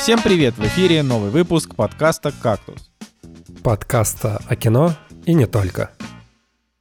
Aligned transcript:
всем 0.00 0.22
привет! 0.22 0.54
В 0.56 0.64
эфире 0.64 1.02
новый 1.02 1.28
выпуск 1.30 1.74
подкаста 1.74 2.32
«Кактус». 2.42 2.90
Подкаста 3.62 4.40
о 4.48 4.56
кино 4.56 4.94
и 5.26 5.34
не 5.34 5.44
только. 5.44 5.90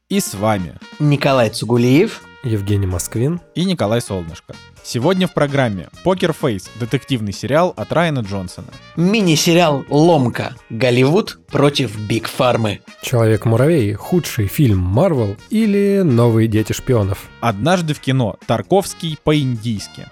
И 0.08 0.22
с 0.22 0.34
вами 0.34 0.76
Николай 1.00 1.50
Цугулиев. 1.50 2.22
Евгений 2.44 2.88
Москвин. 2.88 3.42
и 3.56 3.66
Николай 3.66 4.02
Солнышко. 4.02 4.56
Сегодня 4.84 5.28
в 5.28 5.34
программе 5.34 5.90
«Poker 6.06 6.32
Face»— 6.32 6.70
детективный 6.80 7.34
сериал 7.34 7.74
от 7.76 7.92
Райана 7.92 8.20
Джонсона. 8.20 8.70
Мини-сериал 8.96 9.84
«Ломка. 9.90 10.56
Голливуд 10.70 11.40
против 11.48 12.00
Биг 12.00 12.30
Фармы». 12.30 12.80
Человек-муравей. 13.02 13.96
Худший 13.96 14.48
фильм 14.48 14.80
Марвел 14.80 15.36
или 15.50 16.04
Новые 16.06 16.48
дети 16.48 16.72
шпионов. 16.72 17.28
«Однажды 17.42 17.94
в 17.94 18.00
кино. 18.00 18.38
Тарковский 18.48 19.18
по-индийски». 19.22 20.08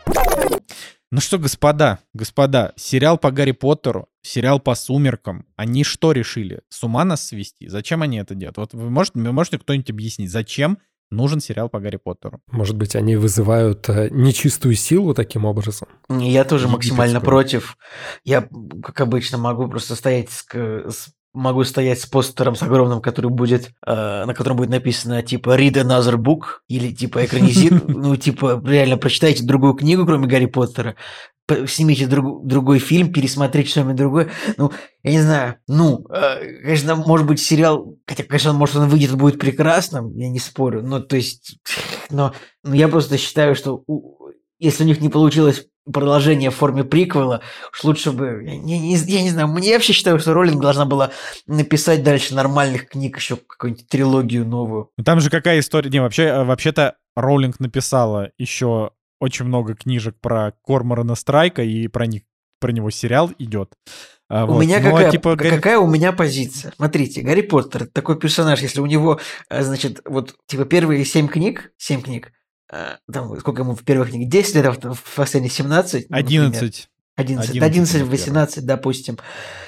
Ну 1.10 1.22
что, 1.22 1.40
господа, 1.40 2.00
господа, 2.14 2.74
сериал 2.76 3.18
по 3.18 3.32
Гарри 3.32 3.52
Поттеру, 3.54 4.10
сериал 4.22 4.60
по 4.60 4.76
Сумеркам, 4.76 5.46
они 5.56 5.84
что 5.86 6.12
решили? 6.12 6.62
С 6.70 6.84
ума 6.84 7.06
нас 7.06 7.26
свести? 7.26 7.70
Зачем 7.70 8.02
они 8.02 8.18
это 8.18 8.36
делают? 8.36 8.58
Вот 8.58 8.74
вы 8.74 8.90
можете, 8.90 9.20
вы 9.20 9.32
можете 9.32 9.58
кто-нибудь 9.58 9.90
объяснить, 9.90 10.30
зачем 10.30 10.80
нужен 11.10 11.40
сериал 11.40 11.70
по 11.70 11.80
Гарри 11.80 11.96
Поттеру? 11.96 12.42
Может 12.52 12.76
быть, 12.76 12.94
они 12.98 13.16
вызывают 13.16 13.88
э, 13.88 14.10
нечистую 14.12 14.76
силу 14.76 15.14
таким 15.14 15.46
образом? 15.46 15.88
Я 16.10 16.44
тоже 16.44 16.68
максимально 16.68 17.18
Египетскую. 17.20 17.32
против. 17.32 17.78
Я, 18.26 18.50
как 18.84 19.00
обычно, 19.00 19.38
могу 19.38 19.70
просто 19.70 19.96
стоять 19.96 20.30
с, 20.30 20.44
к- 20.44 20.90
с- 20.92 21.14
могу 21.38 21.64
стоять 21.64 22.00
с 22.02 22.06
постером 22.06 22.56
с 22.56 22.64
огромным, 22.64 23.02
который 23.02 23.30
будет, 23.32 23.72
э, 23.86 24.26
на 24.26 24.34
котором 24.34 24.58
будет 24.58 24.70
написано 24.70 25.22
типа 25.22 25.58
«Read 25.58 25.74
another 25.74 26.16
book» 26.18 26.62
или 26.68 26.92
типа 26.94 27.26
«Экранизир», 27.26 27.82
ну 27.88 28.16
типа 28.16 28.62
реально 28.66 28.98
прочитайте 28.98 29.44
другую 29.44 29.74
книгу, 29.76 30.06
кроме 30.06 30.28
Гарри 30.28 30.48
Поттера, 30.48 30.96
снимите 31.68 32.08
друг- 32.08 32.46
другой 32.46 32.80
фильм, 32.80 33.14
пересмотрите 33.14 33.70
что-нибудь 33.70 33.96
другое. 33.96 34.30
Ну, 34.58 34.72
я 35.04 35.12
не 35.12 35.22
знаю, 35.22 35.56
ну, 35.68 36.06
э, 36.10 36.62
конечно, 36.62 36.96
может 36.96 37.26
быть, 37.28 37.40
сериал, 37.40 37.96
хотя, 38.06 38.24
конечно, 38.24 38.52
может, 38.54 38.76
он 38.76 38.90
выйдет, 38.90 39.16
будет 39.16 39.40
прекрасным, 39.40 40.14
я 40.18 40.30
не 40.30 40.40
спорю, 40.40 40.84
но, 40.84 41.00
то 41.00 41.16
есть, 41.16 41.58
но, 42.10 42.34
но 42.64 42.76
я 42.76 42.88
просто 42.90 43.18
считаю, 43.18 43.56
что 43.56 43.84
у- 43.88 44.18
если 44.60 44.84
у 44.84 44.88
них 44.88 45.00
не 45.00 45.10
получилось 45.10 45.68
продолжение 45.92 46.50
в 46.50 46.56
форме 46.56 46.84
приквела, 46.84 47.42
уж 47.72 47.84
лучше 47.84 48.12
бы, 48.12 48.44
я 48.44 48.58
не, 48.58 48.96
я 48.96 49.22
не 49.22 49.30
знаю, 49.30 49.48
мне 49.48 49.74
вообще 49.74 49.94
считаю, 49.94 50.20
что 50.20 50.34
Роллинг 50.34 50.62
должна 50.62 50.86
была 50.86 51.12
написать 51.46 52.04
дальше 52.04 52.36
нормальных 52.36 52.90
книг, 52.90 53.18
еще 53.18 53.38
какую-нибудь 53.38 53.88
трилогию 53.88 54.46
новую. 54.46 54.90
Ну, 54.98 55.04
Там 55.04 55.20
же 55.20 55.30
какая 55.30 55.60
история? 55.60 55.90
Не, 55.90 56.02
вообще, 56.02 56.24
э, 56.24 56.44
вообще-то 56.44 56.96
Роулинг 57.16 57.60
написала 57.60 58.32
еще 58.38 58.92
очень 59.20 59.46
много 59.46 59.74
книжек 59.76 60.16
про 60.22 60.54
Корморана 60.64 61.16
Страйка, 61.16 61.64
и 61.64 61.88
про, 61.88 62.06
них, 62.06 62.24
про 62.60 62.72
него 62.72 62.90
сериал 62.92 63.32
идет. 63.40 63.74
А, 64.30 64.46
У 64.46 64.54
вот. 64.54 64.62
меня 64.62 64.80
Но, 64.80 64.92
какая, 64.92 65.12
типа, 65.12 65.36
Гарри- 65.36 65.56
какая 65.56 65.80
у 65.80 65.88
меня 65.88 66.12
позиция? 66.12 66.74
Смотрите, 66.76 67.22
Гарри 67.22 67.42
Поттер 67.42 67.88
такой 67.88 68.20
персонаж, 68.20 68.62
если 68.62 68.82
у 68.82 68.86
него, 68.86 69.20
э, 69.50 69.64
значит, 69.64 70.02
вот 70.06 70.36
типа 70.48 70.66
первые 70.66 71.06
семь 71.06 71.28
книг, 71.30 71.72
семь 71.78 72.02
книг, 72.02 72.32
там 73.12 73.40
сколько 73.40 73.62
ему 73.62 73.76
в 73.76 73.84
первых 73.84 74.10
книгах, 74.10 74.30
10 74.30 74.56
лет, 74.56 74.66
а 74.66 74.94
в 74.94 75.16
последних 75.16 75.54
17? 75.54 76.08
ну, 76.10 76.18
например. 76.18 76.48
11. 76.48 76.90
11, 77.16 77.50
11 77.50 77.64
11, 77.64 77.94
например. 77.94 78.12
18, 78.12 78.66
допустим. 78.66 79.18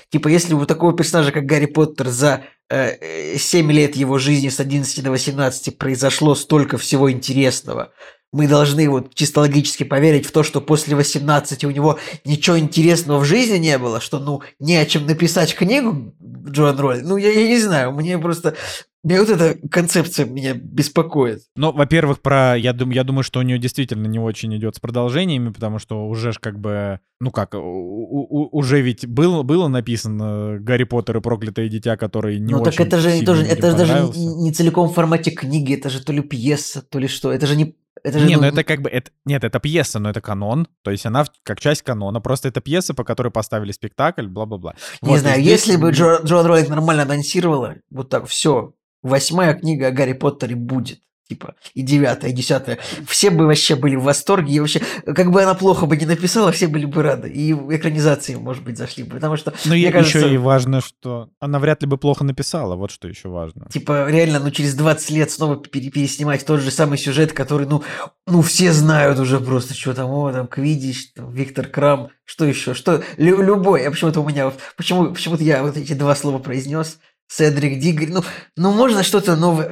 Типа, 0.10 0.28
если 0.28 0.54
у 0.54 0.66
такого 0.66 0.94
персонажа, 0.94 1.32
как 1.32 1.46
Гарри 1.46 1.66
Поттер, 1.66 2.10
за 2.10 2.44
7 2.72 3.72
лет 3.72 3.96
его 3.96 4.18
жизни 4.18 4.50
с 4.50 4.60
11 4.60 5.04
до 5.04 5.12
18 5.12 5.78
произошло 5.78 6.36
столько 6.36 6.78
всего 6.78 7.12
интересного, 7.12 7.92
мы 8.32 8.48
должны 8.48 8.88
вот 8.90 9.16
чисто 9.16 9.40
логически 9.40 9.84
поверить 9.84 10.26
в 10.28 10.32
то, 10.32 10.44
что 10.44 10.62
после 10.62 10.96
18 10.96 11.64
у 11.64 11.72
него 11.72 11.98
ничего 12.26 12.60
интересного 12.60 13.20
в 13.20 13.26
жизни 13.26 13.58
не 13.58 13.78
было, 13.80 14.00
что, 14.00 14.20
ну, 14.20 14.42
не 14.60 14.78
о 14.78 14.86
чем 14.86 15.08
написать 15.08 15.56
книгу 15.56 16.14
Джоан 16.48 16.80
Роллинг. 16.80 17.08
Ну, 17.08 17.18
я, 17.18 17.32
я 17.32 17.48
не 17.48 17.60
знаю, 17.60 17.92
мне 17.92 18.18
просто... 18.20 18.56
Мне 19.02 19.18
вот 19.22 19.30
эта 19.30 19.58
концепция 19.70 20.26
меня 20.26 20.54
беспокоит. 20.54 21.40
Ну, 21.56 21.72
во-первых, 21.72 22.20
про 22.20 22.58
я, 22.58 22.74
дум, 22.74 22.90
я 22.90 23.06
думаю, 23.06 23.24
что 23.24 23.40
у 23.40 23.44
нее 23.44 23.58
действительно 23.58 24.08
не 24.08 24.20
очень 24.20 24.54
идет 24.58 24.76
с 24.76 24.82
продолжениями, 24.82 25.54
потому 25.54 25.80
что 25.80 26.06
уже 26.06 26.34
ж 26.34 26.38
как 26.38 26.60
бы, 26.60 27.00
ну 27.22 27.32
как, 27.32 27.56
у- 27.56 27.58
у- 27.60 28.50
уже 28.52 28.82
ведь 28.82 29.08
был, 29.08 29.44
было 29.44 29.70
написано 29.70 30.58
Гарри 30.60 30.84
Поттер 30.84 31.16
и 31.16 31.22
проклятое 31.22 31.70
дитя, 31.70 31.96
который 31.96 32.40
не 32.40 32.54
очень 32.68 32.78
так 32.78 32.88
это 32.88 33.00
же 33.00 33.26
тоже, 33.26 33.46
это 33.46 33.72
же 33.72 33.78
даже 33.78 34.12
не, 34.18 34.52
целиком 34.52 34.90
в 34.90 34.94
формате 34.94 35.32
книги, 35.32 35.76
это 35.76 35.90
же 35.90 36.04
то 36.04 36.14
ли 36.14 36.22
пьеса, 36.22 36.82
то 36.82 37.00
ли 37.00 37.08
что. 37.08 37.32
Это 37.32 37.48
же 37.48 37.56
не... 37.56 37.76
Это 38.02 38.20
же, 38.20 38.28
Не, 38.28 38.36
ну 38.36 38.44
ну, 38.44 38.48
это 38.48 38.64
как 38.64 38.82
бы, 38.82 38.90
это, 38.90 39.12
нет, 39.26 39.44
это 39.44 39.60
пьеса, 39.60 40.00
но 40.00 40.10
это 40.10 40.22
канон, 40.22 40.68
то 40.84 40.92
есть 40.92 41.06
она 41.06 41.26
как 41.44 41.60
часть 41.60 41.82
канона, 41.82 42.22
просто 42.22 42.48
это 42.48 42.62
пьеса, 42.62 42.94
по 42.94 43.04
которой 43.04 43.30
поставили 43.30 43.74
спектакль, 43.74 44.26
бла-бла-бла. 44.28 44.76
Не 45.02 45.10
Вот, 45.10 45.20
знаю, 45.20 45.42
здесь- 45.42 45.68
если 45.68 45.76
бы 45.76 45.92
Джо, 45.92 46.22
Джоан 46.24 46.46
Роллинг 46.46 46.70
нормально 46.70 47.04
анонсировала, 47.04 47.76
вот 47.90 48.10
так, 48.10 48.28
все, 48.28 48.74
восьмая 49.04 49.54
книга 49.54 49.88
о 49.88 49.92
Гарри 49.92 50.14
Поттере 50.14 50.56
будет. 50.56 51.02
Типа, 51.30 51.54
и 51.76 51.84
девятая, 51.84 52.32
и 52.32 52.34
десятая. 52.34 52.80
Все 53.08 53.30
бы 53.30 53.46
вообще 53.46 53.76
были 53.76 53.96
в 53.96 54.02
восторге. 54.02 54.52
И 54.54 54.60
вообще, 54.60 54.82
как 55.06 55.30
бы 55.30 55.44
она 55.44 55.54
плохо 55.54 55.86
бы 55.86 55.96
не 55.96 56.08
написала, 56.08 56.52
все 56.52 56.68
были 56.68 56.86
бы 56.86 57.04
рады. 57.04 57.30
И 57.30 57.54
экранизации, 57.54 58.34
может 58.34 58.64
быть, 58.64 58.80
зашли 58.80 59.04
бы. 59.04 59.12
Потому 59.12 59.38
что, 59.38 59.54
Ну, 59.66 59.74
мне 59.76 59.92
кажется, 59.92 60.18
еще 60.18 60.34
и 60.34 60.38
важно, 60.38 60.82
что 60.82 61.30
она 61.40 61.60
вряд 61.60 61.84
ли 61.84 61.88
бы 61.88 61.98
плохо 62.00 62.24
написала, 62.24 62.76
вот 62.76 62.90
что 62.90 63.08
еще 63.08 63.30
важно. 63.30 63.68
типа, 63.72 64.10
реально, 64.10 64.40
ну, 64.40 64.50
через 64.50 64.74
20 64.74 65.12
лет 65.12 65.30
снова 65.30 65.56
пере- 65.58 65.92
переснимать 65.92 66.44
тот 66.46 66.62
же 66.62 66.72
самый 66.72 66.98
сюжет, 66.98 67.32
который, 67.32 67.68
ну, 67.68 67.84
ну, 68.26 68.42
все 68.42 68.74
знают 68.74 69.20
уже 69.20 69.40
просто, 69.40 69.76
что 69.76 69.94
там, 69.94 70.10
о, 70.10 70.32
там, 70.32 70.48
Квидич, 70.48 71.14
там, 71.14 71.32
Виктор 71.32 71.68
Крам, 71.68 72.10
что 72.26 72.46
еще, 72.46 72.74
что, 72.74 73.04
лю- 73.18 73.44
любой, 73.44 73.86
а 73.86 73.92
почему-то 73.92 74.22
у 74.22 74.28
меня, 74.28 74.52
почему, 74.76 75.14
почему-то 75.14 75.44
я 75.44 75.62
вот 75.62 75.78
эти 75.78 75.94
два 75.94 76.16
слова 76.16 76.40
произнес, 76.40 76.98
Седрик 77.30 77.80
Диггери, 77.80 78.12
ну, 78.12 78.24
ну, 78.58 78.74
можно 78.74 79.04
что-то 79.04 79.36
новое, 79.36 79.72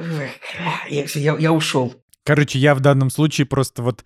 я, 0.88 1.04
я, 1.14 1.36
я 1.36 1.52
ушел. 1.52 1.94
Короче, 2.24 2.58
я 2.58 2.74
в 2.74 2.80
данном 2.80 3.10
случае 3.10 3.46
просто 3.46 3.82
вот 3.82 4.04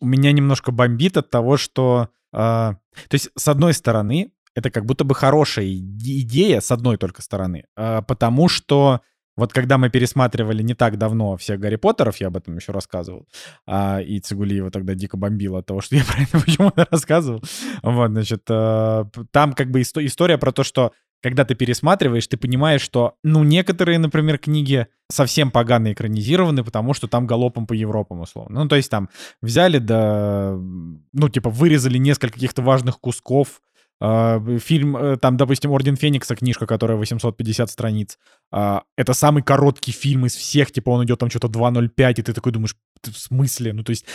у 0.00 0.06
меня 0.06 0.30
немножко 0.30 0.70
бомбит 0.70 1.16
от 1.16 1.28
того, 1.28 1.56
что, 1.56 2.08
а, 2.32 2.74
то 3.08 3.14
есть 3.14 3.30
с 3.36 3.48
одной 3.48 3.74
стороны 3.74 4.30
это 4.54 4.70
как 4.70 4.86
будто 4.86 5.02
бы 5.02 5.14
хорошая 5.16 5.64
иде- 5.66 6.20
идея 6.20 6.60
с 6.60 6.70
одной 6.70 6.96
только 6.96 7.22
стороны, 7.22 7.64
а, 7.76 8.02
потому 8.02 8.48
что 8.48 9.00
вот 9.36 9.52
когда 9.52 9.78
мы 9.78 9.90
пересматривали 9.90 10.62
не 10.62 10.74
так 10.74 10.96
давно 10.96 11.36
всех 11.36 11.58
Гарри 11.58 11.74
Поттеров, 11.74 12.18
я 12.18 12.28
об 12.28 12.36
этом 12.36 12.54
еще 12.54 12.70
рассказывал, 12.70 13.26
а, 13.66 14.00
и 14.00 14.20
Цигулиева 14.20 14.70
тогда 14.70 14.94
дико 14.94 15.16
бомбила 15.16 15.58
от 15.58 15.66
того, 15.66 15.80
что 15.80 15.96
я 15.96 16.04
про 16.08 16.22
это 16.22 16.38
почему-то 16.38 16.86
рассказывал. 16.88 17.42
Вот, 17.82 18.10
значит, 18.12 18.42
а, 18.48 19.08
там 19.32 19.52
как 19.54 19.72
бы 19.72 19.80
исто- 19.80 20.06
история 20.06 20.38
про 20.38 20.52
то, 20.52 20.62
что 20.62 20.92
когда 21.24 21.46
ты 21.46 21.54
пересматриваешь, 21.54 22.26
ты 22.26 22.36
понимаешь, 22.36 22.82
что, 22.82 23.14
ну, 23.24 23.44
некоторые, 23.44 23.98
например, 23.98 24.36
книги 24.36 24.88
совсем 25.10 25.50
погано 25.50 25.90
экранизированы, 25.90 26.62
потому 26.62 26.92
что 26.92 27.08
там 27.08 27.26
галопом 27.26 27.66
по 27.66 27.72
Европам, 27.72 28.20
условно. 28.20 28.62
Ну, 28.62 28.68
то 28.68 28.76
есть 28.76 28.90
там 28.90 29.08
взяли, 29.40 29.78
да, 29.78 30.52
ну, 30.54 31.28
типа, 31.30 31.48
вырезали 31.48 31.96
несколько 31.96 32.34
каких-то 32.34 32.60
важных 32.60 33.00
кусков. 33.00 33.62
А, 34.02 34.38
Фильм, 34.58 34.98
э, 34.98 35.16
там, 35.16 35.38
допустим, 35.38 35.70
«Орден 35.70 35.96
Феникса», 35.96 36.36
книжка, 36.36 36.66
которая 36.66 36.98
850 36.98 37.70
страниц. 37.70 38.18
а, 38.52 38.82
Это 38.98 39.14
самый 39.14 39.42
короткий 39.42 39.92
фильм 39.92 40.26
из 40.26 40.34
всех, 40.34 40.72
типа, 40.72 40.90
он 40.90 41.06
идет 41.06 41.20
там 41.20 41.30
что-то 41.30 41.48
2.05, 41.48 42.20
и 42.20 42.22
ты 42.22 42.34
такой 42.34 42.52
думаешь, 42.52 42.74
«Ты 42.74 42.93
в 43.12 43.18
смысле? 43.18 43.72
Ну, 43.72 43.82
то 43.82 43.90
есть 43.90 44.06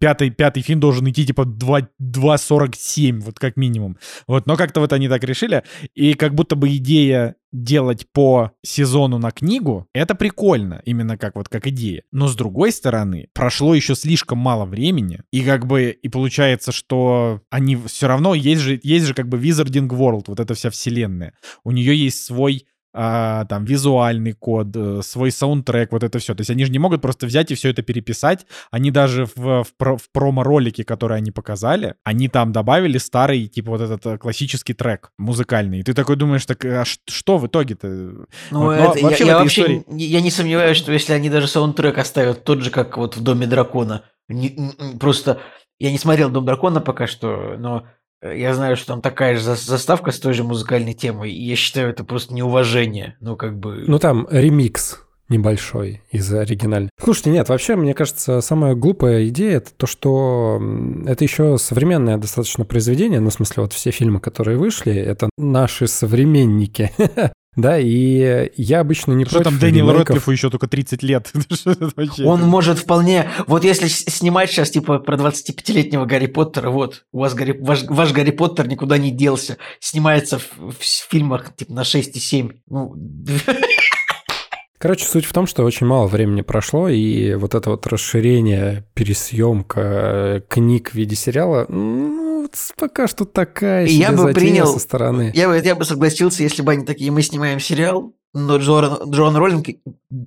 пятый, 0.00 0.30
пятый 0.30 0.62
фильм 0.62 0.80
должен 0.80 1.08
идти, 1.08 1.26
типа, 1.26 1.44
2 1.44 1.88
2.47, 2.00 3.20
вот 3.20 3.38
как 3.38 3.56
минимум. 3.56 3.98
Вот, 4.26 4.46
но 4.46 4.56
как-то 4.56 4.80
вот 4.80 4.92
они 4.92 5.08
так 5.08 5.24
решили. 5.24 5.62
И 5.94 6.14
как 6.14 6.34
будто 6.34 6.56
бы 6.56 6.68
идея 6.76 7.36
делать 7.52 8.06
по 8.12 8.52
сезону 8.62 9.18
на 9.18 9.30
книгу, 9.30 9.88
это 9.94 10.14
прикольно, 10.14 10.82
именно 10.84 11.16
как 11.16 11.36
вот 11.36 11.48
как 11.48 11.66
идея. 11.66 12.02
Но 12.12 12.28
с 12.28 12.36
другой 12.36 12.72
стороны, 12.72 13.28
прошло 13.32 13.74
еще 13.74 13.94
слишком 13.94 14.38
мало 14.38 14.66
времени, 14.66 15.22
и 15.32 15.42
как 15.42 15.66
бы 15.66 15.90
и 15.90 16.08
получается, 16.08 16.72
что 16.72 17.40
они 17.50 17.76
все 17.86 18.06
равно 18.06 18.34
есть 18.34 18.60
же 18.60 18.78
есть 18.82 19.06
же 19.06 19.14
как 19.14 19.28
бы 19.28 19.38
Wizarding 19.38 19.88
World, 19.88 20.24
вот 20.26 20.40
эта 20.40 20.54
вся 20.54 20.70
вселенная. 20.70 21.34
У 21.64 21.70
нее 21.70 21.96
есть 21.96 22.24
свой 22.24 22.66
а, 22.94 23.44
там 23.44 23.64
визуальный 23.64 24.32
код, 24.32 24.68
э, 24.74 25.00
свой 25.02 25.30
саундтрек, 25.30 25.92
вот 25.92 26.02
это 26.02 26.18
все. 26.18 26.34
То 26.34 26.40
есть 26.40 26.50
они 26.50 26.64
же 26.64 26.72
не 26.72 26.78
могут 26.78 27.02
просто 27.02 27.26
взять 27.26 27.50
и 27.50 27.54
все 27.54 27.70
это 27.70 27.82
переписать. 27.82 28.46
Они 28.70 28.90
даже 28.90 29.26
в, 29.26 29.62
в, 29.64 29.66
про- 29.76 29.96
в 29.96 30.10
промо-ролике, 30.10 30.84
который 30.84 31.18
они 31.18 31.30
показали, 31.30 31.94
они 32.04 32.28
там 32.28 32.52
добавили 32.52 32.98
старый, 32.98 33.46
типа 33.46 33.70
вот 33.72 33.80
этот 33.80 34.04
э, 34.06 34.18
классический 34.18 34.74
трек 34.74 35.12
музыкальный. 35.18 35.80
И 35.80 35.82
ты 35.82 35.94
такой 35.94 36.16
думаешь, 36.16 36.46
так 36.46 36.64
а 36.64 36.84
что 36.84 37.38
в 37.38 37.46
итоге-то? 37.46 37.88
Ну, 37.88 38.26
Вот, 38.50 38.72
это, 38.72 39.04
вообще 39.04 39.24
я, 39.24 39.30
я 39.32 39.38
вообще 39.38 39.60
истории- 39.62 39.84
не- 39.88 40.06
я 40.06 40.20
не 40.20 40.30
сомневаюсь, 40.30 40.76
что 40.76 40.92
если 40.92 41.12
они 41.12 41.30
даже 41.30 41.46
саундтрек 41.46 41.98
оставят 41.98 42.44
тот 42.44 42.62
же, 42.62 42.70
как 42.70 42.96
вот 42.96 43.16
в 43.16 43.22
Доме 43.22 43.46
Дракона, 43.46 44.04
не- 44.28 44.56
м, 44.56 44.98
просто 44.98 45.40
я 45.78 45.92
не 45.92 45.98
смотрел 45.98 46.30
Дом 46.30 46.44
Дракона 46.44 46.80
пока 46.80 47.06
что, 47.06 47.54
но 47.58 47.78
э, 47.78 47.82
я 48.22 48.54
знаю, 48.54 48.76
что 48.76 48.88
там 48.88 49.00
такая 49.00 49.36
же 49.36 49.40
зас- 49.40 49.66
заставка 49.66 50.10
с 50.10 50.18
той 50.18 50.32
же 50.34 50.44
музыкальной 50.44 50.94
темой, 50.94 51.32
и 51.32 51.42
я 51.42 51.56
считаю 51.56 51.90
это 51.90 52.04
просто 52.04 52.34
неуважение, 52.34 53.16
ну 53.20 53.36
как 53.36 53.58
бы. 53.58 53.84
Ну 53.86 53.98
там 53.98 54.26
ремикс 54.30 55.00
небольшой 55.28 56.02
из 56.10 56.32
оригинальных. 56.32 56.90
Слушайте, 57.02 57.30
нет, 57.30 57.48
вообще, 57.48 57.76
мне 57.76 57.94
кажется, 57.94 58.40
самая 58.40 58.74
глупая 58.74 59.28
идея 59.28 59.58
это 59.58 59.70
то, 59.76 59.86
что 59.86 60.60
это 61.06 61.22
еще 61.22 61.58
современное 61.58 62.16
достаточно 62.16 62.64
произведение, 62.64 63.20
ну, 63.20 63.30
в 63.30 63.34
смысле, 63.34 63.64
вот 63.64 63.72
все 63.72 63.90
фильмы, 63.90 64.20
которые 64.20 64.56
вышли, 64.58 64.94
это 64.94 65.28
наши 65.36 65.86
современники. 65.86 66.90
Да, 67.58 67.76
и 67.76 68.52
я 68.56 68.78
обычно 68.78 69.14
не 69.14 69.24
Что 69.24 69.34
против 69.34 69.50
там 69.50 69.58
Дэниел. 69.58 69.92
Рэдклиффу 69.92 70.30
еще 70.30 70.48
только 70.48 70.68
30 70.68 71.02
лет? 71.02 71.32
Он 72.24 72.42
может 72.42 72.78
вполне... 72.78 73.28
Вот 73.48 73.64
если 73.64 73.88
снимать 73.88 74.48
сейчас, 74.48 74.70
типа, 74.70 75.00
про 75.00 75.16
25-летнего 75.16 76.04
Гарри 76.04 76.26
Поттера, 76.26 76.70
вот, 76.70 77.04
у 77.10 77.18
вас 77.18 77.34
Гарри... 77.34 77.58
ваш, 77.60 77.82
ваш 77.88 78.12
Гарри 78.12 78.30
Поттер 78.30 78.68
никуда 78.68 78.96
не 78.96 79.10
делся. 79.10 79.58
Снимается 79.80 80.38
в, 80.38 80.70
в 80.70 80.84
фильмах, 81.10 81.52
типа, 81.56 81.72
на 81.72 81.80
6,7. 81.80 82.52
Ну, 82.68 82.94
Короче, 84.78 85.04
суть 85.06 85.24
в 85.24 85.32
том, 85.32 85.46
что 85.46 85.64
очень 85.64 85.86
мало 85.86 86.06
времени 86.06 86.42
прошло, 86.42 86.88
и 86.88 87.34
вот 87.34 87.54
это 87.54 87.70
вот 87.70 87.86
расширение, 87.86 88.84
пересъемка 88.94 89.80
э, 89.80 90.40
книг 90.48 90.90
в 90.90 90.94
виде 90.94 91.16
сериала, 91.16 91.66
ну, 91.68 92.48
пока 92.76 93.08
что 93.08 93.24
такая 93.24 93.86
я 93.86 94.12
бы 94.12 94.32
принял- 94.32 94.66
со 94.72 94.78
стороны. 94.78 95.32
я, 95.34 95.48
бы, 95.48 95.58
я 95.58 95.74
бы 95.74 95.84
согласился, 95.84 96.42
если 96.44 96.62
бы 96.62 96.72
они 96.72 96.84
такие, 96.84 97.10
мы 97.10 97.22
снимаем 97.22 97.58
сериал, 97.60 98.14
но 98.34 98.58
Джон, 98.58 99.10
Джон 99.10 99.36
Роллинг 99.36 99.66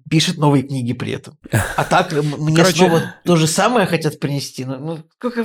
пишет 0.10 0.38
новые 0.38 0.64
книги 0.64 0.94
при 0.94 1.12
этом. 1.14 1.38
А 1.76 1.84
так 1.84 2.12
мне 2.12 2.56
Короче- 2.56 2.78
снова 2.78 3.16
то 3.24 3.36
же 3.36 3.48
самое 3.48 3.86
хотят 3.86 4.20
принести. 4.20 4.66
Ну, 4.66 4.80
ну, 4.80 5.00
как... 5.20 5.38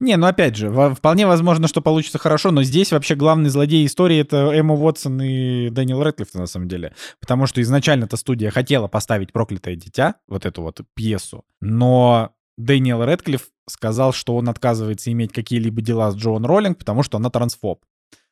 Не, 0.00 0.16
ну 0.16 0.26
опять 0.26 0.56
же, 0.56 0.70
вполне 0.94 1.26
возможно, 1.26 1.68
что 1.68 1.80
получится 1.80 2.18
хорошо, 2.18 2.50
но 2.50 2.62
здесь 2.62 2.92
вообще 2.92 3.14
главный 3.14 3.50
злодей 3.50 3.86
истории 3.86 4.18
это 4.18 4.52
Эмма 4.52 4.74
Уотсон 4.74 5.20
и 5.22 5.70
Дэниел 5.70 6.02
Рэдклифф 6.02 6.34
на 6.34 6.46
самом 6.46 6.68
деле. 6.68 6.94
Потому 7.20 7.46
что 7.46 7.62
изначально 7.62 8.04
эта 8.04 8.16
студия 8.16 8.50
хотела 8.50 8.88
поставить 8.88 9.32
«Проклятое 9.32 9.76
дитя», 9.76 10.16
вот 10.28 10.44
эту 10.44 10.62
вот 10.62 10.80
пьесу, 10.94 11.44
но 11.60 12.32
Дэниел 12.58 13.04
Рэдклифф 13.04 13.48
сказал, 13.68 14.12
что 14.12 14.36
он 14.36 14.48
отказывается 14.48 15.10
иметь 15.12 15.32
какие-либо 15.32 15.80
дела 15.80 16.10
с 16.10 16.16
Джоан 16.16 16.44
Роулинг, 16.44 16.78
потому 16.78 17.02
что 17.02 17.16
она 17.16 17.30
трансфоб. 17.30 17.80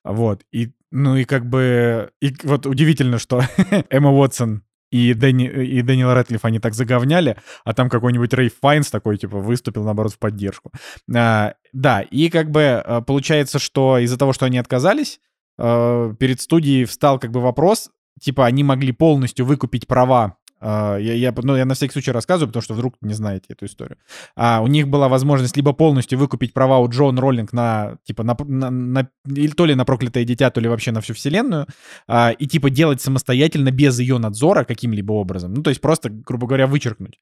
Вот, 0.05 0.45
и, 0.53 0.73
ну 0.91 1.17
и 1.17 1.25
как 1.25 1.47
бы, 1.47 2.11
и 2.21 2.35
вот 2.43 2.67
удивительно, 2.67 3.19
что 3.19 3.43
Эмма 3.91 4.11
Уотсон 4.11 4.63
и, 4.91 5.15
Дэнни, 5.15 5.47
и 5.47 5.83
Дэниел 5.83 6.13
Рэдклифф, 6.13 6.45
они 6.45 6.59
так 6.59 6.75
заговняли, 6.75 7.37
а 7.65 7.75
там 7.75 7.89
какой-нибудь 7.89 8.33
Рэй 8.35 8.51
Файнс 8.61 8.91
такой, 8.91 9.19
типа, 9.19 9.39
выступил, 9.39 9.85
наоборот, 9.85 10.13
в 10.13 10.19
поддержку. 10.19 10.73
А, 11.15 11.55
да, 11.73 12.03
и 12.03 12.29
как 12.29 12.51
бы 12.51 12.83
а, 12.85 13.01
получается, 13.01 13.59
что 13.59 13.99
из-за 13.99 14.19
того, 14.19 14.33
что 14.33 14.47
они 14.47 14.59
отказались, 14.59 15.21
а, 15.59 16.13
перед 16.15 16.41
студией 16.41 16.85
встал 16.85 17.19
как 17.19 17.31
бы 17.31 17.41
вопрос, 17.41 17.91
типа, 18.21 18.47
они 18.47 18.65
могли 18.65 18.93
полностью 18.93 19.47
выкупить 19.47 19.87
права 19.87 20.37
я, 20.63 21.15
я, 21.15 21.35
ну, 21.43 21.57
я 21.57 21.65
на 21.65 21.75
всякий 21.75 21.93
случай 21.93 22.13
рассказываю, 22.13 22.49
потому 22.49 22.63
что 22.63 22.75
вдруг 22.75 22.97
не 23.01 23.15
знаете 23.15 23.47
эту 23.51 23.67
историю. 23.67 23.99
А, 24.37 24.61
у 24.63 24.67
них 24.67 24.89
была 24.89 25.09
возможность 25.09 25.57
либо 25.57 25.73
полностью 25.73 26.19
выкупить 26.19 26.53
права 26.53 26.79
у 26.79 26.89
Джон 26.89 27.19
Роллинг 27.19 27.53
на, 27.53 27.97
типа, 28.05 28.23
на, 28.23 28.37
на, 28.45 28.71
на- 28.71 29.09
или 29.27 29.53
то 29.53 29.67
ли 29.67 29.75
на 29.75 29.85
проклятое 29.85 30.25
дитя, 30.25 30.51
то 30.51 30.61
ли 30.61 30.69
вообще 30.69 30.93
на 30.93 31.01
всю 31.01 31.15
вселенную, 31.15 31.67
а, 32.07 32.31
и, 32.31 32.47
типа, 32.47 32.71
делать 32.71 33.01
самостоятельно 33.01 33.71
без 33.71 33.99
ее 33.99 34.19
надзора 34.19 34.65
каким-либо 34.65 35.13
образом. 35.13 35.55
Ну, 35.55 35.63
то 35.63 35.71
есть 35.71 35.81
просто, 35.81 36.11
грубо 36.11 36.47
говоря, 36.47 36.67
вычеркнуть. 36.67 37.19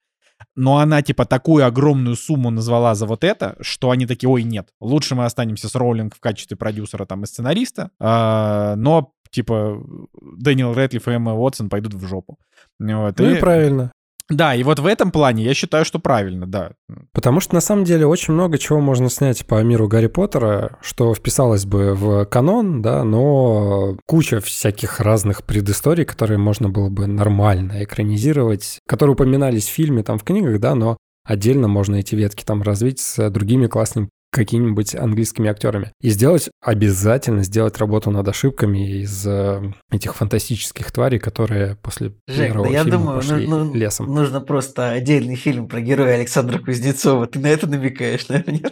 Но 0.55 0.77
она, 0.77 1.01
типа, 1.01 1.25
такую 1.25 1.65
огромную 1.65 2.15
сумму 2.15 2.49
назвала 2.49 2.95
за 2.95 3.05
вот 3.05 3.23
это, 3.23 3.55
что 3.61 3.91
они 3.91 4.05
такие, 4.05 4.29
ой, 4.29 4.43
нет, 4.43 4.69
лучше 4.79 5.15
мы 5.15 5.25
останемся 5.25 5.69
с 5.69 5.75
Роулинг 5.75 6.15
в 6.15 6.19
качестве 6.19 6.57
продюсера 6.57 7.05
там 7.05 7.23
и 7.23 7.27
сценариста, 7.27 7.91
а, 7.99 8.75
но, 8.75 9.13
типа, 9.31 9.81
Дэниел 10.21 10.73
Рэдклифф 10.73 11.07
и 11.07 11.11
Эмма 11.11 11.33
Уотсон 11.33 11.69
пойдут 11.69 11.93
в 11.93 12.05
жопу. 12.07 12.37
Вот, 12.79 13.19
Ну 13.19 13.29
и- 13.29 13.35
и 13.37 13.39
правильно. 13.39 13.91
Да, 14.29 14.53
и 14.53 14.61
вот 14.61 14.77
в 14.77 14.85
этом 14.85 15.09
плане 15.09 15.43
я 15.43 15.55
считаю, 15.55 15.85
что 15.85 15.97
правильно, 15.97 16.45
да. 16.45 16.73
Потому 17.13 17.39
что 17.39 17.55
на 17.55 17.61
самом 17.61 17.83
деле 17.83 18.05
очень 18.05 18.35
много 18.35 18.59
чего 18.59 18.79
можно 18.79 19.09
снять 19.09 19.43
по 19.47 19.63
миру 19.63 19.87
Гарри 19.87 20.05
Поттера, 20.05 20.77
что 20.81 21.15
вписалось 21.15 21.65
бы 21.65 21.95
в 21.95 22.25
канон, 22.25 22.83
да, 22.83 23.03
но 23.03 23.97
куча 24.05 24.39
всяких 24.39 24.99
разных 24.99 25.43
предысторий, 25.43 26.05
которые 26.05 26.37
можно 26.37 26.69
было 26.69 26.89
бы 26.89 27.07
нормально 27.07 27.83
экранизировать, 27.83 28.77
которые 28.87 29.15
упоминались 29.15 29.67
в 29.67 29.71
фильме, 29.73 30.03
там 30.03 30.19
в 30.19 30.23
книгах, 30.23 30.59
да, 30.59 30.75
но 30.75 30.97
отдельно 31.25 31.67
можно 31.67 31.95
эти 31.95 32.13
ветки 32.13 32.43
там 32.43 32.61
развить 32.61 32.99
с 32.99 33.31
другими 33.31 33.65
классными 33.65 34.09
какими-нибудь 34.31 34.95
английскими 34.95 35.49
актерами. 35.49 35.91
И 36.01 36.09
сделать, 36.09 36.49
обязательно 36.61 37.43
сделать 37.43 37.77
работу 37.77 38.11
над 38.11 38.27
ошибками 38.27 39.01
из 39.01 39.25
э, 39.25 39.61
этих 39.91 40.15
фантастических 40.15 40.91
тварей, 40.91 41.19
которые 41.19 41.75
после 41.77 42.13
Жек, 42.27 42.47
первого 42.47 42.67
да 42.67 42.71
я 42.71 42.83
фильма 42.83 42.97
думаю, 42.97 43.15
пошли 43.17 43.47
ну- 43.47 43.65
ну, 43.65 43.73
лесом. 43.73 44.13
нужно 44.13 44.41
просто 44.41 44.91
отдельный 44.91 45.35
фильм 45.35 45.67
про 45.67 45.81
героя 45.81 46.15
Александра 46.15 46.59
Кузнецова. 46.59 47.27
Ты 47.27 47.39
на 47.39 47.47
это 47.47 47.67
намекаешь, 47.67 48.27
наверное? 48.29 48.71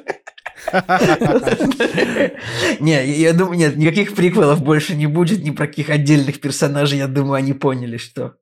Не, 2.80 3.06
я 3.19 3.33
думаю, 3.33 3.57
нет, 3.57 3.77
никаких 3.77 4.15
приквелов 4.15 4.62
больше 4.63 4.95
не 4.95 5.07
будет, 5.07 5.44
ни 5.44 5.51
про 5.51 5.68
каких 5.68 5.89
отдельных 5.89 6.39
персонажей. 6.39 7.00
Я 7.00 7.07
думаю, 7.07 7.33
они 7.33 7.54
поняли, 7.54 7.98
что... 7.98 8.36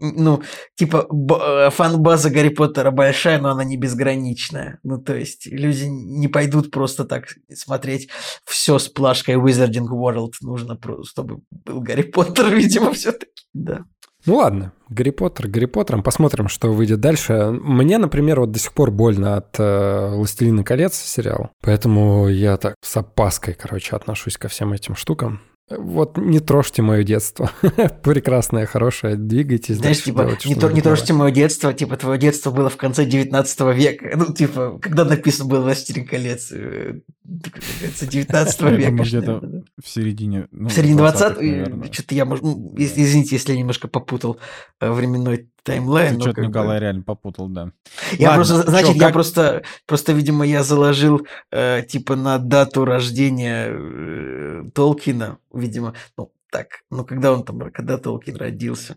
Ну, 0.00 0.42
типа, 0.76 1.08
э, 1.10 1.70
фан-база 1.70 2.30
Гарри 2.30 2.50
Поттера 2.50 2.90
большая, 2.90 3.40
но 3.40 3.50
она 3.50 3.64
не 3.64 3.76
безграничная. 3.76 4.78
Ну, 4.82 4.98
то 4.98 5.14
есть, 5.14 5.46
люди 5.46 5.84
не 5.84 6.28
пойдут 6.28 6.70
просто 6.70 7.04
так 7.04 7.26
смотреть 7.52 8.08
все 8.44 8.78
с 8.78 8.88
плашкой 8.88 9.36
Wizarding 9.36 9.88
World. 9.88 10.32
Нужно, 10.40 10.76
просто, 10.76 11.04
чтобы 11.04 11.40
был 11.50 11.80
Гарри 11.80 12.02
Поттер, 12.02 12.54
видимо, 12.54 12.92
все-таки. 12.92 13.32
Да. 13.52 13.84
Ну 14.26 14.36
ладно, 14.36 14.72
Гарри 14.88 15.10
Поттер, 15.10 15.48
Гарри 15.48 15.66
Поттером, 15.66 16.02
посмотрим, 16.02 16.48
что 16.48 16.72
выйдет 16.72 17.00
дальше. 17.00 17.50
Мне, 17.62 17.98
например, 17.98 18.40
вот 18.40 18.50
до 18.50 18.58
сих 18.58 18.72
пор 18.72 18.90
больно 18.90 19.36
от 19.36 19.58
э, 19.58 20.10
«Властелина 20.14 20.64
колец» 20.64 20.94
сериал, 20.94 21.50
поэтому 21.62 22.28
я 22.28 22.56
так 22.56 22.74
с 22.82 22.96
опаской, 22.96 23.54
короче, 23.54 23.94
отношусь 23.94 24.36
ко 24.36 24.48
всем 24.48 24.72
этим 24.72 24.96
штукам. 24.96 25.40
Вот 25.70 26.16
не 26.16 26.40
трожьте 26.40 26.80
мое 26.82 27.02
детство. 27.02 27.50
Прекрасное, 28.02 28.64
хорошее, 28.64 29.16
двигайтесь 29.16 29.76
Знаешь, 29.76 29.96
дальше, 29.98 30.04
типа, 30.04 30.20
делайте 30.22 30.48
не, 30.48 30.54
то, 30.54 30.70
не 30.70 30.80
трожьте 30.80 31.12
мое 31.12 31.30
детство, 31.30 31.74
типа, 31.74 31.96
твое 31.96 32.18
детство 32.18 32.50
было 32.50 32.70
в 32.70 32.76
конце 32.76 33.04
19 33.04 33.60
века. 33.76 34.12
Ну, 34.16 34.32
типа, 34.32 34.78
когда 34.80 35.04
написано 35.04 35.48
было 35.48 35.60
«Властелин 35.60 36.06
колец», 36.06 36.50
э, 36.52 37.00
говорится, 37.24 38.06
19 38.06 38.60
Я 38.60 38.70
века. 38.70 39.02
где-то. 39.02 39.62
В 39.82 39.88
середине... 39.88 40.48
ну, 40.50 40.68
В 40.68 40.72
середине 40.72 41.00
20-х, 41.00 41.18
20 41.34 41.36
наверное. 41.40 41.92
что-то 41.92 42.14
я, 42.14 42.24
может, 42.24 42.44
ну, 42.44 42.74
из- 42.76 42.96
извините, 42.96 43.36
если 43.36 43.52
я 43.52 43.58
немножко 43.58 43.88
попутал 43.88 44.38
э, 44.80 44.90
временной 44.90 45.48
таймлайн. 45.62 46.12
Ты 46.12 46.14
но 46.18 46.20
что-то, 46.22 46.34
как 46.36 46.44
бы- 46.44 46.48
Николай, 46.48 46.80
реально 46.80 47.02
попутал, 47.02 47.48
да. 47.48 47.72
Я 48.18 48.30
Ладно, 48.30 48.44
просто, 48.44 48.70
значит, 48.70 48.88
чё, 48.92 48.94
я 48.94 49.00
как- 49.06 49.12
просто, 49.12 49.62
просто, 49.86 50.12
видимо, 50.12 50.46
я 50.46 50.62
заложил, 50.62 51.26
э, 51.50 51.82
типа, 51.88 52.16
на 52.16 52.38
дату 52.38 52.84
рождения 52.84 53.68
э, 53.70 54.64
Толкина, 54.74 55.38
видимо, 55.52 55.94
ну, 56.16 56.32
так, 56.50 56.68
ну, 56.90 57.04
когда 57.04 57.32
он 57.32 57.44
там, 57.44 57.60
когда 57.72 57.98
Толкин 57.98 58.36
родился? 58.36 58.96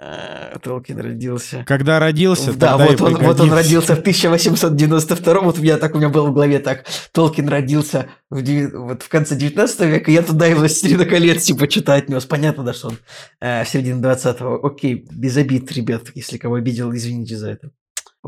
Э, 0.00 0.56
Толкин 0.62 1.00
родился... 1.00 1.64
Когда 1.66 1.98
родился, 1.98 2.52
Да, 2.52 2.78
тогда 2.78 2.86
и 2.86 2.96
вот 2.96 3.00
он, 3.00 3.16
вот 3.16 3.40
он 3.40 3.52
родился 3.52 3.96
в 3.96 3.98
1892 3.98 5.40
вот 5.40 5.58
у 5.58 5.62
меня 5.62 5.76
так 5.76 5.94
у 5.96 5.98
меня 5.98 6.08
было 6.08 6.28
в 6.28 6.32
голове 6.32 6.60
так. 6.60 6.84
Толкин 7.10 7.48
родился 7.48 8.06
в, 8.30 8.40
вот 8.74 9.02
в 9.02 9.08
конце 9.08 9.34
19 9.34 9.80
века, 9.80 10.10
я 10.12 10.22
туда 10.22 10.46
и 10.46 10.54
«Властелина 10.54 11.04
колец» 11.04 11.42
типа 11.42 11.66
читать 11.66 12.08
нес. 12.08 12.26
Понятно, 12.26 12.62
да, 12.62 12.74
что 12.74 12.88
он 12.88 12.98
э, 13.40 13.64
в 13.64 13.68
середине 13.68 14.00
20-го. 14.00 14.64
Окей, 14.64 15.04
без 15.10 15.36
обид, 15.36 15.72
ребят, 15.72 16.02
если 16.14 16.38
кого 16.38 16.54
обидел, 16.54 16.94
извините 16.94 17.36
за 17.36 17.50
это. 17.50 17.72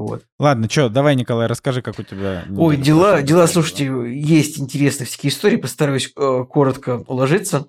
Вот. 0.00 0.22
Ладно, 0.38 0.68
что, 0.70 0.88
давай, 0.88 1.14
Николай, 1.16 1.46
расскажи, 1.46 1.82
как 1.82 1.98
у 1.98 2.02
тебя... 2.02 2.44
Ой, 2.56 2.76
дела, 2.76 3.22
дела, 3.22 3.46
слушайте, 3.46 3.84
есть 3.84 4.58
интересные 4.58 5.06
всякие 5.06 5.30
истории, 5.30 5.56
постараюсь 5.56 6.12
э, 6.16 6.44
коротко 6.48 7.04
уложиться. 7.06 7.66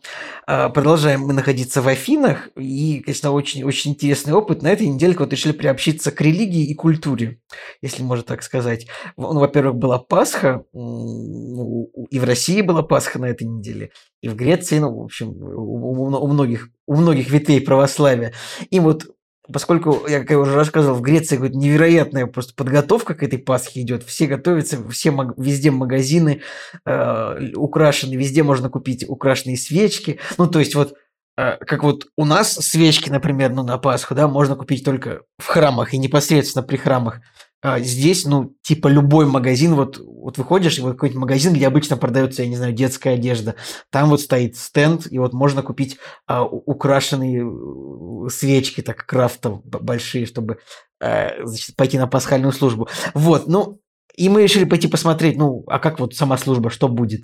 А, 0.48 0.70
продолжаем 0.70 1.22
мы 1.22 1.34
находиться 1.34 1.82
в 1.82 1.88
Афинах, 1.88 2.50
и, 2.56 3.02
конечно, 3.02 3.32
очень, 3.32 3.64
очень 3.64 3.92
интересный 3.92 4.34
опыт. 4.34 4.62
На 4.62 4.70
этой 4.70 4.88
неделе 4.88 5.16
вот 5.18 5.32
решили 5.32 5.52
приобщиться 5.52 6.12
к 6.12 6.22
религии 6.22 6.66
и 6.66 6.74
культуре, 6.74 7.40
если 7.82 8.04
можно 8.04 8.24
так 8.24 8.44
сказать. 8.44 8.88
Ну, 9.18 9.38
во-первых, 9.40 9.76
была 9.76 10.00
Пасха, 10.00 10.64
ну, 10.74 11.90
и 12.10 12.20
в 12.20 12.24
России 12.24 12.62
была 12.62 12.82
Пасха 12.84 13.20
на 13.20 13.26
этой 13.26 13.44
неделе, 13.48 13.92
и 14.22 14.30
в 14.30 14.36
Греции, 14.36 14.80
ну, 14.80 15.02
в 15.02 15.04
общем, 15.04 15.30
у, 15.32 15.92
у- 15.92 16.24
у 16.24 16.28
многих, 16.28 16.70
у 16.88 16.96
многих 16.96 17.30
ветвей 17.30 17.62
православия. 17.62 18.34
И 18.70 18.80
вот 18.80 19.06
Поскольку, 19.52 20.08
я 20.08 20.20
как 20.20 20.32
я 20.32 20.40
уже 20.40 20.56
рассказывал, 20.56 20.98
в 20.98 21.02
Греции 21.02 21.36
какая-то 21.36 21.58
невероятная 21.58 22.28
просто 22.28 22.54
подготовка 22.54 23.16
к 23.16 23.24
этой 23.24 23.40
Пасхе 23.40 23.82
идет. 23.82 24.04
Все 24.04 24.28
готовятся, 24.28 24.88
все 24.90 25.14
везде 25.38 25.72
магазины 25.72 26.42
э, 26.86 27.54
украшены, 27.56 28.16
везде 28.16 28.44
можно 28.44 28.70
купить 28.70 29.06
украшенные 29.08 29.58
свечки. 29.58 30.20
Ну, 30.38 30.48
то 30.48 30.60
есть 30.60 30.76
вот 30.76 30.96
э, 31.38 31.58
как 31.58 31.84
вот 31.84 32.08
у 32.18 32.26
нас 32.26 32.54
свечки, 32.54 33.10
например, 33.10 33.52
ну, 33.52 33.64
на 33.64 33.78
Пасху, 33.78 34.16
да, 34.16 34.28
можно 34.28 34.56
купить 34.56 34.86
только 34.86 35.22
в 35.38 35.48
храмах 35.48 35.94
и 35.94 35.98
непосредственно 35.98 36.64
при 36.64 36.78
храмах. 36.78 37.22
А 37.62 37.80
здесь, 37.80 38.26
ну, 38.26 38.56
типа 38.64 38.88
любой 38.88 39.28
магазин, 39.28 39.76
вот, 39.76 40.00
вот 40.00 40.38
выходишь, 40.38 40.80
и 40.80 40.82
вот 40.82 40.94
какой-нибудь 40.94 41.22
магазин, 41.22 41.54
где 41.54 41.68
обычно 41.68 41.96
продается, 41.96 42.42
я 42.42 42.50
не 42.50 42.56
знаю, 42.56 42.74
детская 42.74 43.12
одежда, 43.12 43.56
там 43.92 44.10
вот 44.10 44.22
стоит 44.22 44.58
стенд, 44.58 45.08
и 45.12 45.20
вот 45.20 45.34
можно 45.34 45.62
купить 45.62 45.98
а, 46.26 46.44
украшенные 46.44 47.46
э, 47.46 48.30
свечки, 48.30 48.82
так, 48.82 49.06
крафтов 49.06 49.64
большие, 49.64 50.26
чтобы 50.26 50.58
а, 51.00 51.34
значит, 51.44 51.76
пойти 51.76 52.00
на 52.00 52.08
пасхальную 52.08 52.52
службу. 52.52 52.90
Вот, 53.14 53.48
ну, 53.48 53.80
и 54.16 54.30
мы 54.30 54.44
решили 54.44 54.66
пойти 54.66 54.88
посмотреть, 54.88 55.38
ну, 55.38 55.64
а 55.68 55.80
как 55.80 56.00
вот 56.00 56.16
сама 56.16 56.38
служба, 56.38 56.70
что 56.70 56.88
будет. 56.88 57.24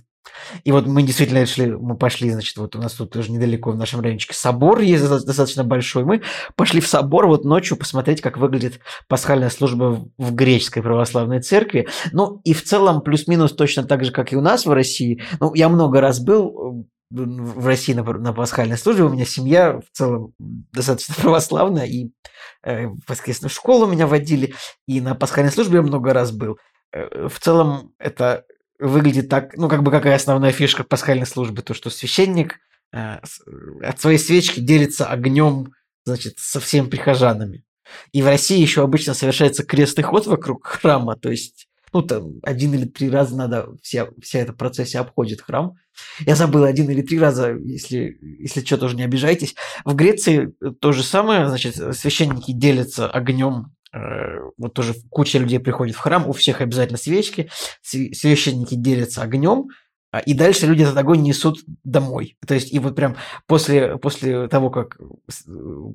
И 0.64 0.72
вот 0.72 0.86
мы 0.86 1.04
действительно 1.04 1.42
решили, 1.42 1.72
мы 1.72 1.98
пошли, 1.98 2.32
значит, 2.32 2.58
вот 2.58 2.76
у 2.76 2.80
нас 2.80 2.94
тут 2.94 3.12
тоже 3.12 3.32
недалеко 3.32 3.72
в 3.72 3.78
нашем 3.78 4.02
райончике 4.02 4.34
собор 4.34 4.80
есть 4.80 5.08
достаточно 5.08 5.64
большой. 5.64 6.04
Мы 6.04 6.22
пошли 6.56 6.82
в 6.82 6.88
собор 6.88 7.28
вот 7.28 7.46
ночью 7.46 7.78
посмотреть, 7.78 8.22
как 8.22 8.38
выглядит 8.38 8.80
пасхальная 9.08 9.50
служба 9.50 10.06
в 10.18 10.34
греческой 10.34 10.84
православной 10.84 11.42
церкви. 11.42 11.88
Ну, 12.12 12.42
и 12.44 12.54
в 12.54 12.64
целом 12.64 13.02
плюс-минус 13.02 13.54
точно 13.54 13.84
так 13.84 14.04
же, 14.04 14.12
как 14.12 14.34
и 14.34 14.36
у 14.36 14.42
нас 14.42 14.66
в 14.66 14.72
России. 14.72 15.22
Ну, 15.40 15.54
я 15.54 15.70
много 15.70 16.02
раз 16.02 16.20
был 16.20 16.86
э, 17.12 17.22
в 17.22 17.66
России 17.66 17.94
на, 17.94 18.04
на 18.04 18.34
пасхальной 18.34 18.78
службе. 18.78 19.04
У 19.04 19.10
меня 19.10 19.26
семья 19.26 19.80
в 19.80 19.98
целом 19.98 20.34
достаточно 20.40 21.16
православная, 21.22 21.86
и 21.86 22.12
э, 22.64 22.88
воскресную 23.08 23.50
школу 23.50 23.88
меня 23.88 24.08
водили, 24.08 24.54
и 24.88 25.02
на 25.02 25.16
пасхальной 25.16 25.52
службе 25.52 25.78
я 25.78 25.82
много 25.82 26.14
раз 26.14 26.32
был. 26.32 26.58
Э, 26.92 27.28
в 27.28 27.40
целом 27.40 27.94
это 28.00 28.46
выглядит 28.80 29.30
так, 29.30 29.56
ну, 29.58 29.70
как 29.70 29.84
бы 29.84 29.92
какая 29.92 30.16
основная 30.16 30.52
фишка 30.52 30.84
пасхальной 30.84 31.26
службы, 31.26 31.62
то, 31.62 31.74
что 31.74 31.90
священник 31.90 32.60
э, 32.94 33.18
от 33.82 34.00
своей 34.00 34.20
свечки 34.20 34.60
делится 34.60 35.08
огнем, 35.08 35.74
значит, 36.06 36.36
со 36.38 36.60
всеми 36.60 36.88
прихожанами. 36.88 37.64
И 38.12 38.22
в 38.22 38.28
России 38.28 38.60
еще 38.60 38.84
обычно 38.84 39.14
совершается 39.14 39.64
крестный 39.64 40.04
ход 40.04 40.28
вокруг 40.28 40.66
храма, 40.68 41.16
то 41.16 41.30
есть, 41.32 41.68
ну, 41.94 42.02
там, 42.02 42.34
один 42.44 42.74
или 42.74 42.86
три 42.86 43.10
раза 43.10 43.36
надо, 43.36 43.70
вся, 43.82 44.10
вся 44.22 44.40
эта 44.40 44.54
процессия 44.54 45.00
обходит 45.00 45.42
храм. 45.42 45.76
Я 46.20 46.36
забыл 46.36 46.66
один 46.66 46.90
или 46.90 47.02
три 47.02 47.18
раза, 47.18 47.56
если, 47.56 48.18
если 48.22 48.64
что, 48.64 48.78
тоже 48.78 48.98
не 48.98 49.04
обижайтесь. 49.04 49.56
В 49.86 49.96
Греции 49.96 50.54
то 50.80 50.92
же 50.92 51.02
самое, 51.02 51.48
значит, 51.48 51.76
священники 51.96 52.52
делятся 52.52 53.10
огнем 53.10 53.72
Э, 53.77 53.77
вот 54.58 54.74
тоже 54.74 54.94
куча 55.10 55.40
людей 55.40 55.60
приходит 55.60 55.96
в 55.96 56.00
храм, 56.00 56.28
у 56.28 56.34
всех 56.34 56.62
обязательно 56.62 56.98
свечки, 56.98 57.50
священники 57.82 58.76
делятся 58.76 59.22
огнем, 59.22 59.68
а, 60.10 60.20
и 60.20 60.34
дальше 60.34 60.66
люди 60.66 60.84
этот 60.84 60.98
огонь 60.98 61.22
несут 61.22 61.60
домой. 61.84 62.38
То 62.48 62.54
есть, 62.54 62.74
и 62.74 62.80
вот 62.80 62.96
прям 62.96 63.18
после, 63.46 63.98
после 63.98 64.48
того, 64.48 64.70
как 64.70 64.98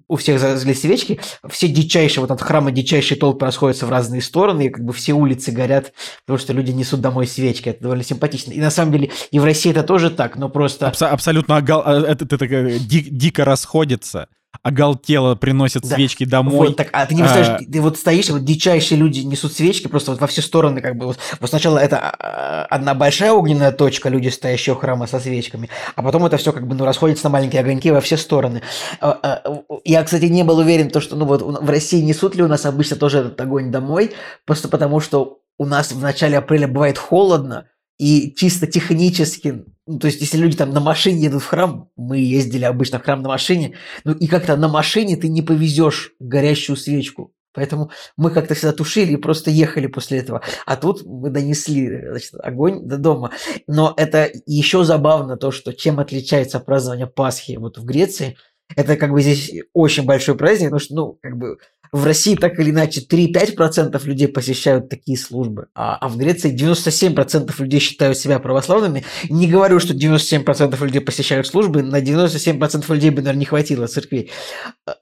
у 0.07 0.17
всех 0.17 0.39
зажгли 0.39 0.75
свечки, 0.75 1.19
все 1.49 1.67
дичайшие, 1.69 2.21
вот 2.21 2.31
от 2.31 2.43
храма 2.43 2.73
дичайшие 2.73 3.19
толпы 3.19 3.47
расходятся 3.47 3.87
в 3.87 3.91
разные 3.91 4.21
стороны, 4.21 4.67
и 4.67 4.69
как 4.69 4.85
бы 4.85 4.93
все 4.93 5.15
улицы 5.15 5.51
горят, 5.51 5.95
потому 6.27 6.39
что 6.39 6.53
люди 6.53 6.73
несут 6.73 7.01
домой 7.01 7.27
свечки. 7.27 7.71
Это 7.71 7.85
довольно 7.85 8.05
симпатично. 8.05 8.53
И 8.53 8.61
на 8.61 8.71
самом 8.71 8.93
деле 8.93 9.11
и 9.31 9.39
в 9.39 9.45
России 9.45 9.71
это 9.71 9.83
тоже 9.83 10.11
так, 10.11 10.37
но 10.37 10.51
просто... 10.51 10.89
Абс- 10.89 11.03
абсолютно 11.03 11.55
это, 11.55 12.25
это, 12.25 12.35
это, 12.35 12.79
ди- 12.79 13.09
дико 13.11 13.47
расходится 13.47 14.29
оголтело 14.63 15.35
приносят 15.35 15.83
да. 15.83 15.97
свечки 15.97 16.25
домой. 16.25 16.69
Вот, 16.69 16.77
так, 16.77 16.89
а 16.93 17.07
ты 17.07 17.15
не 17.15 17.23
представляешь, 17.23 17.63
а... 17.63 17.73
ты 17.73 17.81
вот 17.81 17.99
стоишь, 17.99 18.29
вот 18.31 18.45
дичайшие 18.45 18.99
люди 18.99 19.21
несут 19.21 19.53
свечки 19.53 19.89
просто 19.89 20.13
вот 20.13 20.21
во 20.21 20.27
все 20.27 20.43
стороны, 20.43 20.81
как 20.81 20.97
бы. 20.97 21.07
Вот, 21.07 21.19
вот 21.41 21.51
сначала 21.51 21.79
это 21.79 21.99
а, 21.99 22.67
одна 22.67 22.95
большая 22.95 23.33
огненная 23.33 23.73
точка, 23.73 24.09
люди, 24.09 24.29
стоящие 24.29 24.75
у 24.75 24.79
храма 24.79 25.07
со 25.07 25.19
свечками, 25.19 25.69
а 25.97 26.03
потом 26.03 26.25
это 26.27 26.37
все 26.37 26.53
как 26.53 26.67
бы 26.67 26.75
ну, 26.75 26.85
расходится 26.85 27.25
на 27.25 27.31
маленькие 27.31 27.61
огоньки 27.61 27.91
во 27.91 28.01
все 28.01 28.17
стороны. 28.17 28.63
А, 29.01 29.43
я, 29.85 30.03
кстати, 30.05 30.27
не 30.27 30.45
был 30.45 30.59
уверен, 30.59 30.91
то, 30.91 31.01
что 31.01 31.17
ну 31.17 31.25
вот 31.25 31.43
в 31.43 31.69
России 31.69 32.01
несут 32.01 32.35
ли 32.35 32.43
у 32.43 32.49
нас 32.49 32.67
обычно 32.67 32.97
тоже 32.97 33.19
этот 33.19 33.41
огонь 33.41 33.71
домой, 33.71 34.13
просто 34.45 34.69
потому 34.69 35.01
что 35.01 35.39
у 35.59 35.67
нас 35.67 35.93
в 35.93 36.01
начале 36.01 36.39
апреля 36.39 36.69
бывает 36.69 36.99
холодно, 36.99 37.67
и 37.99 38.35
чисто 38.35 38.67
технически, 38.67 39.65
ну, 39.87 39.99
то 39.99 40.07
есть 40.07 40.21
если 40.21 40.37
люди 40.37 40.57
там 40.57 40.71
на 40.71 40.81
машине 40.81 41.23
едут 41.23 41.43
в 41.43 41.47
храм, 41.47 41.91
мы 41.97 42.19
ездили 42.19 42.65
обычно 42.65 42.99
в 42.99 43.05
храм 43.05 43.23
на 43.23 43.29
машине, 43.29 43.77
ну 44.05 44.13
и 44.13 44.27
как-то 44.27 44.57
на 44.57 44.69
машине 44.69 45.17
ты 45.17 45.29
не 45.29 45.43
повезешь 45.43 46.13
горящую 46.19 46.77
свечку. 46.77 47.33
Поэтому 47.55 47.91
мы 48.17 48.31
как-то 48.31 48.55
всегда 48.55 48.73
тушили 48.73 49.13
и 49.13 49.17
просто 49.17 49.51
ехали 49.51 49.87
после 49.87 50.19
этого. 50.19 50.43
А 50.65 50.77
тут 50.77 51.05
мы 51.05 51.31
донесли 51.31 52.09
значит, 52.09 52.35
огонь 52.43 52.87
до 52.87 52.97
дома. 52.97 53.33
Но 53.67 53.93
это 53.97 54.31
еще 54.47 54.85
забавно 54.85 55.37
то, 55.37 55.51
что 55.51 55.75
чем 55.75 56.01
отличается 56.01 56.61
празднование 56.61 57.07
Пасхи 57.07 57.57
вот 57.59 57.77
в 57.77 57.85
Греции. 57.85 58.37
Это 58.75 58.97
как 58.97 59.11
бы 59.11 59.21
здесь 59.21 59.53
очень 59.75 60.05
большой 60.05 60.35
праздник, 60.35 60.69
потому 60.69 60.81
что, 60.81 60.95
ну, 60.95 61.19
как 61.21 61.37
бы 61.37 61.59
в 61.93 62.05
России 62.05 62.37
так 62.37 62.59
или 62.59 62.71
иначе 62.71 63.03
3-5% 63.03 64.03
людей 64.07 64.27
посещают 64.27 64.89
такие 64.89 65.19
службы, 65.19 65.69
а, 65.75 65.97
а 65.97 66.09
в 66.09 66.17
Греции 66.17 66.51
97% 66.51 67.53
людей 67.63 67.81
считают 67.81 68.17
себя 68.17 68.39
православными. 68.39 69.05
Не 69.29 69.47
говорю, 69.47 69.79
что 69.79 69.93
97% 69.93 70.83
людей 70.85 71.01
посещают 71.03 71.47
службы, 71.47 71.83
на 71.83 72.01
97% 72.01 72.91
людей 72.95 73.11
бы, 73.11 73.21
наверное, 73.21 73.41
не 73.41 73.45
хватило 73.45 73.87
церквей. 73.87 74.31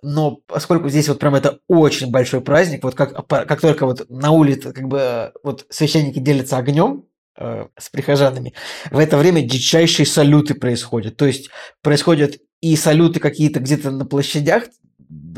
Но 0.03 0.41
поскольку 0.47 0.89
здесь 0.89 1.09
вот 1.09 1.21
прям 1.21 1.37
это 1.37 1.61
очень 1.69 2.11
большой 2.11 2.41
праздник, 2.41 2.83
вот 2.83 2.97
как, 2.97 3.27
как 3.27 3.61
только 3.61 3.87
вот 3.87 4.11
на 4.11 4.33
улице 4.33 4.73
как 4.73 4.89
бы 4.89 5.33
вот 5.45 5.67
священники 5.71 6.19
делятся 6.19 6.59
огнем, 6.59 7.05
э, 7.39 7.67
с 7.79 7.89
прихожанами. 7.89 8.53
В 8.91 8.99
это 8.99 9.17
время 9.17 9.43
дичайшие 9.43 10.07
салюты 10.07 10.55
происходят. 10.55 11.17
То 11.17 11.27
есть 11.27 11.51
происходят 11.83 12.37
и 12.61 12.75
салюты 12.75 13.21
какие-то 13.21 13.61
где-то 13.61 13.91
на 13.91 14.05
площадях, 14.05 14.65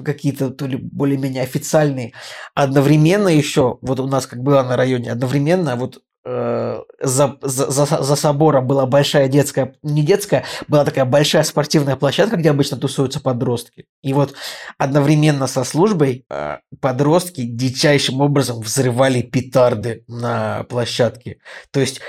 какие-то 0.03 0.51
то 0.51 0.67
ли 0.67 0.77
более-менее 0.77 1.43
официальные. 1.43 2.13
Одновременно 2.55 3.29
еще, 3.29 3.79
вот 3.83 4.01
у 4.01 4.07
нас 4.07 4.27
как 4.27 4.43
было 4.43 4.63
на 4.63 4.77
районе, 4.77 5.13
одновременно 5.13 5.77
вот 5.77 6.03
Э, 6.25 6.83
за, 7.01 7.37
за, 7.43 7.69
за 7.69 8.17
собором 8.17 8.69
была 8.69 8.87
большая 8.87 9.27
детская, 9.27 9.75
не 9.83 10.03
детская, 10.03 10.45
была 10.69 10.85
такая 10.85 11.05
большая 11.05 11.43
спортивная 11.43 11.97
площадка, 11.97 12.37
где 12.37 12.51
обычно 12.51 12.77
тусуются 12.77 13.19
подростки. 13.19 13.87
И 14.05 14.13
вот 14.13 14.35
одновременно 14.79 15.49
со 15.49 15.65
службой 15.65 16.25
э, 16.31 16.59
подростки 16.81 17.43
дичайшим 17.43 18.21
образом 18.21 18.61
взрывали 18.61 19.23
петарды 19.23 20.05
на 20.07 20.63
площадке. 20.69 21.39
То 21.73 21.81
есть 21.81 22.01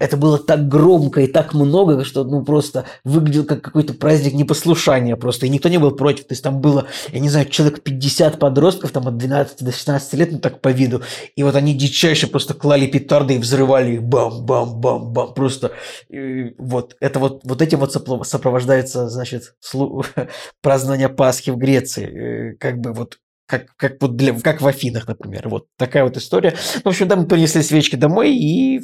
это 0.00 0.16
было 0.16 0.38
так 0.38 0.66
громко 0.66 1.20
и 1.20 1.28
так 1.28 1.54
много, 1.54 2.04
что 2.04 2.24
ну 2.24 2.44
просто 2.44 2.86
выглядел 3.04 3.44
как 3.44 3.62
какой-то 3.62 3.94
праздник 3.94 4.32
непослушания 4.32 5.14
просто. 5.14 5.46
И 5.46 5.48
никто 5.48 5.68
не 5.68 5.78
был 5.78 5.92
против. 5.92 6.26
То 6.26 6.32
есть 6.32 6.42
там 6.42 6.60
было, 6.60 6.88
я 7.12 7.20
не 7.20 7.28
знаю, 7.28 7.48
человек 7.48 7.84
50 7.84 8.40
подростков, 8.40 8.90
там 8.90 9.06
от 9.06 9.16
12 9.16 9.62
до 9.62 9.70
16 9.70 10.14
лет, 10.14 10.32
ну 10.32 10.38
так 10.40 10.60
по 10.60 10.70
виду. 10.70 11.02
И 11.36 11.44
вот 11.44 11.54
они 11.54 11.72
дичайше 11.74 12.26
просто 12.26 12.54
клали 12.54 12.86
петарды 12.88 13.36
и 13.36 13.38
взрывали 13.38 13.59
взрывали 13.60 13.92
их 13.92 14.02
бам-бам-бам-бам. 14.02 15.34
Просто 15.34 15.72
и 16.08 16.54
вот 16.58 16.96
это 17.00 17.18
вот, 17.18 17.40
вот 17.44 17.62
этим 17.62 17.78
вот 17.78 17.92
сопровождается, 17.92 19.08
значит, 19.08 19.54
слу... 19.60 20.04
празднование 20.62 21.08
Пасхи 21.08 21.50
в 21.50 21.56
Греции. 21.56 22.52
Э, 22.52 22.56
как 22.56 22.78
бы 22.80 22.92
вот 22.92 23.18
как, 23.46 23.74
как, 23.76 23.96
вот 24.00 24.16
для, 24.16 24.32
как 24.38 24.60
в 24.60 24.66
Афинах, 24.66 25.08
например. 25.08 25.48
Вот 25.48 25.66
такая 25.76 26.04
вот 26.04 26.16
история. 26.16 26.54
Ну, 26.76 26.82
в 26.84 26.86
общем, 26.86 27.08
да, 27.08 27.16
мы 27.16 27.26
принесли 27.26 27.62
свечки 27.62 27.96
домой, 27.96 28.32
и 28.32 28.80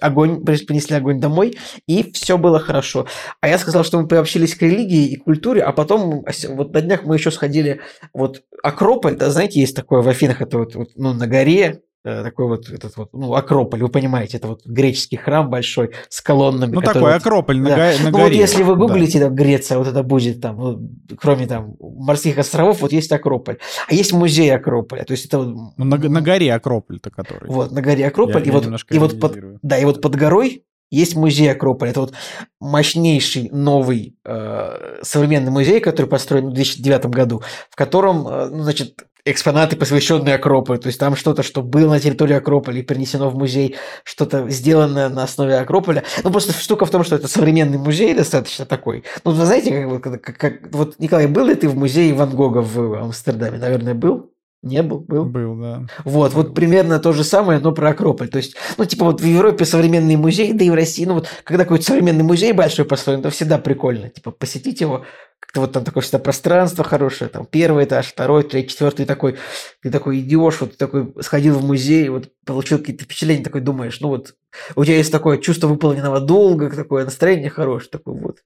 огонь, 0.00 0.44
принесли 0.44 0.96
огонь 0.96 1.20
домой, 1.20 1.58
и 1.86 2.10
все 2.12 2.38
было 2.38 2.58
хорошо. 2.58 3.06
А 3.42 3.48
я 3.48 3.58
сказал, 3.58 3.84
что 3.84 4.00
мы 4.00 4.08
приобщились 4.08 4.54
к 4.54 4.62
религии 4.62 5.08
и 5.08 5.16
культуре, 5.16 5.62
а 5.62 5.72
потом, 5.72 6.24
вот 6.48 6.72
на 6.72 6.80
днях 6.80 7.04
мы 7.04 7.16
еще 7.16 7.30
сходили, 7.30 7.82
вот 8.14 8.42
Акрополь, 8.62 9.16
да, 9.16 9.28
знаете, 9.30 9.60
есть 9.60 9.76
такое 9.76 10.00
в 10.00 10.08
Афинах, 10.08 10.40
это 10.40 10.58
вот, 10.58 10.74
вот 10.74 10.88
ну, 10.96 11.12
на 11.12 11.26
горе, 11.26 11.82
такой 12.04 12.46
вот 12.46 12.68
этот 12.68 12.96
вот, 12.96 13.10
ну, 13.12 13.34
Акрополь, 13.34 13.82
вы 13.82 13.88
понимаете, 13.88 14.36
это 14.36 14.48
вот 14.48 14.64
греческий 14.64 15.16
храм 15.16 15.50
большой 15.50 15.90
с 16.08 16.20
колоннами. 16.20 16.72
Ну, 16.72 16.80
такой 16.80 17.14
Акрополь 17.14 17.60
на, 17.60 17.70
да. 17.70 17.92
на 17.98 18.10
ну, 18.10 18.18
горе. 18.18 18.24
вот 18.24 18.32
если 18.32 18.62
вы 18.62 18.76
гуглите, 18.76 19.18
да. 19.18 19.26
там, 19.26 19.34
Греция, 19.34 19.78
вот 19.78 19.88
это 19.88 20.02
будет 20.02 20.40
там, 20.40 20.56
ну, 20.56 20.90
кроме 21.18 21.46
там 21.46 21.74
морских 21.80 22.38
островов, 22.38 22.80
вот 22.80 22.92
есть 22.92 23.10
Акрополь. 23.12 23.58
А 23.88 23.94
есть 23.94 24.12
музей 24.12 24.54
Акрополя, 24.54 25.04
то 25.04 25.12
есть 25.12 25.26
это 25.26 25.38
вот... 25.38 25.48
Ну, 25.76 25.84
на, 25.84 25.96
на 25.96 26.20
горе 26.20 26.52
Акрополь-то 26.54 27.10
который. 27.10 27.48
Вот, 27.48 27.72
на 27.72 27.82
горе 27.82 28.06
Акрополь, 28.06 28.42
я, 28.42 28.42
и, 28.42 28.46
я 28.46 28.52
вот, 28.52 28.84
и, 28.90 28.98
вот 28.98 29.20
под, 29.20 29.38
да, 29.62 29.78
и 29.78 29.84
вот 29.84 30.00
под 30.00 30.14
горой 30.14 30.64
есть 30.90 31.16
музей 31.16 31.50
Акрополя. 31.50 31.90
Это 31.90 32.00
вот 32.00 32.14
мощнейший 32.60 33.50
новый 33.50 34.16
э, 34.24 35.00
современный 35.02 35.50
музей, 35.50 35.80
который 35.80 36.06
построен 36.06 36.48
в 36.48 36.54
2009 36.54 37.06
году, 37.06 37.42
в 37.70 37.76
котором, 37.76 38.26
э, 38.26 38.48
ну, 38.50 38.62
значит, 38.62 39.04
экспонаты, 39.30 39.76
посвященные 39.76 40.34
Акрополю. 40.34 40.78
То 40.78 40.88
есть 40.88 40.98
там 40.98 41.16
что-то, 41.16 41.42
что 41.42 41.62
было 41.62 41.90
на 41.90 42.00
территории 42.00 42.34
Акрополя 42.34 42.80
и 42.80 42.82
перенесено 42.82 43.30
в 43.30 43.36
музей, 43.36 43.76
что-то 44.04 44.48
сделанное 44.48 45.08
на 45.08 45.24
основе 45.24 45.56
Акрополя. 45.56 46.04
Ну, 46.22 46.30
просто 46.30 46.52
штука 46.52 46.86
в 46.86 46.90
том, 46.90 47.04
что 47.04 47.16
это 47.16 47.28
современный 47.28 47.78
музей 47.78 48.14
достаточно 48.14 48.64
такой. 48.66 49.04
Ну, 49.24 49.32
вы 49.32 49.44
знаете, 49.44 49.98
как, 50.00 50.22
как, 50.22 50.36
как 50.36 50.74
вот, 50.74 50.98
Николай, 50.98 51.26
был 51.26 51.46
ли 51.46 51.54
ты 51.54 51.68
в 51.68 51.76
музее 51.76 52.14
Ван 52.14 52.30
Гога 52.30 52.58
в 52.58 52.94
Амстердаме? 52.94 53.58
Наверное, 53.58 53.94
был? 53.94 54.32
Не 54.62 54.82
был? 54.82 54.98
Был? 54.98 55.24
Был, 55.24 55.56
да. 55.56 55.86
Вот, 56.04 56.34
был. 56.34 56.42
вот 56.42 56.54
примерно 56.54 56.98
то 56.98 57.12
же 57.12 57.22
самое, 57.22 57.60
но 57.60 57.70
про 57.70 57.90
Акрополь. 57.90 58.28
То 58.28 58.38
есть, 58.38 58.56
ну, 58.76 58.84
типа 58.84 59.04
вот 59.04 59.20
в 59.20 59.24
Европе 59.24 59.64
современный 59.64 60.16
музей, 60.16 60.52
да 60.52 60.64
и 60.64 60.70
в 60.70 60.74
России, 60.74 61.04
ну 61.04 61.14
вот, 61.14 61.28
когда 61.44 61.62
какой-то 61.62 61.84
современный 61.84 62.24
музей 62.24 62.52
большой 62.52 62.84
построен, 62.84 63.22
то 63.22 63.30
всегда 63.30 63.58
прикольно, 63.58 64.08
типа, 64.08 64.32
посетить 64.32 64.80
его, 64.80 65.04
как-то 65.40 65.60
вот 65.60 65.72
там 65.72 65.84
такое 65.84 66.02
всегда 66.02 66.18
пространство 66.18 66.84
хорошее, 66.84 67.30
там 67.30 67.46
первый 67.46 67.84
этаж, 67.84 68.06
второй, 68.06 68.42
третий, 68.42 68.70
четвертый, 68.70 69.06
такой, 69.06 69.36
ты 69.82 69.90
такой 69.90 70.20
идешь, 70.20 70.60
вот 70.60 70.72
ты 70.72 70.76
такой 70.76 71.14
сходил 71.20 71.58
в 71.58 71.64
музей, 71.64 72.08
вот 72.08 72.30
получил 72.44 72.78
какие-то 72.78 73.04
впечатления, 73.04 73.44
такой 73.44 73.60
думаешь, 73.60 74.00
ну 74.00 74.08
вот 74.08 74.34
у 74.76 74.84
тебя 74.84 74.96
есть 74.96 75.12
такое 75.12 75.38
чувство 75.38 75.68
выполненного 75.68 76.20
долга, 76.20 76.70
такое 76.70 77.04
настроение 77.04 77.50
хорошее, 77.50 77.90
такой 77.90 78.20
вот 78.20 78.38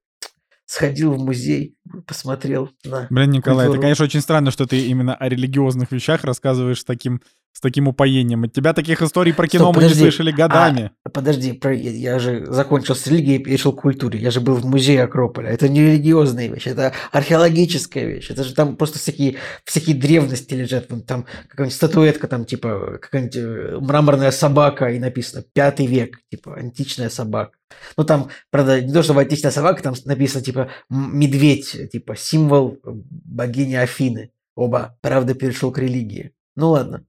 сходил 0.72 1.12
в 1.12 1.18
музей, 1.18 1.76
посмотрел 2.06 2.70
на 2.84 3.06
Блин, 3.10 3.30
Николай, 3.30 3.66
культуру. 3.66 3.74
это, 3.74 3.82
конечно, 3.82 4.04
очень 4.04 4.20
странно, 4.22 4.50
что 4.50 4.66
ты 4.66 4.86
именно 4.86 5.14
о 5.14 5.28
религиозных 5.28 5.92
вещах 5.92 6.24
рассказываешь 6.24 6.82
таким, 6.84 7.20
с 7.52 7.60
таким 7.60 7.86
упоением. 7.88 8.44
От 8.44 8.52
тебя 8.52 8.72
таких 8.72 9.02
историй 9.02 9.34
про 9.34 9.46
кино 9.46 9.64
Стоп, 9.64 9.76
мы 9.76 9.82
не 9.82 9.88
подожди. 9.88 10.02
слышали 10.04 10.32
годами. 10.32 10.90
А, 11.04 11.10
подожди, 11.10 11.52
про- 11.52 11.74
я, 11.74 11.90
я 11.90 12.18
же 12.18 12.46
закончил 12.46 12.94
с 12.94 13.06
религией 13.06 13.36
и 13.38 13.44
перешел 13.44 13.72
к 13.72 13.82
культуре. 13.82 14.18
Я 14.18 14.30
же 14.30 14.40
был 14.40 14.54
в 14.54 14.64
музее 14.64 15.02
Акрополя. 15.02 15.50
Это 15.50 15.68
не 15.68 15.82
религиозная 15.82 16.48
вещь, 16.48 16.66
это 16.66 16.92
археологическая 17.12 18.04
вещь. 18.06 18.30
Это 18.30 18.44
же 18.44 18.54
там 18.54 18.76
просто 18.76 18.98
всякие, 18.98 19.36
всякие 19.64 19.96
древности 19.96 20.54
лежат. 20.54 20.88
Там 21.06 21.26
какая-нибудь 21.48 21.74
статуэтка, 21.74 22.26
там 22.26 22.44
типа 22.44 22.98
какая-нибудь 23.00 23.36
э, 23.36 23.78
мраморная 23.80 24.30
собака, 24.30 24.86
и 24.90 24.98
написано 24.98 25.44
«Пятый 25.52 25.86
век», 25.86 26.20
типа 26.30 26.56
античная 26.56 27.10
собака. 27.10 27.52
Ну 27.96 28.04
там, 28.04 28.28
правда, 28.50 28.80
не 28.80 28.92
то, 28.92 29.02
что 29.02 29.16
античная 29.16 29.50
собака, 29.50 29.82
там 29.82 29.94
написано 30.04 30.42
типа 30.42 30.70
медведь, 30.90 31.90
типа 31.90 32.16
символ 32.16 32.78
богини 32.84 33.74
Афины. 33.74 34.30
Оба, 34.54 34.98
правда, 35.00 35.34
перешел 35.34 35.70
к 35.70 35.78
религии. 35.78 36.32
Ну 36.56 36.70
ладно. 36.70 37.04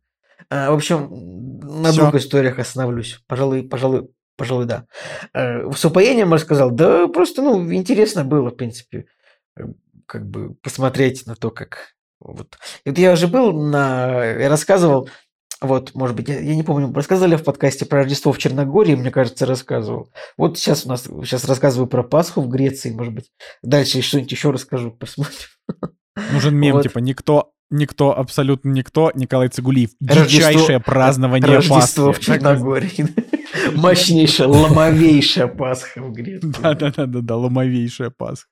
А, 0.50 0.72
в 0.72 0.76
общем, 0.76 1.10
на 1.82 1.92
Всё. 1.92 2.02
двух 2.02 2.16
историях 2.16 2.60
остановлюсь. 2.60 3.20
Пожалуй, 3.28 3.64
пожалуй, 3.64 4.10
пожалуй, 4.38 4.66
да. 4.66 4.86
Э, 5.34 5.70
С 5.72 5.86
упоением 5.86 6.34
рассказал. 6.34 6.72
Да, 6.72 7.08
просто, 7.08 7.42
ну, 7.42 7.72
интересно 7.74 8.24
было, 8.24 8.50
в 8.50 8.56
принципе, 8.56 9.06
э, 9.58 9.64
как 10.06 10.28
бы 10.28 10.56
посмотреть 10.56 11.26
на 11.26 11.36
то, 11.36 11.52
как... 11.52 11.94
Вот. 12.20 12.58
И 12.86 12.90
вот 12.90 12.98
я 12.98 13.14
уже 13.14 13.28
был 13.28 13.52
на... 13.54 14.24
Я 14.24 14.50
рассказывал, 14.50 15.10
вот, 15.62 15.94
может 15.96 16.16
быть, 16.16 16.28
я, 16.30 16.40
я 16.40 16.56
не 16.56 16.64
помню, 16.64 16.94
рассказывали 16.94 17.36
в 17.36 17.44
подкасте 17.44 17.86
про 17.86 18.00
Рождество 18.00 18.32
в 18.32 18.38
Черногории, 18.38 18.96
мне 18.96 19.12
кажется, 19.12 19.46
рассказывал. 19.46 20.10
Вот 20.38 20.58
сейчас 20.58 20.86
у 20.86 20.90
нас, 20.90 21.04
сейчас 21.04 21.46
рассказываю 21.46 21.88
про 21.88 22.04
Пасху 22.04 22.42
в 22.42 22.50
Греции, 22.50 22.92
может 22.92 23.14
быть. 23.14 23.32
Дальше 23.62 24.02
что-нибудь 24.02 24.32
еще 24.32 24.52
расскажу, 24.52 24.92
посмотрим. 25.00 25.34
Нужен 26.32 26.56
мем, 26.56 26.76
Вот. 26.76 26.84
типа, 26.84 27.00
никто, 27.00 27.54
никто, 27.74 28.18
абсолютно 28.18 28.70
никто, 28.70 29.12
Николай 29.16 29.50
Цигулиев. 29.50 29.90
Рождество- 30.02 30.26
Дичайшее 30.28 30.80
празднование 30.80 31.56
Рождество 31.58 32.12
в 32.14 32.16
Пасхи. 32.18 32.26
Черногории. 32.26 33.06
Мощнейшая, 33.76 34.48
ломовейшая 34.48 35.48
Пасха 35.48 36.02
в 36.02 36.12
Греции. 36.12 36.54
Да-да-да-да, 36.62 37.36
ломовейшая 37.36 38.12
Пасха. 38.16 38.48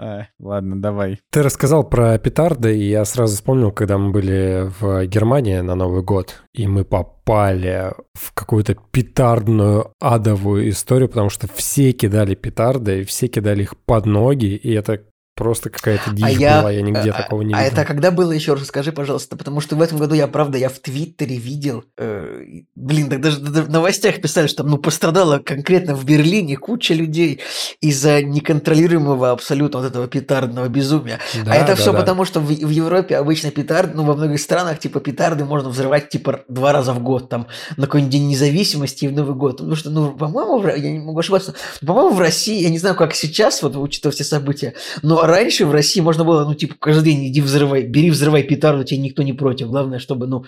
А, 0.00 0.26
Ладно, 0.38 0.80
давай. 0.80 1.18
Ты 1.32 1.42
рассказал 1.42 1.82
про 1.82 2.16
петарды, 2.18 2.78
и 2.78 2.88
я 2.88 3.04
сразу 3.04 3.34
вспомнил, 3.34 3.72
когда 3.72 3.98
мы 3.98 4.12
были 4.12 4.70
в 4.78 5.06
Германии 5.06 5.58
на 5.58 5.74
Новый 5.74 6.02
год, 6.04 6.42
и 6.54 6.68
мы 6.68 6.84
попали 6.84 7.92
в 8.14 8.32
какую-то 8.32 8.76
петардную 8.92 9.92
адовую 10.00 10.68
историю, 10.70 11.08
потому 11.08 11.30
что 11.30 11.48
все 11.52 11.90
кидали 11.92 12.36
петарды, 12.36 13.04
все 13.04 13.26
кидали 13.26 13.62
их 13.62 13.74
под 13.86 14.06
ноги, 14.06 14.46
и 14.54 14.72
это 14.72 15.02
просто 15.38 15.70
какая-то 15.70 16.10
дичь 16.10 16.36
я- 16.36 16.60
была, 16.60 16.72
я 16.72 16.82
нигде 16.82 17.10
а- 17.10 17.22
такого 17.22 17.42
не 17.42 17.54
А 17.54 17.58
видел. 17.62 17.72
это 17.72 17.84
когда 17.84 18.10
было 18.10 18.32
еще 18.32 18.54
раз, 18.54 18.66
скажи, 18.66 18.90
пожалуйста, 18.90 19.36
потому 19.36 19.60
что 19.60 19.76
в 19.76 19.82
этом 19.82 19.98
году 19.98 20.16
я, 20.16 20.26
правда, 20.26 20.58
я 20.58 20.68
в 20.68 20.80
Твиттере 20.80 21.36
видел, 21.36 21.84
э, 21.96 22.42
блин, 22.74 23.08
так 23.08 23.20
даже, 23.20 23.38
в 23.38 23.70
новостях 23.70 24.20
писали, 24.20 24.48
что 24.48 24.64
там, 24.64 24.70
ну, 24.72 24.78
пострадала 24.78 25.38
конкретно 25.38 25.94
в 25.94 26.04
Берлине 26.04 26.56
куча 26.56 26.92
людей 26.92 27.40
из-за 27.80 28.20
неконтролируемого 28.20 29.30
абсолютно 29.30 29.78
вот 29.78 29.86
этого 29.86 30.08
петардного 30.08 30.68
безумия. 30.68 31.20
Да, 31.44 31.52
а 31.52 31.54
это 31.54 31.68
да, 31.68 31.74
все 31.76 31.92
да. 31.92 32.00
потому, 32.00 32.24
что 32.24 32.40
в, 32.40 32.46
в 32.46 32.70
Европе 32.70 33.16
обычно 33.16 33.52
петарды, 33.52 33.92
ну, 33.94 34.02
во 34.02 34.16
многих 34.16 34.40
странах, 34.40 34.80
типа, 34.80 34.98
петарды 34.98 35.44
можно 35.44 35.68
взрывать, 35.68 36.08
типа, 36.08 36.40
два 36.48 36.72
раза 36.72 36.92
в 36.92 37.00
год, 37.00 37.28
там, 37.28 37.46
на 37.76 37.86
какой-нибудь 37.86 38.12
День 38.12 38.28
независимости 38.28 39.04
и 39.04 39.08
в 39.08 39.12
Новый 39.12 39.36
год. 39.36 39.58
Потому 39.58 39.76
что, 39.76 39.90
ну, 39.90 40.10
по-моему, 40.10 40.66
я 40.66 40.90
не 40.90 40.98
могу 40.98 41.20
ошибаться, 41.20 41.54
по-моему, 41.86 42.10
в 42.10 42.20
России, 42.20 42.60
я 42.60 42.70
не 42.70 42.78
знаю, 42.78 42.96
как 42.96 43.14
сейчас, 43.14 43.62
вот, 43.62 43.76
учитывая 43.76 44.12
все 44.12 44.24
события, 44.24 44.74
но 45.02 45.27
раньше 45.28 45.66
в 45.66 45.72
России 45.72 46.00
можно 46.00 46.24
было, 46.24 46.44
ну, 46.44 46.54
типа, 46.54 46.74
каждый 46.78 47.12
день 47.12 47.28
иди 47.28 47.40
взрывай, 47.40 47.84
бери, 47.84 48.10
взрывай 48.10 48.42
петарду, 48.42 48.84
тебе 48.84 49.00
никто 49.00 49.22
не 49.22 49.32
против. 49.32 49.68
Главное, 49.68 49.98
чтобы, 49.98 50.26
ну, 50.26 50.44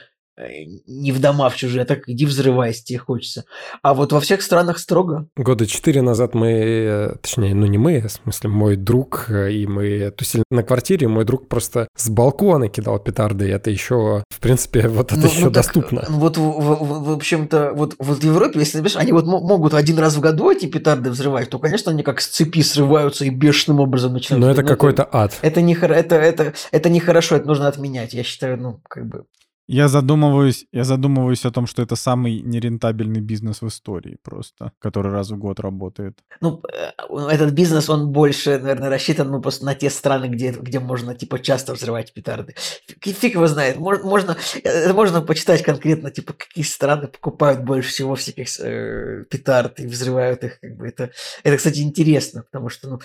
не 0.86 1.12
в 1.12 1.20
дома 1.20 1.48
в 1.50 1.56
чужие, 1.56 1.82
а 1.82 1.86
так 1.86 2.08
иди 2.08 2.26
взрывай, 2.26 2.68
если 2.68 2.84
тебе 2.84 2.98
хочется. 2.98 3.44
А 3.82 3.94
вот 3.94 4.12
во 4.12 4.20
всех 4.20 4.42
странах 4.42 4.78
строго. 4.78 5.26
Года 5.36 5.66
четыре 5.66 6.02
назад 6.02 6.34
мы, 6.34 6.50
э, 6.52 7.14
точнее, 7.20 7.54
ну 7.54 7.66
не 7.66 7.78
мы, 7.78 8.00
в 8.00 8.10
смысле 8.10 8.50
мой 8.50 8.76
друг, 8.76 9.26
э, 9.28 9.52
и 9.52 9.66
мы 9.66 10.10
тусили 10.10 10.44
на 10.50 10.62
квартире, 10.62 11.08
мой 11.08 11.24
друг 11.24 11.48
просто 11.48 11.88
с 11.96 12.08
балкона 12.08 12.68
кидал 12.68 12.98
петарды, 12.98 13.48
и 13.48 13.50
это 13.50 13.70
еще, 13.70 14.22
в 14.30 14.40
принципе, 14.40 14.88
вот 14.88 15.12
это 15.12 15.20
Ну, 15.20 15.26
еще 15.26 15.44
ну, 15.46 15.50
так, 15.50 15.64
доступно. 15.64 16.04
ну, 16.08 16.18
Вот, 16.18 16.36
в, 16.36 16.40
в- 16.40 17.04
в- 17.04 17.10
общем-то, 17.12 17.72
вот, 17.74 17.94
вот 17.98 18.18
в 18.18 18.24
Европе, 18.24 18.60
если 18.60 18.78
знаешь, 18.78 18.96
они 18.96 19.12
вот 19.12 19.26
мо- 19.26 19.40
могут 19.40 19.74
один 19.74 19.98
раз 19.98 20.16
в 20.16 20.20
году 20.20 20.50
эти 20.50 20.66
петарды 20.66 21.10
взрывать, 21.10 21.50
то, 21.50 21.58
конечно, 21.58 21.92
они 21.92 22.02
как 22.02 22.20
с 22.20 22.28
цепи 22.28 22.62
срываются 22.62 23.24
и 23.24 23.30
бешеным 23.30 23.80
образом 23.80 24.12
начинают. 24.12 24.44
Но 24.44 24.50
это 24.50 24.62
какой-то 24.62 25.08
ад. 25.10 25.38
Это 25.42 25.60
не 25.60 25.74
это, 25.74 26.14
это, 26.16 26.52
это 26.72 26.88
нехорошо, 26.90 27.36
это 27.36 27.46
нужно 27.46 27.68
отменять. 27.68 28.14
Я 28.14 28.22
считаю, 28.22 28.58
ну, 28.58 28.80
как 28.88 29.06
бы. 29.06 29.24
Я 29.72 29.86
задумываюсь, 29.86 30.66
я 30.72 30.82
задумываюсь 30.82 31.44
о 31.44 31.52
том, 31.52 31.68
что 31.68 31.80
это 31.82 31.94
самый 31.94 32.40
нерентабельный 32.40 33.20
бизнес 33.20 33.62
в 33.62 33.68
истории 33.68 34.18
просто, 34.24 34.72
который 34.80 35.12
раз 35.12 35.30
в 35.30 35.38
год 35.38 35.60
работает. 35.60 36.18
Ну, 36.40 36.60
э, 36.72 36.90
этот 37.30 37.52
бизнес, 37.52 37.88
он 37.88 38.10
больше, 38.10 38.58
наверное, 38.58 38.90
рассчитан 38.90 39.30
ну, 39.30 39.40
просто 39.40 39.64
на 39.64 39.76
те 39.76 39.88
страны, 39.88 40.26
где, 40.26 40.50
где 40.50 40.80
можно, 40.80 41.14
типа, 41.14 41.38
часто 41.38 41.74
взрывать 41.74 42.12
петарды. 42.12 42.56
Фиг, 43.00 43.34
его 43.34 43.46
знает. 43.46 43.76
Мож- 43.76 44.02
Можно, 44.02 44.36
э, 44.64 44.92
можно 44.92 45.22
почитать 45.22 45.62
конкретно, 45.62 46.10
типа, 46.10 46.32
какие 46.32 46.64
страны 46.64 47.06
покупают 47.06 47.62
больше 47.62 47.90
всего 47.90 48.16
всяких 48.16 48.48
э, 48.58 49.24
петард 49.30 49.78
и 49.78 49.86
взрывают 49.86 50.42
их. 50.42 50.58
Как 50.58 50.76
бы 50.76 50.88
это, 50.88 51.12
это, 51.44 51.56
кстати, 51.56 51.78
интересно, 51.78 52.42
потому 52.42 52.70
что, 52.70 52.88
ну, 52.88 53.00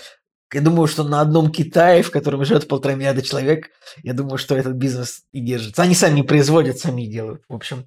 я 0.53 0.61
думаю, 0.61 0.87
что 0.87 1.03
на 1.03 1.21
одном 1.21 1.51
Китае, 1.51 2.03
в 2.03 2.11
котором 2.11 2.45
живет 2.45 2.67
полтора 2.67 2.95
миллиарда 2.95 3.21
человек, 3.21 3.69
я 4.03 4.13
думаю, 4.13 4.37
что 4.37 4.55
этот 4.55 4.73
бизнес 4.73 5.23
и 5.31 5.39
держится. 5.39 5.81
Они 5.81 5.95
сами 5.95 6.21
производят, 6.21 6.79
сами 6.79 7.05
делают. 7.05 7.41
В 7.49 7.55
общем, 7.55 7.85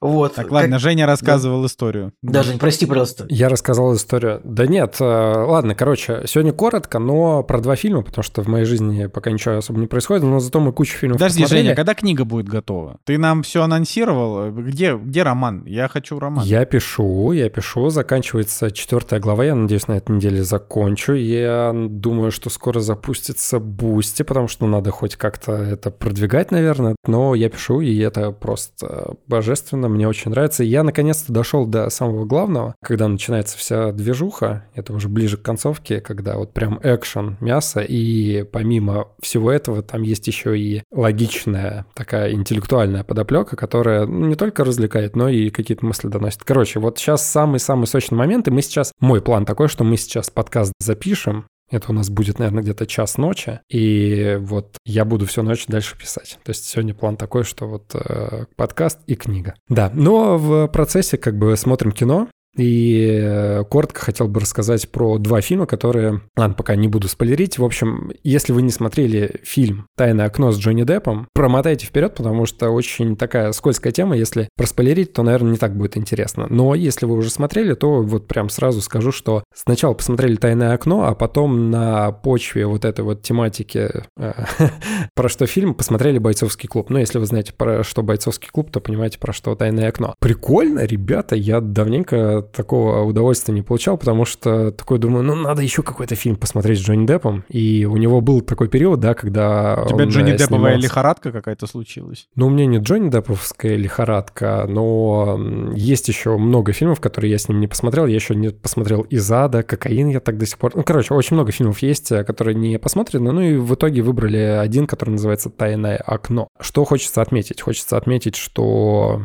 вот. 0.00 0.34
Так, 0.34 0.46
Как- 0.46 0.52
ладно, 0.52 0.78
Женя 0.78 1.06
рассказывал 1.06 1.64
историю. 1.66 2.12
Да, 2.22 2.42
Жень, 2.42 2.58
прости, 2.58 2.86
пожалуйста. 2.86 3.26
Я 3.28 3.48
рассказал 3.48 3.94
историю. 3.94 4.40
Да 4.44 4.66
нет, 4.66 4.96
э, 5.00 5.04
ладно, 5.04 5.74
короче, 5.74 6.22
сегодня 6.26 6.52
коротко, 6.52 6.98
но 6.98 7.42
про 7.42 7.60
два 7.60 7.76
фильма, 7.76 8.02
потому 8.02 8.22
что 8.22 8.42
в 8.42 8.48
моей 8.48 8.64
жизни 8.64 9.06
пока 9.06 9.30
ничего 9.30 9.56
особо 9.56 9.80
не 9.80 9.86
происходит, 9.86 10.24
но 10.24 10.40
зато 10.40 10.60
мы 10.60 10.72
кучу 10.72 10.96
фильмов 10.96 11.18
Подожди, 11.18 11.42
посмотрели. 11.42 11.64
Женя, 11.66 11.76
когда 11.76 11.94
книга 11.94 12.24
будет 12.24 12.48
готова? 12.48 12.98
Ты 13.04 13.18
нам 13.18 13.42
все 13.42 13.62
анонсировал? 13.62 14.50
Где, 14.50 14.96
где 14.96 15.22
роман? 15.22 15.64
Я 15.64 15.88
хочу 15.88 16.18
роман. 16.18 16.44
Я 16.44 16.64
пишу, 16.64 17.32
я 17.32 17.48
пишу, 17.48 17.90
заканчивается 17.90 18.70
четвертая 18.70 19.20
глава, 19.20 19.44
я 19.44 19.54
надеюсь, 19.54 19.86
на 19.88 19.94
этой 19.94 20.16
неделе 20.16 20.42
закончу. 20.42 21.14
Я 21.14 21.72
думаю, 21.74 22.09
что 22.30 22.50
скоро 22.50 22.80
запустится 22.80 23.58
Boosty, 23.58 24.22
потому 24.22 24.48
что 24.48 24.66
надо 24.66 24.90
хоть 24.90 25.16
как-то 25.16 25.52
это 25.52 25.90
продвигать, 25.90 26.50
наверное. 26.50 26.96
Но 27.06 27.34
я 27.34 27.48
пишу, 27.48 27.80
и 27.80 27.98
это 27.98 28.30
просто 28.32 29.14
божественно, 29.26 29.88
мне 29.88 30.08
очень 30.08 30.30
нравится. 30.30 30.64
Я 30.64 30.82
наконец-то 30.82 31.32
дошел 31.32 31.66
до 31.66 31.88
самого 31.90 32.24
главного, 32.24 32.74
когда 32.82 33.08
начинается 33.08 33.56
вся 33.58 33.92
движуха, 33.92 34.64
это 34.74 34.92
уже 34.92 35.08
ближе 35.08 35.36
к 35.36 35.42
концовке, 35.42 36.00
когда 36.00 36.36
вот 36.36 36.52
прям 36.52 36.80
экшен, 36.82 37.36
мясо, 37.40 37.80
и 37.80 38.42
помимо 38.42 39.08
всего 39.20 39.50
этого 39.50 39.82
там 39.82 40.02
есть 40.02 40.26
еще 40.26 40.58
и 40.58 40.82
логичная 40.92 41.86
такая 41.94 42.32
интеллектуальная 42.32 43.04
подоплека, 43.04 43.56
которая 43.56 44.06
ну, 44.06 44.26
не 44.26 44.34
только 44.34 44.64
развлекает, 44.64 45.16
но 45.16 45.28
и 45.28 45.50
какие-то 45.50 45.84
мысли 45.84 46.08
доносит. 46.08 46.44
Короче, 46.44 46.80
вот 46.80 46.98
сейчас 46.98 47.26
самый-самый 47.26 47.86
сочный 47.86 48.18
момент, 48.18 48.48
и 48.48 48.50
мы 48.50 48.62
сейчас... 48.62 48.92
Мой 49.00 49.20
план 49.20 49.44
такой, 49.44 49.68
что 49.68 49.84
мы 49.84 49.96
сейчас 49.96 50.30
подкаст 50.30 50.72
запишем, 50.80 51.46
это 51.70 51.90
у 51.90 51.94
нас 51.94 52.10
будет, 52.10 52.38
наверное, 52.38 52.62
где-то 52.62 52.86
час 52.86 53.16
ночи, 53.16 53.60
и 53.68 54.36
вот 54.40 54.76
я 54.84 55.04
буду 55.04 55.26
всю 55.26 55.42
ночь 55.42 55.66
дальше 55.66 55.96
писать. 55.96 56.38
То 56.44 56.50
есть 56.50 56.64
сегодня 56.64 56.94
план 56.94 57.16
такой, 57.16 57.44
что 57.44 57.66
вот 57.66 57.94
э, 57.94 58.46
подкаст 58.56 58.98
и 59.06 59.14
книга. 59.14 59.54
Да, 59.68 59.90
но 59.94 60.36
в 60.36 60.68
процессе 60.68 61.16
как 61.16 61.38
бы 61.38 61.56
смотрим 61.56 61.92
кино, 61.92 62.28
и 62.56 63.20
э, 63.22 63.64
коротко 63.64 64.00
хотел 64.00 64.28
бы 64.28 64.40
рассказать 64.40 64.90
про 64.90 65.18
два 65.18 65.40
фильма, 65.40 65.66
которые... 65.66 66.22
Ладно, 66.36 66.54
пока 66.54 66.74
не 66.74 66.88
буду 66.88 67.08
спойлерить. 67.08 67.58
В 67.58 67.64
общем, 67.64 68.12
если 68.24 68.52
вы 68.52 68.62
не 68.62 68.70
смотрели 68.70 69.40
фильм 69.42 69.86
«Тайное 69.96 70.26
окно» 70.26 70.50
с 70.50 70.58
Джонни 70.58 70.82
Деппом, 70.82 71.28
промотайте 71.32 71.86
вперед, 71.86 72.14
потому 72.14 72.46
что 72.46 72.70
очень 72.70 73.16
такая 73.16 73.52
скользкая 73.52 73.92
тема. 73.92 74.16
Если 74.16 74.48
проспойлерить, 74.56 75.12
то, 75.12 75.22
наверное, 75.22 75.52
не 75.52 75.58
так 75.58 75.76
будет 75.76 75.96
интересно. 75.96 76.46
Но 76.50 76.74
если 76.74 77.06
вы 77.06 77.14
уже 77.14 77.30
смотрели, 77.30 77.74
то 77.74 78.02
вот 78.02 78.26
прям 78.26 78.48
сразу 78.48 78.80
скажу, 78.80 79.12
что 79.12 79.44
сначала 79.54 79.94
посмотрели 79.94 80.36
«Тайное 80.36 80.74
окно», 80.74 81.04
а 81.04 81.14
потом 81.14 81.70
на 81.70 82.10
почве 82.10 82.66
вот 82.66 82.84
этой 82.84 83.04
вот 83.04 83.22
тематики 83.22 83.90
э, 84.18 84.32
про 85.14 85.28
что 85.28 85.46
фильм, 85.46 85.74
посмотрели 85.74 86.18
«Бойцовский 86.18 86.68
клуб». 86.68 86.90
Ну, 86.90 86.98
если 86.98 87.18
вы 87.18 87.26
знаете 87.26 87.52
про 87.52 87.84
что 87.84 88.02
«Бойцовский 88.02 88.48
клуб», 88.50 88.70
то 88.70 88.80
понимаете, 88.80 89.18
про 89.18 89.32
что 89.32 89.54
«Тайное 89.54 89.88
окно». 89.88 90.14
Прикольно, 90.18 90.84
ребята, 90.84 91.36
я 91.36 91.60
давненько 91.60 92.39
я 92.40 92.42
такого 92.42 93.02
удовольствия 93.04 93.54
не 93.54 93.62
получал, 93.62 93.96
потому 93.96 94.24
что 94.24 94.70
такой 94.72 94.98
думаю, 94.98 95.24
ну, 95.24 95.34
надо 95.34 95.62
еще 95.62 95.82
какой-то 95.82 96.14
фильм 96.14 96.36
посмотреть 96.36 96.78
с 96.78 96.82
Джонни 96.82 97.06
Деппом. 97.06 97.44
И 97.48 97.84
у 97.84 97.96
него 97.96 98.20
был 98.20 98.40
такой 98.40 98.68
период, 98.68 99.00
да, 99.00 99.14
когда 99.14 99.82
У 99.84 99.88
тебя 99.88 100.04
он, 100.04 100.10
Джонни 100.10 100.32
э, 100.32 100.36
Депповая 100.36 100.72
снимался. 100.72 100.86
лихорадка 100.88 101.32
какая-то 101.32 101.66
случилась. 101.66 102.28
Ну, 102.34 102.46
у 102.46 102.50
меня 102.50 102.66
не 102.66 102.78
Джонни 102.78 103.10
Депповская 103.10 103.76
лихорадка, 103.76 104.66
но 104.68 105.40
есть 105.74 106.08
еще 106.08 106.36
много 106.36 106.72
фильмов, 106.72 107.00
которые 107.00 107.30
я 107.30 107.38
с 107.38 107.48
ним 107.48 107.60
не 107.60 107.66
посмотрел. 107.66 108.06
Я 108.06 108.14
еще 108.14 108.34
не 108.34 108.50
посмотрел 108.50 109.02
«Из 109.02 109.30
ада», 109.30 109.62
«Кокаин» 109.62 110.08
я 110.08 110.20
так 110.20 110.38
до 110.38 110.46
сих 110.46 110.58
пор... 110.58 110.72
Ну, 110.74 110.82
короче, 110.82 111.14
очень 111.14 111.36
много 111.36 111.52
фильмов 111.52 111.78
есть, 111.80 112.10
э, 112.12 112.24
которые 112.24 112.54
не 112.54 112.78
посмотрены, 112.78 113.32
ну 113.32 113.40
и 113.40 113.56
в 113.56 113.74
итоге 113.74 114.02
выбрали 114.02 114.36
один, 114.36 114.86
который 114.86 115.10
называется 115.10 115.50
«Тайное 115.50 115.96
окно». 115.96 116.48
Что 116.60 116.84
хочется 116.84 117.22
отметить? 117.22 117.60
Хочется 117.60 117.96
отметить, 117.96 118.36
что 118.36 119.22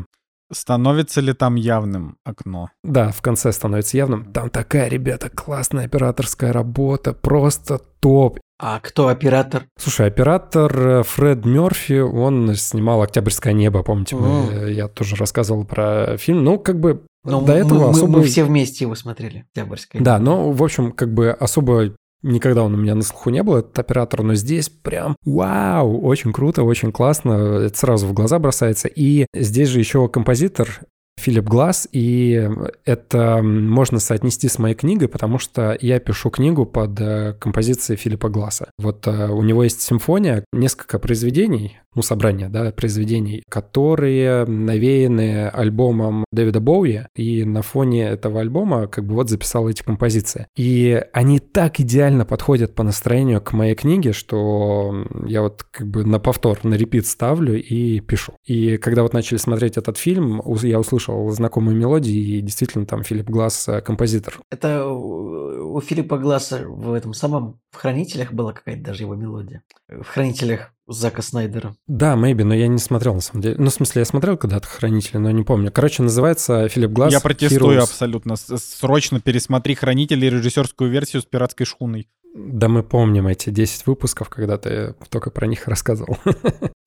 Становится 0.51 1.21
ли 1.21 1.33
там 1.33 1.55
явным 1.55 2.17
окно? 2.23 2.69
Да, 2.83 3.11
в 3.11 3.21
конце 3.21 3.51
становится 3.51 3.97
явным. 3.97 4.31
Там 4.31 4.49
такая, 4.49 4.87
ребята, 4.89 5.29
классная 5.29 5.85
операторская 5.85 6.53
работа, 6.53 7.13
просто 7.13 7.79
топ. 7.99 8.39
А 8.57 8.79
кто 8.79 9.07
оператор? 9.09 9.65
Слушай, 9.77 10.07
оператор 10.07 10.77
э, 10.79 11.03
Фред 11.03 11.45
Мерфи, 11.45 11.99
он 11.99 12.55
снимал 12.55 13.01
«Октябрьское 13.01 13.51
небо», 13.53 13.83
помните, 13.83 14.15
мы, 14.15 14.47
э, 14.49 14.71
я 14.73 14.87
тоже 14.87 15.15
рассказывал 15.17 15.65
про 15.65 16.15
фильм. 16.17 16.43
Ну, 16.43 16.57
как 16.59 16.79
бы 16.79 17.03
Ну, 17.25 17.41
до 17.41 17.51
мы- 17.53 17.59
этого 17.59 17.79
мы, 17.87 17.89
особо... 17.89 18.19
мы 18.19 18.23
все 18.23 18.45
вместе 18.45 18.85
его 18.85 18.95
смотрели. 18.95 19.45
Октябрьское. 19.49 20.01
Да, 20.01 20.19
но, 20.19 20.51
в 20.51 20.63
общем, 20.63 20.93
как 20.93 21.13
бы 21.13 21.31
особо 21.31 21.95
никогда 22.25 22.63
он 22.63 22.73
у 22.73 22.77
меня 22.77 22.95
на 22.95 23.03
слуху 23.03 23.29
не 23.29 23.43
был, 23.43 23.57
этот 23.57 23.77
оператор, 23.79 24.23
но 24.23 24.35
здесь 24.35 24.69
прям 24.69 25.15
вау, 25.23 26.01
очень 26.01 26.33
круто, 26.33 26.63
очень 26.63 26.91
классно, 26.91 27.61
это 27.65 27.77
сразу 27.77 28.07
в 28.07 28.13
глаза 28.13 28.39
бросается. 28.39 28.87
И 28.87 29.27
здесь 29.33 29.69
же 29.69 29.79
еще 29.79 30.07
композитор 30.09 30.81
Филипп 31.25 31.45
Глаз, 31.45 31.87
и 31.91 32.47
это 32.85 33.41
можно 33.41 33.99
соотнести 33.99 34.47
с 34.47 34.59
моей 34.59 34.75
книгой, 34.75 35.07
потому 35.07 35.39
что 35.39 35.75
я 35.81 35.99
пишу 35.99 36.29
книгу 36.29 36.67
под 36.67 37.01
э, 37.01 37.33
композицией 37.39 37.97
Филиппа 37.97 38.29
Гласа. 38.29 38.69
Вот 38.77 39.07
э, 39.07 39.27
у 39.29 39.41
него 39.41 39.63
есть 39.63 39.81
симфония, 39.81 40.45
несколько 40.53 40.99
произведений, 40.99 41.79
ну, 41.95 42.01
собрание, 42.01 42.49
да, 42.49 42.71
произведений, 42.71 43.41
которые 43.49 44.45
навеяны 44.45 45.47
альбомом 45.47 46.25
Дэвида 46.31 46.59
Боуи, 46.59 47.07
и 47.15 47.43
на 47.45 47.61
фоне 47.61 48.09
этого 48.09 48.41
альбома 48.41 48.87
как 48.87 49.05
бы 49.05 49.15
вот 49.15 49.29
записал 49.29 49.67
эти 49.69 49.81
композиции. 49.81 50.47
И 50.55 51.01
они 51.13 51.39
так 51.39 51.79
идеально 51.79 52.25
подходят 52.25 52.75
по 52.75 52.83
настроению 52.83 53.41
к 53.41 53.53
моей 53.53 53.75
книге, 53.75 54.11
что 54.11 55.05
я 55.25 55.41
вот 55.41 55.63
как 55.71 55.87
бы 55.87 56.05
на 56.05 56.19
повтор, 56.19 56.59
на 56.63 56.75
репит 56.75 57.07
ставлю 57.07 57.59
и 57.59 57.99
пишу. 58.01 58.33
И 58.45 58.77
когда 58.77 59.03
вот 59.03 59.13
начали 59.13 59.37
смотреть 59.37 59.77
этот 59.77 59.97
фильм, 59.97 60.41
я 60.61 60.79
услышал 60.79 61.14
знакомые 61.31 61.75
мелодии, 61.75 62.37
и 62.37 62.41
действительно 62.41 62.85
там 62.85 63.03
Филипп 63.03 63.29
Глаз 63.29 63.67
э, 63.67 63.81
композитор. 63.81 64.39
Это 64.49 64.87
у 64.87 65.45
у 65.75 65.81
Филиппа 65.81 66.17
Гласса 66.17 66.63
в 66.65 66.93
этом 66.93 67.13
самом 67.13 67.59
в 67.71 67.75
«Хранителях» 67.75 68.31
была 68.31 68.53
какая-то 68.53 68.81
даже 68.81 69.03
его 69.03 69.15
мелодия. 69.15 69.61
В 69.89 70.05
«Хранителях» 70.05 70.71
Зака 70.87 71.21
Снайдера. 71.21 71.75
Да, 71.87 72.15
maybe, 72.15 72.43
но 72.43 72.53
я 72.53 72.67
не 72.67 72.77
смотрел 72.77 73.15
на 73.15 73.21
самом 73.21 73.41
деле. 73.41 73.55
Ну, 73.57 73.69
в 73.69 73.73
смысле, 73.73 74.01
я 74.01 74.05
смотрел 74.05 74.37
когда-то 74.37 74.67
«Хранители», 74.67 75.17
но 75.17 75.31
не 75.31 75.43
помню. 75.43 75.71
Короче, 75.71 76.03
называется 76.03 76.69
Филипп 76.69 76.91
Глаз 76.91 77.11
Я 77.11 77.19
протестую 77.19 77.77
Heroes. 77.77 77.83
абсолютно. 77.83 78.35
Срочно 78.35 79.19
пересмотри 79.19 79.75
«Хранители» 79.75 80.27
режиссерскую 80.27 80.89
версию 80.89 81.23
с 81.23 81.25
пиратской 81.25 81.65
шхуной. 81.65 82.07
Да 82.35 82.67
мы 82.67 82.83
помним 82.83 83.27
эти 83.27 83.49
10 83.49 83.87
выпусков, 83.87 84.27
когда 84.29 84.57
ты 84.57 84.93
только 85.09 85.29
про 85.31 85.47
них 85.47 85.67
рассказывал. 85.67 86.17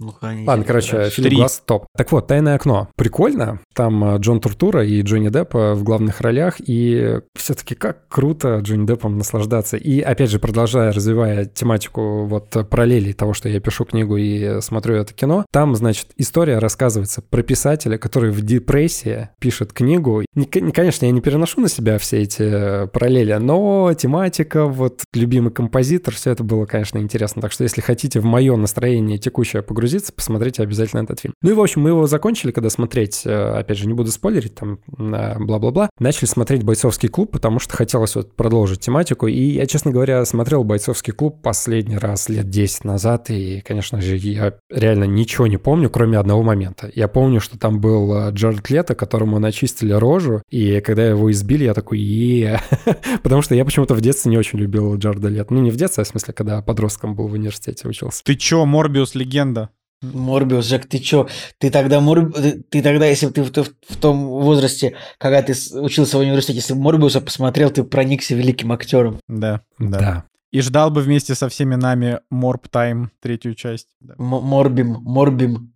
Ну, 0.00 0.12
«Хранители», 0.12 0.46
Ладно, 0.46 0.64
короче. 0.64 1.11
Филипп. 1.11 1.32
Глаз 1.38 1.61
топ. 1.66 1.87
Так 1.96 2.12
вот, 2.12 2.28
«Тайное 2.28 2.54
окно». 2.54 2.88
Прикольно. 2.94 3.58
Там 3.74 4.04
э, 4.04 4.18
Джон 4.18 4.40
Туртура 4.40 4.87
и 4.87 5.02
Джонни 5.02 5.28
Депп 5.28 5.56
э, 5.56 5.72
в 5.74 5.82
главных 5.82 6.20
ролях. 6.20 6.54
И 6.64 7.18
все-таки 7.34 7.74
как 7.74 8.06
круто 8.06 8.58
Джонни 8.61 8.87
Деппом 8.87 9.18
наслаждаться. 9.18 9.76
И, 9.76 10.00
опять 10.00 10.30
же, 10.30 10.38
продолжая, 10.38 10.92
развивая 10.92 11.46
тематику 11.46 12.26
вот 12.26 12.48
параллелей 12.70 13.12
того, 13.12 13.34
что 13.34 13.48
я 13.48 13.58
пишу 13.58 13.84
книгу 13.87 14.16
и 14.16 14.61
смотрю 14.61 14.94
это 14.94 15.12
кино, 15.14 15.44
там, 15.50 15.74
значит, 15.74 16.06
история 16.16 16.58
рассказывается 16.58 17.20
про 17.20 17.42
писателя, 17.42 17.98
который 17.98 18.30
в 18.30 18.40
депрессии 18.42 19.30
пишет 19.40 19.72
книгу. 19.72 20.22
Не- 20.37 20.46
Конечно, 20.46 21.06
я 21.06 21.11
не 21.11 21.20
переношу 21.20 21.61
на 21.61 21.68
себя 21.68 21.98
все 21.98 22.22
эти 22.22 22.42
э, 22.42 22.87
параллели, 22.87 23.32
но 23.32 23.92
тематика, 23.94 24.66
вот 24.66 25.02
любимый 25.38 25.53
композитор, 25.53 26.14
все 26.14 26.33
это 26.33 26.42
было, 26.42 26.66
конечно, 26.66 26.98
интересно. 26.98 27.40
Так 27.40 27.53
что, 27.53 27.62
если 27.62 27.81
хотите 27.81 28.20
в 28.20 28.24
мое 28.24 28.57
настроение 28.57 29.18
текущее 29.18 29.62
погрузиться, 29.62 30.12
посмотрите 30.12 30.62
обязательно 30.62 31.03
этот 31.03 31.20
фильм. 31.20 31.35
Ну 31.42 31.51
и, 31.51 31.53
в 31.53 31.61
общем, 31.61 31.83
мы 31.83 31.90
его 31.90 32.07
закончили, 32.07 32.51
когда 32.51 32.70
смотреть, 32.70 33.22
э, 33.24 33.59
опять 33.59 33.79
же, 33.79 33.87
не 33.87 33.94
буду 33.94 34.11
спойлерить, 34.11 34.57
там, 34.57 34.81
бла-бла-бла, 34.88 35.90
начали 36.01 36.27
смотреть 36.27 36.64
«Бойцовский 36.64 37.09
клуб», 37.09 37.31
потому 37.31 37.61
что 37.61 37.77
хотелось 37.77 38.16
вот 38.16 38.35
продолжить 38.35 38.81
тематику. 38.81 39.29
И 39.29 39.40
я, 39.40 39.66
честно 39.66 39.92
говоря, 39.92 40.24
смотрел 40.24 40.64
«Бойцовский 40.64 41.12
клуб» 41.12 41.40
последний 41.40 41.98
раз 41.98 42.29
лет 42.29 42.51
10 42.51 42.85
назад, 42.85 43.31
и, 43.31 43.62
конечно 43.64 44.01
же, 44.01 44.16
я 44.16 44.55
реально 44.70 45.05
ничего 45.05 45.46
не 45.46 45.57
помню, 45.57 45.88
кроме 45.88 46.18
одного 46.18 46.42
момента. 46.42 46.90
Я 46.94 47.07
помню, 47.07 47.40
что 47.40 47.59
там 47.59 47.81
был 47.81 48.12
э, 48.14 48.31
Джаред 48.33 48.68
Лето, 48.70 48.96
которому 48.96 49.38
начистили 49.38 49.92
рожу, 49.92 50.42
и 50.51 50.81
когда 50.81 51.07
его 51.07 51.31
избили, 51.31 51.64
я 51.64 51.74
такой, 51.74 52.01
е 52.01 52.61
Потому 53.22 53.42
что 53.42 53.55
я 53.55 53.64
почему-то 53.64 53.94
в 53.94 54.01
детстве 54.01 54.31
не 54.31 54.38
очень 54.38 54.59
любил 54.59 54.96
Джареда 55.28 55.42
Лето. 55.42 55.54
Ну, 55.54 55.60
не 55.62 55.70
в 55.70 55.76
детстве, 55.76 56.02
а 56.02 56.04
в 56.04 56.08
смысле, 56.08 56.34
когда 56.34 56.62
подростком 56.62 57.14
был 57.14 57.28
в 57.28 57.32
университете 57.32 57.88
учился. 57.88 58.22
Ты 58.24 58.34
чё, 58.34 58.64
Морбиус 58.64 59.14
легенда? 59.14 59.70
Морбиус, 60.02 60.64
Жек, 60.66 60.86
ты 60.86 60.98
чё? 60.98 61.26
Ты 61.58 61.70
тогда, 61.70 62.00
Мор... 62.00 62.32
ты, 62.32 62.82
тогда, 62.82 63.06
если 63.06 63.26
бы 63.26 63.32
ты 63.32 63.42
в, 63.42 63.50
в- 63.50 63.74
в 63.88 63.96
том 63.96 64.28
возрасте, 64.28 64.94
когда 65.18 65.42
ты 65.42 65.54
учился 65.80 66.18
в 66.18 66.20
университете, 66.20 66.58
если 66.58 66.74
бы 66.74 66.80
Морбиуса 66.80 67.20
посмотрел, 67.20 67.70
ты 67.70 67.82
проникся 67.82 68.34
великим 68.36 68.70
актером. 68.70 69.18
Да, 69.26 69.62
да. 69.78 69.98
Да. 69.98 70.24
И 70.52 70.60
ждал 70.60 70.90
бы 70.90 71.02
вместе 71.02 71.34
со 71.34 71.48
всеми 71.48 71.74
нами 71.74 72.20
Морб 72.30 72.68
Тайм, 72.68 73.10
третью 73.20 73.54
часть. 73.54 73.88
Да. 74.00 74.14
Морбим, 74.18 74.98
Морбим. 75.02 75.74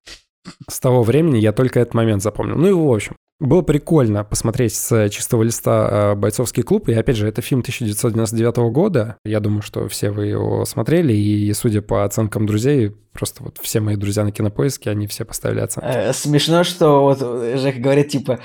С 0.70 0.80
того 0.80 1.02
времени 1.02 1.38
я 1.38 1.52
только 1.52 1.80
этот 1.80 1.94
момент 1.94 2.22
запомнил. 2.22 2.56
Ну 2.56 2.68
и 2.68 2.72
в 2.72 2.92
общем, 2.92 3.16
было 3.42 3.62
прикольно 3.62 4.24
посмотреть 4.24 4.74
с 4.74 5.08
чистого 5.10 5.42
листа 5.42 5.88
э, 5.90 6.14
«Бойцовский 6.14 6.62
клуб». 6.62 6.88
И 6.88 6.94
опять 6.94 7.16
же, 7.16 7.28
это 7.28 7.42
фильм 7.42 7.60
1999 7.60 8.56
года. 8.72 9.16
Я 9.24 9.40
думаю, 9.40 9.62
что 9.62 9.88
все 9.88 10.10
вы 10.10 10.26
его 10.26 10.64
смотрели. 10.64 11.12
И 11.12 11.52
судя 11.52 11.82
по 11.82 12.04
оценкам 12.04 12.46
друзей, 12.46 12.92
просто 13.12 13.42
вот 13.42 13.58
все 13.60 13.80
мои 13.80 13.96
друзья 13.96 14.24
на 14.24 14.32
кинопоиске, 14.32 14.90
они 14.90 15.06
все 15.06 15.24
поставили 15.24 15.60
оценки. 15.60 15.88
Э, 15.88 16.12
смешно, 16.12 16.64
что 16.64 17.02
вот 17.02 17.18
э, 17.20 17.56
Жек 17.58 17.76
говорит, 17.76 18.08
типа, 18.08 18.38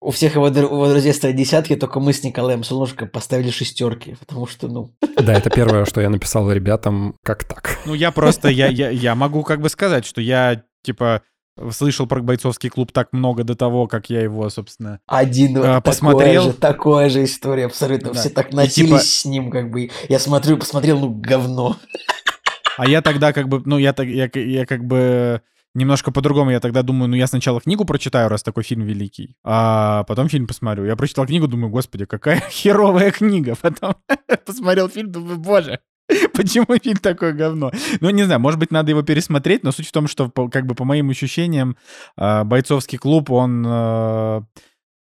у 0.00 0.10
всех 0.10 0.36
его, 0.36 0.46
его 0.46 0.88
друзей 0.88 1.12
стоят 1.12 1.36
десятки, 1.36 1.74
только 1.74 1.98
мы 1.98 2.12
с 2.12 2.22
Николаем 2.22 2.62
Солнышко 2.62 3.06
поставили 3.06 3.50
шестерки, 3.50 4.14
потому 4.20 4.46
что, 4.46 4.68
ну, 4.68 4.94
Да, 5.16 5.34
это 5.34 5.50
первое, 5.50 5.84
что 5.84 6.00
я 6.00 6.10
написал 6.10 6.50
ребятам, 6.52 7.16
как 7.24 7.44
так. 7.44 7.78
Ну, 7.86 7.94
я 7.94 8.12
просто, 8.12 8.48
я, 8.48 8.68
я, 8.68 8.90
я 8.90 9.14
могу 9.14 9.42
как 9.42 9.60
бы 9.60 9.68
сказать, 9.68 10.04
что 10.04 10.20
я, 10.20 10.62
типа, 10.84 11.22
слышал 11.70 12.06
про 12.06 12.20
бойцовский 12.20 12.70
клуб 12.70 12.92
так 12.92 13.12
много 13.12 13.44
до 13.44 13.54
того, 13.54 13.86
как 13.86 14.10
я 14.10 14.20
его, 14.22 14.48
собственно... 14.50 15.00
один 15.06 15.60
вот 15.60 15.84
посмотрел. 15.84 16.52
такое 16.52 16.52
же, 16.52 16.58
такая 16.58 17.08
же 17.10 17.24
история 17.24 17.66
абсолютно. 17.66 18.12
Да. 18.12 18.20
Все 18.20 18.30
так 18.30 18.52
носились 18.52 18.88
типа- 18.88 18.98
с 18.98 19.24
ним, 19.24 19.50
как 19.50 19.70
бы. 19.70 19.90
Я 20.08 20.18
смотрю, 20.18 20.58
посмотрел, 20.58 20.98
ну, 21.00 21.10
говно. 21.10 21.76
А 22.76 22.86
я 22.86 23.00
тогда 23.02 23.32
как 23.32 23.48
бы, 23.48 23.62
ну, 23.64 23.78
я, 23.78 23.92
так- 23.92 24.08
я, 24.08 24.28
я 24.34 24.66
как 24.66 24.84
бы 24.84 25.40
немножко 25.76 26.10
по-другому. 26.10 26.50
Я 26.50 26.60
тогда 26.60 26.82
думаю, 26.82 27.08
ну, 27.08 27.16
я 27.16 27.26
сначала 27.26 27.60
книгу 27.60 27.84
прочитаю, 27.84 28.28
раз 28.28 28.42
такой 28.42 28.64
фильм 28.64 28.82
великий, 28.82 29.36
а 29.44 30.04
потом 30.04 30.28
фильм 30.28 30.46
посмотрю. 30.46 30.84
Я 30.84 30.96
прочитал 30.96 31.26
книгу, 31.26 31.46
думаю, 31.46 31.70
господи, 31.70 32.06
какая 32.06 32.40
херовая 32.50 33.10
книга. 33.10 33.54
Потом 33.60 33.94
посмотрел 34.46 34.88
фильм, 34.88 35.12
думаю, 35.12 35.38
боже, 35.38 35.80
Почему 36.34 36.66
фильм 36.82 36.96
такое 36.98 37.32
говно? 37.32 37.70
Ну, 38.00 38.10
не 38.10 38.24
знаю, 38.24 38.40
может 38.40 38.60
быть, 38.60 38.70
надо 38.70 38.90
его 38.90 39.02
пересмотреть, 39.02 39.64
но 39.64 39.72
суть 39.72 39.88
в 39.88 39.92
том, 39.92 40.06
что, 40.06 40.30
как 40.30 40.66
бы, 40.66 40.74
по 40.74 40.84
моим 40.84 41.10
ощущениям, 41.10 41.76
э, 42.16 42.44
«Бойцовский 42.44 42.98
клуб», 42.98 43.30
он... 43.30 43.64
э, 43.66 44.42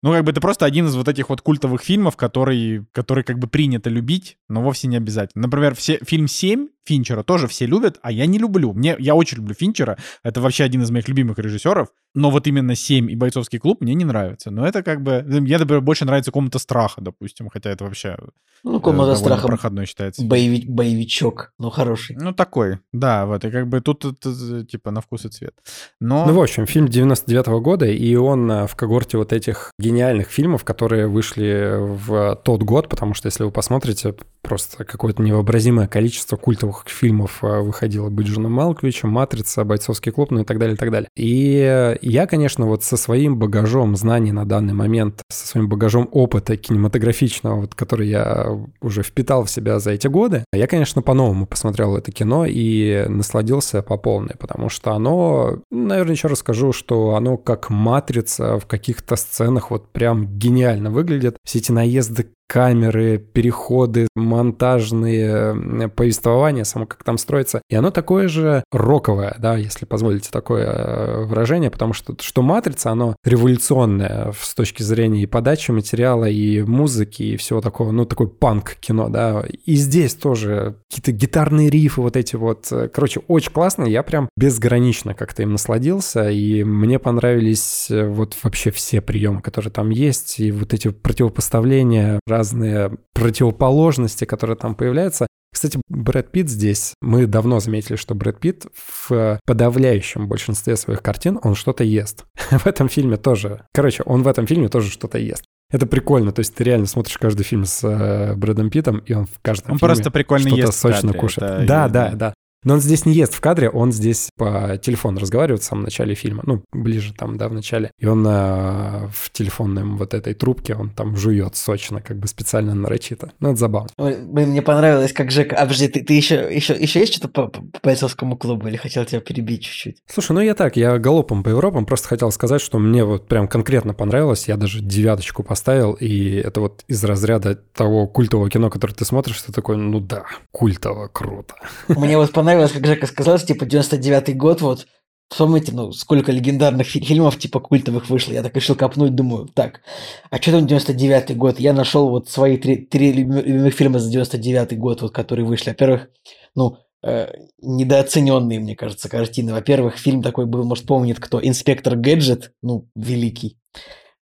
Ну, 0.03 0.11
как 0.11 0.23
бы 0.23 0.31
это 0.31 0.41
просто 0.41 0.65
один 0.65 0.85
из 0.85 0.95
вот 0.95 1.07
этих 1.07 1.29
вот 1.29 1.41
культовых 1.41 1.81
фильмов, 1.81 2.15
который, 2.15 2.85
который 2.91 3.23
как 3.23 3.39
бы 3.39 3.47
принято 3.47 3.89
любить, 3.89 4.37
но 4.49 4.61
вовсе 4.61 4.87
не 4.87 4.97
обязательно. 4.97 5.43
Например, 5.43 5.73
все, 5.75 5.99
фильм 6.03 6.27
«Семь» 6.27 6.67
Финчера 6.86 7.24
тоже 7.24 7.48
все 7.48 7.65
любят, 7.65 8.00
а 8.02 8.12
я 8.12 8.26
не 8.26 8.38
люблю. 8.38 8.74
Мне, 8.74 8.95
я 9.00 9.15
очень 9.15 9.38
люблю 9.38 9.54
Финчера, 9.54 9.98
это 10.24 10.41
вообще 10.41 10.63
один 10.63 10.82
из 10.84 10.91
моих 10.91 11.08
любимых 11.08 11.39
режиссеров, 11.39 11.89
но 12.13 12.30
вот 12.32 12.48
именно 12.48 12.76
«Семь» 12.76 13.12
и 13.12 13.15
«Бойцовский 13.15 13.60
клуб» 13.60 13.82
мне 13.82 13.93
не 13.93 14.06
нравятся. 14.06 14.50
Но 14.52 14.65
это 14.65 14.84
как 14.84 15.02
бы... 15.02 15.21
Мне, 15.26 15.58
например, 15.58 15.82
больше 15.82 16.06
нравится 16.06 16.32
«Комната 16.32 16.60
страха», 16.60 17.02
допустим, 17.02 17.50
хотя 17.50 17.69
это 17.71 17.84
вообще 17.84 18.15
Ну, 18.63 18.78
э, 18.78 18.80
комната 18.80 19.08
довольно 19.12 19.15
страха. 19.15 19.48
проходной 19.48 19.86
считается. 19.86 20.24
боеви- 20.24 20.63
боевичок, 20.65 21.52
но 21.60 21.69
хороший. 21.69 22.15
Ну, 22.17 22.34
такой, 22.34 22.80
да, 22.93 23.26
вот, 23.26 23.43
и 23.43 23.52
как 23.52 23.67
бы 23.67 23.82
тут, 23.82 24.00
тут, 24.00 24.67
типа, 24.69 24.91
на 24.91 25.02
вкус 25.02 25.26
и 25.26 25.30
цвет. 25.30 25.56
Но... 26.00 26.26
Ну, 26.26 26.34
в 26.34 26.41
общем, 26.41 26.65
фильм 26.67 26.88
99 26.88 27.48
года, 27.62 27.86
и 27.86 28.15
он 28.15 28.50
а, 28.52 28.67
в 28.67 28.76
когорте 28.76 29.17
вот 29.17 29.34
этих 29.34 29.71
гениальных 29.78 30.30
фильмов, 30.30 30.63
которые 30.63 31.08
вышли 31.08 31.76
в 31.80 32.39
тот 32.45 32.63
год, 32.63 32.88
потому 32.89 33.13
что, 33.13 33.28
если 33.28 33.43
вы 33.43 33.52
посмотрите, 33.52 34.15
просто 34.41 34.86
какое-то 34.86 35.21
невообразимое 35.21 35.88
количество 35.88 36.38
культовых 36.38 36.74
фильмов 36.85 37.39
а, 37.41 37.61
выходило 37.61 38.09
быть 38.09 38.27
Джоном 38.27 38.53
Малковичем, 38.53 39.09
«Матрица», 39.09 39.63
«Бойцовский 39.63 40.11
клуб», 40.11 40.31
ну 40.31 40.41
и 40.41 40.43
так 40.43 40.59
далее, 40.59 40.75
и 40.75 40.77
так 40.77 40.91
далее. 40.91 41.09
И 41.15 41.95
я, 42.01 42.27
конечно, 42.27 42.65
вот 42.65 42.83
со 42.83 42.97
своим 42.97 43.38
багажом 43.38 43.95
знаний 43.95 44.31
на 44.31 44.45
данный 44.45 44.73
момент, 44.73 45.21
со 45.29 45.47
своим 45.47 45.69
багажом 45.69 46.09
опыта 46.11 46.57
кинематографичного, 46.57 47.61
вот, 47.61 47.75
который 47.75 48.07
я 48.07 48.47
уже 48.81 49.03
впитал 49.03 49.43
в 49.43 49.49
себя 49.49 49.79
за 49.79 49.91
эти 49.91 50.07
годы, 50.07 50.45
я, 50.53 50.67
конечно, 50.67 51.01
по-новому 51.01 51.45
посмотрел 51.45 51.95
это 51.97 52.11
кино 52.11 52.45
и 52.47 53.05
насладился 53.07 53.81
по 53.81 53.97
полной, 53.97 54.35
потому 54.38 54.69
что 54.69 54.93
оно, 54.93 55.59
наверное, 55.71 56.13
еще 56.13 56.27
расскажу, 56.27 56.73
что 56.73 57.15
оно 57.15 57.38
как 57.38 57.69
матрица 57.69 58.59
в 58.59 58.65
каких-то 58.65 59.15
сценах 59.15 59.71
вот 59.71 59.91
прям 59.91 60.27
гениально 60.38 60.91
выглядит. 60.91 61.38
Все 61.43 61.59
эти 61.59 61.71
наезды 61.71 62.27
камеры, 62.47 63.17
переходы, 63.17 64.08
монтажные 64.15 65.89
повествования, 65.89 66.63
само 66.63 66.86
как 66.86 67.03
там 67.03 67.17
строится. 67.17 67.62
И 67.69 67.75
оно 67.75 67.91
такое 67.91 68.27
же 68.27 68.63
роковое, 68.71 69.36
да, 69.39 69.58
если 69.58 69.86
позволите 69.86 70.29
такое 70.31 70.65
э, 70.65 71.25
выражение, 71.25 71.71
потому 71.71 71.93
что 71.93 72.15
что 72.19 72.41
«Матрица», 72.41 72.91
оно 72.91 73.15
революционное 73.23 74.34
с 74.39 74.53
точки 74.53 74.84
зрения 74.84 75.23
и 75.23 75.25
подачи 75.25 75.71
материала, 75.71 76.25
и 76.25 76.62
музыки, 76.62 77.23
и 77.23 77.38
всего 77.38 77.62
такого, 77.62 77.91
ну, 77.91 78.05
такой 78.05 78.27
панк-кино, 78.27 79.10
да. 79.10 79.43
И 79.65 79.75
здесь 79.75 80.13
тоже 80.13 80.75
какие-то 80.89 81.12
гитарные 81.12 81.69
рифы 81.69 82.01
вот 82.01 82.15
эти 82.15 82.36
вот. 82.36 82.71
Короче, 82.93 83.21
очень 83.27 83.51
классно, 83.51 83.86
я 83.86 84.03
прям 84.03 84.29
безгранично 84.36 85.13
как-то 85.13 85.43
им 85.43 85.51
насладился, 85.51 86.29
и 86.29 86.63
мне 86.63 86.99
понравились 86.99 87.88
э, 87.89 88.08
вот 88.08 88.38
вообще 88.43 88.71
все 88.71 89.01
приемы, 89.01 89.41
которые 89.41 89.71
там 89.71 89.89
есть, 89.89 90.39
и 90.39 90.51
вот 90.51 90.73
эти 90.73 90.89
противопоставления 90.89 92.19
разные 92.38 92.91
противоположности, 93.13 94.26
которые 94.26 94.58
там 94.58 94.76
появляются. 94.76 95.28
Кстати, 95.54 95.80
Брэд 95.88 96.32
Питт 96.32 96.50
здесь, 96.50 96.93
мы 97.02 97.28
давно 97.28 97.62
заметили, 97.62 97.95
что 97.95 98.13
Брэд 98.13 98.39
Питт 98.39 98.65
в 98.76 99.39
подавляющем 99.45 100.28
большинстве 100.28 100.76
своих 100.76 101.02
картин, 101.02 101.39
он 101.43 101.56
что-то 101.56 101.86
ест. 101.86 102.26
в 102.52 102.67
этом 102.67 102.89
фильме 102.89 103.15
тоже. 103.15 103.65
Короче, 103.74 104.04
он 104.04 104.24
в 104.24 104.28
этом 104.28 104.48
фильме 104.48 104.67
тоже 104.67 104.89
что-то 104.89 105.17
ест. 105.17 105.43
Это 105.71 105.88
прикольно, 105.88 106.32
то 106.32 106.41
есть 106.41 106.54
ты 106.54 106.63
реально 106.63 106.86
смотришь 106.86 107.17
каждый 107.17 107.43
фильм 107.43 107.65
с 107.65 107.84
э, 107.84 108.36
Брэдом 108.36 108.69
Питтом, 108.69 109.00
и 109.00 109.13
он 109.13 109.26
в 109.26 109.39
каждом 109.41 109.71
он 109.71 109.78
фильме 109.78 109.93
просто 109.93 110.12
прикольно 110.12 110.48
что-то 110.48 110.62
ест 110.62 110.80
сочно 110.80 111.02
кадре, 111.08 111.19
кушает. 111.19 111.65
Да, 111.65 111.88
да, 111.88 112.12
да. 112.12 112.34
Но 112.65 112.73
он 112.73 112.82
здесь 112.82 113.06
не 113.06 113.13
ест 113.13 113.34
в 113.34 113.39
кадре, 113.39 113.69
он 113.69 113.91
здесь 113.91 114.30
по 114.36 114.78
телефону 114.82 115.19
разговаривает 115.19 115.62
в 115.62 115.65
самом 115.65 115.84
начале 115.84 116.15
фильма, 116.15 116.43
ну, 116.45 116.63
ближе 116.73 117.13
там, 117.13 117.38
да, 117.38 117.47
в 117.47 117.54
начале. 117.54 117.91
И 117.99 118.06
он 118.06 118.25
э, 118.28 119.08
в 119.13 119.30
телефонном 119.32 119.97
вот 119.97 120.13
этой 120.13 120.34
трубке, 120.34 120.75
он 120.75 120.89
там 120.89 121.15
жует 121.15 121.56
сочно, 121.56 122.01
как 122.01 122.17
бы 122.17 122.28
специально 122.28 122.73
нарочито. 122.73 123.32
Ну, 123.39 123.49
это 123.49 123.60
забавно. 123.60 123.89
Ой, 123.97 124.17
Блин, 124.19 124.49
мне 124.49 124.62
понравилось, 124.62 125.13
как 125.13 125.32
Жека... 125.32 125.56
А, 125.56 125.62
подожди, 125.62 125.88
ты, 125.88 126.04
ты 126.04 126.13
еще, 126.13 126.49
еще, 126.51 126.73
еще 126.73 126.99
есть 126.99 127.13
что-то 127.13 127.28
по, 127.28 127.47
по 127.47 127.63
бойцовскому 127.84 128.36
клубу 128.36 128.67
или 128.67 128.78
хотел 128.78 129.06
тебя 129.06 129.21
перебить 129.21 129.63
чуть-чуть? 129.63 129.97
Слушай, 130.08 130.32
ну 130.34 130.41
я 130.41 130.56
так, 130.56 130.75
я 130.75 130.97
галопом 130.97 131.43
по 131.43 131.49
Европам 131.49 131.86
просто 131.86 132.08
хотел 132.08 132.32
сказать, 132.32 132.62
что 132.62 132.80
мне 132.80 133.04
вот 133.04 133.28
прям 133.28 133.47
конкретно 133.47 133.93
понравилось, 133.93 134.47
я 134.47 134.58
даже 134.58 134.82
девяточку 134.82 135.43
поставил, 135.43 135.93
и 135.93 136.36
это 136.36 136.62
вот 136.62 136.84
из 136.88 137.04
разряда 137.04 137.56
того 137.56 138.08
культового 138.08 138.49
кино, 138.49 138.69
которое 138.69 138.93
ты 138.93 139.06
смотришь, 139.06 139.41
ты 139.41 139.51
такой, 139.51 139.78
ну 139.78 139.99
да, 139.99 140.25
культово, 140.51 141.08
круто. 141.08 141.54
Мне 141.88 142.17
вот 142.17 142.32
понравилось, 142.32 142.54
как 142.73 142.85
Жека 142.85 143.07
сказал, 143.07 143.37
что, 143.37 143.47
типа, 143.47 143.63
99-й 143.65 144.33
год, 144.33 144.61
вот, 144.61 144.87
вспомните, 145.29 145.71
ну, 145.73 145.91
сколько 145.91 146.31
легендарных 146.31 146.87
фи- 146.87 147.03
фильмов, 147.03 147.37
типа, 147.37 147.59
культовых 147.59 148.09
вышло. 148.09 148.33
Я 148.33 148.43
так 148.43 148.55
решил 148.55 148.75
копнуть, 148.75 149.15
думаю, 149.15 149.47
так, 149.47 149.81
а 150.29 150.37
что 150.37 150.51
там 150.51 150.65
99-й 150.65 151.35
год? 151.35 151.59
Я 151.59 151.73
нашел 151.73 152.09
вот 152.09 152.29
свои 152.29 152.57
три, 152.57 152.77
три 152.77 153.11
любим- 153.11 153.43
любимых 153.43 153.73
фильма 153.73 153.99
за 153.99 154.11
99-й 154.19 154.75
год, 154.77 155.01
вот, 155.01 155.11
которые 155.13 155.45
вышли. 155.45 155.69
Во-первых, 155.69 156.09
ну, 156.55 156.77
э, 157.03 157.27
недооцененные, 157.61 158.59
мне 158.59 158.75
кажется, 158.75 159.09
картины. 159.09 159.51
Во-первых, 159.53 159.97
фильм 159.97 160.21
такой 160.21 160.45
был, 160.45 160.63
может, 160.63 160.85
помнит 160.85 161.19
кто, 161.19 161.39
«Инспектор 161.45 161.95
Гаджет», 161.95 162.51
ну, 162.61 162.87
великий. 162.95 163.57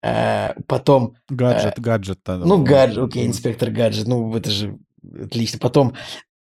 Э, 0.02 0.54
потом 0.66 1.14
Гаджет, 1.28 1.78
гаджет. 1.78 2.18
тогда 2.24 2.44
ну, 2.44 2.62
гаджет, 2.62 2.98
окей, 3.04 3.26
инспектор 3.26 3.70
гаджет, 3.70 4.08
ну, 4.08 4.34
это 4.34 4.50
же 4.50 4.78
отлично. 5.20 5.58
Потом 5.60 5.94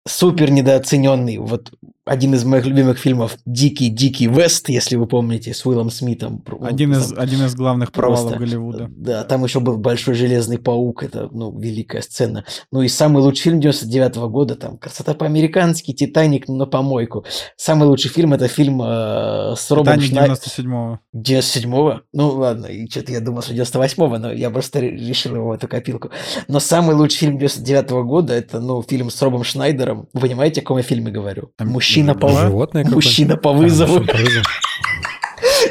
супер 0.07 0.51
недооцененный, 0.51 1.37
вот 1.37 1.71
один 2.07 2.35
из 2.35 2.45
моих 2.45 2.67
любимых 2.67 2.99
фильмов 2.99 3.35
«Дикий, 3.47 3.89
дикий 3.89 4.27
Вест», 4.27 4.69
если 4.69 4.95
вы 4.95 5.07
помните, 5.07 5.55
с 5.55 5.65
Уиллом 5.65 5.89
Смитом. 5.89 6.43
Ну, 6.47 6.63
Один 6.63 6.93
из, 6.93 7.09
там 7.09 7.19
один 7.19 7.43
из 7.45 7.55
главных 7.55 7.91
провалов 7.91 8.21
просто, 8.33 8.37
Голливуда. 8.45 8.91
Да, 8.95 9.23
там 9.23 9.43
еще 9.43 9.59
был 9.59 9.77
«Большой 9.77 10.13
железный 10.13 10.59
паук», 10.59 11.01
это, 11.01 11.29
ну, 11.31 11.57
великая 11.57 12.03
сцена. 12.03 12.45
Ну 12.71 12.83
и 12.83 12.89
самый 12.89 13.23
лучший 13.23 13.41
фильм 13.45 13.59
99 13.59 14.17
года, 14.29 14.53
там, 14.53 14.77
«Красота 14.77 15.15
по-американски», 15.15 15.93
«Титаник» 15.93 16.47
на 16.47 16.67
помойку. 16.67 17.25
Самый 17.57 17.87
лучший 17.87 18.11
фильм– 18.11 18.33
это 18.35 18.47
фильм 18.47 18.83
э, 18.83 19.55
с 19.57 19.71
Робом 19.71 19.99
Титаник 19.99 20.11
Шнай- 20.11 20.29
97-го. 20.29 20.99
97-го? 21.15 22.01
Ну 22.13 22.29
ладно, 22.35 22.67
и 22.67 22.87
что-то 22.87 23.13
я 23.13 23.19
думал, 23.19 23.41
что 23.41 23.55
98-го, 23.55 24.17
но 24.19 24.31
я 24.31 24.51
просто 24.51 24.79
ре- 24.81 24.91
решил 24.91 25.33
его 25.33 25.47
в 25.47 25.53
эту 25.53 25.67
копилку. 25.67 26.11
Но 26.47 26.59
самый 26.59 26.95
лучший 26.95 27.17
фильм 27.17 27.39
99-го 27.39 28.03
года 28.03 28.35
это, 28.35 28.59
ну, 28.59 28.83
фильм 28.83 29.09
с 29.09 29.19
Робом 29.23 29.43
Шнайдером. 29.43 29.94
Вы 30.13 30.21
понимаете, 30.21 30.61
о 30.61 30.63
каком 30.63 30.77
я 30.77 30.83
фильме 30.83 31.11
говорю? 31.11 31.51
Там 31.57 31.69
Мужчина 31.69 32.15
по? 32.15 32.29
Животное 32.29 32.85
мужчина 32.85 33.37
по 33.37 33.51
А, 33.51 33.53
вызову. 33.53 33.99
мужчина 33.99 34.13
по 34.13 34.17
вызову. 34.23 34.45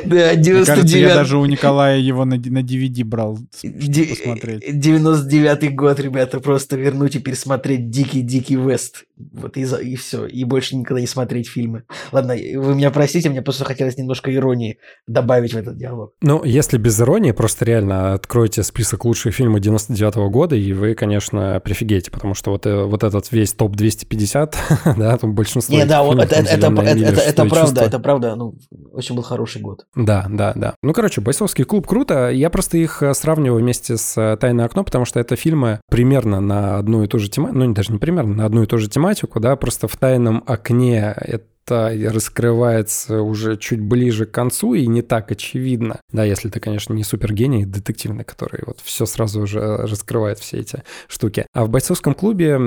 Да, 0.07 0.15
Мне 0.15 0.25
кажется, 0.25 0.35
я 0.35 0.37
99 0.37 1.15
даже 1.15 1.39
у 1.39 1.45
Николая 1.47 1.99
его 1.99 2.25
на, 2.25 2.37
на 2.37 2.63
DVD 2.63 3.05
брал, 3.05 3.39
посмотреть. 3.63 4.63
99-й 4.69 5.69
год, 5.69 6.01
ребята, 6.01 6.41
просто 6.41 6.77
вернуть 6.77 7.17
и 7.17 7.19
пересмотреть 7.19 7.91
Дикий-Дикий 7.91 8.57
Вест. 8.57 9.05
Вот 9.33 9.57
и, 9.57 9.65
за- 9.65 9.77
и 9.77 9.97
все. 9.97 10.27
И 10.27 10.45
больше 10.45 10.77
никогда 10.77 11.01
не 11.01 11.07
смотреть 11.07 11.49
фильмы. 11.49 11.85
Ладно, 12.13 12.35
вы 12.35 12.75
меня 12.75 12.91
простите, 12.91 13.31
мне 13.31 13.43
просто 13.43 13.65
хотелось 13.65 13.97
немножко 13.97 14.35
иронии 14.35 14.79
добавить 15.07 15.53
в 15.55 15.57
этот 15.57 15.77
диалог. 15.77 16.13
Ну, 16.21 16.43
если 16.45 16.79
без 16.79 17.01
иронии, 17.01 17.33
просто 17.33 17.65
реально 17.65 18.15
откройте 18.15 18.63
список 18.63 19.05
лучших 19.05 19.35
фильмов 19.35 19.61
99 19.61 20.17
года, 20.31 20.57
и 20.57 20.73
вы, 20.73 20.95
конечно, 20.95 21.61
прифигеете, 21.65 22.11
потому 22.11 22.35
что 22.35 22.51
вот, 22.51 22.67
э, 22.67 22.85
вот 22.85 23.05
этот 23.05 23.31
весь 23.33 23.53
топ-250, 23.53 24.55
да, 24.99 25.17
там 25.19 25.35
большинство 25.35 25.75
Не, 25.77 25.85
да, 25.85 26.05
это, 26.05 26.23
это, 26.23 26.35
это, 26.35 26.57
«Зелёная 26.57 26.85
это, 26.85 26.95
миля», 26.95 27.09
это, 27.09 27.21
это 27.21 27.25
«Шестое 27.25 27.49
правда, 27.51 27.67
чувство». 27.71 27.85
это 27.87 27.99
правда, 27.99 28.37
ну, 28.37 28.55
очень 28.93 29.15
был 29.15 29.23
хороший 29.23 29.61
год. 29.63 29.87
Да, 29.97 30.27
да, 30.29 30.53
да. 30.55 30.75
Ну, 30.83 30.93
короче, 30.93 31.21
«Бойцовский 31.21 31.65
клуб» 31.65 31.87
круто. 31.87 32.31
Я 32.31 32.51
просто 32.51 32.79
их 32.79 33.03
э, 33.03 33.15
сравниваю 33.15 33.61
вместе 33.61 33.97
с 33.97 34.21
э, 34.21 34.37
«Тайное 34.37 34.65
окно», 34.65 34.83
потому 34.85 35.05
что 35.05 35.21
это 35.21 35.37
фильмы 35.37 35.81
примерно 35.89 36.41
на 36.41 36.79
одну 36.79 37.05
и 37.05 37.07
ту 37.07 37.19
же 37.19 37.29
тематику, 37.29 37.59
ну, 37.59 37.73
даже 37.73 37.93
не 37.93 37.99
примерно, 37.99 38.35
на 38.35 38.47
одну 38.47 38.63
и 38.63 38.67
ту 38.67 38.79
же 38.79 38.89
тематику, 38.89 39.39
да, 39.41 39.55
просто 39.57 39.87
в 39.87 39.97
«Тайном 39.97 40.43
окне» 40.47 41.15
это 41.17 41.45
раскрывается 41.71 43.23
уже 43.23 43.57
чуть 43.57 43.81
ближе 43.81 44.27
к 44.27 44.31
концу 44.31 44.75
и 44.75 44.87
не 44.87 45.03
так 45.03 45.31
очевидно. 45.31 46.01
Да, 46.13 46.25
если 46.25 46.49
ты, 46.49 46.61
конечно, 46.61 46.93
не 46.93 47.05
супергений 47.05 47.65
детективный, 47.65 48.25
который 48.25 48.63
вот 48.67 48.81
все 48.83 49.07
сразу 49.07 49.43
уже 49.43 49.61
раскрывает 49.61 50.39
все 50.39 50.59
эти 50.59 50.83
штуки. 51.09 51.47
А 51.53 51.65
в 51.65 51.71
бойцовском 51.71 52.15
клубе 52.15 52.59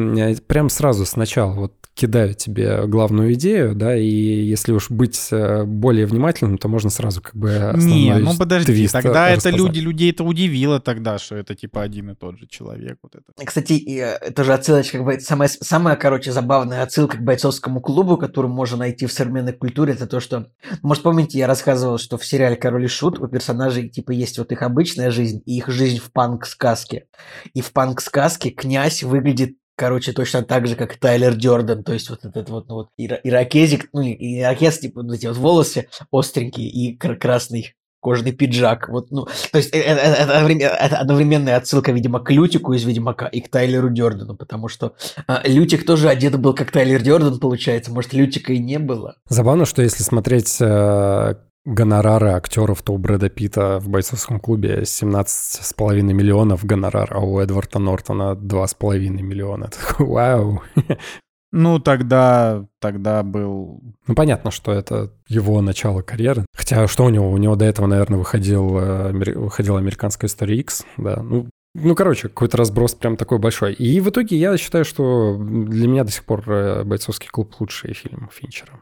прям 0.47 0.69
сразу 0.69 1.05
сначала 1.05 1.53
вот 1.53 1.73
кидают 1.97 2.37
тебе 2.37 2.85
главную 2.85 3.33
идею, 3.33 3.73
да, 3.73 3.97
и 3.97 4.05
если 4.05 4.71
уж 4.71 4.91
быть 4.91 5.29
э, 5.31 5.63
более 5.63 6.05
внимательным, 6.05 6.59
то 6.59 6.67
можно 6.67 6.91
сразу 6.91 7.21
как 7.21 7.35
бы 7.35 7.73
Не, 7.75 8.13
ну 8.19 8.37
подожди, 8.37 8.71
твист 8.71 8.93
тогда 8.93 9.29
это 9.29 9.49
люди, 9.49 9.79
людей 9.79 10.11
это 10.11 10.23
удивило 10.23 10.79
тогда, 10.79 11.17
что 11.17 11.35
это 11.35 11.55
типа 11.55 11.81
один 11.81 12.11
и 12.11 12.15
тот 12.15 12.37
же 12.37 12.45
человек. 12.47 12.99
Вот 13.01 13.15
это. 13.15 13.45
Кстати, 13.45 13.73
и, 13.73 13.97
э, 13.97 14.31
тоже 14.31 14.53
отсылочка, 14.53 14.97
как 14.97 15.05
бы, 15.05 15.19
самая, 15.19 15.49
самая, 15.49 15.95
короче, 15.95 16.31
забавная 16.31 16.83
отсылка 16.83 17.17
к 17.17 17.21
бойцовскому 17.21 17.81
клубу, 17.81 18.17
которую 18.17 18.53
можно 18.53 18.77
найти 18.87 19.05
в 19.05 19.11
современной 19.11 19.53
культуре, 19.53 19.93
это 19.93 20.07
то, 20.07 20.19
что, 20.19 20.47
может, 20.81 21.03
помните, 21.03 21.37
я 21.37 21.47
рассказывал, 21.47 21.97
что 21.97 22.17
в 22.17 22.25
сериале 22.25 22.55
«Король 22.55 22.85
и 22.85 22.87
Шут» 22.87 23.19
у 23.19 23.27
персонажей, 23.27 23.89
типа, 23.89 24.11
есть 24.11 24.37
вот 24.37 24.51
их 24.51 24.61
обычная 24.61 25.11
жизнь 25.11 25.41
и 25.45 25.57
их 25.57 25.67
жизнь 25.67 25.99
в 25.99 26.11
панк-сказке. 26.11 27.07
И 27.53 27.61
в 27.61 27.71
панк-сказке 27.71 28.49
князь 28.49 29.03
выглядит 29.03 29.57
Короче, 29.79 30.11
точно 30.11 30.41
так 30.41 30.65
же, 30.65 30.75
как 30.75 30.97
Тайлер 30.97 31.35
Дёрден, 31.35 31.83
то 31.83 31.93
есть 31.93 32.09
вот 32.09 32.25
этот 32.25 32.49
вот, 32.49 32.67
ну 32.67 32.73
вот, 32.73 32.89
ира- 32.97 33.19
ирокезик, 33.23 33.89
ну, 33.93 34.01
и 34.01 34.39
ирокез, 34.39 34.79
типа, 34.79 35.03
вот 35.03 35.13
эти 35.13 35.27
вот 35.27 35.37
волосы 35.37 35.87
остренькие 36.11 36.67
и 36.67 36.97
кр- 36.97 37.15
красный 37.15 37.75
кожаный 37.99 38.31
пиджак. 38.31 38.89
Вот, 38.89 39.11
ну, 39.11 39.25
то 39.25 39.57
есть 39.57 39.73
э- 39.73 39.79
э- 39.79 39.81
это, 39.81 40.21
это 40.23 40.33
одновременно- 40.37 40.69
это 40.69 40.97
одновременная 40.97 41.57
отсылка, 41.57 41.91
видимо, 41.91 42.19
к 42.19 42.31
Лютику 42.31 42.73
из 42.73 42.83
Ведьмака 42.83 43.27
и 43.27 43.41
к 43.41 43.49
Тайлеру 43.49 43.89
Дёрдену, 43.89 44.35
потому 44.35 44.67
что 44.67 44.93
а, 45.27 45.41
Лютик 45.45 45.85
тоже 45.85 46.09
одет 46.09 46.39
был 46.39 46.53
как 46.53 46.71
Тайлер 46.71 47.01
Дёрден, 47.01 47.39
получается. 47.39 47.91
Может, 47.91 48.13
Лютика 48.13 48.53
и 48.53 48.59
не 48.59 48.79
было. 48.79 49.15
Забавно, 49.29 49.65
что 49.65 49.81
если 49.81 50.03
смотреть 50.03 50.57
э, 50.59 51.35
гонорары 51.65 52.29
актеров, 52.29 52.81
то 52.81 52.93
у 52.93 52.97
Брэда 52.97 53.29
Питта 53.29 53.79
в 53.79 53.89
бойцовском 53.89 54.39
клубе 54.39 54.83
17,5 54.85 56.13
миллионов 56.13 56.63
гонорар, 56.65 57.09
а 57.11 57.19
у 57.19 57.39
Эдварда 57.39 57.79
Нортона 57.79 58.35
2,5 58.35 59.21
миллиона. 59.21 59.69
Вау. 59.99 60.61
Ну, 61.51 61.79
тогда, 61.79 62.65
тогда 62.79 63.23
был... 63.23 63.81
Ну, 64.05 64.15
понятно, 64.15 64.51
что 64.51 64.71
это 64.71 65.11
его 65.27 65.61
начало 65.61 66.01
карьеры. 66.01 66.45
Хотя, 66.53 66.87
что 66.87 67.05
у 67.05 67.09
него? 67.09 67.31
У 67.31 67.37
него 67.37 67.55
до 67.55 67.65
этого, 67.65 67.87
наверное, 67.87 68.19
выходил, 68.19 68.77
э, 68.77 69.11
выходила 69.35 69.79
американская 69.79 70.27
история 70.27 70.57
X, 70.57 70.85
да. 70.97 71.21
Ну, 71.23 71.47
Ну, 71.73 71.95
короче, 71.95 72.27
какой-то 72.29 72.57
разброс 72.57 72.95
прям 72.95 73.17
такой 73.17 73.39
большой. 73.39 73.73
И 73.73 73.99
в 74.01 74.09
итоге 74.09 74.35
я 74.37 74.57
считаю, 74.57 74.83
что 74.83 75.37
для 75.37 75.87
меня 75.87 76.03
до 76.03 76.11
сих 76.11 76.25
пор 76.25 76.43
э, 76.49 76.83
«Бойцовский 76.83 77.29
клуб» 77.29 77.55
лучший 77.59 77.93
фильм 77.93 78.29
Финчера. 78.33 78.73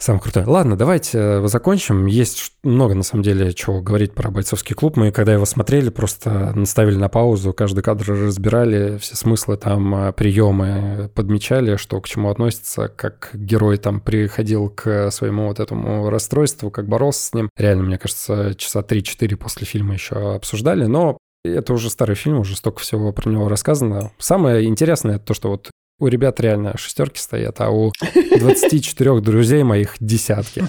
Самый 0.00 0.20
крутой. 0.20 0.44
Ладно, 0.44 0.76
давайте 0.76 1.18
э, 1.18 1.48
закончим. 1.48 2.06
Есть 2.06 2.52
много, 2.62 2.94
на 2.94 3.02
самом 3.02 3.24
деле, 3.24 3.52
чего 3.52 3.82
говорить 3.82 4.14
про 4.14 4.30
бойцовский 4.30 4.76
клуб. 4.76 4.96
Мы, 4.96 5.10
когда 5.10 5.32
его 5.32 5.44
смотрели, 5.44 5.90
просто 5.90 6.52
наставили 6.54 6.94
на 6.94 7.08
паузу, 7.08 7.52
каждый 7.52 7.82
кадр 7.82 8.12
разбирали, 8.12 8.98
все 8.98 9.16
смыслы 9.16 9.56
там, 9.56 9.92
э, 9.96 10.12
приемы 10.12 11.10
подмечали, 11.16 11.74
что 11.74 12.00
к 12.00 12.06
чему 12.06 12.30
относится, 12.30 12.86
как 12.86 13.30
герой 13.34 13.76
там 13.76 14.00
приходил 14.00 14.68
к 14.68 15.10
своему 15.10 15.48
вот 15.48 15.58
этому 15.58 16.10
расстройству, 16.10 16.70
как 16.70 16.86
боролся 16.86 17.20
с 17.20 17.34
ним. 17.34 17.50
Реально, 17.56 17.82
мне 17.82 17.98
кажется, 17.98 18.54
часа 18.54 18.82
3-4 18.82 19.34
после 19.34 19.66
фильма 19.66 19.94
еще 19.94 20.36
обсуждали, 20.36 20.86
но 20.86 21.18
это 21.44 21.72
уже 21.72 21.90
старый 21.90 22.14
фильм, 22.14 22.38
уже 22.38 22.56
столько 22.56 22.80
всего 22.80 23.12
про 23.12 23.28
него 23.28 23.48
рассказано. 23.48 24.12
Самое 24.18 24.64
интересное 24.64 25.18
то, 25.18 25.34
что 25.34 25.50
вот 25.50 25.70
у 25.98 26.06
ребят 26.06 26.40
реально 26.40 26.76
шестерки 26.76 27.18
стоят, 27.20 27.60
а 27.60 27.70
у 27.70 27.92
24 28.38 29.20
друзей 29.20 29.62
моих 29.62 29.96
десятки. 30.00 30.64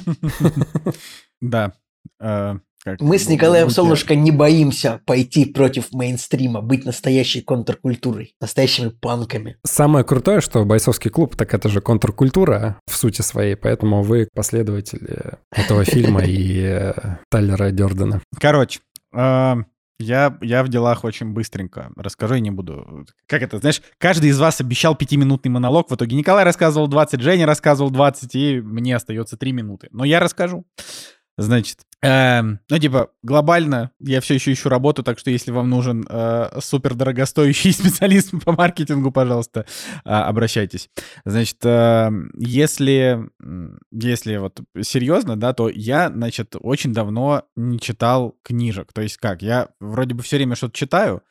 Да. 1.42 1.74
Э, 2.20 2.56
Мы 3.00 3.18
с 3.18 3.30
Николаем 3.30 3.70
Солнышко 3.70 4.15
не 4.15 4.32
боимся 4.32 5.02
пойти 5.06 5.46
против 5.46 5.92
мейнстрима, 5.92 6.62
быть 6.62 6.86
настоящей 6.86 7.42
контркультурой, 7.42 8.36
настоящими 8.42 8.89
панками. 8.89 9.58
Самое 9.65 10.04
крутое, 10.04 10.42
что 10.42 10.65
бойцовский 10.65 11.12
клуб, 11.12 11.36
так 11.36 11.54
это 11.54 11.70
же 11.70 11.82
контркультура 11.82 12.80
в 12.88 12.96
сути 12.96 13.22
своей, 13.22 13.56
поэтому 13.56 14.02
вы 14.04 14.28
последователи 14.34 15.38
этого 15.52 15.86
фильма 15.86 16.24
и 16.24 16.62
э, 16.62 16.94
Тайлера 17.30 17.72
Дёрдена. 17.72 18.22
Короче, 18.39 18.80
э, 19.13 19.56
я, 19.99 20.38
я 20.41 20.63
в 20.63 20.69
делах 20.69 21.03
очень 21.03 21.33
быстренько 21.33 21.91
расскажу, 21.95 22.35
я 22.35 22.39
не 22.39 22.51
буду... 22.51 23.05
Как 23.27 23.41
это, 23.41 23.59
знаешь, 23.59 23.81
каждый 23.97 24.29
из 24.29 24.39
вас 24.39 24.62
обещал 24.62 24.95
пятиминутный 24.95 25.51
монолог, 25.51 25.91
в 25.91 25.95
итоге 25.95 26.15
Николай 26.15 26.45
рассказывал 26.45 26.88
20, 26.88 27.21
Женя 27.21 27.45
рассказывал 27.45 27.91
20, 27.91 28.35
и 28.35 28.62
мне 28.62 28.95
остается 28.95 29.38
3 29.38 29.51
минуты. 29.51 29.89
Но 29.91 30.05
я 30.05 30.19
расскажу. 30.19 30.65
Значит, 31.41 31.80
Эм, 32.02 32.62
ну, 32.69 32.80
типа, 32.80 33.10
глобально 33.23 33.91
я 33.99 34.21
все 34.21 34.36
еще 34.36 34.54
ищу 34.54 34.69
работу, 34.69 35.04
так 35.04 35.19
что 35.19 35.32
если 35.32 35.52
вам 35.52 35.69
нужен 35.69 36.06
э, 36.10 36.60
супер 36.62 36.93
дорогостоящий 36.95 37.73
специалист 37.73 38.32
по 38.45 38.54
маркетингу, 38.54 39.12
пожалуйста, 39.12 39.65
э, 40.06 40.10
обращайтесь. 40.10 40.89
Значит, 41.25 41.58
э, 41.65 42.10
если, 42.38 43.30
если 43.91 44.38
вот 44.38 44.62
серьезно, 44.82 45.36
да, 45.36 45.54
то 45.54 45.67
я, 45.67 46.10
значит, 46.10 46.56
очень 46.62 46.93
давно 46.93 47.43
не 47.58 47.80
читал 47.80 48.38
книжек. 48.43 48.93
То 48.93 49.02
есть 49.02 49.17
как, 49.17 49.41
я 49.41 49.67
вроде 49.82 50.15
бы 50.15 50.23
все 50.23 50.38
время 50.38 50.56
что-то 50.56 50.78
читаю, 50.78 51.21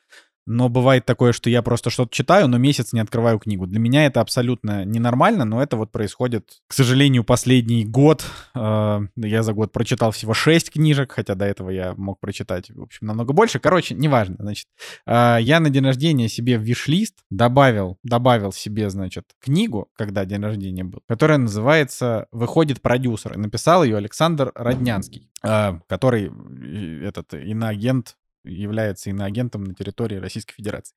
но 0.49 0.67
бывает 0.67 1.05
такое, 1.05 1.31
что 1.31 1.49
я 1.49 1.61
просто 1.61 1.91
что-то 1.91 2.11
читаю, 2.11 2.47
но 2.47 2.57
месяц 2.57 2.91
не 2.91 2.99
открываю 2.99 3.37
книгу. 3.37 3.67
Для 3.67 3.79
меня 3.79 4.07
это 4.07 4.19
абсолютно 4.19 4.83
ненормально, 4.83 5.45
но 5.45 5.61
это 5.61 5.77
вот 5.77 5.91
происходит, 5.91 6.49
к 6.67 6.73
сожалению, 6.73 7.23
последний 7.23 7.85
год. 7.85 8.25
Э, 8.55 8.99
я 9.15 9.43
за 9.43 9.53
год 9.53 9.71
прочитал 9.71 10.09
всего 10.11 10.33
6 10.33 10.71
книжек, 10.71 11.11
хотя 11.11 11.35
до 11.35 11.45
этого 11.45 11.69
я 11.69 11.93
мог 11.95 12.19
прочитать, 12.19 12.71
в 12.71 12.81
общем, 12.81 13.05
намного 13.05 13.31
больше. 13.31 13.59
Короче, 13.59 13.93
неважно, 13.93 14.37
значит. 14.39 14.65
Э, 15.05 15.37
я 15.39 15.59
на 15.59 15.69
день 15.69 15.85
рождения 15.85 16.27
себе 16.27 16.57
в 16.57 16.61
виш-лист 16.61 17.19
добавил, 17.29 17.99
добавил 18.03 18.51
себе, 18.51 18.89
значит, 18.89 19.25
книгу, 19.39 19.87
когда 19.95 20.25
день 20.25 20.41
рождения 20.41 20.83
был, 20.83 21.01
которая 21.07 21.37
называется 21.37 22.25
«Выходит 22.31 22.81
продюсер». 22.81 23.33
И 23.33 23.37
написал 23.37 23.83
ее 23.83 23.97
Александр 23.97 24.51
Роднянский, 24.55 25.29
э, 25.43 25.79
который 25.87 26.31
этот 27.03 27.35
иноагент 27.35 28.15
является 28.49 29.09
иноагентом 29.09 29.63
на 29.63 29.73
территории 29.73 30.15
Российской 30.15 30.55
Федерации. 30.55 30.95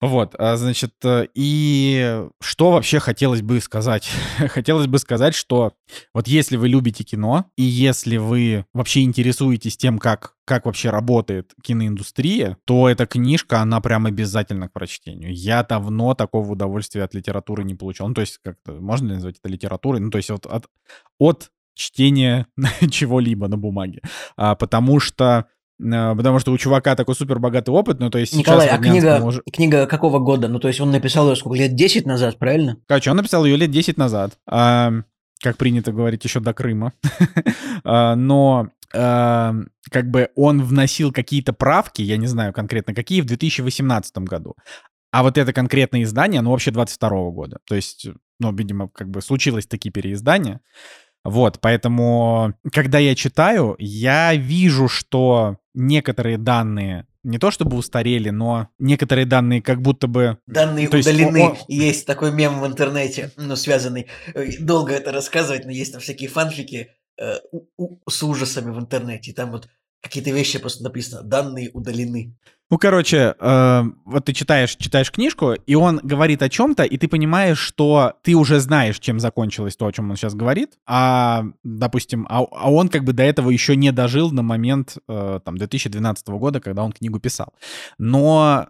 Вот, 0.00 0.34
а, 0.38 0.56
значит, 0.56 0.94
э, 1.04 1.26
и 1.34 2.24
что 2.40 2.70
вообще 2.70 3.00
хотелось 3.00 3.42
бы 3.42 3.60
сказать? 3.60 4.10
хотелось 4.48 4.86
бы 4.86 4.98
сказать, 4.98 5.34
что 5.34 5.74
вот 6.14 6.26
если 6.26 6.56
вы 6.56 6.70
любите 6.70 7.04
кино, 7.04 7.44
и 7.56 7.62
если 7.62 8.16
вы 8.16 8.64
вообще 8.72 9.02
интересуетесь 9.02 9.76
тем, 9.76 9.98
как, 9.98 10.36
как 10.46 10.64
вообще 10.64 10.88
работает 10.88 11.52
киноиндустрия, 11.62 12.56
то 12.64 12.88
эта 12.88 13.04
книжка, 13.04 13.60
она 13.60 13.82
прям 13.82 14.06
обязательно 14.06 14.70
к 14.70 14.72
прочтению. 14.72 15.34
Я 15.34 15.62
давно 15.64 16.14
такого 16.14 16.52
удовольствия 16.52 17.02
от 17.04 17.12
литературы 17.12 17.62
не 17.64 17.74
получал. 17.74 18.08
Ну, 18.08 18.14
то 18.14 18.22
есть, 18.22 18.38
как-то 18.42 18.72
можно 18.72 19.08
ли 19.08 19.14
назвать 19.16 19.36
это 19.38 19.52
литературой? 19.52 20.00
Ну, 20.00 20.10
то 20.10 20.16
есть, 20.16 20.30
вот 20.30 20.46
от, 20.46 20.66
от 21.18 21.50
чтения 21.74 22.46
чего-либо 22.90 23.48
на 23.48 23.58
бумаге. 23.58 24.00
А, 24.36 24.54
потому 24.54 24.98
что 24.98 25.46
потому 25.80 26.38
что 26.38 26.52
у 26.52 26.58
чувака 26.58 26.94
такой 26.94 27.14
супер 27.14 27.38
богатый 27.38 27.70
опыт, 27.70 28.00
ну 28.00 28.10
то 28.10 28.18
есть 28.18 28.34
Николай, 28.34 28.68
а 28.68 28.78
книга, 28.78 29.18
мож... 29.20 29.40
книга 29.52 29.86
какого 29.86 30.18
года? 30.18 30.48
Ну 30.48 30.58
то 30.58 30.68
есть 30.68 30.80
он 30.80 30.90
написал 30.90 31.28
ее 31.30 31.36
сколько, 31.36 31.58
лет 31.58 31.74
10 31.74 32.06
назад, 32.06 32.38
правильно? 32.38 32.76
Короче, 32.86 33.10
он 33.10 33.16
написал 33.16 33.44
ее 33.44 33.56
лет 33.56 33.70
10 33.70 33.96
назад, 33.96 34.38
а, 34.46 34.92
как 35.42 35.56
принято 35.56 35.92
говорить, 35.92 36.24
еще 36.24 36.40
до 36.40 36.52
Крыма. 36.52 36.92
а, 37.84 38.14
но 38.14 38.68
а, 38.94 39.54
как 39.90 40.10
бы 40.10 40.30
он 40.34 40.62
вносил 40.62 41.12
какие-то 41.12 41.52
правки, 41.52 42.02
я 42.02 42.16
не 42.16 42.26
знаю 42.26 42.52
конкретно 42.52 42.94
какие, 42.94 43.20
в 43.20 43.26
2018 43.26 44.18
году. 44.18 44.54
А 45.12 45.22
вот 45.22 45.38
это 45.38 45.52
конкретное 45.52 46.02
издание, 46.02 46.40
оно 46.40 46.52
вообще 46.52 46.70
22 46.70 47.30
года. 47.30 47.58
То 47.66 47.74
есть, 47.74 48.06
ну, 48.38 48.54
видимо, 48.54 48.88
как 48.88 49.10
бы 49.10 49.20
случилось 49.22 49.66
такие 49.66 49.90
переиздания. 49.90 50.60
Вот, 51.24 51.58
поэтому, 51.60 52.54
когда 52.72 52.98
я 52.98 53.14
читаю, 53.14 53.76
я 53.78 54.34
вижу, 54.34 54.88
что 54.88 55.58
некоторые 55.74 56.38
данные 56.38 57.06
не 57.22 57.38
то 57.38 57.50
чтобы 57.50 57.76
устарели, 57.76 58.30
но 58.30 58.68
некоторые 58.78 59.26
данные 59.26 59.60
как 59.60 59.82
будто 59.82 60.06
бы... 60.06 60.38
Данные 60.46 60.88
то 60.88 60.98
удалены. 60.98 61.38
Есть, 61.38 61.64
есть 61.68 62.06
такой 62.06 62.32
мем 62.32 62.60
в 62.60 62.66
интернете, 62.66 63.30
ну, 63.36 63.56
связанный... 63.56 64.06
Долго 64.58 64.94
это 64.94 65.12
рассказывать, 65.12 65.64
но 65.64 65.70
есть 65.70 65.92
там 65.92 66.00
всякие 66.00 66.30
фанфики 66.30 66.92
э, 67.20 67.34
с 68.08 68.22
ужасами 68.22 68.70
в 68.70 68.78
интернете. 68.78 69.30
И 69.30 69.34
там 69.34 69.50
вот 69.50 69.68
какие-то 70.00 70.30
вещи 70.30 70.58
просто 70.58 70.82
написано 70.82 71.22
«данные 71.22 71.70
удалены». 71.72 72.36
Ну, 72.70 72.78
короче, 72.78 73.34
э, 73.36 73.82
вот 74.04 74.24
ты 74.24 74.32
читаешь, 74.32 74.76
читаешь 74.76 75.10
книжку, 75.10 75.54
и 75.54 75.74
он 75.74 75.98
говорит 76.04 76.40
о 76.40 76.48
чем-то, 76.48 76.84
и 76.84 76.96
ты 76.98 77.08
понимаешь, 77.08 77.58
что 77.58 78.14
ты 78.22 78.36
уже 78.36 78.60
знаешь, 78.60 79.00
чем 79.00 79.18
закончилось 79.18 79.74
то, 79.74 79.86
о 79.86 79.92
чем 79.92 80.08
он 80.08 80.16
сейчас 80.16 80.34
говорит, 80.34 80.74
а, 80.86 81.46
допустим, 81.64 82.28
а, 82.30 82.46
а 82.52 82.70
он 82.70 82.88
как 82.88 83.02
бы 83.02 83.12
до 83.12 83.24
этого 83.24 83.50
еще 83.50 83.74
не 83.74 83.90
дожил 83.90 84.30
на 84.30 84.42
момент 84.42 84.98
э, 85.08 85.40
там 85.44 85.58
2012 85.58 86.28
года, 86.28 86.60
когда 86.60 86.84
он 86.84 86.92
книгу 86.92 87.18
писал. 87.18 87.52
Но, 87.98 88.68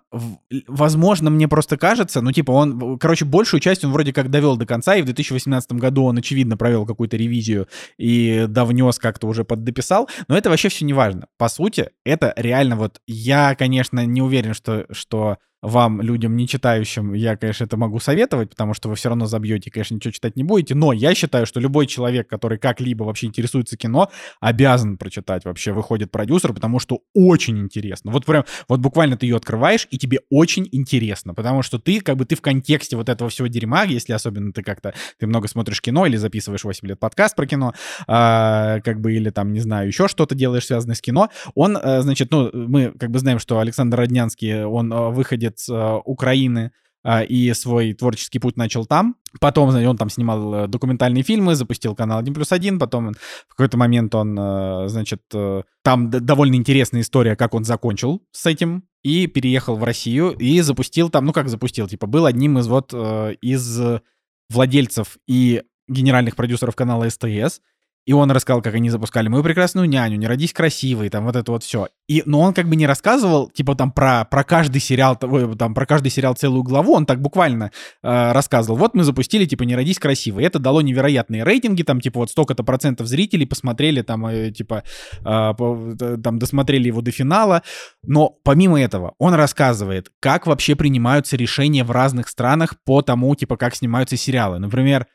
возможно, 0.66 1.28
мне 1.28 1.46
просто 1.46 1.76
кажется, 1.76 2.22
ну, 2.22 2.32
типа, 2.32 2.52
он, 2.52 2.98
короче, 2.98 3.26
большую 3.26 3.60
часть 3.60 3.84
он 3.84 3.92
вроде 3.92 4.14
как 4.14 4.30
довел 4.30 4.56
до 4.56 4.64
конца, 4.64 4.96
и 4.96 5.02
в 5.02 5.04
2018 5.04 5.72
году 5.72 6.04
он, 6.04 6.16
очевидно, 6.16 6.56
провел 6.56 6.86
какую-то 6.86 7.18
ревизию 7.18 7.68
и 7.98 8.46
довнес 8.48 8.98
как-то 8.98 9.26
уже 9.26 9.44
поддописал, 9.44 10.08
но 10.26 10.38
это 10.38 10.48
вообще 10.48 10.70
все 10.70 10.86
не 10.86 10.94
важно. 10.94 11.26
По 11.36 11.50
сути, 11.50 11.90
это 12.06 12.32
реально 12.36 12.76
вот 12.76 13.02
я, 13.06 13.54
конечно, 13.54 13.89
конечно, 13.90 14.12
не 14.12 14.22
уверен, 14.22 14.55
что, 14.55 14.87
что 14.92 15.38
вам, 15.62 16.01
людям, 16.01 16.37
не 16.37 16.49
читающим, 16.49 17.12
я, 17.12 17.37
конечно, 17.37 17.64
это 17.64 17.77
могу 17.77 18.01
советовать, 18.01 18.51
потому 18.51 18.75
что 18.75 18.88
вы 18.88 18.94
все 18.94 19.11
равно 19.11 19.27
забьете, 19.27 19.70
конечно, 19.70 19.94
ничего 19.94 20.12
читать 20.12 20.37
не 20.37 20.42
будете, 20.42 20.75
но 20.75 20.92
я 20.92 21.14
считаю, 21.14 21.46
что 21.46 21.61
любой 21.61 21.87
человек, 21.87 22.29
который 22.29 22.59
как-либо 22.59 23.05
вообще 23.05 23.27
интересуется 23.27 23.77
кино, 23.77 24.11
обязан 24.40 24.96
прочитать 24.96 25.44
вообще 25.44 25.73
«Выходит 25.73 26.11
продюсер», 26.11 26.53
потому 26.55 26.79
что 26.79 27.01
очень 27.14 27.59
интересно. 27.59 28.11
Вот 28.11 28.25
прям, 28.25 28.44
вот 28.68 28.81
буквально 28.81 29.16
ты 29.16 29.27
ее 29.27 29.37
открываешь, 29.37 29.87
и 29.90 29.99
тебе 29.99 30.20
очень 30.31 30.68
интересно, 30.73 31.35
потому 31.35 31.62
что 31.62 31.79
ты, 31.79 32.01
как 32.01 32.16
бы, 32.16 32.25
ты 32.25 32.37
в 32.37 32.40
контексте 32.40 32.96
вот 32.96 33.09
этого 33.09 33.29
всего 33.29 33.49
дерьма, 33.49 33.85
если 33.85 34.12
особенно 34.12 34.53
ты 34.53 34.62
как-то, 34.62 34.94
ты 35.18 35.27
много 35.27 35.49
смотришь 35.49 35.83
кино 35.83 36.07
или 36.07 36.16
записываешь 36.16 36.64
8 36.64 36.88
лет 36.88 36.99
подкаст 36.99 37.37
про 37.37 37.46
кино, 37.46 37.75
а, 38.07 38.81
как 38.81 39.01
бы, 39.01 39.12
или 39.12 39.31
там, 39.31 39.53
не 39.53 39.61
знаю, 39.61 39.88
еще 39.88 40.09
что-то 40.09 40.35
делаешь, 40.35 40.66
связанное 40.66 40.94
с 40.94 41.01
кино, 41.01 41.29
он, 41.55 41.77
а, 41.77 42.01
значит, 42.01 42.31
ну, 42.31 42.51
мы 42.53 42.92
как 42.99 43.11
бы 43.11 43.18
знаем, 43.18 43.38
что 43.38 43.59
Александр 43.59 43.99
Роднянский, 43.99 44.64
он 44.64 44.92
а, 44.92 45.11
выходит 45.11 45.49
выходец 45.50 45.68
э, 45.68 46.00
Украины, 46.04 46.72
э, 47.04 47.26
и 47.26 47.52
свой 47.54 47.94
творческий 47.94 48.38
путь 48.38 48.56
начал 48.56 48.86
там. 48.86 49.16
Потом 49.40 49.68
он 49.74 49.96
там 49.96 50.10
снимал 50.10 50.54
э, 50.54 50.66
документальные 50.68 51.22
фильмы, 51.22 51.54
запустил 51.54 51.94
канал 51.94 52.18
1 52.18 52.34
плюс 52.34 52.52
1, 52.52 52.78
потом 52.78 53.12
в 53.48 53.54
какой-то 53.54 53.76
момент 53.76 54.14
он, 54.14 54.36
значит, 54.88 55.22
там 55.82 56.10
довольно 56.10 56.56
интересная 56.56 57.02
история, 57.02 57.36
как 57.36 57.54
он 57.54 57.64
закончил 57.64 58.22
с 58.32 58.46
этим, 58.46 58.84
и 59.02 59.26
переехал 59.26 59.76
в 59.76 59.84
Россию, 59.84 60.32
и 60.32 60.60
запустил 60.60 61.10
там, 61.10 61.24
ну 61.24 61.32
как 61.32 61.48
запустил, 61.48 61.88
типа 61.88 62.06
был 62.06 62.26
одним 62.26 62.58
из 62.58 62.66
вот 62.66 62.92
из 62.92 63.80
владельцев 64.50 65.18
и 65.26 65.62
генеральных 65.88 66.36
продюсеров 66.36 66.76
канала 66.76 67.08
СТС, 67.08 67.60
и 68.06 68.12
он 68.12 68.30
рассказал, 68.30 68.62
как 68.62 68.74
они 68.74 68.90
запускали 68.90 69.28
«Мою 69.28 69.44
прекрасную 69.44 69.88
няню», 69.88 70.16
«Не 70.16 70.26
родись 70.26 70.52
красивой», 70.52 71.10
там 71.10 71.24
вот 71.24 71.36
это 71.36 71.52
вот 71.52 71.62
все. 71.62 71.88
И, 72.08 72.22
но 72.26 72.40
он 72.40 72.54
как 72.54 72.68
бы 72.68 72.74
не 72.74 72.86
рассказывал, 72.86 73.50
типа 73.50 73.74
там 73.74 73.92
про, 73.92 74.24
про 74.24 74.42
каждый 74.42 74.80
сериал, 74.80 75.16
там 75.16 75.74
про 75.74 75.86
каждый 75.86 76.10
сериал 76.10 76.34
целую 76.34 76.62
главу, 76.62 76.94
он 76.94 77.06
так 77.06 77.20
буквально 77.20 77.70
э, 78.02 78.32
рассказывал. 78.32 78.78
Вот 78.78 78.94
мы 78.94 79.05
запустили, 79.05 79.44
типа 79.44 79.62
«Не 79.64 79.76
родись 79.76 79.98
красивой». 79.98 80.44
Это 80.44 80.59
дало 80.59 80.82
невероятные 80.82 81.44
рейтинги, 81.44 81.82
там 81.82 82.01
типа 82.01 82.20
вот 82.20 82.30
столько-то 82.30 82.64
процентов 82.64 83.07
зрителей 83.07 83.46
посмотрели, 83.46 84.03
там 84.03 84.26
э, 84.26 84.51
типа 84.51 84.82
э, 85.20 86.16
там 86.22 86.38
досмотрели 86.38 86.88
его 86.88 87.03
до 87.03 87.11
финала. 87.11 87.62
Но 88.03 88.30
помимо 88.42 88.80
этого, 88.80 89.14
он 89.18 89.34
рассказывает, 89.34 90.11
как 90.20 90.46
вообще 90.46 90.74
принимаются 90.74 91.36
решения 91.36 91.84
в 91.84 91.90
разных 91.90 92.28
странах 92.28 92.74
по 92.84 93.03
тому, 93.03 93.34
типа, 93.34 93.57
как 93.57 93.74
снимаются 93.76 94.16
сериалы. 94.16 94.59
Например, 94.59 95.07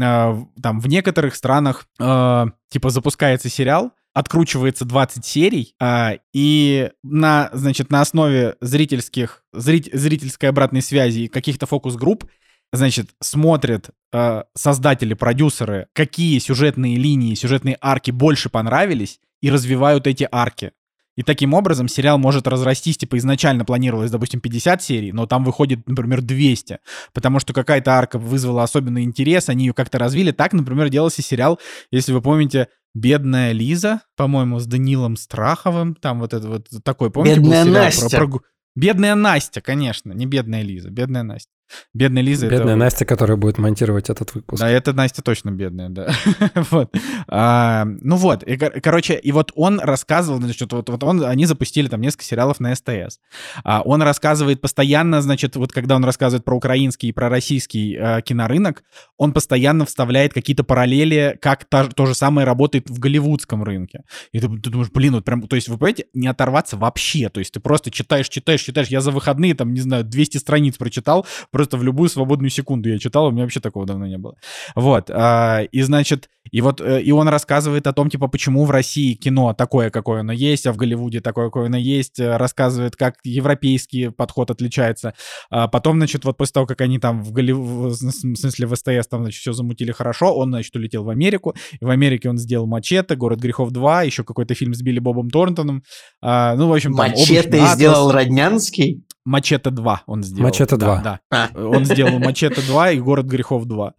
там 0.00 0.80
в 0.80 0.88
некоторых 0.88 1.34
странах 1.34 1.86
э, 1.98 2.46
типа 2.70 2.90
запускается 2.90 3.48
сериал, 3.48 3.92
откручивается 4.14 4.84
20 4.84 5.24
серий, 5.24 5.74
э, 5.80 6.18
и 6.32 6.90
на, 7.02 7.50
значит, 7.52 7.90
на 7.90 8.00
основе 8.00 8.56
зрительских, 8.60 9.44
зрит, 9.52 9.88
зрительской 9.92 10.48
обратной 10.48 10.82
связи 10.82 11.20
и 11.20 11.28
каких-то 11.28 11.66
фокус-групп, 11.66 12.24
значит, 12.72 13.10
смотрят 13.20 13.90
э, 14.12 14.42
создатели, 14.54 15.14
продюсеры, 15.14 15.88
какие 15.92 16.38
сюжетные 16.38 16.96
линии, 16.96 17.34
сюжетные 17.34 17.76
арки 17.80 18.10
больше 18.10 18.48
понравились, 18.48 19.20
и 19.42 19.50
развивают 19.50 20.06
эти 20.06 20.26
арки. 20.30 20.72
И 21.16 21.22
таким 21.22 21.52
образом 21.52 21.88
сериал 21.88 22.18
может 22.18 22.46
разрастись, 22.46 22.96
типа 22.96 23.18
изначально 23.18 23.64
планировалось, 23.64 24.10
допустим, 24.10 24.40
50 24.40 24.82
серий, 24.82 25.12
но 25.12 25.26
там 25.26 25.44
выходит, 25.44 25.86
например, 25.86 26.22
200, 26.22 26.78
потому 27.12 27.38
что 27.38 27.52
какая-то 27.52 27.92
арка 27.92 28.18
вызвала 28.18 28.62
особенный 28.62 29.02
интерес, 29.02 29.48
они 29.48 29.66
ее 29.66 29.74
как-то 29.74 29.98
развили. 29.98 30.30
Так, 30.30 30.54
например, 30.54 30.88
делался 30.88 31.20
сериал, 31.20 31.60
если 31.90 32.12
вы 32.12 32.22
помните, 32.22 32.68
«Бедная 32.94 33.52
Лиза», 33.52 34.00
по-моему, 34.16 34.58
с 34.58 34.66
Данилом 34.66 35.16
Страховым, 35.16 35.94
там 35.94 36.20
вот 36.20 36.32
это 36.34 36.48
вот 36.48 36.68
такой, 36.82 37.10
помните, 37.10 37.40
«Бедная 37.40 37.64
был 37.64 37.70
сериал 37.70 37.84
Настя». 37.84 38.16
про... 38.16 38.28
про... 38.28 38.40
«Бедная 38.74 39.14
Настя», 39.14 39.60
конечно, 39.60 40.12
не 40.12 40.26
«Бедная 40.26 40.62
Лиза», 40.62 40.90
«Бедная 40.90 41.22
Настя». 41.22 41.50
Бедная 41.94 42.22
Лиза 42.22 42.48
Бедная 42.48 42.74
это... 42.74 42.76
Настя, 42.76 43.04
которая 43.04 43.36
будет 43.36 43.58
монтировать 43.58 44.10
этот 44.10 44.34
выпуск. 44.34 44.60
Да, 44.60 44.68
это 44.68 44.92
Настя 44.92 45.22
точно 45.22 45.50
бедная, 45.50 45.88
да. 45.88 46.12
вот. 46.70 46.94
А, 47.28 47.84
ну 47.84 48.16
вот, 48.16 48.42
и, 48.42 48.56
короче, 48.56 49.14
и 49.14 49.32
вот 49.32 49.52
он 49.54 49.80
рассказывал, 49.80 50.40
значит, 50.40 50.72
вот, 50.72 50.88
вот 50.88 51.04
он, 51.04 51.24
они 51.24 51.46
запустили 51.46 51.88
там 51.88 52.00
несколько 52.00 52.24
сериалов 52.24 52.60
на 52.60 52.74
СТС. 52.74 53.20
А, 53.64 53.82
он 53.82 54.02
рассказывает 54.02 54.60
постоянно, 54.60 55.22
значит, 55.22 55.56
вот 55.56 55.72
когда 55.72 55.96
он 55.96 56.04
рассказывает 56.04 56.44
про 56.44 56.56
украинский 56.56 57.08
и 57.08 57.12
про 57.12 57.28
российский 57.28 57.96
а, 57.96 58.20
кинорынок, 58.20 58.84
он 59.16 59.32
постоянно 59.32 59.86
вставляет 59.86 60.32
какие-то 60.32 60.64
параллели, 60.64 61.38
как 61.40 61.64
та, 61.64 61.86
то 61.86 62.06
же 62.06 62.14
самое 62.14 62.46
работает 62.46 62.90
в 62.90 62.98
голливудском 62.98 63.62
рынке. 63.64 64.02
И 64.32 64.40
ты, 64.40 64.48
ты 64.48 64.70
думаешь, 64.70 64.90
блин, 64.92 65.14
вот 65.14 65.24
прям, 65.24 65.42
то 65.42 65.56
есть 65.56 65.68
вы 65.68 65.78
понимаете, 65.78 66.06
не 66.14 66.28
оторваться 66.28 66.76
вообще, 66.76 67.28
то 67.28 67.40
есть 67.40 67.52
ты 67.52 67.60
просто 67.60 67.90
читаешь, 67.90 68.28
читаешь, 68.28 68.62
читаешь. 68.62 68.88
Я 68.88 69.00
за 69.00 69.10
выходные 69.10 69.54
там, 69.54 69.72
не 69.72 69.80
знаю, 69.80 70.04
200 70.04 70.38
страниц 70.38 70.76
прочитал, 70.76 71.26
просто 71.50 71.61
в 71.70 71.82
любую 71.82 72.08
свободную 72.08 72.50
секунду 72.50 72.88
я 72.88 72.98
читал, 72.98 73.26
у 73.26 73.30
меня 73.30 73.42
вообще 73.42 73.60
такого 73.60 73.86
давно 73.86 74.06
не 74.06 74.18
было. 74.18 74.36
Вот, 74.74 75.10
а, 75.10 75.62
и 75.70 75.82
значит, 75.82 76.28
и 76.50 76.60
вот, 76.60 76.80
э, 76.80 77.00
и 77.02 77.12
он 77.12 77.28
рассказывает 77.28 77.86
о 77.86 77.92
том, 77.92 78.10
типа, 78.10 78.28
почему 78.28 78.64
в 78.64 78.70
России 78.70 79.14
кино 79.14 79.54
такое, 79.54 79.90
какое 79.90 80.20
оно 80.20 80.32
есть, 80.32 80.66
а 80.66 80.72
в 80.72 80.76
Голливуде 80.76 81.20
такое, 81.20 81.46
какое 81.46 81.66
оно 81.66 81.76
есть, 81.76 82.18
э, 82.18 82.36
рассказывает, 82.36 82.96
как 82.96 83.14
европейский 83.24 84.10
подход 84.10 84.50
отличается. 84.50 85.14
А 85.50 85.68
потом, 85.68 85.96
значит, 85.98 86.24
вот 86.24 86.36
после 86.36 86.54
того, 86.54 86.66
как 86.66 86.80
они 86.80 86.98
там 86.98 87.22
в 87.22 87.32
Голливуде, 87.32 87.94
в 87.94 88.36
смысле 88.36 88.66
в 88.66 88.74
СТС 88.74 89.08
там, 89.08 89.22
значит, 89.22 89.40
все 89.40 89.52
замутили 89.52 89.92
хорошо, 89.92 90.34
он, 90.34 90.50
значит, 90.50 90.74
улетел 90.74 91.04
в 91.04 91.10
Америку, 91.10 91.54
и 91.80 91.84
в 91.84 91.90
Америке 91.90 92.28
он 92.28 92.38
сделал 92.38 92.66
«Мачете», 92.66 93.16
«Город 93.16 93.38
грехов 93.38 93.70
2», 93.70 94.06
еще 94.06 94.24
какой-то 94.24 94.54
фильм 94.54 94.74
с 94.74 94.82
Билли 94.82 94.98
Бобом 94.98 95.30
Торнтоном, 95.30 95.82
а, 96.20 96.54
ну, 96.56 96.68
в 96.68 96.72
общем, 96.72 96.94
там, 96.94 97.10
«Мачете» 97.10 97.66
сделал 97.74 98.10
Роднянский? 98.10 99.04
Мачете 99.24 99.70
2 99.70 100.02
он 100.06 100.22
сделал. 100.22 100.48
Мачете 100.48 100.76
2. 100.76 100.96
Да, 101.02 101.20
да. 101.30 101.50
А. 101.54 101.66
Он 101.66 101.84
сделал 101.84 102.18
Мачете 102.18 102.60
2 102.60 102.90
и 102.92 103.00
Город 103.00 103.26
грехов 103.26 103.66
2. 103.66 103.94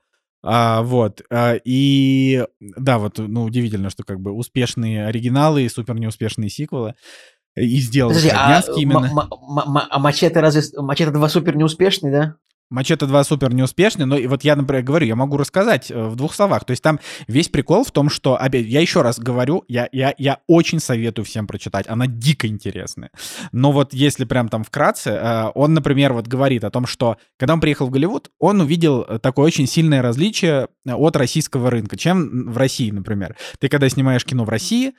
А, 0.45 0.81
вот. 0.81 1.21
А, 1.31 1.55
и 1.63 2.45
да, 2.59 2.99
вот, 2.99 3.17
ну, 3.17 3.43
удивительно, 3.43 3.89
что 3.89 4.03
как 4.03 4.19
бы 4.19 4.31
успешные 4.31 5.05
оригиналы 5.05 5.63
и 5.63 5.69
супер 5.69 5.95
неуспешные 5.95 6.49
сиквелы. 6.49 6.95
И 7.55 7.77
сделал 7.77 8.09
Подожди, 8.09 8.29
а, 8.33 8.61
именно. 8.75 9.27
а 9.89 9.99
Мачете 9.99 10.39
разве... 10.39 10.63
Мачете 10.81 11.11
2 11.11 11.29
супер 11.29 11.55
неуспешный, 11.55 12.11
да? 12.11 12.35
Мачете 12.73 13.05
2 13.05 13.23
супер 13.23 13.53
неуспешный, 13.53 14.07
но 14.07 14.17
и 14.17 14.25
вот 14.25 14.43
я, 14.43 14.55
например, 14.55 14.83
говорю, 14.83 15.05
я 15.05 15.15
могу 15.15 15.37
рассказать 15.37 15.91
э, 15.91 16.07
в 16.07 16.15
двух 16.15 16.33
словах. 16.33 16.65
То 16.65 16.71
есть 16.71 16.81
там 16.81 16.99
весь 17.27 17.47
прикол 17.47 17.83
в 17.83 17.91
том, 17.91 18.09
что, 18.09 18.35
опять, 18.35 18.65
я 18.65 18.81
еще 18.81 19.03
раз 19.03 19.19
говорю, 19.19 19.63
я, 19.67 19.87
я, 19.91 20.15
я 20.17 20.39
очень 20.47 20.79
советую 20.79 21.23
всем 21.23 21.45
прочитать, 21.45 21.87
она 21.87 22.07
дико 22.07 22.47
интересная. 22.47 23.11
Но 23.51 23.71
вот 23.71 23.93
если 23.93 24.25
прям 24.25 24.49
там 24.49 24.63
вкратце, 24.63 25.11
э, 25.11 25.51
он, 25.53 25.75
например, 25.75 26.13
вот 26.13 26.27
говорит 26.27 26.63
о 26.63 26.71
том, 26.71 26.87
что 26.87 27.17
когда 27.37 27.53
он 27.53 27.61
приехал 27.61 27.85
в 27.85 27.91
Голливуд, 27.91 28.31
он 28.39 28.59
увидел 28.61 29.03
такое 29.21 29.45
очень 29.45 29.67
сильное 29.67 30.01
различие 30.01 30.67
от 30.83 31.15
российского 31.15 31.69
рынка, 31.69 31.95
чем 31.95 32.51
в 32.51 32.57
России, 32.57 32.89
например. 32.89 33.35
Ты 33.59 33.69
когда 33.69 33.87
снимаешь 33.87 34.25
кино 34.25 34.45
в 34.45 34.49
России, 34.49 34.93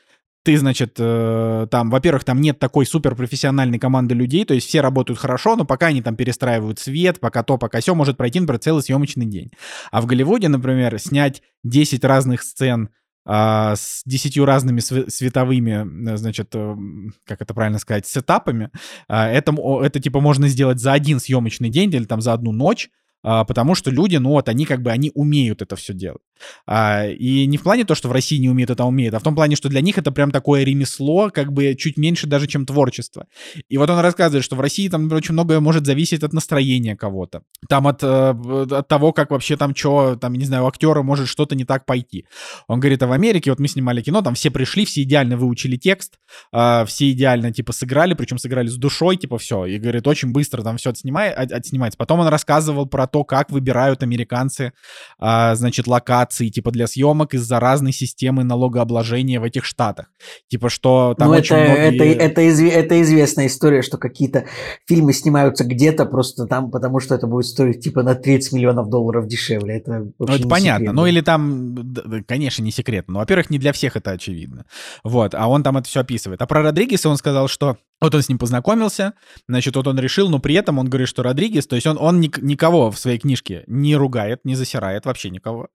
ты, 0.44 0.58
значит, 0.58 0.96
э, 0.98 1.66
там, 1.70 1.90
во-первых, 1.90 2.22
там 2.22 2.40
нет 2.40 2.58
такой 2.58 2.84
суперпрофессиональной 2.84 3.78
команды 3.78 4.14
людей, 4.14 4.44
то 4.44 4.52
есть 4.52 4.68
все 4.68 4.82
работают 4.82 5.18
хорошо, 5.18 5.56
но 5.56 5.64
пока 5.64 5.86
они 5.86 6.02
там 6.02 6.16
перестраивают 6.16 6.78
свет, 6.78 7.18
пока 7.18 7.42
то, 7.42 7.56
пока 7.56 7.80
все, 7.80 7.94
может 7.94 8.18
пройти, 8.18 8.40
например, 8.40 8.60
целый 8.60 8.82
съемочный 8.82 9.24
день. 9.24 9.50
А 9.90 10.02
в 10.02 10.06
Голливуде, 10.06 10.48
например, 10.48 10.98
снять 10.98 11.42
10 11.64 12.04
разных 12.04 12.42
сцен 12.42 12.90
а, 13.26 13.74
с 13.74 14.02
10 14.04 14.36
разными 14.44 14.80
световыми, 14.80 16.16
значит, 16.16 16.50
э, 16.54 16.76
как 17.24 17.40
это 17.40 17.54
правильно 17.54 17.78
сказать, 17.78 18.06
сетапами, 18.06 18.70
а, 19.08 19.30
это, 19.30 19.56
это 19.82 19.98
типа 19.98 20.20
можно 20.20 20.46
сделать 20.48 20.78
за 20.78 20.92
один 20.92 21.20
съемочный 21.20 21.70
день 21.70 21.92
или 21.94 22.04
там 22.04 22.20
за 22.20 22.34
одну 22.34 22.52
ночь, 22.52 22.90
а, 23.22 23.44
потому 23.44 23.74
что 23.74 23.90
люди, 23.90 24.16
ну 24.16 24.30
вот, 24.30 24.50
они 24.50 24.66
как 24.66 24.82
бы, 24.82 24.90
они 24.90 25.10
умеют 25.14 25.62
это 25.62 25.74
все 25.76 25.94
делать. 25.94 26.20
А, 26.66 27.06
и 27.06 27.46
не 27.46 27.56
в 27.56 27.62
плане 27.62 27.84
то, 27.84 27.94
что 27.94 28.08
в 28.08 28.12
России 28.12 28.38
не 28.38 28.48
умеют 28.48 28.70
это 28.70 28.84
умеют, 28.84 29.14
а 29.14 29.18
в 29.18 29.22
том 29.22 29.34
плане, 29.34 29.56
что 29.56 29.68
для 29.68 29.80
них 29.80 29.98
это 29.98 30.12
прям 30.12 30.30
такое 30.30 30.64
ремесло, 30.64 31.30
как 31.30 31.52
бы 31.52 31.74
чуть 31.74 31.96
меньше 31.96 32.26
даже, 32.26 32.46
чем 32.46 32.66
творчество. 32.66 33.26
И 33.68 33.78
вот 33.78 33.90
он 33.90 33.98
рассказывает, 34.00 34.44
что 34.44 34.56
в 34.56 34.60
России 34.60 34.88
там 34.88 35.10
очень 35.12 35.32
многое 35.32 35.60
может 35.60 35.86
зависеть 35.86 36.22
от 36.22 36.32
настроения 36.32 36.96
кого-то. 36.96 37.42
Там 37.68 37.86
от, 37.86 38.02
э, 38.02 38.34
от 38.70 38.88
того, 38.88 39.12
как 39.12 39.30
вообще 39.30 39.56
там 39.56 39.74
что, 39.74 40.16
там, 40.16 40.34
не 40.34 40.44
знаю, 40.44 40.64
у 40.64 40.66
актера 40.66 41.02
может 41.02 41.28
что-то 41.28 41.54
не 41.54 41.64
так 41.64 41.86
пойти. 41.86 42.26
Он 42.68 42.80
говорит, 42.80 43.02
а 43.02 43.06
в 43.06 43.12
Америке, 43.12 43.50
вот 43.50 43.60
мы 43.60 43.68
снимали 43.68 44.02
кино, 44.02 44.22
там 44.22 44.34
все 44.34 44.50
пришли, 44.50 44.84
все 44.84 45.02
идеально 45.02 45.36
выучили 45.36 45.76
текст, 45.76 46.18
а, 46.52 46.84
все 46.84 47.10
идеально, 47.10 47.52
типа, 47.52 47.72
сыграли, 47.72 48.14
причем 48.14 48.38
сыграли 48.38 48.68
с 48.68 48.76
душой, 48.76 49.16
типа, 49.16 49.38
все. 49.38 49.66
И 49.66 49.78
говорит, 49.78 50.06
очень 50.06 50.32
быстро 50.32 50.62
там 50.62 50.76
все 50.76 50.90
отснимает, 50.90 51.52
отснимается. 51.52 51.98
Потом 51.98 52.20
он 52.20 52.28
рассказывал 52.28 52.86
про 52.86 53.06
то, 53.06 53.24
как 53.24 53.50
выбирают 53.50 54.02
американцы, 54.02 54.72
а, 55.18 55.54
значит, 55.54 55.86
локации, 55.86 56.23
типа, 56.28 56.70
для 56.70 56.86
съемок 56.86 57.34
из-за 57.34 57.60
разной 57.60 57.92
системы 57.92 58.44
налогообложения 58.44 59.40
в 59.40 59.44
этих 59.44 59.64
штатах. 59.64 60.06
Типа, 60.48 60.68
что 60.68 61.14
там 61.18 61.28
ну, 61.28 61.34
очень 61.34 61.56
это, 61.56 61.72
многие... 61.72 62.12
это, 62.12 62.22
это, 62.22 62.48
изв... 62.48 62.72
это 62.72 63.02
известная 63.02 63.46
история, 63.46 63.82
что 63.82 63.98
какие-то 63.98 64.46
фильмы 64.86 65.12
снимаются 65.12 65.64
где-то 65.64 66.06
просто 66.06 66.46
там, 66.46 66.70
потому 66.70 67.00
что 67.00 67.14
это 67.14 67.26
будет 67.26 67.46
стоить, 67.46 67.80
типа, 67.80 68.02
на 68.02 68.14
30 68.14 68.52
миллионов 68.52 68.88
долларов 68.88 69.26
дешевле. 69.26 69.76
Это 69.76 70.06
ну, 70.18 70.26
это 70.26 70.48
понятно. 70.48 70.86
Секрет, 70.86 70.94
ну, 70.94 71.06
или 71.06 71.20
там, 71.20 71.94
конечно, 72.26 72.62
не 72.62 72.70
секрет. 72.70 73.06
Но, 73.08 73.20
во-первых, 73.20 73.50
не 73.50 73.58
для 73.58 73.72
всех 73.72 73.96
это 73.96 74.12
очевидно. 74.12 74.66
Вот, 75.02 75.34
а 75.34 75.48
он 75.48 75.62
там 75.62 75.76
это 75.76 75.88
все 75.88 76.00
описывает. 76.00 76.40
А 76.42 76.46
про 76.46 76.62
Родригеса 76.62 77.08
он 77.08 77.16
сказал, 77.16 77.48
что 77.48 77.76
вот 78.00 78.14
он 78.14 78.22
с 78.22 78.28
ним 78.28 78.38
познакомился, 78.38 79.14
значит, 79.48 79.76
вот 79.76 79.86
он 79.86 79.98
решил, 79.98 80.28
но 80.28 80.38
при 80.38 80.54
этом 80.54 80.78
он 80.78 80.88
говорит, 80.88 81.08
что 81.08 81.22
Родригес, 81.22 81.66
то 81.66 81.76
есть 81.76 81.86
он, 81.86 81.96
он 81.98 82.20
ник- 82.20 82.42
никого 82.42 82.90
в 82.90 82.98
своей 82.98 83.18
книжке 83.18 83.64
не 83.66 83.96
ругает, 83.96 84.40
не 84.44 84.54
засирает, 84.54 85.06
вообще 85.06 85.30
никого, 85.30 85.68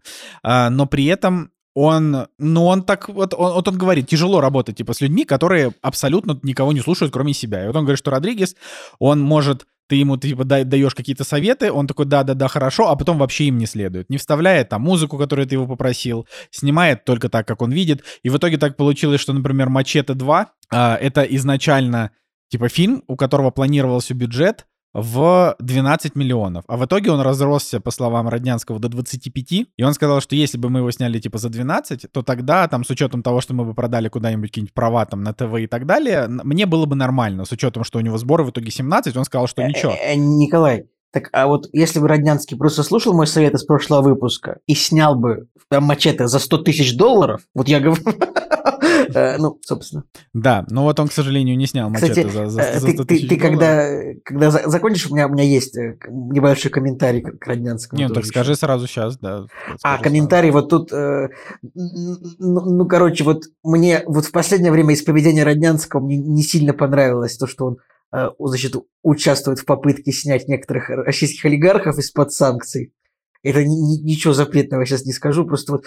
а, 0.44 0.70
но 0.70 0.86
при 0.86 1.06
этом 1.06 1.52
он, 1.76 2.28
ну 2.38 2.66
он 2.66 2.84
так, 2.84 3.10
вот 3.10 3.34
он, 3.34 3.54
вот 3.54 3.68
он 3.68 3.78
говорит, 3.78 4.08
тяжело 4.08 4.42
работать, 4.42 4.78
типа, 4.78 4.94
с 4.94 5.02
людьми, 5.02 5.24
которые 5.24 5.74
абсолютно 5.82 6.40
никого 6.44 6.74
не 6.74 6.82
слушают, 6.82 7.14
кроме 7.14 7.34
себя. 7.34 7.64
И 7.64 7.68
вот 7.68 7.76
он 7.76 7.84
говорит, 7.84 8.00
что 8.00 8.12
Родригес, 8.12 8.56
он 9.00 9.22
может 9.22 9.66
ты 9.90 9.96
ему 9.96 10.18
типа 10.18 10.46
даешь 10.46 10.94
какие-то 10.94 11.24
советы, 11.24 11.72
он 11.72 11.88
такой, 11.88 12.06
да-да-да, 12.06 12.48
хорошо, 12.48 12.90
а 12.90 12.96
потом 12.96 13.18
вообще 13.18 13.46
им 13.46 13.58
не 13.58 13.66
следует. 13.66 14.10
Не 14.10 14.18
вставляет 14.18 14.70
там 14.70 14.84
музыку, 14.84 15.18
которую 15.18 15.48
ты 15.48 15.56
его 15.56 15.66
попросил, 15.66 16.28
снимает 16.52 17.06
только 17.06 17.28
так, 17.28 17.48
как 17.48 17.64
он 17.64 17.72
видит. 17.72 18.04
И 18.22 18.30
в 18.30 18.38
итоге 18.38 18.58
так 18.58 18.78
получилось, 18.78 19.20
что, 19.20 19.34
например, 19.34 19.70
«Мачете 19.70 20.14
2» 20.14 20.46
а, 20.72 20.96
это 20.96 21.24
изначально 21.24 22.12
типа 22.50 22.70
фильм, 22.70 23.04
у 23.08 23.16
которого 23.16 23.50
планировался 23.50 24.14
бюджет 24.14 24.68
в 24.94 25.56
12 25.60 26.16
миллионов. 26.16 26.64
А 26.68 26.78
в 26.78 26.86
итоге 26.86 27.12
он 27.12 27.22
разросся, 27.22 27.80
по 27.80 27.92
словам 27.92 28.28
Роднянского, 28.28 28.80
до 28.80 28.90
25. 28.90 29.52
И 29.52 29.84
он 29.84 29.94
сказал, 29.94 30.22
что 30.22 30.36
если 30.36 30.58
бы 30.58 30.70
мы 30.70 30.80
его 30.80 30.92
сняли 30.92 31.20
типа 31.20 31.38
за 31.38 31.50
12, 31.50 32.08
то 32.12 32.22
тогда, 32.24 32.68
там, 32.68 32.84
с 32.84 32.90
учетом 32.90 33.22
того, 33.22 33.42
что 33.42 33.54
мы 33.54 33.66
бы 33.66 33.74
продали 33.74 34.10
куда-нибудь 34.10 34.50
какие-нибудь 34.50 34.74
права 34.74 35.06
там 35.06 35.24
на 35.24 35.34
ТВ 35.34 35.56
и 35.60 35.68
так 35.68 35.86
далее, 35.86 36.28
мне 36.28 36.66
было 36.66 36.86
бы 36.86 36.96
нормально. 36.96 37.46
С 37.46 37.52
учетом, 37.52 37.84
что 37.84 38.00
у 38.00 38.02
него 38.02 38.18
сборы 38.18 38.44
в 38.44 38.50
итоге 38.50 38.72
17, 38.72 39.16
он 39.16 39.26
сказал, 39.26 39.48
что 39.48 39.64
ничего. 39.64 39.92
Э, 39.92 40.14
э, 40.14 40.16
Николай, 40.16 40.86
Так, 41.12 41.30
а 41.34 41.48
вот 41.48 41.68
если 41.74 42.00
бы 42.00 42.08
Роднянский 42.08 42.56
просто 42.56 42.84
слушал 42.84 43.14
мой 43.14 43.26
совет 43.26 43.56
из 43.56 43.64
прошлого 43.64 44.02
выпуска 44.02 44.60
и 44.68 44.76
снял 44.76 45.16
бы 45.16 45.48
прям 45.68 45.86
мачете 45.86 46.28
за 46.28 46.38
100 46.38 46.58
тысяч 46.60 46.96
долларов, 46.96 47.42
вот 47.56 47.68
я 47.68 47.80
говорю, 47.80 48.04
э, 49.16 49.38
ну, 49.38 49.58
собственно. 49.66 50.04
Да, 50.34 50.66
но 50.70 50.84
вот 50.84 51.00
он, 51.00 51.08
к 51.08 51.12
сожалению, 51.12 51.58
не 51.58 51.66
снял 51.66 51.90
мачете 51.90 52.30
за, 52.30 52.48
за, 52.48 52.62
э, 52.62 52.80
за 52.80 52.86
ты, 52.86 52.94
100 52.94 53.04
ты, 53.04 53.08
тысяч 53.08 53.28
ты 53.28 53.40
долларов. 53.40 53.60
когда, 53.60 53.90
когда 54.24 54.52
за- 54.52 54.70
закончишь, 54.70 55.10
у 55.10 55.16
меня, 55.16 55.28
у 55.28 55.32
меня 55.32 55.44
есть 55.44 55.76
э, 55.78 55.98
небольшой 56.08 56.70
комментарий 56.70 57.22
к, 57.22 57.46
Роднянскому. 57.48 58.00
Не, 58.00 58.08
ну 58.08 58.14
так 58.14 58.26
скажи 58.26 58.56
сразу 58.56 58.86
сейчас, 58.86 59.18
да. 59.18 59.46
А, 59.82 59.98
комментарий 59.98 60.52
вот 60.52 60.70
тут, 60.70 60.92
э, 60.94 61.30
ну, 61.74 62.86
короче, 62.86 63.24
вот 63.24 63.46
мне 63.64 64.04
вот 64.06 64.26
в 64.26 64.32
последнее 64.32 64.72
время 64.72 64.94
из 64.94 65.02
поведения 65.02 65.44
Роднянского 65.44 66.02
мне 66.02 66.18
не 66.18 66.44
сильно 66.44 66.74
понравилось 66.74 67.36
то, 67.38 67.48
что 67.48 67.66
он, 67.66 67.74
э, 67.74 67.78
значит, 68.12 68.76
участвует 69.04 69.60
в 69.60 69.66
попытке 69.66 70.12
снять 70.12 70.48
некоторых 70.48 70.90
российских 70.90 71.46
олигархов 71.46 71.98
из-под 71.98 72.32
санкций. 72.32 72.94
Это 73.42 73.64
ни- 73.64 73.70
ни- 73.70 74.02
ничего 74.04 74.34
запретного 74.34 74.86
сейчас 74.86 75.06
не 75.06 75.14
скажу, 75.14 75.46
просто 75.46 75.74
вот 75.74 75.86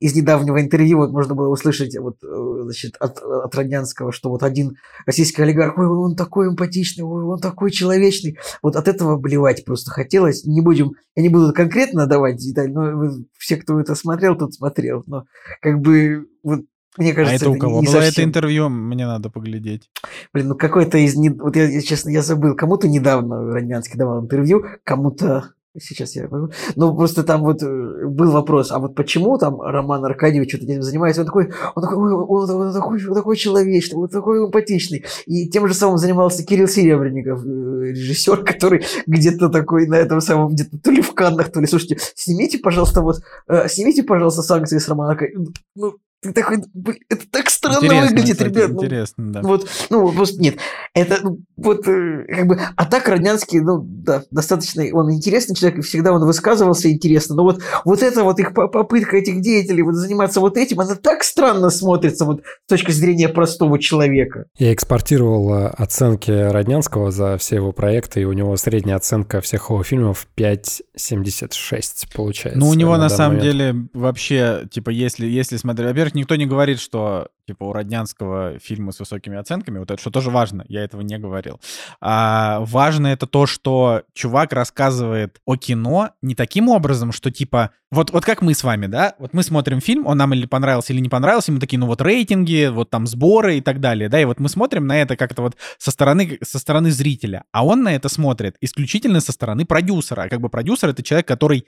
из 0.00 0.14
недавнего 0.14 0.60
интервью 0.60 0.98
вот 0.98 1.12
можно 1.12 1.34
было 1.34 1.48
услышать 1.48 1.96
вот, 1.98 2.16
э, 2.22 2.62
значит, 2.64 2.96
от, 2.98 3.18
от 3.22 3.54
Роднянского, 3.54 4.12
что 4.12 4.30
вот 4.30 4.42
один 4.42 4.76
российский 5.06 5.42
олигарх, 5.42 5.78
ой, 5.78 5.86
он 5.86 6.16
такой 6.16 6.48
эмпатичный, 6.48 7.04
ой, 7.04 7.24
он 7.24 7.40
такой 7.40 7.70
человечный. 7.70 8.38
Вот 8.62 8.76
от 8.76 8.88
этого 8.88 9.16
блевать 9.16 9.64
просто 9.64 9.90
хотелось. 9.90 10.44
Не 10.44 10.62
будем, 10.62 10.92
я 11.14 11.22
не 11.22 11.28
буду 11.28 11.52
конкретно 11.52 12.06
давать 12.06 12.36
деталь, 12.36 12.72
но 12.72 13.12
все, 13.38 13.56
кто 13.56 13.78
это 13.78 13.94
смотрел, 13.94 14.36
тот 14.36 14.54
смотрел. 14.54 15.02
Но 15.06 15.24
как 15.60 15.80
бы 15.80 16.26
вот 16.42 16.60
мне 16.96 17.12
А 17.12 17.14
кажется, 17.14 17.36
это 17.46 17.50
у 17.50 17.58
кого 17.58 17.80
было 17.82 17.96
это 17.96 18.06
совсем- 18.06 18.24
интервью? 18.24 18.68
Мне 18.68 19.06
надо 19.06 19.30
поглядеть. 19.30 19.90
Блин, 20.32 20.48
ну 20.48 20.54
какой-то 20.54 20.98
из... 20.98 21.16
не- 21.16 21.30
Вот 21.30 21.56
я, 21.56 21.68
я, 21.68 21.80
честно, 21.82 22.10
я 22.10 22.22
забыл. 22.22 22.54
Кому-то 22.54 22.88
недавно 22.88 23.52
Роднянский 23.52 23.98
давал 23.98 24.22
интервью, 24.22 24.64
кому-то... 24.84 25.50
Сейчас 25.76 26.14
я. 26.14 26.28
Ну, 26.76 26.94
просто 26.96 27.24
там 27.24 27.42
вот 27.42 27.60
э, 27.60 28.06
был 28.06 28.30
вопрос, 28.30 28.70
а 28.70 28.78
вот 28.78 28.94
почему 28.94 29.36
там 29.38 29.60
Роман 29.60 30.04
Аркадьевич 30.04 30.50
что-то 30.50 30.70
этим 30.70 30.82
занимается? 30.82 31.22
Он 31.22 31.26
такой, 31.26 31.50
он 31.74 31.82
такой, 31.82 31.96
ой, 31.96 32.14
он, 32.14 32.48
он 32.48 32.72
такой, 32.72 33.04
он 33.04 33.12
такой 33.12 33.36
человечный, 33.36 33.96
он 33.96 34.08
такой 34.08 34.46
эмпатичный. 34.46 35.04
И 35.26 35.48
тем 35.48 35.66
же 35.66 35.74
самым 35.74 35.98
занимался 35.98 36.44
Кирилл 36.46 36.68
Серебренников, 36.68 37.44
э, 37.44 37.90
режиссер, 37.90 38.44
который 38.44 38.84
где-то 39.08 39.48
такой 39.48 39.88
на 39.88 39.96
этом 39.96 40.20
самом, 40.20 40.52
где-то 40.52 40.78
то 40.78 40.92
ли 40.92 41.02
в 41.02 41.12
Каннах, 41.12 41.50
то 41.50 41.58
ли... 41.60 41.66
Слушайте, 41.66 41.98
снимите, 42.14 42.58
пожалуйста, 42.58 43.00
вот, 43.00 43.16
э, 43.48 43.66
снимите, 43.66 44.04
пожалуйста, 44.04 44.42
санкции 44.42 44.78
с 44.78 44.88
Романа 44.88 45.14
Аркадьевича. 45.14 45.50
Ну, 45.74 45.94
ты 46.24 46.32
такой, 46.32 46.58
блин, 46.72 46.98
это 47.08 47.24
так 47.30 47.50
странно 47.50 47.84
Интересно, 47.84 48.08
выглядит, 48.08 48.36
кстати, 48.36 48.52
ребят. 48.52 48.70
ну, 48.70 48.84
Интересно, 48.84 49.32
да. 49.32 49.42
вот, 49.42 49.68
ну, 49.90 50.12
просто 50.12 50.40
нет. 50.40 50.56
Это, 50.94 51.18
ну, 51.22 51.38
вот, 51.56 51.86
э, 51.86 52.24
как 52.28 52.46
бы, 52.46 52.60
а 52.76 52.86
так 52.86 53.08
Роднянский, 53.08 53.60
ну, 53.60 53.80
да, 53.84 54.22
достаточно, 54.30 54.84
он 54.92 55.12
интересный 55.12 55.54
человек, 55.54 55.78
и 55.78 55.82
всегда 55.82 56.12
он 56.12 56.24
высказывался 56.24 56.90
интересно, 56.90 57.36
но 57.36 57.42
вот, 57.44 57.62
вот 57.84 58.02
это 58.02 58.24
вот 58.24 58.38
их 58.38 58.54
по- 58.54 58.68
попытка 58.68 59.16
этих 59.16 59.40
деятелей 59.40 59.82
вот 59.82 59.94
заниматься 59.94 60.40
вот 60.40 60.56
этим, 60.56 60.80
она 60.80 60.94
так 60.94 61.22
странно 61.24 61.70
смотрится 61.70 62.24
вот 62.24 62.42
с 62.42 62.68
точки 62.68 62.90
зрения 62.90 63.28
простого 63.28 63.78
человека. 63.78 64.46
Я 64.58 64.72
экспортировал 64.72 65.54
э, 65.54 65.66
оценки 65.68 66.30
Роднянского 66.30 67.10
за 67.10 67.36
все 67.38 67.56
его 67.56 67.72
проекты, 67.72 68.22
и 68.22 68.24
у 68.24 68.32
него 68.32 68.56
средняя 68.56 68.96
оценка 68.96 69.40
всех 69.40 69.70
его 69.70 69.82
фильмов 69.82 70.26
5,76 70.36 72.06
получается. 72.14 72.58
Ну, 72.58 72.68
у 72.68 72.74
него 72.74 72.92
на 72.92 73.08
данный 73.08 73.16
самом 73.16 73.36
момент. 73.38 73.52
деле 73.52 73.74
вообще, 73.92 74.66
типа, 74.70 74.90
если, 74.90 75.26
если 75.26 75.56
смотреть... 75.56 75.88
Во-первых, 75.88 76.13
никто 76.14 76.36
не 76.36 76.46
говорит, 76.46 76.80
что, 76.80 77.28
типа, 77.46 77.64
у 77.64 77.72
Роднянского 77.72 78.58
фильмы 78.58 78.92
с 78.92 79.00
высокими 79.00 79.36
оценками, 79.36 79.78
вот 79.78 79.90
это, 79.90 80.00
что 80.00 80.10
тоже 80.10 80.30
важно, 80.30 80.64
я 80.68 80.82
этого 80.82 81.00
не 81.02 81.18
говорил. 81.18 81.60
А, 82.00 82.60
важно 82.60 83.08
это 83.08 83.26
то, 83.26 83.46
что 83.46 84.02
чувак 84.12 84.52
рассказывает 84.52 85.40
о 85.44 85.56
кино 85.56 86.10
не 86.22 86.34
таким 86.34 86.68
образом, 86.68 87.12
что, 87.12 87.30
типа, 87.30 87.70
вот, 87.90 88.10
вот 88.10 88.24
как 88.24 88.42
мы 88.42 88.54
с 88.54 88.64
вами, 88.64 88.86
да, 88.86 89.14
вот 89.18 89.34
мы 89.34 89.42
смотрим 89.42 89.80
фильм, 89.80 90.06
он 90.06 90.18
нам 90.18 90.34
или 90.34 90.46
понравился, 90.46 90.92
или 90.92 91.00
не 91.00 91.08
понравился, 91.08 91.52
мы 91.52 91.60
такие, 91.60 91.78
ну, 91.78 91.86
вот 91.86 92.00
рейтинги, 92.00 92.68
вот 92.72 92.90
там 92.90 93.06
сборы 93.06 93.58
и 93.58 93.60
так 93.60 93.80
далее, 93.80 94.08
да, 94.08 94.20
и 94.20 94.24
вот 94.24 94.40
мы 94.40 94.48
смотрим 94.48 94.86
на 94.86 95.00
это 95.00 95.16
как-то 95.16 95.42
вот 95.42 95.56
со 95.78 95.90
стороны, 95.90 96.38
со 96.42 96.58
стороны 96.58 96.90
зрителя, 96.90 97.44
а 97.52 97.64
он 97.64 97.82
на 97.82 97.94
это 97.94 98.08
смотрит 98.08 98.56
исключительно 98.60 99.20
со 99.20 99.32
стороны 99.32 99.64
продюсера, 99.64 100.22
а 100.22 100.28
как 100.28 100.40
бы 100.40 100.48
продюсер— 100.48 100.88
это 100.90 101.02
человек, 101.02 101.28
который 101.28 101.66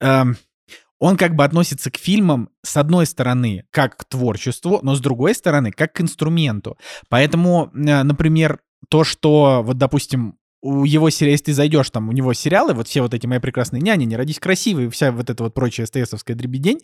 эм, 0.00 0.36
он 0.98 1.16
как 1.16 1.34
бы 1.34 1.44
относится 1.44 1.90
к 1.90 1.96
фильмам 1.96 2.50
с 2.62 2.76
одной 2.76 3.06
стороны 3.06 3.64
как 3.70 3.96
к 3.96 4.04
творчеству, 4.04 4.80
но 4.82 4.94
с 4.94 5.00
другой 5.00 5.34
стороны 5.34 5.72
как 5.72 5.92
к 5.92 6.00
инструменту. 6.00 6.76
Поэтому, 7.08 7.70
э, 7.74 8.02
например, 8.02 8.60
то, 8.88 9.04
что 9.04 9.62
вот, 9.62 9.76
допустим, 9.76 10.37
у 10.60 10.84
его 10.84 11.10
сериала, 11.10 11.32
если 11.32 11.44
ты 11.44 11.54
зайдешь, 11.54 11.90
там 11.90 12.08
у 12.08 12.12
него 12.12 12.32
сериалы, 12.32 12.74
вот 12.74 12.88
все 12.88 13.00
вот 13.00 13.14
эти 13.14 13.26
«Мои 13.26 13.38
прекрасные 13.38 13.80
няни», 13.80 14.04
«Не 14.04 14.16
родись 14.16 14.38
красивой», 14.40 14.88
вся 14.88 15.12
вот 15.12 15.30
эта 15.30 15.44
вот 15.44 15.54
прочая 15.54 15.86
СТСовская 15.86 16.36
дребедень, 16.36 16.80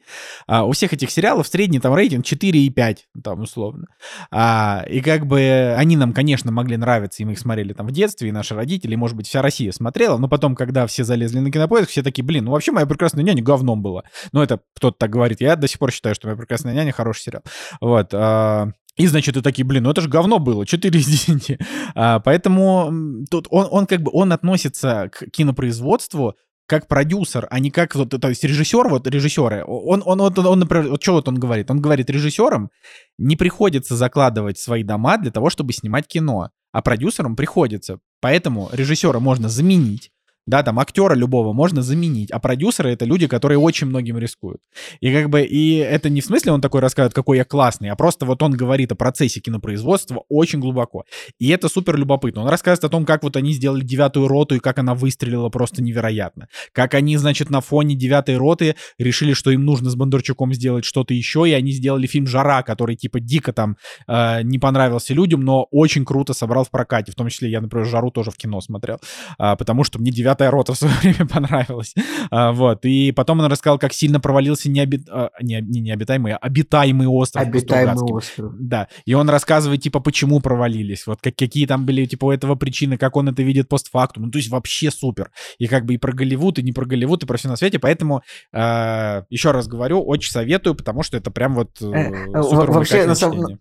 а, 0.46 0.64
у 0.64 0.72
всех 0.72 0.92
этих 0.92 1.10
сериалов 1.10 1.48
средний 1.48 1.80
там 1.80 1.94
рейтинг 1.94 2.24
4,5, 2.24 2.98
там 3.22 3.40
условно. 3.40 3.86
А, 4.30 4.84
и 4.88 5.00
как 5.00 5.26
бы 5.26 5.74
они 5.76 5.96
нам, 5.96 6.12
конечно, 6.12 6.52
могли 6.52 6.76
нравиться, 6.76 7.22
и 7.22 7.26
мы 7.26 7.32
их 7.32 7.38
смотрели 7.38 7.72
там 7.72 7.88
в 7.88 7.92
детстве, 7.92 8.28
и 8.28 8.32
наши 8.32 8.54
родители, 8.54 8.92
и, 8.92 8.96
может 8.96 9.16
быть, 9.16 9.26
вся 9.26 9.42
Россия 9.42 9.72
смотрела, 9.72 10.18
но 10.18 10.28
потом, 10.28 10.54
когда 10.54 10.86
все 10.86 11.02
залезли 11.02 11.40
на 11.40 11.50
кинопоиск, 11.50 11.90
все 11.90 12.02
такие, 12.02 12.24
блин, 12.24 12.44
ну 12.44 12.52
вообще 12.52 12.70
«Моя 12.70 12.86
прекрасная 12.86 13.24
няня» 13.24 13.42
говном 13.42 13.82
была. 13.82 14.04
Ну 14.32 14.40
это 14.40 14.60
кто-то 14.76 14.96
так 14.98 15.10
говорит, 15.10 15.40
я 15.40 15.56
до 15.56 15.66
сих 15.66 15.78
пор 15.78 15.90
считаю, 15.90 16.14
что 16.14 16.28
«Моя 16.28 16.36
прекрасная 16.36 16.74
няня» 16.74 16.92
хороший 16.92 17.22
сериал. 17.22 17.42
Вот. 17.80 18.10
а, 18.12 18.70
и, 18.96 19.06
значит, 19.06 19.36
и 19.36 19.42
такие, 19.42 19.64
блин, 19.64 19.84
ну 19.84 19.90
это 19.90 20.00
же 20.00 20.08
говно 20.08 20.38
было, 20.38 20.64
4 20.66 20.98
из 20.98 21.06
10. 21.06 21.58
А, 21.94 22.20
поэтому 22.20 23.24
тут 23.30 23.46
он, 23.50 23.66
он 23.70 23.86
как 23.86 24.02
бы, 24.02 24.10
он 24.12 24.32
относится 24.32 25.10
к 25.12 25.30
кинопроизводству 25.30 26.36
как 26.66 26.88
продюсер, 26.88 27.46
а 27.50 27.58
не 27.58 27.70
как 27.70 27.94
вот, 27.94 28.10
то 28.10 28.28
есть 28.28 28.42
режиссер, 28.42 28.88
вот 28.88 29.06
режиссеры, 29.06 29.64
он, 29.66 30.02
он, 30.04 30.20
он, 30.20 30.46
он, 30.46 30.58
например, 30.58 30.88
вот 30.88 31.02
что 31.02 31.12
вот 31.12 31.28
он 31.28 31.38
говорит? 31.38 31.70
Он 31.70 31.80
говорит, 31.80 32.08
режиссерам 32.08 32.70
не 33.18 33.36
приходится 33.36 33.96
закладывать 33.96 34.58
свои 34.58 34.82
дома 34.82 35.18
для 35.18 35.30
того, 35.30 35.50
чтобы 35.50 35.72
снимать 35.72 36.06
кино, 36.06 36.50
а 36.72 36.82
продюсерам 36.82 37.36
приходится. 37.36 37.98
Поэтому 38.20 38.70
режиссера 38.72 39.20
можно 39.20 39.48
заменить, 39.48 40.10
да, 40.46 40.62
там 40.62 40.78
актера 40.78 41.14
любого 41.14 41.52
можно 41.52 41.82
заменить, 41.82 42.30
а 42.30 42.38
продюсеры 42.38 42.90
это 42.90 43.04
люди, 43.04 43.26
которые 43.26 43.58
очень 43.58 43.86
многим 43.86 44.18
рискуют. 44.18 44.60
И 45.00 45.12
как 45.12 45.30
бы, 45.30 45.42
и 45.42 45.76
это 45.76 46.10
не 46.10 46.20
в 46.20 46.24
смысле 46.24 46.52
он 46.52 46.60
такой 46.60 46.80
рассказывает, 46.80 47.14
какой 47.14 47.38
я 47.38 47.44
классный, 47.44 47.90
а 47.90 47.96
просто 47.96 48.26
вот 48.26 48.42
он 48.42 48.52
говорит 48.52 48.92
о 48.92 48.94
процессе 48.94 49.40
кинопроизводства 49.40 50.24
очень 50.28 50.60
глубоко. 50.60 51.04
И 51.38 51.48
это 51.48 51.68
супер 51.68 51.96
любопытно. 51.96 52.42
Он 52.42 52.48
рассказывает 52.48 52.84
о 52.84 52.88
том, 52.88 53.06
как 53.06 53.22
вот 53.22 53.36
они 53.36 53.52
сделали 53.52 53.82
девятую 53.82 54.28
роту 54.28 54.54
и 54.56 54.58
как 54.58 54.78
она 54.78 54.94
выстрелила 54.94 55.48
просто 55.48 55.82
невероятно. 55.82 56.48
Как 56.72 56.94
они, 56.94 57.16
значит, 57.16 57.50
на 57.50 57.60
фоне 57.60 57.94
девятой 57.94 58.36
роты 58.36 58.76
решили, 58.98 59.32
что 59.32 59.50
им 59.50 59.64
нужно 59.64 59.90
с 59.90 59.96
Бондарчуком 59.96 60.52
сделать 60.52 60.84
что-то 60.84 61.14
еще, 61.14 61.48
и 61.48 61.52
они 61.52 61.72
сделали 61.72 62.06
фильм 62.06 62.26
«Жара», 62.26 62.62
который 62.62 62.96
типа 62.96 63.20
дико 63.20 63.52
там 63.52 63.76
э, 64.06 64.42
не 64.42 64.58
понравился 64.58 65.14
людям, 65.14 65.40
но 65.40 65.66
очень 65.70 66.04
круто 66.04 66.34
собрал 66.34 66.64
в 66.64 66.70
прокате. 66.70 67.12
В 67.12 67.14
том 67.14 67.28
числе 67.28 67.50
я, 67.50 67.60
например, 67.60 67.86
«Жару» 67.86 68.10
тоже 68.10 68.30
в 68.30 68.36
кино 68.36 68.60
смотрел, 68.60 69.00
а, 69.38 69.56
потому 69.56 69.84
что 69.84 69.98
мне 69.98 70.10
девятая 70.10 70.33
рота 70.38 70.74
в 70.74 70.76
свое 70.76 70.94
время 71.02 71.26
понравилась. 71.26 71.94
А, 72.30 72.52
вот. 72.52 72.84
И 72.84 73.12
потом 73.12 73.40
он 73.40 73.46
рассказал, 73.46 73.78
как 73.78 73.92
сильно 73.92 74.20
провалился 74.20 74.70
необит... 74.70 75.08
а, 75.10 75.30
не, 75.40 75.60
не 75.60 75.80
необитаемый, 75.80 76.34
а 76.34 76.36
обитаемый 76.36 77.06
остров. 77.06 77.46
Обитаемый 77.46 78.12
остров. 78.12 78.52
Да, 78.58 78.88
и 79.04 79.14
он 79.14 79.28
рассказывает, 79.28 79.82
типа, 79.82 80.00
почему 80.00 80.40
провалились, 80.40 81.06
вот 81.06 81.20
как, 81.20 81.34
какие 81.36 81.66
там 81.66 81.86
были, 81.86 82.06
типа, 82.06 82.26
у 82.26 82.30
этого 82.30 82.54
причины, 82.54 82.98
как 82.98 83.16
он 83.16 83.28
это 83.28 83.42
видит 83.42 83.68
постфактум, 83.68 84.24
ну, 84.24 84.30
то 84.30 84.38
есть 84.38 84.50
вообще 84.50 84.90
супер. 84.90 85.30
И 85.58 85.66
как 85.66 85.84
бы 85.84 85.94
и 85.94 85.98
про 85.98 86.12
Голливуд, 86.12 86.58
и 86.58 86.62
не 86.62 86.72
про 86.72 86.84
Голливуд, 86.84 87.22
и 87.22 87.26
про 87.26 87.36
все 87.36 87.48
на 87.48 87.56
свете, 87.56 87.78
поэтому, 87.78 88.22
э, 88.52 89.22
еще 89.30 89.50
раз 89.50 89.66
говорю, 89.66 90.02
очень 90.02 90.30
советую, 90.30 90.74
потому 90.74 91.02
что 91.02 91.16
это 91.16 91.30
прям 91.30 91.54
вот 91.54 91.80
э, 91.80 91.94
Э, 91.94 92.38
э, 92.38 92.42
супер 92.42 92.70
вообще, 92.70 93.06
на 93.06 93.14
самом-. 93.14 93.58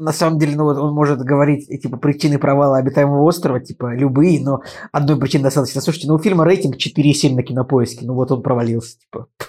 На 0.00 0.12
самом 0.12 0.38
деле, 0.38 0.56
ну 0.56 0.64
вот 0.64 0.78
он 0.78 0.94
может 0.94 1.20
говорить, 1.20 1.68
э, 1.68 1.76
типа, 1.76 1.98
причины 1.98 2.38
провала 2.38 2.78
обитаемого 2.78 3.22
острова, 3.22 3.60
типа, 3.60 3.94
любые, 3.94 4.40
но 4.42 4.62
одной 4.92 5.18
причины 5.20 5.44
достаточно. 5.44 5.82
Слушайте, 5.82 6.08
ну 6.08 6.14
у 6.14 6.18
фильма 6.18 6.46
рейтинг 6.46 6.76
4,7 6.76 7.34
на 7.34 7.42
кинопоиске, 7.42 8.06
ну 8.06 8.14
вот 8.14 8.32
он 8.32 8.42
провалился, 8.42 8.98
типа. 8.98 9.28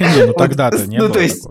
Не, 0.00 0.26
ну 0.26 0.32
тогда-то 0.34 0.84
не 0.86 0.98
Ну, 0.98 1.04
было 1.04 1.14
то 1.14 1.20
есть. 1.20 1.46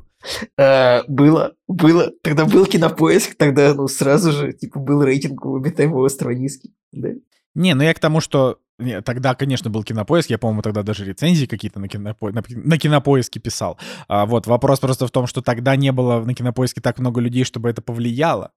Э, 0.57 1.03
Было, 1.07 1.53
было, 1.67 2.11
тогда 2.21 2.45
был 2.45 2.65
кинопоиск, 2.65 3.35
тогда, 3.37 3.73
ну, 3.73 3.87
сразу 3.87 4.31
же, 4.33 4.51
типа, 4.51 4.79
был 4.79 5.01
рейтинг 5.03 5.45
у 5.45 5.55
обитаемого 5.55 6.05
острова 6.05 6.33
низкий. 6.33 6.73
Да. 6.91 7.09
Не, 7.55 7.73
ну 7.73 7.83
я 7.83 7.93
к 7.93 7.99
тому, 7.99 8.21
что 8.21 8.59
не, 8.81 9.01
тогда, 9.01 9.35
конечно, 9.35 9.69
был 9.69 9.83
кинопоиск. 9.83 10.29
Я, 10.29 10.37
по-моему, 10.37 10.61
тогда 10.61 10.83
даже 10.83 11.05
рецензии 11.05 11.45
какие-то 11.45 11.79
на, 11.79 11.87
кинопо... 11.87 12.31
на, 12.31 12.43
на 12.47 12.77
кинопоиске 12.77 13.39
писал. 13.39 13.77
А, 14.07 14.25
вот 14.25 14.47
вопрос 14.47 14.79
просто 14.79 15.07
в 15.07 15.11
том, 15.11 15.27
что 15.27 15.41
тогда 15.41 15.75
не 15.75 15.91
было 15.91 16.23
на 16.23 16.33
кинопоиске 16.33 16.81
так 16.81 16.99
много 16.99 17.21
людей, 17.21 17.43
чтобы 17.43 17.69
это 17.69 17.81
повлияло. 17.81 18.51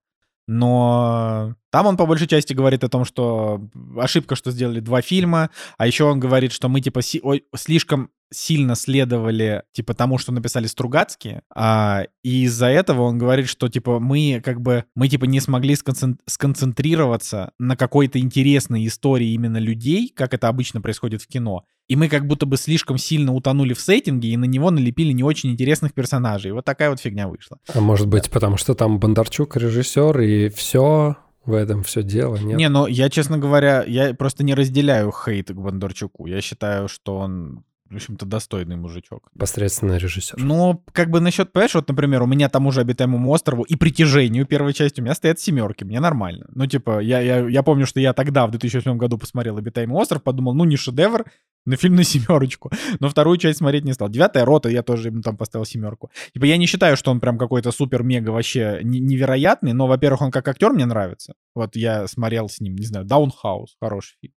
Но 0.46 1.54
там 1.70 1.86
он 1.86 1.96
по 1.96 2.06
большей 2.06 2.26
части 2.26 2.52
говорит 2.52 2.84
о 2.84 2.88
том, 2.88 3.04
что 3.04 3.66
ошибка, 3.96 4.36
что 4.36 4.50
сделали 4.50 4.80
два 4.80 5.00
фильма, 5.00 5.50
а 5.78 5.86
еще 5.86 6.04
он 6.04 6.20
говорит, 6.20 6.52
что 6.52 6.68
мы 6.68 6.80
типа 6.80 7.00
си- 7.00 7.20
ой, 7.22 7.44
слишком 7.54 8.10
сильно 8.34 8.74
следовали, 8.74 9.62
типа, 9.72 9.94
тому, 9.94 10.18
что 10.18 10.32
написали 10.32 10.66
Стругацкие, 10.66 11.42
а, 11.54 12.04
и 12.22 12.44
из-за 12.44 12.66
этого 12.66 13.02
он 13.02 13.18
говорит, 13.18 13.48
что, 13.48 13.68
типа, 13.68 14.00
мы, 14.00 14.40
как 14.44 14.60
бы, 14.60 14.84
мы, 14.94 15.08
типа, 15.08 15.24
не 15.24 15.40
смогли 15.40 15.76
сконцентрироваться 15.76 17.52
на 17.58 17.76
какой-то 17.76 18.18
интересной 18.18 18.86
истории 18.86 19.32
именно 19.32 19.58
людей, 19.58 20.12
как 20.14 20.34
это 20.34 20.48
обычно 20.48 20.80
происходит 20.80 21.22
в 21.22 21.26
кино, 21.26 21.64
и 21.88 21.96
мы 21.96 22.08
как 22.08 22.26
будто 22.26 22.46
бы 22.46 22.56
слишком 22.56 22.96
сильно 22.98 23.34
утонули 23.34 23.74
в 23.74 23.80
сеттинге 23.80 24.28
и 24.30 24.36
на 24.36 24.46
него 24.46 24.70
налепили 24.70 25.12
не 25.12 25.22
очень 25.22 25.50
интересных 25.50 25.92
персонажей. 25.92 26.52
Вот 26.52 26.64
такая 26.64 26.90
вот 26.90 27.00
фигня 27.00 27.28
вышла. 27.28 27.58
А 27.72 27.80
может 27.80 28.08
быть, 28.08 28.30
потому 28.30 28.56
что 28.56 28.74
там 28.74 28.98
Бондарчук 28.98 29.56
режиссер 29.56 30.20
и 30.20 30.48
все 30.48 31.16
в 31.44 31.52
этом 31.52 31.82
все 31.82 32.02
дело, 32.02 32.36
нет? 32.36 32.56
Не, 32.56 32.68
ну 32.68 32.86
я, 32.86 33.10
честно 33.10 33.38
говоря, 33.38 33.84
я 33.86 34.14
просто 34.14 34.44
не 34.44 34.54
разделяю 34.54 35.12
хейт 35.12 35.48
к 35.50 35.54
Бондарчуку. 35.54 36.26
Я 36.26 36.40
считаю, 36.40 36.88
что 36.88 37.16
он 37.16 37.64
в 37.94 37.96
общем-то, 37.96 38.26
достойный 38.26 38.76
мужичок. 38.76 39.30
Посредственный 39.38 39.98
режиссер. 39.98 40.38
Ну, 40.38 40.84
как 40.92 41.10
бы 41.10 41.20
насчет, 41.20 41.52
понимаешь, 41.52 41.74
вот, 41.74 41.88
например, 41.88 42.22
у 42.22 42.26
меня 42.26 42.48
тому 42.48 42.72
же 42.72 42.80
обитаемому 42.80 43.30
острову 43.30 43.62
и 43.62 43.76
притяжению 43.76 44.46
первой 44.46 44.72
части 44.74 45.00
у 45.00 45.04
меня 45.04 45.14
стоят 45.14 45.40
семерки, 45.40 45.84
мне 45.84 46.00
нормально. 46.00 46.46
Ну, 46.54 46.66
типа, 46.66 47.00
я, 47.00 47.20
я, 47.20 47.48
я 47.48 47.62
помню, 47.62 47.86
что 47.86 48.00
я 48.00 48.12
тогда, 48.12 48.46
в 48.46 48.50
2008 48.50 48.96
году, 48.98 49.18
посмотрел 49.18 49.56
обитаемый 49.56 49.96
остров, 49.96 50.22
подумал, 50.22 50.54
ну, 50.54 50.64
не 50.64 50.76
шедевр, 50.76 51.24
на 51.66 51.76
фильм 51.76 51.94
на 51.96 52.04
семерочку. 52.04 52.70
Но 53.00 53.08
вторую 53.08 53.38
часть 53.38 53.58
смотреть 53.58 53.84
не 53.84 53.92
стал. 53.92 54.08
Девятая 54.08 54.44
рота, 54.44 54.68
я 54.68 54.82
тоже 54.82 55.08
ему 55.08 55.22
там 55.22 55.36
поставил 55.36 55.64
семерку. 55.64 56.10
Типа, 56.32 56.44
я 56.44 56.56
не 56.56 56.66
считаю, 56.66 56.96
что 56.96 57.10
он 57.10 57.20
прям 57.20 57.38
какой-то 57.38 57.72
супер-мега 57.72 58.30
вообще 58.30 58.80
невероятный, 58.82 59.72
но, 59.72 59.86
во-первых, 59.86 60.22
он 60.22 60.30
как 60.30 60.46
актер 60.48 60.72
мне 60.72 60.86
нравится. 60.86 61.34
Вот 61.54 61.76
я 61.76 62.06
смотрел 62.06 62.48
с 62.48 62.60
ним, 62.60 62.76
не 62.76 62.86
знаю, 62.86 63.06
Даунхаус, 63.06 63.76
хороший 63.80 64.16
фильм. 64.20 64.34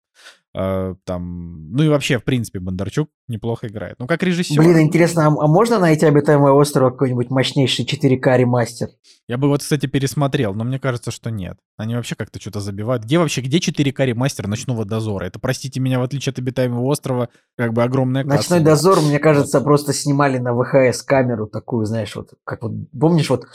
Uh, 0.57 0.95
там, 1.05 1.73
ну 1.73 1.83
и 1.83 1.89
вообще, 1.89 2.19
в 2.19 2.23
принципе, 2.23 2.61
Бондарчук 2.61 3.11
неплохо 3.27 3.67
играет. 3.67 3.97
Ну, 3.99 4.07
как 4.07 4.23
режиссер. 4.23 4.63
Блин, 4.63 4.79
интересно, 4.83 5.27
а, 5.27 5.29
а 5.29 5.49
можно 5.49 5.81
найти 5.81 6.07
обитаемый 6.07 6.53
остров 6.53 6.93
какой-нибудь 6.93 7.29
мощнейший 7.31 7.85
4К 7.85 8.37
ремастер? 8.37 8.91
Я 9.27 9.37
бы 9.37 9.49
вот, 9.49 9.63
кстати, 9.63 9.87
пересмотрел, 9.87 10.55
но 10.55 10.63
мне 10.63 10.79
кажется, 10.79 11.11
что 11.11 11.31
нет. 11.31 11.59
Они 11.77 11.97
вообще 11.97 12.15
как-то 12.15 12.41
что-то 12.41 12.61
забивают. 12.61 13.03
Где 13.03 13.19
вообще, 13.19 13.41
где 13.41 13.59
4К 13.59 14.05
ремастер 14.05 14.47
Ночного 14.47 14.85
Дозора? 14.85 15.25
Это, 15.25 15.41
простите 15.41 15.81
меня, 15.81 15.99
в 15.99 16.05
отличие 16.05 16.31
от 16.31 16.39
обитаемого 16.39 16.85
острова, 16.85 17.31
как 17.59 17.73
бы 17.73 17.83
огромная 17.83 18.23
касса. 18.23 18.37
Ночной 18.37 18.61
Дозор, 18.61 19.01
мне 19.01 19.19
кажется, 19.19 19.61
просто 19.61 19.93
снимали 19.93 20.39
на 20.39 20.55
ВХС 20.55 21.03
камеру 21.03 21.49
такую, 21.49 21.85
знаешь, 21.87 22.15
вот, 22.15 22.35
как 22.45 22.63
вот, 22.63 22.75
помнишь, 22.97 23.29
вот 23.29 23.47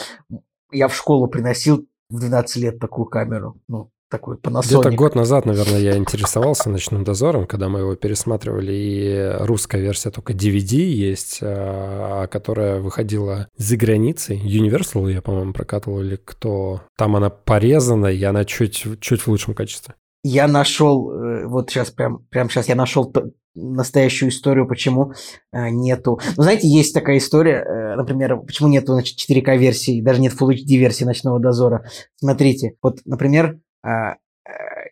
я 0.71 0.89
в 0.89 0.95
школу 0.95 1.27
приносил 1.27 1.87
в 2.09 2.19
12 2.19 2.55
лет 2.57 2.79
такую 2.79 3.05
камеру, 3.05 3.55
ну, 3.69 3.89
такой 4.09 4.37
Panasonic. 4.37 4.65
Где-то 4.65 4.91
год 4.91 5.15
назад, 5.15 5.45
наверное, 5.45 5.79
я 5.79 5.97
интересовался 5.97 6.69
«Ночным 6.69 7.03
дозором», 7.03 7.47
когда 7.47 7.69
мы 7.69 7.79
его 7.79 7.95
пересматривали, 7.95 8.73
и 8.73 9.45
русская 9.45 9.81
версия 9.81 10.09
только 10.09 10.33
DVD 10.33 10.77
есть, 10.77 11.39
а, 11.41 12.27
которая 12.27 12.79
выходила 12.79 13.47
за 13.57 13.77
границей. 13.77 14.37
Universal 14.39 15.11
я, 15.11 15.21
по-моему, 15.21 15.53
прокатывал, 15.53 16.01
или 16.01 16.15
кто. 16.17 16.81
Там 16.97 17.15
она 17.15 17.29
порезана, 17.29 18.07
и 18.07 18.23
она 18.23 18.45
чуть, 18.45 18.85
чуть 18.99 19.21
в 19.21 19.27
лучшем 19.27 19.53
качестве. 19.53 19.95
Я 20.23 20.47
нашел, 20.47 21.11
э, 21.11 21.45
вот 21.45 21.69
сейчас, 21.69 21.91
прям, 21.91 22.25
прям 22.29 22.49
сейчас 22.49 22.67
я 22.67 22.75
нашел 22.75 23.13
настоящую 23.55 24.29
историю, 24.29 24.67
почему 24.67 25.13
э, 25.51 25.69
нету. 25.69 26.19
Ну, 26.35 26.43
знаете, 26.43 26.67
есть 26.67 26.93
такая 26.93 27.17
история, 27.17 27.63
э, 27.63 27.95
например, 27.95 28.37
почему 28.37 28.67
нету 28.67 28.93
значит, 28.93 29.17
4К 29.17 29.57
версии, 29.57 30.01
даже 30.01 30.21
нет 30.21 30.33
Full 30.33 30.55
HD 30.55 30.77
версии 30.77 31.05
Ночного 31.05 31.39
Дозора. 31.39 31.85
Смотрите, 32.17 32.75
вот, 32.81 32.99
например, 33.05 33.45
а, 33.45 33.68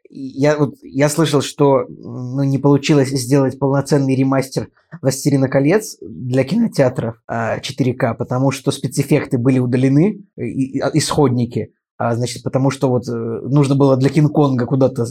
я, 0.10 0.58
вот, 0.58 0.76
я 0.82 1.10
слышал, 1.10 1.42
что 1.42 1.86
ну, 1.88 2.44
не 2.44 2.58
получилось 2.58 3.10
сделать 3.10 3.60
полноценный 3.60 4.16
ремастер 4.16 4.70
«Властелина 5.02 5.50
колец» 5.50 5.98
для 6.02 6.44
кинотеатров 6.44 7.22
4К, 7.30 8.04
а, 8.04 8.14
потому 8.14 8.52
что 8.52 8.72
спецэффекты 8.72 9.38
были 9.38 9.60
удалены, 9.60 10.26
а, 10.38 10.42
исходники, 10.94 11.74
а, 11.98 12.16
значит, 12.16 12.44
потому 12.44 12.70
что 12.70 12.90
вот 12.90 13.08
э, 13.08 13.12
нужно 13.12 13.74
было 13.74 13.98
для 13.98 14.10
Кинг-Конга 14.10 14.68
куда-то... 14.68 15.08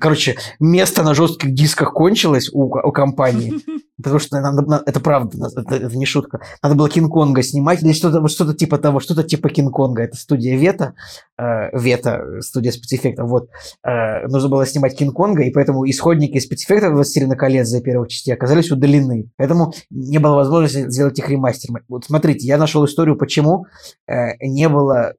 Короче, 0.00 0.36
место 0.58 1.02
на 1.02 1.14
жестких 1.14 1.52
дисках 1.52 1.92
кончилось 1.92 2.48
у, 2.50 2.62
у 2.64 2.92
компании, 2.92 3.52
потому 3.96 4.18
что 4.18 4.40
надо, 4.40 4.82
это 4.86 5.00
правда, 5.00 5.48
это, 5.56 5.74
это 5.74 5.96
не 5.96 6.06
шутка. 6.06 6.40
Надо 6.62 6.74
было 6.74 6.88
Кинг-Конга 6.88 7.42
снимать 7.42 7.82
или 7.82 7.92
что-то 7.92 8.20
вот 8.20 8.30
что 8.30 8.52
типа 8.52 8.78
того, 8.78 9.00
что-то 9.00 9.22
типа 9.22 9.48
Кинг-Конга. 9.48 10.02
Это 10.02 10.16
студия 10.16 10.56
Вета, 10.56 10.94
э, 11.38 11.76
Вета, 11.78 12.40
студия 12.40 12.72
спецэффектов. 12.72 13.28
Вот. 13.28 13.48
Э, 13.86 14.26
нужно 14.26 14.48
было 14.48 14.66
снимать 14.66 14.96
Кинг-Конга, 14.96 15.42
и 15.42 15.50
поэтому 15.50 15.88
исходники 15.88 16.38
спецэффектов 16.38 16.92
«Властелина 16.92 17.36
колец» 17.36 17.68
за 17.68 17.80
первых 17.80 18.08
частей 18.08 18.32
оказались 18.32 18.70
удалены. 18.70 19.30
Поэтому 19.36 19.72
не 19.90 20.18
было 20.18 20.36
возможности 20.36 20.88
сделать 20.90 21.18
их 21.18 21.28
ремастер. 21.28 21.70
Вот 21.88 22.04
смотрите, 22.04 22.46
я 22.46 22.58
нашел 22.58 22.84
историю, 22.84 23.16
почему 23.16 23.66
э, 24.06 24.36
не 24.40 24.68
было 24.68 25.14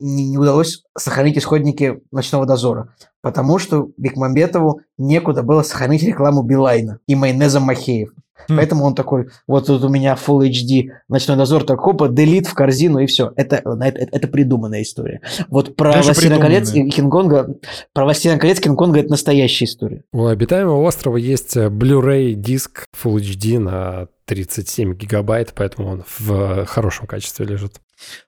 не, 0.00 0.28
не 0.28 0.38
удалось 0.38 0.84
сохранить 0.96 1.38
исходники 1.38 2.00
«Ночного 2.10 2.46
дозора», 2.46 2.94
потому 3.22 3.58
что 3.58 3.90
Бекмамбетову 3.96 4.80
некуда 4.98 5.42
было 5.42 5.62
сохранить 5.62 6.02
рекламу 6.02 6.42
Билайна 6.42 6.98
и 7.06 7.14
майонеза 7.14 7.60
Махеев. 7.60 8.10
Хм. 8.48 8.56
Поэтому 8.56 8.84
он 8.84 8.94
такой, 8.94 9.28
вот 9.46 9.66
тут 9.66 9.84
у 9.84 9.88
меня 9.88 10.16
Full 10.26 10.48
HD 10.48 10.88
ночной 11.08 11.36
дозор, 11.36 11.64
так 11.64 11.80
хопа, 11.80 12.08
делит 12.08 12.46
в 12.46 12.54
корзину 12.54 12.98
и 12.98 13.06
все. 13.06 13.32
Это, 13.36 13.56
это, 13.56 13.98
это 14.00 14.28
придуманная 14.28 14.82
история. 14.82 15.20
Вот 15.48 15.76
про 15.76 15.92
Властелина 16.02 16.38
колец 16.38 16.72
и 16.72 16.88
Кинг-Конга, 16.88 17.56
про 17.92 18.04
Властелина 18.04 18.38
колец 18.38 18.60
Кинг-Конга 18.60 19.00
это 19.00 19.10
настоящая 19.10 19.66
история. 19.66 20.02
У 20.12 20.26
обитаемого 20.26 20.82
острова 20.82 21.16
есть 21.16 21.56
э, 21.56 21.68
Blu-ray 21.68 22.32
диск 22.32 22.84
Full 23.02 23.18
HD 23.18 23.58
на 23.58 24.08
37 24.26 24.94
гигабайт, 24.94 25.52
поэтому 25.54 25.88
он 25.88 26.04
в 26.18 26.64
хорошем 26.66 27.06
качестве 27.06 27.46
лежит. 27.46 27.74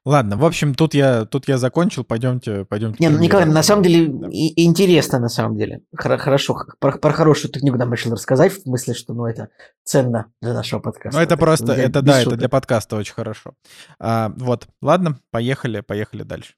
Ладно, 0.05 0.37
в 0.37 0.45
общем, 0.45 0.75
тут 0.75 0.95
я, 0.95 1.25
тут 1.25 1.49
я 1.49 1.59
закончил, 1.59 2.05
пойдемте, 2.05 2.64
пойдемте. 2.64 2.99
Не, 3.01 3.09
ну, 3.09 3.18
Николай, 3.18 3.47
на 3.47 3.62
самом 3.62 3.83
деле 3.83 4.09
да. 4.09 4.29
и, 4.31 4.64
интересно, 4.64 5.18
на 5.18 5.29
самом 5.29 5.57
деле. 5.57 5.81
Хорошо, 5.95 6.57
про, 6.79 6.93
про 6.99 7.12
хорошую 7.12 7.53
ты 7.53 7.61
книгу 7.61 7.77
нам 7.79 7.93
решил 7.93 8.12
рассказать, 8.12 8.53
в 8.53 8.62
смысле, 8.62 8.95
что, 8.95 9.14
ну, 9.14 9.27
это 9.27 9.49
ценно 9.85 10.27
для 10.41 10.53
нашего 10.53 10.81
подкаста. 10.81 11.18
Ну, 11.18 11.25
это 11.25 11.37
просто, 11.37 11.72
это, 11.72 12.03
да, 12.03 12.18
шуток. 12.18 12.33
это 12.33 12.37
для 12.37 12.49
подкаста 12.49 12.97
очень 12.97 13.14
хорошо. 13.14 13.55
А, 13.99 14.33
вот, 14.37 14.68
ладно, 14.83 15.18
поехали, 15.31 15.81
поехали 15.81 16.22
дальше. 16.22 16.55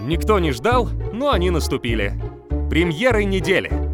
Никто 0.00 0.38
не 0.38 0.52
ждал, 0.52 0.88
но 1.12 1.30
они 1.30 1.50
наступили. 1.50 2.14
Премьеры 2.70 3.24
недели. 3.24 3.89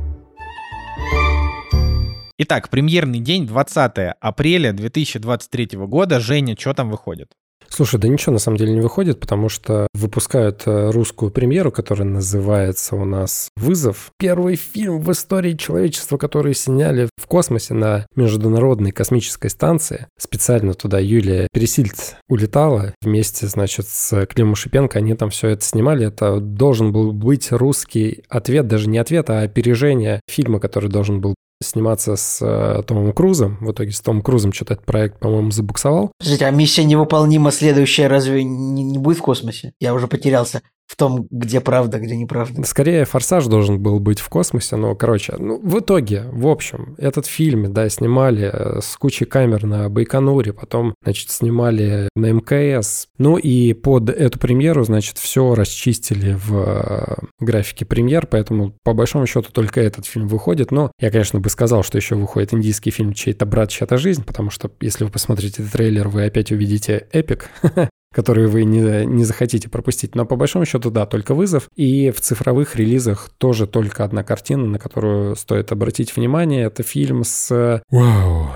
Итак, 2.38 2.68
премьерный 2.68 3.20
день 3.20 3.46
20 3.46 4.14
апреля 4.20 4.74
2023 4.74 5.78
года. 5.86 6.20
Женя, 6.20 6.54
что 6.58 6.74
там 6.74 6.90
выходит? 6.90 7.30
Слушай, 7.70 7.98
да 7.98 8.08
ничего 8.08 8.34
на 8.34 8.38
самом 8.38 8.58
деле 8.58 8.74
не 8.74 8.82
выходит, 8.82 9.18
потому 9.18 9.48
что 9.48 9.86
выпускают 9.94 10.64
э, 10.66 10.90
русскую 10.90 11.30
премьеру, 11.30 11.72
которая 11.72 12.06
называется 12.06 12.94
у 12.94 13.06
нас 13.06 13.48
«Вызов». 13.56 14.10
Первый 14.18 14.56
фильм 14.56 15.00
в 15.00 15.10
истории 15.10 15.54
человечества, 15.54 16.18
который 16.18 16.54
сняли 16.54 17.08
в 17.16 17.26
космосе 17.26 17.72
на 17.72 18.06
Международной 18.14 18.92
космической 18.92 19.48
станции. 19.48 20.06
Специально 20.18 20.74
туда 20.74 20.98
Юлия 20.98 21.48
Пересильд 21.50 22.16
улетала 22.28 22.92
вместе, 23.00 23.46
значит, 23.46 23.88
с 23.88 24.26
Климом 24.26 24.56
Шипенко. 24.56 24.98
Они 24.98 25.14
там 25.14 25.30
все 25.30 25.48
это 25.48 25.64
снимали. 25.64 26.06
Это 26.06 26.38
должен 26.38 26.92
был 26.92 27.12
быть 27.12 27.50
русский 27.50 28.24
ответ, 28.28 28.68
даже 28.68 28.90
не 28.90 28.98
ответ, 28.98 29.30
а 29.30 29.40
опережение 29.40 30.20
фильма, 30.28 30.60
который 30.60 30.90
должен 30.90 31.22
был 31.22 31.34
сниматься 31.62 32.16
с 32.16 32.40
э, 32.42 32.82
Томом 32.86 33.12
Крузом. 33.12 33.58
В 33.60 33.72
итоге 33.72 33.92
с 33.92 34.00
Томом 34.00 34.22
Крузом 34.22 34.52
что-то 34.52 34.74
этот 34.74 34.86
проект, 34.86 35.18
по-моему, 35.18 35.50
забуксовал. 35.50 36.12
Слушайте, 36.20 36.46
а 36.46 36.50
миссия 36.50 36.84
невыполнима 36.84 37.50
следующая 37.50 38.08
разве 38.08 38.44
не, 38.44 38.82
не 38.82 38.98
будет 38.98 39.18
в 39.18 39.22
космосе? 39.22 39.72
Я 39.80 39.94
уже 39.94 40.06
потерялся 40.06 40.62
в 40.86 40.96
том, 40.96 41.26
где 41.30 41.60
правда, 41.60 41.98
где 41.98 42.16
неправда. 42.16 42.62
Скорее, 42.64 43.04
«Форсаж» 43.04 43.46
должен 43.46 43.80
был 43.80 43.98
быть 43.98 44.20
в 44.20 44.28
космосе, 44.28 44.76
но, 44.76 44.94
короче, 44.94 45.34
ну, 45.38 45.60
в 45.60 45.80
итоге, 45.80 46.24
в 46.30 46.46
общем, 46.46 46.94
этот 46.98 47.26
фильм, 47.26 47.72
да, 47.72 47.88
снимали 47.88 48.50
э, 48.52 48.80
с 48.80 48.96
кучей 48.96 49.24
камер 49.24 49.66
на 49.66 49.88
Байконуре, 49.88 50.52
потом, 50.52 50.94
значит, 51.02 51.30
снимали 51.30 52.08
на 52.14 52.32
МКС, 52.32 53.08
ну 53.18 53.36
и 53.36 53.72
под 53.72 54.10
эту 54.10 54.38
премьеру, 54.38 54.84
значит, 54.84 55.18
все 55.18 55.54
расчистили 55.54 56.34
в 56.34 56.56
э, 56.56 57.16
графике 57.40 57.84
премьер, 57.84 58.26
поэтому, 58.26 58.74
по 58.84 58.94
большому 58.94 59.26
счету, 59.26 59.50
только 59.52 59.80
этот 59.80 60.06
фильм 60.06 60.28
выходит, 60.28 60.70
но 60.70 60.92
я, 61.00 61.10
конечно, 61.10 61.40
бы 61.40 61.50
сказал, 61.50 61.82
что 61.82 61.98
еще 61.98 62.14
выходит 62.14 62.54
индийский 62.54 62.90
фильм 62.90 63.12
«Чей-то 63.12 63.44
брат, 63.44 63.70
чья-то 63.70 63.98
жизнь», 63.98 64.24
потому 64.24 64.50
что, 64.50 64.70
если 64.80 65.04
вы 65.04 65.10
посмотрите 65.10 65.64
трейлер, 65.64 66.08
вы 66.08 66.24
опять 66.26 66.52
увидите 66.52 67.08
эпик, 67.10 67.50
которые 68.16 68.46
вы 68.48 68.64
не, 68.64 69.04
не 69.04 69.24
захотите 69.24 69.68
пропустить. 69.68 70.14
Но 70.14 70.24
по 70.24 70.36
большому 70.36 70.64
счету, 70.64 70.90
да, 70.90 71.04
только 71.04 71.34
вызов. 71.34 71.68
И 71.74 72.10
в 72.10 72.22
цифровых 72.22 72.74
релизах 72.74 73.28
тоже 73.36 73.66
только 73.66 74.04
одна 74.04 74.24
картина, 74.24 74.66
на 74.66 74.78
которую 74.78 75.36
стоит 75.36 75.70
обратить 75.70 76.16
внимание. 76.16 76.64
Это 76.64 76.82
фильм 76.82 77.24
с... 77.24 77.82
Вау! 77.90 78.48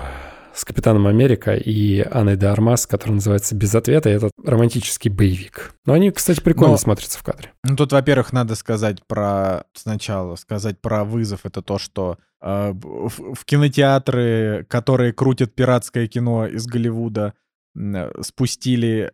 с 0.53 0.65
Капитаном 0.65 1.05
Америка 1.07 1.55
и 1.55 2.01
Анной 2.11 2.37
де 2.37 2.47
Армас, 2.47 2.85
который 2.87 3.13
называется 3.13 3.55
«Без 3.55 3.73
ответа». 3.75 4.09
И 4.09 4.13
это 4.13 4.31
романтический 4.43 5.11
боевик. 5.11 5.75
Но 5.85 5.93
они, 5.93 6.09
кстати, 6.09 6.41
прикольно 6.41 6.71
Но- 6.71 6.77
смотрятся 6.77 7.19
в 7.19 7.23
кадре. 7.23 7.51
Ну, 7.63 7.75
тут, 7.75 7.93
во-первых, 7.93 8.33
надо 8.33 8.55
сказать 8.55 9.05
про... 9.07 9.65
Сначала 9.73 10.35
сказать 10.37 10.81
про 10.81 11.05
вызов. 11.05 11.41
Это 11.43 11.61
то, 11.61 11.77
что 11.77 12.17
э, 12.41 12.71
в, 12.73 13.35
в 13.35 13.45
кинотеатры, 13.45 14.65
которые 14.67 15.13
крутят 15.13 15.53
пиратское 15.53 16.07
кино 16.07 16.47
из 16.47 16.65
Голливуда, 16.65 17.35
э, 17.75 18.11
спустили 18.21 19.13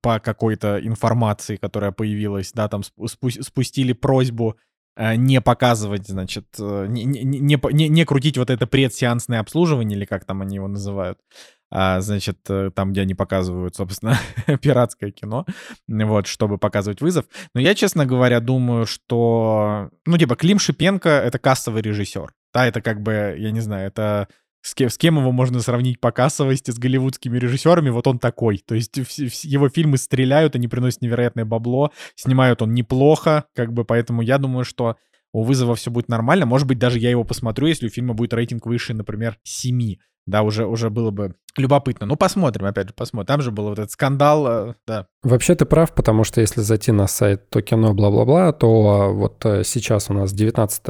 по 0.00 0.20
какой-то 0.20 0.78
информации, 0.84 1.56
которая 1.56 1.92
появилась, 1.92 2.52
да, 2.52 2.68
там 2.68 2.82
спу- 2.82 3.06
спу- 3.06 3.42
спустили 3.42 3.92
просьбу 3.92 4.56
э, 4.96 5.14
не 5.16 5.40
показывать, 5.40 6.06
значит, 6.06 6.46
э, 6.58 6.86
не, 6.88 7.04
не, 7.04 7.22
не, 7.22 7.60
не- 7.72 7.88
не 7.88 8.04
крутить 8.04 8.38
вот 8.38 8.50
это 8.50 8.66
предсеансное 8.66 9.40
обслуживание, 9.40 9.96
или 9.96 10.04
как 10.04 10.24
там 10.24 10.42
они 10.42 10.56
его 10.56 10.68
называют, 10.68 11.18
а, 11.74 12.02
значит, 12.02 12.38
э, 12.50 12.70
там, 12.74 12.92
где 12.92 13.00
они 13.00 13.14
показывают, 13.14 13.74
собственно, 13.74 14.18
пиратское 14.60 15.10
кино, 15.10 15.46
вот, 15.88 16.26
чтобы 16.26 16.58
показывать 16.58 17.00
вызов. 17.00 17.24
Но 17.54 17.60
я, 17.62 17.74
честно 17.74 18.04
говоря, 18.04 18.40
думаю, 18.40 18.84
что, 18.84 19.88
ну, 20.04 20.18
типа, 20.18 20.36
Клим 20.36 20.58
Шипенко— 20.58 21.08
это 21.24 21.38
кассовый 21.38 21.80
режиссер. 21.80 22.30
Да, 22.52 22.66
это 22.66 22.82
как 22.82 23.00
бы, 23.00 23.34
я 23.38 23.50
не 23.50 23.60
знаю, 23.60 23.86
это 23.86 24.28
с 24.62 24.74
кем, 24.74 24.88
с 24.88 24.96
кем 24.96 25.18
его 25.18 25.32
можно 25.32 25.60
сравнить 25.60 26.00
по 26.00 26.12
кассовости 26.12 26.70
с 26.70 26.78
голливудскими 26.78 27.36
режиссерами, 27.36 27.90
вот 27.90 28.06
он 28.06 28.18
такой. 28.18 28.58
То 28.58 28.74
есть 28.74 28.96
его 28.96 29.68
фильмы 29.68 29.98
стреляют, 29.98 30.54
они 30.54 30.68
приносят 30.68 31.02
невероятное 31.02 31.44
бабло, 31.44 31.92
снимают 32.14 32.62
он 32.62 32.72
неплохо, 32.72 33.44
как 33.54 33.72
бы, 33.72 33.84
поэтому 33.84 34.22
я 34.22 34.38
думаю, 34.38 34.64
что 34.64 34.96
у 35.32 35.42
вызова 35.42 35.74
все 35.74 35.90
будет 35.90 36.08
нормально. 36.08 36.46
Может 36.46 36.68
быть, 36.68 36.78
даже 36.78 36.98
я 36.98 37.10
его 37.10 37.24
посмотрю, 37.24 37.66
если 37.66 37.86
у 37.86 37.90
фильма 37.90 38.14
будет 38.14 38.34
рейтинг 38.34 38.66
выше, 38.66 38.94
например, 38.94 39.38
7. 39.42 39.96
Да, 40.26 40.42
уже, 40.42 40.66
уже 40.66 40.90
было 40.90 41.10
бы 41.10 41.34
любопытно. 41.56 42.06
Ну, 42.06 42.16
посмотрим, 42.16 42.66
опять 42.66 42.88
же, 42.88 42.94
посмотрим. 42.94 43.26
Там 43.26 43.42
же 43.42 43.50
был 43.50 43.64
вот 43.64 43.78
этот 43.78 43.90
скандал, 43.90 44.46
э, 44.46 44.74
да. 44.86 45.06
Вообще 45.22 45.54
ты 45.54 45.64
прав, 45.64 45.92
потому 45.94 46.24
что 46.24 46.40
если 46.40 46.60
зайти 46.60 46.92
на 46.92 47.06
сайт 47.06 47.50
то 47.50 47.60
кино 47.60 47.92
бла-бла-бла, 47.92 48.52
то 48.52 49.10
э, 49.10 49.12
вот 49.12 49.44
э, 49.44 49.62
сейчас 49.64 50.10
у 50.10 50.14
нас 50.14 50.32
19 50.32 50.82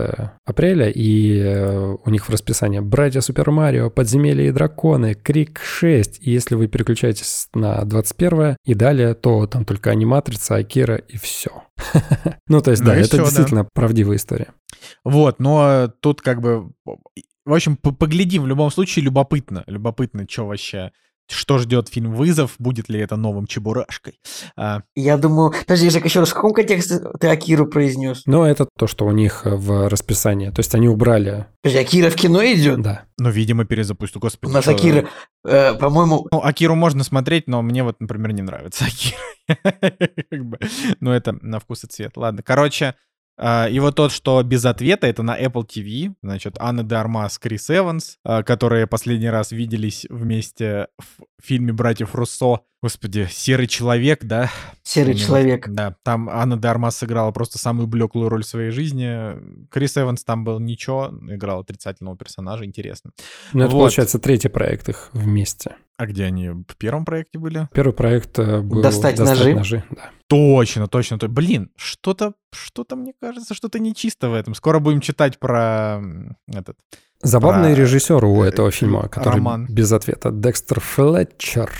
апреля, 0.44 0.88
и 0.88 1.38
э, 1.38 1.96
у 2.04 2.10
них 2.10 2.26
в 2.26 2.30
расписании 2.30 2.80
«Братья 2.80 3.20
Супер 3.20 3.50
Марио», 3.50 3.90
«Подземелья 3.90 4.48
и 4.48 4.52
драконы», 4.52 5.14
«Крик 5.14 5.60
6», 5.60 6.18
и 6.20 6.30
если 6.30 6.54
вы 6.54 6.68
переключаетесь 6.68 7.48
на 7.54 7.84
21 7.84 8.56
и 8.64 8.74
далее, 8.74 9.14
то 9.14 9.46
там 9.46 9.64
только 9.64 9.90
аниматрица, 9.90 10.56
Акира 10.56 10.96
и 10.96 11.16
все. 11.16 11.50
Ну, 12.48 12.60
то 12.60 12.70
есть, 12.70 12.82
Ну 12.82 12.88
да, 12.88 12.96
это 12.96 13.18
действительно 13.18 13.66
правдивая 13.72 14.16
история. 14.16 14.48
Вот, 15.04 15.38
но 15.38 15.90
тут 16.00 16.20
как 16.20 16.40
бы... 16.40 16.70
В 17.44 17.52
общем, 17.54 17.76
по- 17.76 17.92
поглядим, 17.92 18.42
в 18.42 18.46
любом 18.46 18.70
случае 18.70 19.04
любопытно. 19.04 19.64
Любопытно, 19.66 20.26
что 20.28 20.46
вообще... 20.46 20.92
Что 21.30 21.56
ждет 21.58 21.88
фильм 21.88 22.12
«Вызов», 22.14 22.56
будет 22.58 22.88
ли 22.90 22.98
это 22.98 23.14
новым 23.16 23.46
Чебурашкой. 23.46 24.18
А, 24.56 24.82
Я 24.96 25.16
думаю... 25.16 25.52
Подожди, 25.66 25.88
Жек, 25.88 26.04
еще 26.04 26.18
раз, 26.20 26.30
в 26.30 26.34
каком 26.34 26.52
контексте 26.52 26.98
ты 27.20 27.28
Акиру 27.28 27.66
произнес? 27.66 28.22
Но 28.26 28.44
это 28.46 28.66
то, 28.76 28.86
что 28.88 29.06
у 29.06 29.12
них 29.12 29.42
э, 29.46 29.54
в 29.54 29.88
расписании. 29.88 30.50
То 30.50 30.58
есть 30.60 30.74
они 30.74 30.88
убрали, 30.88 31.46
Подожди, 31.62 31.78
Акира 31.80 32.10
в 32.10 32.16
кино 32.16 32.42
идет? 32.44 32.82
да. 32.82 33.04
ну, 33.18 33.30
видимо, 33.30 33.64
перезапустят. 33.64 34.20
Господи, 34.20 34.50
У 34.50 34.52
нас 34.54 34.64
что- 34.64 34.72
Акира, 34.72 35.08
э, 35.46 35.74
по-моему... 35.74 36.26
Ну, 36.32 36.42
Акиру 36.42 36.74
можно 36.74 37.02
смотреть, 37.04 37.46
но 37.46 37.62
мне 37.62 37.82
вот, 37.84 37.96
например, 38.00 38.32
не 38.32 38.42
нравится 38.42 38.84
Акира. 38.88 39.16
Ну, 41.00 41.10
это 41.12 41.32
на 41.40 41.60
вкус 41.60 41.84
и 41.84 41.86
цвет. 41.86 42.16
Ладно, 42.16 42.42
короче, 42.42 42.94
и 43.68 43.80
вот 43.80 43.96
тот, 43.96 44.12
что 44.12 44.42
без 44.42 44.64
ответа, 44.64 45.06
это 45.06 45.22
на 45.22 45.40
Apple 45.40 45.66
TV. 45.66 46.14
Значит, 46.22 46.56
Анна 46.60 46.84
де 46.84 46.94
Армас, 46.94 47.38
Крис 47.38 47.70
Эванс, 47.70 48.18
а, 48.24 48.42
которые 48.42 48.86
последний 48.86 49.30
раз 49.30 49.50
виделись 49.50 50.06
вместе 50.08 50.86
в 50.98 51.24
фильме 51.42 51.72
«Братьев 51.72 52.14
Руссо». 52.14 52.60
Господи, 52.82 53.28
«Серый 53.30 53.68
человек», 53.68 54.24
да? 54.24 54.50
Серый 54.82 55.12
Помню, 55.12 55.26
человек. 55.26 55.68
Да, 55.68 55.94
там 56.02 56.28
Анна 56.28 56.56
де 56.56 56.66
Армас 56.66 56.96
сыграла 56.96 57.30
просто 57.30 57.58
самую 57.58 57.86
блеклую 57.86 58.28
роль 58.28 58.42
в 58.42 58.46
своей 58.46 58.70
жизни. 58.70 59.68
Крис 59.70 59.96
Эванс 59.96 60.24
там 60.24 60.42
был 60.42 60.58
ничего, 60.58 61.12
играл 61.28 61.60
отрицательного 61.60 62.16
персонажа, 62.16 62.64
интересно. 62.64 63.12
Ну, 63.52 63.60
это 63.62 63.70
Вот. 63.72 63.78
получается 63.78 64.18
третий 64.18 64.48
проект 64.48 64.88
их 64.88 65.10
вместе. 65.12 65.76
А 65.96 66.06
где 66.06 66.24
они 66.24 66.48
в 66.48 66.74
первом 66.76 67.04
проекте 67.04 67.38
были? 67.38 67.68
Первый 67.72 67.92
проект 67.92 68.36
э, 68.40 68.60
был 68.62 68.82
«Достать 68.82 69.16
ножи». 69.18 69.84
да. 69.90 70.10
Точно, 70.26 70.88
точно, 70.88 71.18
то- 71.18 71.28
Блин, 71.28 71.70
что-то, 71.76 72.32
что-то, 72.52 72.96
мне 72.96 73.12
кажется, 73.20 73.54
что-то 73.54 73.78
нечисто 73.78 74.28
в 74.28 74.34
этом. 74.34 74.54
Скоро 74.56 74.80
будем 74.80 75.00
читать 75.00 75.38
про 75.38 76.02
этот. 76.48 76.76
Забавный 77.22 77.74
Про, 77.74 77.80
режиссер 77.82 78.24
у 78.24 78.42
э, 78.42 78.48
этого 78.48 78.72
фильма, 78.72 79.08
который 79.08 79.36
роман. 79.36 79.66
без 79.68 79.92
ответа. 79.92 80.32
Декстер 80.32 80.80
Флетчер, 80.80 81.70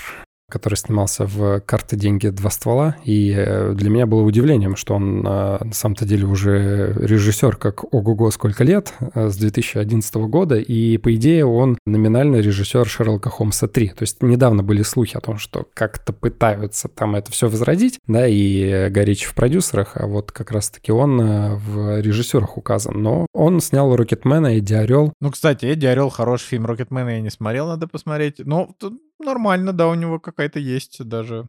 который 0.52 0.74
снимался 0.74 1.26
в 1.26 1.60
«Карты, 1.60 1.96
деньги, 1.96 2.28
два 2.28 2.50
ствола». 2.50 2.96
И 3.04 3.34
э, 3.34 3.72
для 3.72 3.88
меня 3.88 4.04
было 4.04 4.20
удивлением, 4.20 4.76
что 4.76 4.94
он 4.94 5.26
э, 5.26 5.64
на 5.64 5.72
самом-то 5.72 6.04
деле 6.04 6.26
уже 6.26 6.92
режиссер 6.98 7.56
как 7.56 7.92
ого-го 7.92 8.30
сколько 8.30 8.62
лет, 8.62 8.92
э, 9.14 9.30
с 9.30 9.36
2011 9.36 10.14
года. 10.16 10.56
И, 10.56 10.98
по 10.98 11.14
идее, 11.14 11.46
он 11.46 11.78
номинально 11.86 12.36
режиссер 12.36 12.86
Шерлока 12.86 13.30
Холмса 13.30 13.66
3. 13.66 13.88
То 13.88 14.02
есть 14.02 14.22
недавно 14.22 14.62
были 14.62 14.82
слухи 14.82 15.16
о 15.16 15.20
том, 15.20 15.38
что 15.38 15.66
как-то 15.72 16.12
пытаются 16.12 16.88
там 16.88 17.16
это 17.16 17.32
все 17.32 17.48
возродить, 17.48 17.98
да, 18.06 18.26
и 18.26 18.90
Горич 18.90 19.24
в 19.24 19.34
продюсерах, 19.34 19.92
а 19.94 20.06
вот 20.06 20.32
как 20.32 20.50
раз-таки 20.50 20.92
он 20.92 21.56
в 21.56 22.00
режиссерах 22.00 22.58
указан. 22.58 23.02
Но 23.02 23.26
он 23.32 23.60
снял 23.60 23.96
«Рокетмена» 23.96 24.58
и 24.58 24.60
«Диарел», 24.60 25.14
Ну, 25.20 25.30
кстати, 25.30 25.64
Эдди 25.64 25.86
Орел 25.86 26.10
хороший 26.10 26.48
фильм. 26.48 26.66
Рокетмена 26.66 27.08
я 27.08 27.20
не 27.22 27.30
смотрел, 27.30 27.68
надо 27.68 27.88
посмотреть. 27.88 28.34
Ну, 28.44 28.74
тут 28.78 29.00
нормально, 29.22 29.72
да, 29.72 29.88
у 29.88 29.94
него 29.94 30.20
какая-то 30.20 30.58
есть 30.58 31.02
даже. 31.04 31.48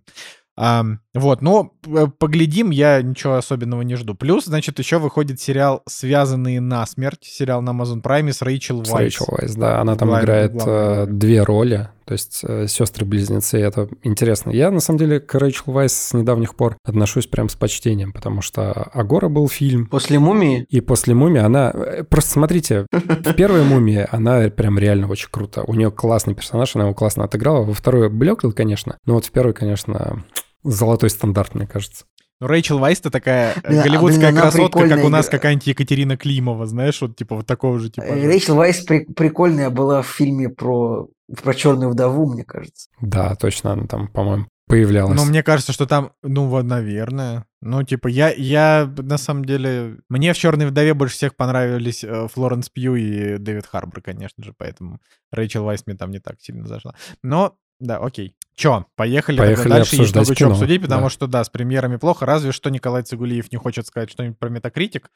Ам, 0.55 0.99
вот, 1.15 1.41
но 1.41 1.71
поглядим, 2.19 2.69
я 2.69 3.01
ничего 3.01 3.35
особенного 3.35 3.81
не 3.81 3.95
жду. 3.95 4.13
Плюс, 4.13 4.45
значит, 4.45 4.77
еще 4.79 4.99
выходит 4.99 5.39
сериал 5.39 5.81
«Связанные 5.87 6.61
на 6.61 6.85
смерть», 6.85 7.23
сериал 7.23 7.61
на 7.63 7.71
Amazon 7.71 8.01
Prime 8.03 8.31
с 8.31 8.41
Рэйчел 8.41 8.85
С 8.85 8.89
Вайс. 8.89 9.01
Рэйчел 9.19 9.25
Вайс, 9.29 9.55
да. 9.55 9.81
Она 9.81 9.95
там 9.95 10.09
Главная- 10.09 10.23
играет 10.25 10.51
главная 10.53 11.03
э, 11.03 11.07
две 11.07 11.41
роли, 11.43 11.89
то 12.05 12.13
есть 12.13 12.43
сестры-близнецы, 12.67 13.59
и 13.59 13.63
это 13.63 13.89
интересно. 14.03 14.51
Я, 14.51 14.69
на 14.69 14.79
самом 14.79 14.99
деле, 14.99 15.19
к 15.19 15.33
Рэйчел 15.35 15.71
Вайс 15.73 15.93
с 15.93 16.13
недавних 16.13 16.55
пор 16.55 16.77
отношусь 16.83 17.25
прям 17.27 17.49
с 17.49 17.55
почтением, 17.55 18.11
потому 18.13 18.41
что 18.41 18.71
«Агора» 18.93 19.29
был 19.29 19.47
фильм, 19.47 19.87
После 19.87 20.19
«Мумии» 20.19 20.65
и 20.69 20.81
после 20.81 21.15
«Мумии» 21.15 21.41
она... 21.41 21.71
э, 21.73 22.03
Просто 22.03 22.31
смотрите, 22.31 22.85
в 22.91 23.33
первой 23.33 23.63
«Мумии» 23.63 24.05
она 24.11 24.49
прям 24.49 24.77
реально 24.77 25.07
очень 25.07 25.29
круто. 25.31 25.63
У 25.65 25.73
нее 25.73 25.89
классный 25.89 26.35
персонаж, 26.35 26.75
она 26.75 26.85
его 26.85 26.93
классно 26.93 27.23
отыграла. 27.23 27.63
Во 27.63 27.73
второй 27.73 28.09
блеклый, 28.09 28.53
конечно, 28.53 28.97
но 29.05 29.15
вот 29.15 29.25
в 29.25 29.31
первой, 29.31 29.53
конечно, 29.53 30.23
золотой 30.63 31.09
стандарт, 31.09 31.55
мне 31.55 31.67
кажется. 31.67 32.05
Ну, 32.39 32.47
Рэйчел 32.47 32.77
Вайс-то 32.77 33.09
такая 33.09 33.53
э, 33.63 33.75
Да, 33.75 33.83
голливудская 33.83 34.31
блин, 34.31 34.41
она 34.41 34.41
красотка, 34.41 34.79
как 34.79 34.87
прикольная 34.89 35.05
у 35.05 35.09
нас 35.09 35.29
какая-нибудь 35.29 35.67
Екатерина 35.67 36.17
Климова, 36.17 36.65
знаешь, 36.65 36.99
вот 37.01 37.15
типа 37.15 37.37
вот 37.37 37.47
такого 37.47 37.79
же 37.79 37.89
типа. 37.89 38.05
Э, 38.05 38.27
Рэйчел 38.27 38.55
Вайс 38.55 38.81
при- 38.81 39.05
прикольная 39.05 39.69
была 39.69 40.01
в 40.01 40.07
фильме 40.07 40.49
про, 40.49 41.07
про 41.41 41.53
черную 41.53 41.91
вдову, 41.91 42.31
мне 42.31 42.43
кажется. 42.43 42.89
Да, 42.99 43.35
точно, 43.35 43.73
она 43.73 43.87
там, 43.87 44.07
по-моему, 44.09 44.47
появлялась. 44.67 45.15
Ну, 45.15 45.25
мне 45.25 45.43
кажется, 45.43 45.71
что 45.71 45.85
там, 45.85 46.11
ну, 46.21 46.47
вот, 46.47 46.65
наверное. 46.65 47.45
Ну, 47.61 47.83
типа, 47.83 48.07
я, 48.07 48.33
я, 48.33 48.91
на 48.97 49.17
самом 49.17 49.45
деле... 49.45 49.99
Мне 50.09 50.33
в 50.33 50.37
«Черной 50.37 50.65
вдове» 50.65 50.93
больше 50.93 51.15
всех 51.15 51.35
понравились 51.35 52.03
э, 52.03 52.27
Флоренс 52.33 52.69
Пью 52.69 52.95
и 52.95 53.37
Дэвид 53.37 53.67
Харбор, 53.67 54.01
конечно 54.01 54.43
же, 54.43 54.53
поэтому 54.57 54.99
Рэйчел 55.31 55.63
Вайс 55.63 55.83
мне 55.85 55.95
там 55.95 56.11
не 56.11 56.19
так 56.19 56.41
сильно 56.41 56.67
зашла. 56.67 56.95
Но, 57.21 57.55
да, 57.79 57.97
окей. 57.97 58.35
Чё, 58.55 58.85
поехали, 58.95 59.37
тогда 59.37 59.47
Поехали 59.47 59.69
дальше. 59.71 59.95
Есть 59.95 60.13
много 60.13 60.35
чего 60.35 60.51
обсудить, 60.51 60.81
потому 60.81 61.03
да. 61.03 61.09
что, 61.09 61.27
да, 61.27 61.43
с 61.43 61.49
премьерами 61.49 61.95
плохо. 61.95 62.25
Разве 62.25 62.51
что 62.51 62.69
Николай 62.69 63.01
Цигулиев 63.01 63.51
не 63.51 63.57
хочет 63.57 63.87
сказать 63.87 64.11
что-нибудь 64.11 64.37
про 64.37 64.49
Метакритик, 64.49 65.09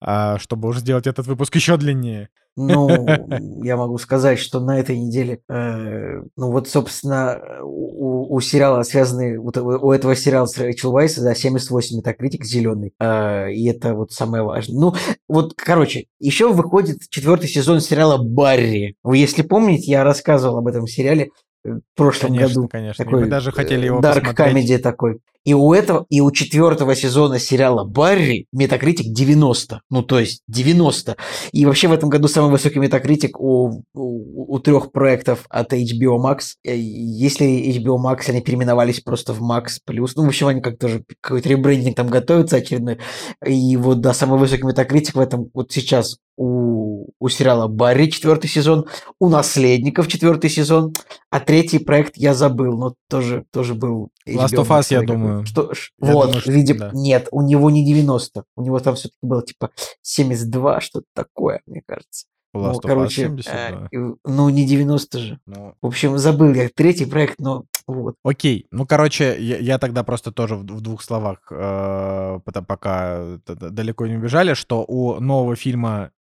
а, 0.00 0.38
чтобы 0.38 0.68
уже 0.68 0.80
сделать 0.80 1.08
этот 1.08 1.26
выпуск 1.26 1.56
еще 1.56 1.76
длиннее. 1.76 2.28
Ну, 2.56 2.88
я 3.64 3.76
могу 3.76 3.98
сказать, 3.98 4.38
что 4.38 4.60
на 4.60 4.78
этой 4.78 4.96
неделе, 4.96 5.40
э, 5.48 6.22
ну 6.36 6.52
вот, 6.52 6.68
собственно, 6.68 7.40
у, 7.62 8.32
у 8.32 8.40
сериала 8.40 8.84
связанный, 8.84 9.38
вот 9.38 9.56
у, 9.56 9.90
этого 9.90 10.14
сериала 10.14 10.46
с 10.46 10.56
Рэйчел 10.56 10.92
Вайс, 10.92 11.18
да, 11.18 11.34
78 11.34 11.96
метакритик 11.96 12.44
зеленый, 12.44 12.92
э, 13.00 13.52
и 13.52 13.68
это 13.68 13.94
вот 13.94 14.12
самое 14.12 14.44
важное. 14.44 14.78
Ну, 14.78 14.94
вот, 15.28 15.54
короче, 15.56 16.06
еще 16.20 16.52
выходит 16.52 17.00
четвертый 17.08 17.48
сезон 17.48 17.80
сериала 17.80 18.18
«Барри». 18.18 18.94
Вы, 19.02 19.18
если 19.18 19.42
помните, 19.42 19.90
я 19.90 20.04
рассказывал 20.04 20.58
об 20.58 20.68
этом 20.68 20.86
сериале 20.86 21.30
в 21.64 21.80
прошлом 21.96 22.32
Конечно, 22.32 22.54
году. 22.54 22.68
конечно. 22.68 23.02
И 23.02 23.06
Такой 23.06 23.20
мы 23.22 23.26
даже 23.28 23.50
хотели 23.50 23.86
его 23.86 24.00
дарк 24.00 24.34
посмотреть. 24.36 24.82
такой. 24.82 25.20
И 25.44 25.52
у 25.52 25.74
этого, 25.74 26.06
и 26.08 26.20
у 26.22 26.30
четвертого 26.30 26.94
сезона 26.96 27.38
сериала 27.38 27.84
Барри 27.84 28.46
метакритик 28.52 29.12
90. 29.12 29.82
Ну, 29.90 30.02
то 30.02 30.18
есть 30.18 30.42
90. 30.48 31.16
И 31.52 31.66
вообще 31.66 31.88
в 31.88 31.92
этом 31.92 32.08
году 32.08 32.28
самый 32.28 32.50
высокий 32.50 32.78
метакритик 32.78 33.38
у, 33.38 33.82
у, 33.94 34.54
у 34.54 34.58
трех 34.58 34.90
проектов 34.90 35.44
от 35.50 35.74
HBO 35.74 36.16
Max. 36.18 36.54
Э, 36.64 36.74
если 36.74 37.46
HBO 37.78 37.98
Max, 37.98 38.30
они 38.30 38.40
переименовались 38.40 39.00
просто 39.00 39.34
в 39.34 39.42
Max 39.42 39.78
Plus. 39.86 40.12
Ну, 40.16 40.24
в 40.24 40.28
общем, 40.28 40.46
они 40.46 40.62
как 40.62 40.78
тоже 40.78 41.04
какой-то 41.20 41.48
ребрендинг 41.50 41.94
там 41.94 42.08
готовятся 42.08 42.56
очередной. 42.56 42.98
И 43.44 43.76
вот, 43.76 44.00
да, 44.00 44.14
самый 44.14 44.38
высокий 44.38 44.64
метакритик 44.64 45.14
в 45.14 45.20
этом 45.20 45.50
вот 45.52 45.72
сейчас 45.72 46.16
у, 46.36 47.10
у 47.18 47.28
сериала 47.28 47.68
Барри 47.68 48.06
четвертый 48.06 48.48
сезон, 48.48 48.86
у 49.18 49.28
Наследников 49.28 50.08
четвертый 50.08 50.50
сезон, 50.50 50.92
а 51.30 51.40
третий 51.40 51.78
проект 51.78 52.16
я 52.16 52.34
забыл, 52.34 52.76
но 52.76 52.94
тоже, 53.08 53.44
тоже 53.50 53.74
был 53.74 54.10
Last 54.28 54.54
of 54.54 54.68
Us, 54.68 54.86
я 54.90 55.02
думаю. 55.02 55.44
Что, 55.46 55.72
я 56.00 56.12
вот, 56.12 56.26
думаю, 56.26 56.40
что, 56.40 56.52
видимо, 56.52 56.78
да. 56.80 56.90
нет, 56.92 57.28
у 57.30 57.42
него 57.42 57.70
не 57.70 57.84
90, 57.84 58.44
у 58.56 58.62
него 58.62 58.78
там 58.80 58.94
все-таки 58.94 59.18
было 59.22 59.42
типа 59.42 59.70
72, 60.02 60.80
что-то 60.80 61.06
такое, 61.14 61.60
мне 61.66 61.82
кажется. 61.86 62.26
Last 62.54 62.74
ну, 62.74 62.80
короче, 62.80 63.22
72. 63.22 63.88
э, 63.92 64.14
ну 64.24 64.48
не 64.48 64.64
90 64.64 65.18
же. 65.18 65.40
Ну, 65.46 65.74
В 65.82 65.86
общем, 65.86 66.16
забыл 66.18 66.54
я 66.54 66.68
третий 66.68 67.04
проект, 67.04 67.40
но 67.40 67.64
вот. 67.86 68.14
Окей, 68.22 68.66
ну, 68.70 68.86
короче, 68.86 69.36
я, 69.40 69.58
я 69.58 69.78
тогда 69.78 70.04
просто 70.04 70.30
тоже 70.30 70.54
в, 70.56 70.60
в 70.60 70.80
двух 70.80 71.02
словах, 71.02 71.38
э, 71.50 72.38
пока 72.66 73.38
т- 73.44 73.54
далеко 73.54 74.06
не 74.06 74.16
убежали, 74.16 74.54
что 74.54 74.84
у 74.86 75.20
нового 75.20 75.56
фильма 75.56 76.10
э, 76.10 76.23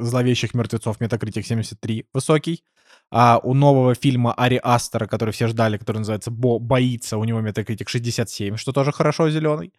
«Зловещих 0.00 0.54
мертвецов» 0.54 1.00
Метакритик 1.00 1.46
73 1.46 2.06
высокий, 2.12 2.64
а 3.10 3.38
у 3.42 3.54
нового 3.54 3.94
фильма 3.94 4.32
Ари 4.34 4.60
Астера, 4.62 5.06
который 5.06 5.30
все 5.30 5.46
ждали, 5.46 5.76
который 5.76 5.98
называется 5.98 6.30
«Бо 6.30 6.58
«Боится», 6.58 7.18
у 7.18 7.24
него 7.24 7.40
Метакритик 7.40 7.88
67, 7.88 8.56
что 8.56 8.72
тоже 8.72 8.92
хорошо, 8.92 9.30
зеленый. 9.30 9.72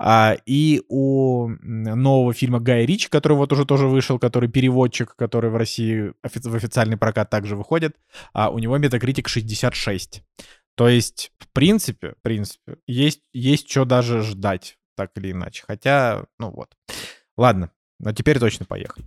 А, 0.00 0.36
и 0.46 0.82
у 0.88 1.48
нового 1.60 2.32
фильма 2.32 2.60
Гая 2.60 2.86
Ричи, 2.86 3.08
который 3.08 3.36
вот 3.36 3.52
уже 3.52 3.64
тоже 3.66 3.88
вышел, 3.88 4.18
который 4.18 4.48
переводчик, 4.48 5.14
который 5.16 5.50
в 5.50 5.56
России 5.56 6.12
офи- 6.22 6.48
в 6.48 6.54
официальный 6.54 6.96
прокат 6.96 7.30
также 7.30 7.56
выходит, 7.56 7.96
а 8.32 8.50
у 8.50 8.58
него 8.58 8.78
Метакритик 8.78 9.28
66. 9.28 10.22
То 10.76 10.88
есть, 10.88 11.32
в 11.40 11.48
принципе, 11.52 12.12
в 12.12 12.22
принципе, 12.22 12.76
есть, 12.86 13.22
есть 13.32 13.68
что 13.68 13.84
даже 13.84 14.22
ждать, 14.22 14.78
так 14.96 15.10
или 15.16 15.32
иначе. 15.32 15.64
Хотя, 15.66 16.26
ну 16.38 16.52
вот. 16.52 16.70
Ладно, 17.36 17.72
но 17.98 18.12
теперь 18.12 18.38
точно 18.38 18.64
поехали. 18.64 19.04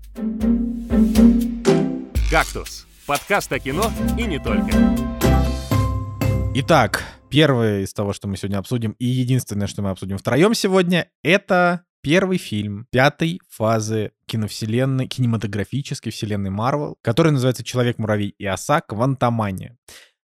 «Кактус»— 2.30 2.88
подкаст 3.08 3.52
о 3.52 3.60
кино 3.60 3.92
и 4.18 4.24
не 4.24 4.40
только. 4.40 4.72
Итак, 6.54 7.04
первое 7.30 7.82
из 7.82 7.94
того, 7.94 8.14
что 8.14 8.28
мы 8.28 8.36
сегодня 8.36 8.58
обсудим, 8.58 8.92
и 9.00 9.06
единственное, 9.06 9.68
что 9.68 9.82
мы 9.82 9.90
обсудим 9.92 10.18
втроем 10.18 10.54
сегодня, 10.54 11.10
это 11.24 11.86
первый 12.02 12.38
фильм 12.38 12.88
пятой 12.92 13.40
фазы 13.50 14.12
киновселенной, 14.26 15.08
кинематографической 15.08 16.12
вселенной 16.12 16.50
Марвел, 16.50 16.98
который 17.02 17.32
называется 17.32 17.64
«Человек-муравей 17.64 18.36
и 18.38 18.46
оса. 18.46 18.82
Квантомания». 18.82 19.78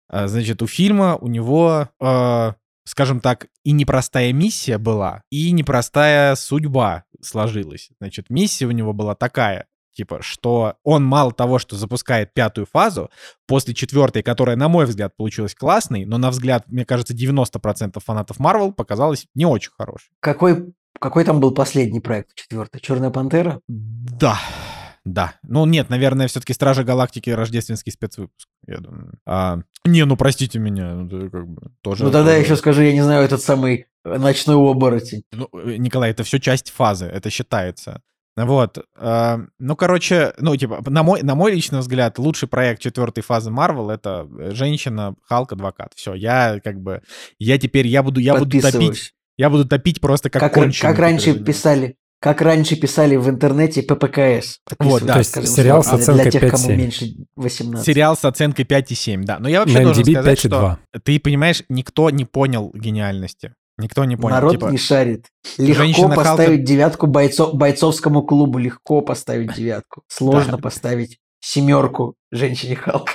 А, 0.08 0.28
Значит, 0.28 0.62
у 0.62 0.68
фильма 0.68 1.18
у 1.18 1.28
него, 1.28 1.90
э, 2.00 2.54
скажем 2.88 3.20
так, 3.20 3.48
и 3.64 3.74
непростая 3.74 4.32
миссия 4.32 4.78
была, 4.78 5.22
и 5.30 5.52
непростая 5.52 6.36
судьба 6.36 7.04
сложилась. 7.22 7.90
Значит, 8.00 8.30
миссия 8.30 8.66
у 8.66 8.72
него 8.72 8.94
была 8.94 9.14
такая, 9.14 9.68
типа, 9.94 10.22
что 10.22 10.76
он 10.84 11.04
мало 11.04 11.34
того, 11.34 11.60
что 11.60 11.76
запускает 11.76 12.34
пятую 12.34 12.66
фазу, 12.72 13.10
после 13.46 13.74
четвертой, 13.74 14.24
которая, 14.24 14.56
на 14.56 14.70
мой 14.70 14.86
взгляд, 14.86 15.18
получилась 15.18 15.54
классной, 15.54 16.06
но 16.06 16.18
на 16.18 16.32
взгляд, 16.32 16.64
мне 16.68 16.86
кажется, 16.86 17.14
90% 17.14 18.00
фанатов 18.04 18.40
Марвел 18.40 18.72
показалась 18.72 19.28
не 19.36 19.46
очень 19.46 19.72
хорошей. 19.78 20.10
Какой, 20.22 20.74
какой 21.00 21.26
там 21.26 21.42
был 21.42 21.52
последний 21.52 22.00
проект, 22.00 22.36
четвертый? 22.36 22.80
Черная 22.80 23.10
пантера? 23.10 23.60
Да, 23.68 24.40
да. 25.14 25.36
Ну, 25.44 25.66
нет, 25.66 25.90
наверное, 25.90 26.28
все-таки 26.28 26.54
Стражи 26.54 26.84
Галактики 26.84 27.30
рождественский 27.30 27.92
спецвыпуск, 27.92 28.48
я 28.68 28.78
думаю. 28.78 29.14
А, 29.26 29.60
не, 29.86 30.06
ну, 30.06 30.18
простите 30.18 30.60
меня, 30.60 30.94
ну, 30.94 31.06
это 31.08 31.30
как 31.30 31.48
бы 31.48 31.72
тоже... 31.82 32.04
ну 32.04 32.12
тогда 32.12 32.32
тоже- 32.32 32.44
еще 32.44 32.56
скажи, 32.56 32.86
я 32.86 32.94
не 32.94 33.02
знаю, 33.02 33.24
этот 33.24 33.42
самый 33.42 33.88
э, 34.04 34.18
ночной 34.18 34.56
оборотень. 34.56 35.24
Ну, 35.32 35.50
э, 35.54 35.78
Николай, 35.78 36.12
это 36.12 36.24
все 36.24 36.40
часть 36.40 36.72
фазы, 36.72 37.06
это 37.06 37.30
считается. 37.30 38.02
Вот. 38.36 38.78
а, 38.96 39.40
Ну, 39.60 39.76
короче, 39.76 40.34
ну, 40.38 40.56
типа, 40.56 40.84
на 40.88 41.02
мой, 41.04 41.24
на 41.24 41.34
мой 41.36 41.54
личный 41.54 41.80
взгляд, 41.80 42.20
лучший 42.20 42.48
проект 42.48 42.82
четвертой 42.82 43.24
фазы 43.24 43.50
Марвел— 43.50 43.90
это 43.92 44.28
женщина, 44.54 45.16
Халк, 45.24 45.54
адвокат. 45.54 45.94
Все, 45.96 46.14
я 46.14 46.60
как 46.64 46.80
бы... 46.80 47.02
Я 47.40 47.58
теперь, 47.58 47.88
я 47.88 48.04
буду, 48.04 48.20
я 48.20 48.36
буду 48.38 48.62
топить, 48.62 49.16
я 49.38 49.50
буду 49.50 49.66
топить 49.68 50.02
просто 50.02 50.30
как 50.30 50.42
Как, 50.42 50.54
конченый 50.54 50.92
как 50.92 51.00
раньше 51.00 51.34
писали, 51.44 51.98
как 52.20 52.42
раньше 52.42 52.76
писали 52.76 53.16
в 53.16 53.30
интернете 53.30 53.84
ППКС. 53.84 54.60
Вот, 54.80 55.04
да. 55.04 55.14
То 55.14 55.20
есть 55.20 55.48
сериал 55.56 55.84
с 55.84 55.88
для- 55.88 55.96
оценкой 55.98 56.32
Для 56.32 56.32
тех, 56.40 56.52
кому 56.52 56.68
5,7. 56.70 56.76
меньше 56.76 57.06
18. 57.36 57.86
Сериал 57.86 58.18
с 58.18 58.26
оценкой 58.26 58.66
5,7, 58.66 59.24
да. 59.24 59.40
Но 59.40 59.48
я 59.50 59.60
вообще 59.60 59.78
На 59.80 59.84
должен 59.84 60.04
MDB 60.04 60.12
сказать, 60.14 60.40
что 60.40 60.50
5,2. 60.50 60.78
ты 61.04 61.20
понимаешь, 61.20 61.64
никто 61.70 62.10
не 62.10 62.26
понял 62.26 62.72
гениальности. 62.74 63.54
Никто 63.80 64.06
не 64.06 64.16
понял. 64.18 64.36
Народ 64.36 64.54
типа, 64.54 64.66
не 64.70 64.78
шарит. 64.78 65.28
Легко 65.60 65.84
женщина 65.84 66.08
Халка- 66.08 66.16
поставить 66.16 66.64
девятку 66.64 67.06
бойцо- 67.06 67.54
бойцовскому 67.54 68.24
клубу. 68.24 68.58
Легко 68.58 69.02
поставить 69.02 69.54
девятку. 69.54 70.02
Сложно 70.08 70.54
Да. 70.54 70.58
поставить 70.58 71.20
семерку 71.40 72.16
женщине 72.32 72.76
Халк. 72.76 73.10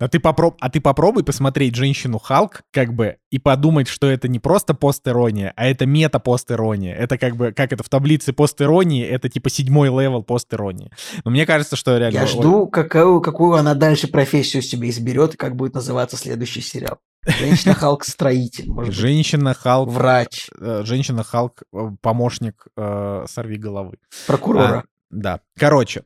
А 0.00 0.08
ты, 0.08 0.18
попроб... 0.18 0.56
а 0.60 0.70
ты 0.70 0.80
попробуй 0.80 1.24
посмотреть 1.24 1.74
«Женщину 1.74 2.18
Халк», 2.18 2.62
как 2.72 2.94
бы, 2.94 3.18
и 3.30 3.38
подумать, 3.38 3.86
что 3.86 4.06
это 4.06 4.28
не 4.28 4.38
просто 4.38 4.72
постирония, 4.72 5.52
а 5.56 5.66
это 5.66 5.84
мета-постирония. 5.84 6.94
Это 6.94 7.18
как 7.18 7.36
бы, 7.36 7.52
как 7.52 7.74
это 7.74 7.82
в 7.82 7.90
таблице 7.90 8.32
постиронии, 8.32 9.06
это 9.06 9.28
типа 9.28 9.50
седьмой 9.50 9.88
level 9.88 10.22
постиронии. 10.22 10.90
Но 11.24 11.30
мне 11.30 11.44
кажется, 11.44 11.76
что 11.76 11.98
реально... 11.98 12.16
Я 12.16 12.26
жду, 12.26 12.66
какую, 12.66 13.20
какую 13.20 13.54
она 13.56 13.74
дальше 13.74 14.08
профессию 14.08 14.62
себе 14.62 14.88
изберет 14.88 15.34
и 15.34 15.36
как 15.36 15.54
будет 15.54 15.74
называться 15.74 16.16
следующий 16.16 16.62
сериал. 16.62 16.98
Женщина 17.26 17.74
Халк 17.74 18.04
строитель, 18.04 18.70
может 18.70 18.94
быть, 18.94 18.98
Женщина 18.98 19.52
Халк... 19.52 19.90
врач, 19.90 20.48
э, 20.58 20.82
Женщина 20.84 21.22
Халк, 21.22 21.62
э, 21.74 21.90
помощник 22.00 22.66
э, 22.74 23.26
сорви 23.28 23.58
головы. 23.58 23.98
прокурора. 24.26 24.78
А, 24.78 24.84
да. 25.10 25.40
Короче, 25.58 26.04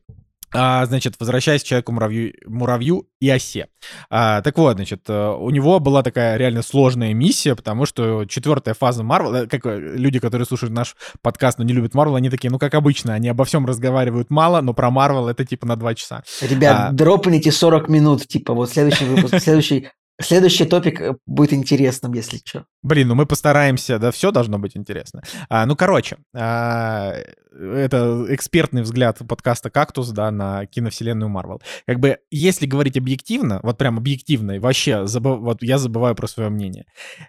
а, 0.55 0.85
значит, 0.85 1.15
возвращаясь 1.19 1.63
к 1.63 1.65
человеку 1.65 1.91
муравью, 1.91 2.33
муравью 2.45 3.07
и 3.19 3.29
осе. 3.29 3.67
А, 4.09 4.41
так 4.41 4.57
вот, 4.57 4.77
значит, 4.77 5.01
э, 5.07 5.35
у 5.39 5.49
него 5.49 5.79
была 5.79 6.03
такая 6.03 6.37
реально 6.37 6.61
сложная 6.61 7.13
миссия, 7.13 7.55
потому 7.55 7.85
что 7.85 8.25
четвертая 8.25 8.73
фаза 8.73 9.03
Марвел, 9.03 9.35
э, 9.35 9.47
как 9.47 9.65
э, 9.65 9.79
люди, 9.79 10.19
которые 10.19 10.45
слушают 10.45 10.73
наш 10.73 10.95
подкаст, 11.21 11.59
но 11.59 11.65
не 11.65 11.73
любят 11.73 11.93
Марвел, 11.93 12.15
они 12.15 12.29
такие, 12.29 12.49
ну 12.49 12.59
как 12.59 12.73
обычно, 12.73 13.13
они 13.13 13.29
обо 13.29 13.45
всем 13.45 13.65
разговаривают 13.65 14.29
мало, 14.29 14.61
но 14.61 14.73
про 14.73 14.89
Марвел 14.89 15.27
это 15.27 15.45
типа 15.45 15.67
на 15.67 15.75
два 15.75 15.93
часа. 15.95 16.23
Ребят, 16.41 16.89
а- 16.89 16.91
дропните 16.91 17.51
40 17.51 17.89
минут, 17.89 18.27
типа 18.27 18.53
вот 18.53 18.69
следующий 18.69 19.05
выпуск, 19.05 19.39
следующий, 19.39 19.89
следующий 20.21 20.65
топик 20.65 21.01
будет 21.25 21.53
интересным, 21.53 22.13
если 22.13 22.39
что. 22.43 22.65
Блин, 22.85 23.07
ну 23.07 23.15
мы 23.15 23.25
постараемся, 23.25 23.97
да, 23.97 24.11
все 24.11 24.29
должно 24.29 24.59
быть 24.59 24.77
интересно. 24.77 25.23
А, 25.49 25.65
ну, 25.65 25.75
короче, 25.75 26.17
а, 26.35 27.15
это 27.59 28.25
экспертный 28.29 28.81
взгляд 28.81 29.19
подкаста 29.27 29.69
«Кактус», 29.69 30.09
да, 30.09 30.29
на 30.29 30.65
киновселенную 30.65 31.29
Марвел. 31.29 31.61
Как 31.87 31.99
бы, 31.99 32.19
если 32.29 32.65
говорить 32.65 32.97
объективно, 32.97 33.59
вот 33.63 33.77
прям 33.77 33.97
объективно, 33.97 34.53
и 34.53 34.59
вообще, 34.59 35.07
забыв- 35.07 35.39
вот 35.39 35.63
я 35.63 35.77
забываю 35.77 36.15
про 36.15 36.27
свое 36.27 36.49
мнение. 36.49 36.85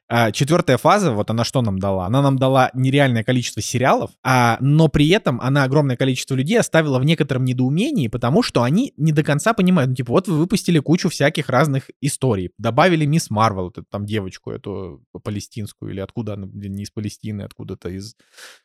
А, 0.08 0.32
четвертая 0.32 0.76
фаза, 0.78 1.12
вот 1.12 1.30
она 1.30 1.44
что 1.44 1.62
нам 1.62 1.78
дала? 1.78 2.06
Она 2.06 2.22
нам 2.22 2.36
дала 2.36 2.70
нереальное 2.74 3.24
количество 3.24 3.62
сериалов, 3.62 4.10
а, 4.22 4.58
но 4.60 4.88
при 4.88 5.08
этом 5.08 5.40
она 5.40 5.64
огромное 5.64 5.96
количество 5.96 6.34
людей 6.34 6.58
оставила 6.58 6.98
в 6.98 7.04
некотором 7.04 7.44
недоумении, 7.44 8.08
потому 8.08 8.42
что 8.42 8.62
они 8.62 8.92
не 8.96 9.12
до 9.12 9.22
конца 9.22 9.54
понимают, 9.54 9.90
ну, 9.90 9.94
типа, 9.94 10.12
вот 10.12 10.28
вы 10.28 10.36
выпустили 10.36 10.80
кучу 10.80 11.08
всяких 11.08 11.48
разных 11.48 11.90
историй, 12.00 12.50
добавили 12.58 13.06
Мисс 13.06 13.30
Марвел, 13.30 13.64
вот 13.64 13.78
эту 13.78 13.86
там 13.90 14.04
девочку, 14.04 14.50
эту 14.50 15.02
палестинскую, 15.22 15.45
или 15.88 16.00
откуда 16.00 16.34
она, 16.34 16.48
не 16.52 16.82
из 16.82 16.90
Палестины, 16.90 17.42
откуда-то 17.42 17.88
из, 17.88 18.16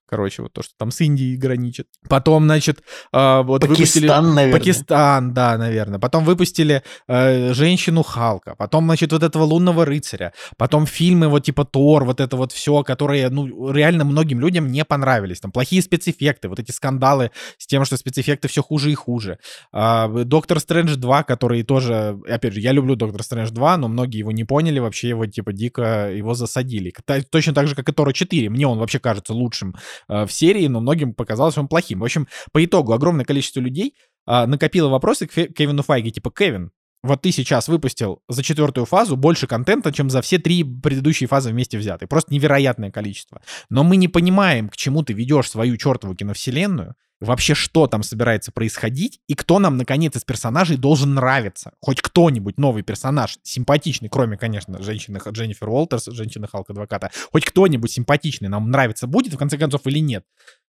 короче, 0.05 0.41
вот 0.41 0.53
то, 0.53 0.61
что 0.61 0.73
там 0.77 0.91
с 0.91 1.01
Индией 1.01 1.37
граничит. 1.37 1.87
Потом, 2.09 2.45
значит, 2.45 2.83
а, 3.11 3.43
вот 3.43 3.63
выпустили... 3.63 4.07
Пакистан, 4.07 4.35
наверное. 4.35 4.59
Пакистан, 4.59 5.33
да, 5.33 5.57
наверное. 5.57 5.99
Потом 5.99 6.25
выпустили 6.25 6.83
э, 7.07 7.53
женщину 7.53 8.03
Халка. 8.03 8.55
Потом, 8.55 8.85
значит, 8.85 9.11
вот 9.13 9.23
этого 9.23 9.43
лунного 9.43 9.85
рыцаря. 9.85 10.33
Потом 10.57 10.85
фильмы 10.85 11.27
вот 11.27 11.43
типа 11.45 11.65
Тор, 11.65 12.05
вот 12.05 12.19
это 12.19 12.35
вот 12.35 12.51
все, 12.51 12.83
которые, 12.83 13.29
ну, 13.29 13.71
реально 13.71 14.03
многим 14.05 14.39
людям 14.39 14.67
не 14.67 14.83
понравились. 14.85 15.39
Там 15.39 15.51
плохие 15.51 15.81
спецэффекты, 15.81 16.49
вот 16.49 16.59
эти 16.59 16.71
скандалы 16.71 17.31
с 17.57 17.67
тем, 17.67 17.85
что 17.85 17.97
спецэффекты 17.97 18.47
все 18.47 18.61
хуже 18.61 18.91
и 18.91 18.95
хуже. 18.95 19.37
А, 19.71 20.07
Доктор 20.07 20.59
Стрэндж 20.59 20.95
2, 20.95 21.23
который 21.23 21.63
тоже, 21.63 22.19
опять 22.27 22.53
же, 22.53 22.59
я 22.59 22.71
люблю 22.71 22.95
Доктор 22.95 23.23
Стрэндж 23.23 23.51
2, 23.51 23.77
но 23.77 23.87
многие 23.87 24.19
его 24.19 24.31
не 24.31 24.43
поняли, 24.43 24.79
вообще 24.79 25.09
его 25.09 25.25
типа 25.25 25.53
дико 25.53 26.11
его 26.11 26.33
засадили. 26.33 26.70
Та- 27.05 27.21
Точно 27.21 27.53
так 27.53 27.67
же, 27.67 27.75
как 27.75 27.89
и 27.89 27.91
Тора 27.91 28.13
4. 28.13 28.49
Мне 28.49 28.67
он 28.67 28.79
вообще 28.79 28.99
кажется 28.99 29.33
лучшим 29.33 29.75
э, 30.07 30.25
в 30.25 30.31
серии, 30.31 30.67
но 30.67 30.79
многим 30.79 31.13
показалось 31.13 31.57
он 31.57 31.67
плохим. 31.67 31.99
В 31.99 32.03
общем, 32.03 32.27
по 32.51 32.63
итогу 32.63 32.93
огромное 32.93 33.25
количество 33.25 33.59
людей 33.59 33.95
а, 34.25 34.45
накопило 34.47 34.89
вопросы 34.89 35.27
к 35.27 35.33
Кевину 35.47 35.83
Файге, 35.83 36.11
типа, 36.11 36.31
Кевин, 36.31 36.71
вот 37.03 37.23
ты 37.23 37.31
сейчас 37.31 37.67
выпустил 37.67 38.21
за 38.29 38.43
четвертую 38.43 38.85
фазу 38.85 39.15
больше 39.15 39.47
контента, 39.47 39.91
чем 39.91 40.09
за 40.09 40.21
все 40.21 40.37
три 40.37 40.63
предыдущие 40.63 41.27
фазы 41.27 41.49
вместе 41.49 41.77
взятые. 41.77 42.07
Просто 42.07 42.31
невероятное 42.33 42.91
количество. 42.91 43.41
Но 43.69 43.83
мы 43.83 43.97
не 43.97 44.07
понимаем, 44.07 44.69
к 44.69 44.77
чему 44.77 45.01
ты 45.03 45.13
ведешь 45.13 45.49
свою 45.49 45.77
чертову 45.77 46.15
киновселенную, 46.15 46.95
вообще 47.21 47.53
что 47.53 47.87
там 47.87 48.03
собирается 48.03 48.51
происходить, 48.51 49.21
и 49.27 49.35
кто 49.35 49.59
нам, 49.59 49.77
наконец, 49.77 50.15
из 50.15 50.23
персонажей 50.23 50.77
должен 50.77 51.13
нравиться. 51.13 51.71
Хоть 51.79 52.01
кто-нибудь 52.01 52.57
новый 52.57 52.83
персонаж, 52.83 53.37
симпатичный, 53.43 54.09
кроме, 54.09 54.37
конечно, 54.37 54.81
женщины 54.81 55.19
Дженнифер 55.29 55.69
Уолтерс, 55.69 56.07
женщины 56.07 56.47
Халк-адвоката, 56.51 57.11
хоть 57.31 57.45
кто-нибудь 57.45 57.91
симпатичный 57.91 58.49
нам 58.49 58.69
нравится 58.69 59.07
будет, 59.07 59.33
в 59.33 59.37
конце 59.37 59.57
концов, 59.57 59.81
или 59.85 59.99
нет 59.99 60.25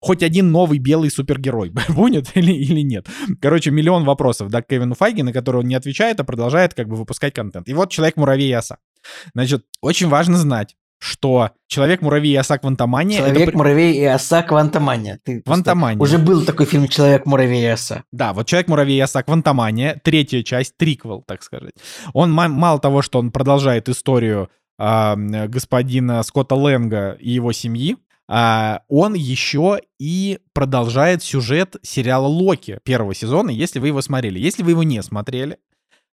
хоть 0.03 0.21
один 0.21 0.51
новый 0.51 0.79
белый 0.79 1.09
супергерой 1.09 1.71
будет 1.89 2.35
или, 2.35 2.51
или 2.51 2.81
нет. 2.81 3.07
Короче, 3.41 3.71
миллион 3.71 4.03
вопросов, 4.03 4.49
да, 4.49 4.61
к 4.61 4.67
Кевину 4.67 4.95
Файги, 4.95 5.23
на 5.23 5.31
которые 5.31 5.61
он 5.61 5.67
не 5.67 5.75
отвечает, 5.75 6.19
а 6.19 6.25
продолжает 6.25 6.73
как 6.73 6.89
бы 6.89 6.97
выпускать 6.97 7.33
контент. 7.33 7.69
И 7.69 7.73
вот 7.73 7.89
Человек-муравей 7.89 8.49
и 8.49 8.53
оса. 8.53 8.79
Значит, 9.33 9.65
очень 9.81 10.09
важно 10.09 10.37
знать, 10.37 10.75
что 11.03 11.51
Человек-муравей 11.67 12.33
и 12.33 12.35
оса 12.35 12.57
Квантомания... 12.57 13.17
Человек-муравей 13.17 13.97
и 13.97 14.05
оса 14.05 14.41
Квантомания. 14.41 15.19
Ты 15.23 15.41
Квантомания. 15.41 16.01
Уже 16.01 16.17
был 16.17 16.45
такой 16.45 16.65
фильм 16.65 16.87
Человек-муравей 16.87 17.61
и 17.61 17.67
оса. 17.67 18.03
Да, 18.11 18.31
вот 18.31 18.47
Человек-муравей 18.47 18.97
и 18.97 19.01
оса 19.01 19.21
Квантомания, 19.21 19.99
третья 20.03 20.43
часть, 20.43 20.77
триквел, 20.77 21.21
так 21.27 21.43
сказать. 21.43 21.73
Он 22.13 22.31
мало 22.31 22.79
того, 22.79 23.01
что 23.01 23.19
он 23.19 23.31
продолжает 23.31 23.89
историю 23.89 24.49
э, 24.79 25.47
господина 25.47 26.23
Скотта 26.23 26.55
Лэнга 26.55 27.17
и 27.19 27.31
его 27.31 27.51
семьи, 27.51 27.97
а, 28.29 28.83
он 28.87 29.13
еще 29.15 29.81
и 29.99 30.39
продолжает 30.53 31.21
сюжет 31.21 31.75
сериала 31.81 32.27
Локи 32.27 32.79
первого 32.83 33.13
сезона, 33.13 33.49
если 33.49 33.79
вы 33.79 33.87
его 33.87 34.01
смотрели. 34.01 34.39
Если 34.39 34.63
вы 34.63 34.71
его 34.71 34.83
не 34.83 35.03
смотрели, 35.03 35.57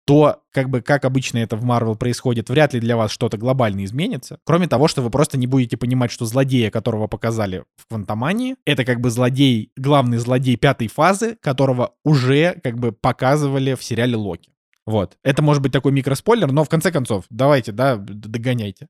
то, 0.05 0.43
как 0.51 0.69
бы, 0.69 0.81
как 0.81 1.05
обычно 1.05 1.37
это 1.37 1.55
в 1.55 1.63
Марвел 1.63 1.95
происходит, 1.95 2.49
вряд 2.49 2.73
ли 2.73 2.79
для 2.79 2.97
вас 2.97 3.11
что-то 3.11 3.37
глобально 3.37 3.85
изменится. 3.85 4.39
Кроме 4.43 4.67
того, 4.67 4.87
что 4.87 5.01
вы 5.01 5.09
просто 5.09 5.37
не 5.37 5.47
будете 5.47 5.77
понимать, 5.77 6.11
что 6.11 6.25
злодея, 6.25 6.69
которого 6.71 7.07
показали 7.07 7.63
в 7.77 7.87
Квантомании, 7.87 8.55
это 8.65 8.83
как 8.85 8.99
бы 8.99 9.09
злодей, 9.09 9.71
главный 9.77 10.17
злодей 10.17 10.57
пятой 10.57 10.87
фазы, 10.87 11.37
которого 11.41 11.93
уже 12.03 12.59
как 12.63 12.77
бы 12.77 12.91
показывали 12.91 13.75
в 13.75 13.83
сериале 13.83 14.15
Локи. 14.15 14.51
Вот. 14.85 15.17
Это 15.23 15.41
может 15.41 15.63
быть 15.63 15.71
такой 15.71 15.93
микроспойлер, 15.93 16.51
но 16.51 16.63
в 16.63 16.69
конце 16.69 16.91
концов, 16.91 17.25
давайте, 17.29 17.71
да, 17.71 17.95
догоняйте. 17.95 18.89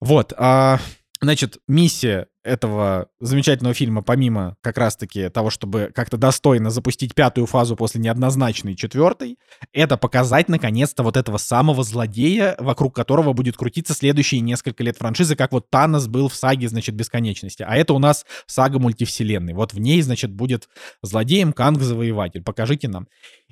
Вот. 0.00 0.32
А, 0.36 0.78
значит, 1.20 1.58
миссия 1.68 2.28
этого 2.46 3.08
замечательного 3.20 3.74
фильма, 3.74 4.02
помимо 4.02 4.56
как 4.60 4.78
раз-таки 4.78 5.28
того, 5.28 5.50
чтобы 5.50 5.90
как-то 5.94 6.16
достойно 6.16 6.70
запустить 6.70 7.14
пятую 7.14 7.46
фазу 7.46 7.74
после 7.74 8.00
неоднозначной 8.00 8.76
четвертой, 8.76 9.38
это 9.72 9.96
показать 9.96 10.48
наконец-то 10.48 11.02
вот 11.02 11.16
этого 11.16 11.38
самого 11.38 11.82
злодея, 11.82 12.54
вокруг 12.58 12.94
которого 12.94 13.32
будет 13.32 13.56
крутиться 13.56 13.94
следующие 13.94 14.40
несколько 14.40 14.84
лет 14.84 14.96
франшизы, 14.96 15.34
как 15.34 15.52
вот 15.52 15.70
Танос 15.70 16.06
был 16.06 16.28
в 16.28 16.34
саге, 16.34 16.68
значит, 16.68 16.94
бесконечности. 16.94 17.64
А 17.66 17.74
это 17.76 17.94
у 17.94 17.98
нас 17.98 18.24
сага 18.46 18.78
мультивселенной. 18.78 19.54
Вот 19.54 19.72
в 19.72 19.80
ней, 19.80 20.00
значит, 20.02 20.32
будет 20.32 20.68
злодеем 21.02 21.52
Канг-завоеватель. 21.52 22.42
Покажите 22.42 22.88
нам. 22.88 23.08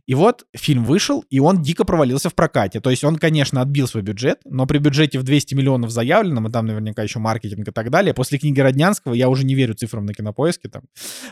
И 0.06 0.14
вот 0.14 0.44
фильм 0.54 0.84
вышел, 0.84 1.24
и 1.30 1.40
он 1.40 1.62
дико 1.62 1.84
провалился 1.84 2.28
в 2.28 2.34
прокате. 2.34 2.80
То 2.80 2.90
есть 2.90 3.04
он, 3.04 3.16
конечно, 3.16 3.60
отбил 3.62 3.88
свой 3.88 4.02
бюджет, 4.02 4.40
но 4.44 4.66
при 4.66 4.78
бюджете 4.78 5.18
в 5.18 5.22
200 5.22 5.54
миллионов 5.54 5.90
заявленном, 5.90 6.48
и 6.48 6.52
там 6.52 6.66
наверняка 6.66 7.02
еще 7.02 7.18
маркетинг 7.18 7.66
и 7.66 7.70
так 7.70 7.90
далее, 7.90 8.12
после 8.12 8.38
книги 8.38 8.60
Роднянского 8.60 9.14
я 9.14 9.28
уже 9.28 9.44
не 9.44 9.54
верю 9.54 9.74
цифрам 9.74 10.04
на 10.04 10.12
кинопоиске 10.12 10.68
там. 10.68 10.82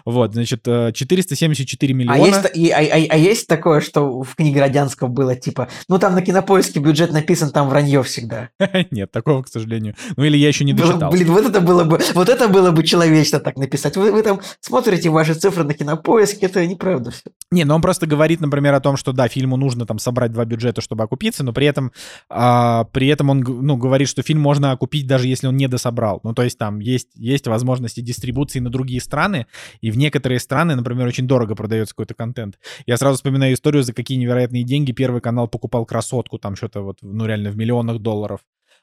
Вот, 0.06 0.32
значит, 0.32 0.64
474 0.64 1.92
э, 1.92 1.96
миллиона. 1.96 2.14
А 2.14 2.26
есть, 2.26 2.56
и, 2.56 2.70
а, 2.70 2.78
а, 2.78 3.06
а 3.10 3.16
есть 3.18 3.46
такое, 3.46 3.80
что 3.80 4.22
в 4.22 4.34
книге 4.36 4.60
Роднянского 4.60 5.08
было 5.08 5.36
типа, 5.36 5.68
ну 5.88 5.98
там 5.98 6.14
на 6.14 6.22
кинопоиске 6.22 6.80
бюджет 6.80 7.12
написан, 7.12 7.50
там 7.50 7.68
вранье 7.68 8.02
всегда. 8.02 8.48
Нет, 8.90 9.12
такого, 9.12 9.42
к 9.42 9.48
сожалению. 9.48 9.94
Ну 10.16 10.24
или 10.24 10.36
я 10.36 10.48
еще 10.48 10.64
не 10.64 10.72
дочитал. 10.72 11.10
Блин, 11.10 11.30
вот 11.30 11.46
это 11.46 11.60
было 11.60 11.84
бы, 11.84 12.00
вот 12.14 12.28
это 12.28 12.48
было 12.48 12.70
бы 12.70 12.82
человечно 12.84 13.38
так 13.38 13.56
написать. 13.56 13.96
Вы, 13.96 14.12
вы 14.12 14.22
там 14.22 14.40
смотрите 14.60 15.10
ваши 15.10 15.34
цифры 15.34 15.64
на 15.64 15.74
кинопоиске, 15.74 16.46
это 16.46 16.64
неправда 16.66 17.10
все. 17.10 17.22
Не, 17.50 17.64
но 17.64 17.74
он 17.74 17.82
просто 17.82 18.06
говорит, 18.06 18.40
например, 18.40 18.61
например, 18.62 18.74
о 18.74 18.80
том, 18.80 18.96
что 18.96 19.12
да, 19.12 19.26
фильму 19.26 19.56
нужно 19.56 19.86
там 19.86 19.98
собрать 19.98 20.32
два 20.32 20.44
бюджета, 20.44 20.80
чтобы 20.80 21.02
окупиться, 21.02 21.42
но 21.42 21.52
при 21.52 21.66
этом, 21.66 21.90
а, 22.30 22.84
при 22.84 23.08
этом 23.08 23.30
он 23.30 23.40
ну, 23.40 23.76
говорит, 23.76 24.08
что 24.08 24.22
фильм 24.22 24.40
можно 24.40 24.70
окупить 24.70 25.06
даже 25.06 25.26
если 25.26 25.48
он 25.48 25.56
не 25.56 25.66
дособрал. 25.66 26.20
Ну, 26.22 26.32
то 26.32 26.42
есть 26.42 26.58
там 26.58 26.78
есть, 26.78 27.08
есть 27.16 27.48
возможности 27.48 28.00
дистрибуции 28.00 28.60
на 28.60 28.70
другие 28.70 29.00
страны, 29.00 29.46
и 29.80 29.90
в 29.90 29.96
некоторые 29.96 30.38
страны, 30.38 30.76
например, 30.76 31.08
очень 31.08 31.26
дорого 31.26 31.56
продается 31.56 31.94
какой-то 31.94 32.14
контент. 32.14 32.58
Я 32.86 32.96
сразу 32.96 33.16
вспоминаю 33.16 33.54
историю, 33.54 33.82
за 33.82 33.92
какие 33.92 34.18
невероятные 34.18 34.62
деньги 34.62 34.92
Первый 34.92 35.20
канал 35.20 35.48
покупал 35.48 35.84
красотку, 35.84 36.38
там 36.38 36.54
что-то 36.54 36.82
вот, 36.82 36.98
ну, 37.02 37.26
реально 37.26 37.50
в 37.50 37.56
миллионах 37.56 37.98
долларов 37.98 38.40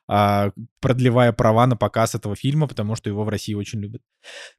а, 0.10 0.52
продлевая 0.82 1.32
права 1.32 1.68
на 1.68 1.78
показ 1.78 2.16
этого 2.16 2.36
фильма, 2.36 2.68
потому 2.68 2.96
что 2.96 3.10
его 3.10 3.24
в 3.24 3.30
России 3.30 3.54
очень 3.54 3.80
любят. 3.80 4.02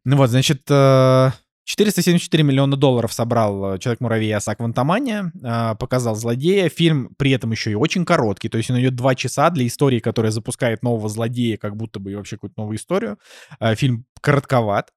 Ну 0.04 0.16
вот, 0.16 0.30
значит, 0.30 0.62
э, 0.70 1.30
474 1.76 2.42
миллиона 2.42 2.76
долларов 2.76 3.12
собрал 3.12 3.74
э, 3.74 3.78
«Человек-муравей» 3.78 4.32
Аса 4.32 4.56
Квантомания, 4.56 5.32
а, 5.42 5.76
показал 5.76 6.16
«Злодея». 6.16 6.68
Фильм 6.68 7.14
при 7.16 7.30
этом 7.30 7.52
еще 7.52 7.70
и 7.70 7.76
очень 7.76 8.04
короткий, 8.04 8.48
то 8.48 8.58
есть 8.58 8.70
он 8.70 8.80
идет 8.80 8.96
два 8.96 9.14
часа 9.14 9.50
для 9.50 9.66
истории, 9.66 10.00
которая 10.00 10.32
запускает 10.32 10.82
нового 10.82 11.08
злодея, 11.08 11.56
как 11.58 11.76
будто 11.76 12.00
бы 12.00 12.16
вообще 12.16 12.36
какую-то 12.36 12.54
новую 12.58 12.76
историю. 12.76 13.18
А, 13.60 13.76
фильм 13.76 14.04
коротковат. 14.20 14.90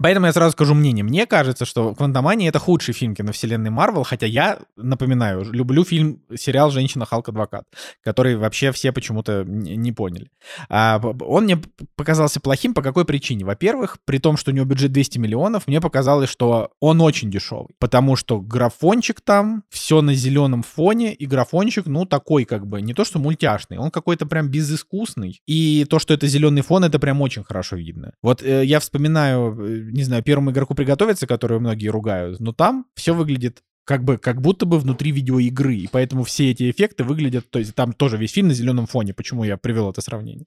Поэтому 0.00 0.26
я 0.26 0.32
сразу 0.32 0.52
скажу 0.52 0.74
мнение. 0.74 1.04
Мне 1.04 1.26
кажется, 1.26 1.64
что 1.64 1.94
«Квантомания»— 1.94 2.48
это 2.50 2.60
худший 2.60 2.94
фильм 2.94 3.16
киновселенной 3.16 3.70
Марвел, 3.70 4.04
хотя 4.04 4.26
я, 4.26 4.60
напоминаю, 4.76 5.44
люблю 5.52 5.84
фильм, 5.84 6.22
сериал 6.36 6.70
«Женщина 6.70 7.04
Халк-адвокат», 7.04 7.64
который 8.04 8.36
вообще 8.36 8.70
все 8.70 8.92
почему-то 8.92 9.44
не 9.44 9.90
поняли. 9.90 10.30
А, 10.68 11.00
он 11.20 11.44
мне 11.44 11.58
показался 11.96 12.38
плохим 12.40 12.74
по 12.74 12.82
какой 12.82 13.04
причине? 13.04 13.44
Во-первых, 13.44 13.98
при 14.04 14.18
том, 14.18 14.36
что 14.36 14.52
у 14.52 14.54
него 14.54 14.66
бюджет 14.66 14.92
200 14.92 15.18
миллионов, 15.18 15.66
мне 15.66 15.80
показалось, 15.80 16.30
что 16.30 16.70
он 16.78 17.00
очень 17.00 17.30
дешевый, 17.30 17.74
потому 17.80 18.14
что 18.14 18.40
графончик 18.40 19.20
там, 19.20 19.64
все 19.68 20.00
на 20.00 20.14
зеленом 20.14 20.62
фоне, 20.62 21.12
и 21.12 21.26
графончик, 21.26 21.86
ну, 21.86 22.04
такой 22.04 22.44
как 22.44 22.68
бы, 22.68 22.80
не 22.80 22.94
то 22.94 23.04
что 23.04 23.18
мультяшный, 23.18 23.78
он 23.78 23.90
какой-то 23.90 24.26
прям 24.26 24.48
безыскусный, 24.48 25.40
и 25.46 25.84
то, 25.90 25.98
что 25.98 26.14
это 26.14 26.28
зеленый 26.28 26.62
фон, 26.62 26.84
это 26.84 27.00
прям 27.00 27.20
очень 27.20 27.42
хорошо 27.42 27.76
видно. 27.76 28.12
Вот 28.22 28.42
э, 28.42 28.64
я 28.64 28.78
вспоминаю 28.78 29.56
э, 29.58 29.87
не 29.92 30.04
знаю, 30.04 30.22
первому 30.22 30.50
игроку 30.50 30.74
приготовиться, 30.74 31.26
которую 31.26 31.60
многие 31.60 31.88
ругают, 31.88 32.40
но 32.40 32.52
там 32.52 32.86
все 32.94 33.14
выглядит 33.14 33.62
как 33.84 34.04
бы 34.04 34.18
как 34.18 34.42
будто 34.42 34.66
бы 34.66 34.78
внутри 34.78 35.12
видеоигры, 35.12 35.76
и 35.76 35.88
поэтому 35.90 36.24
все 36.24 36.50
эти 36.50 36.70
эффекты 36.70 37.04
выглядят, 37.04 37.50
то 37.50 37.58
есть 37.58 37.74
там 37.74 37.94
тоже 37.94 38.18
весь 38.18 38.32
фильм 38.32 38.48
на 38.48 38.54
зеленом 38.54 38.86
фоне, 38.86 39.14
почему 39.14 39.44
я 39.44 39.56
привел 39.56 39.90
это 39.90 40.02
сравнение. 40.02 40.46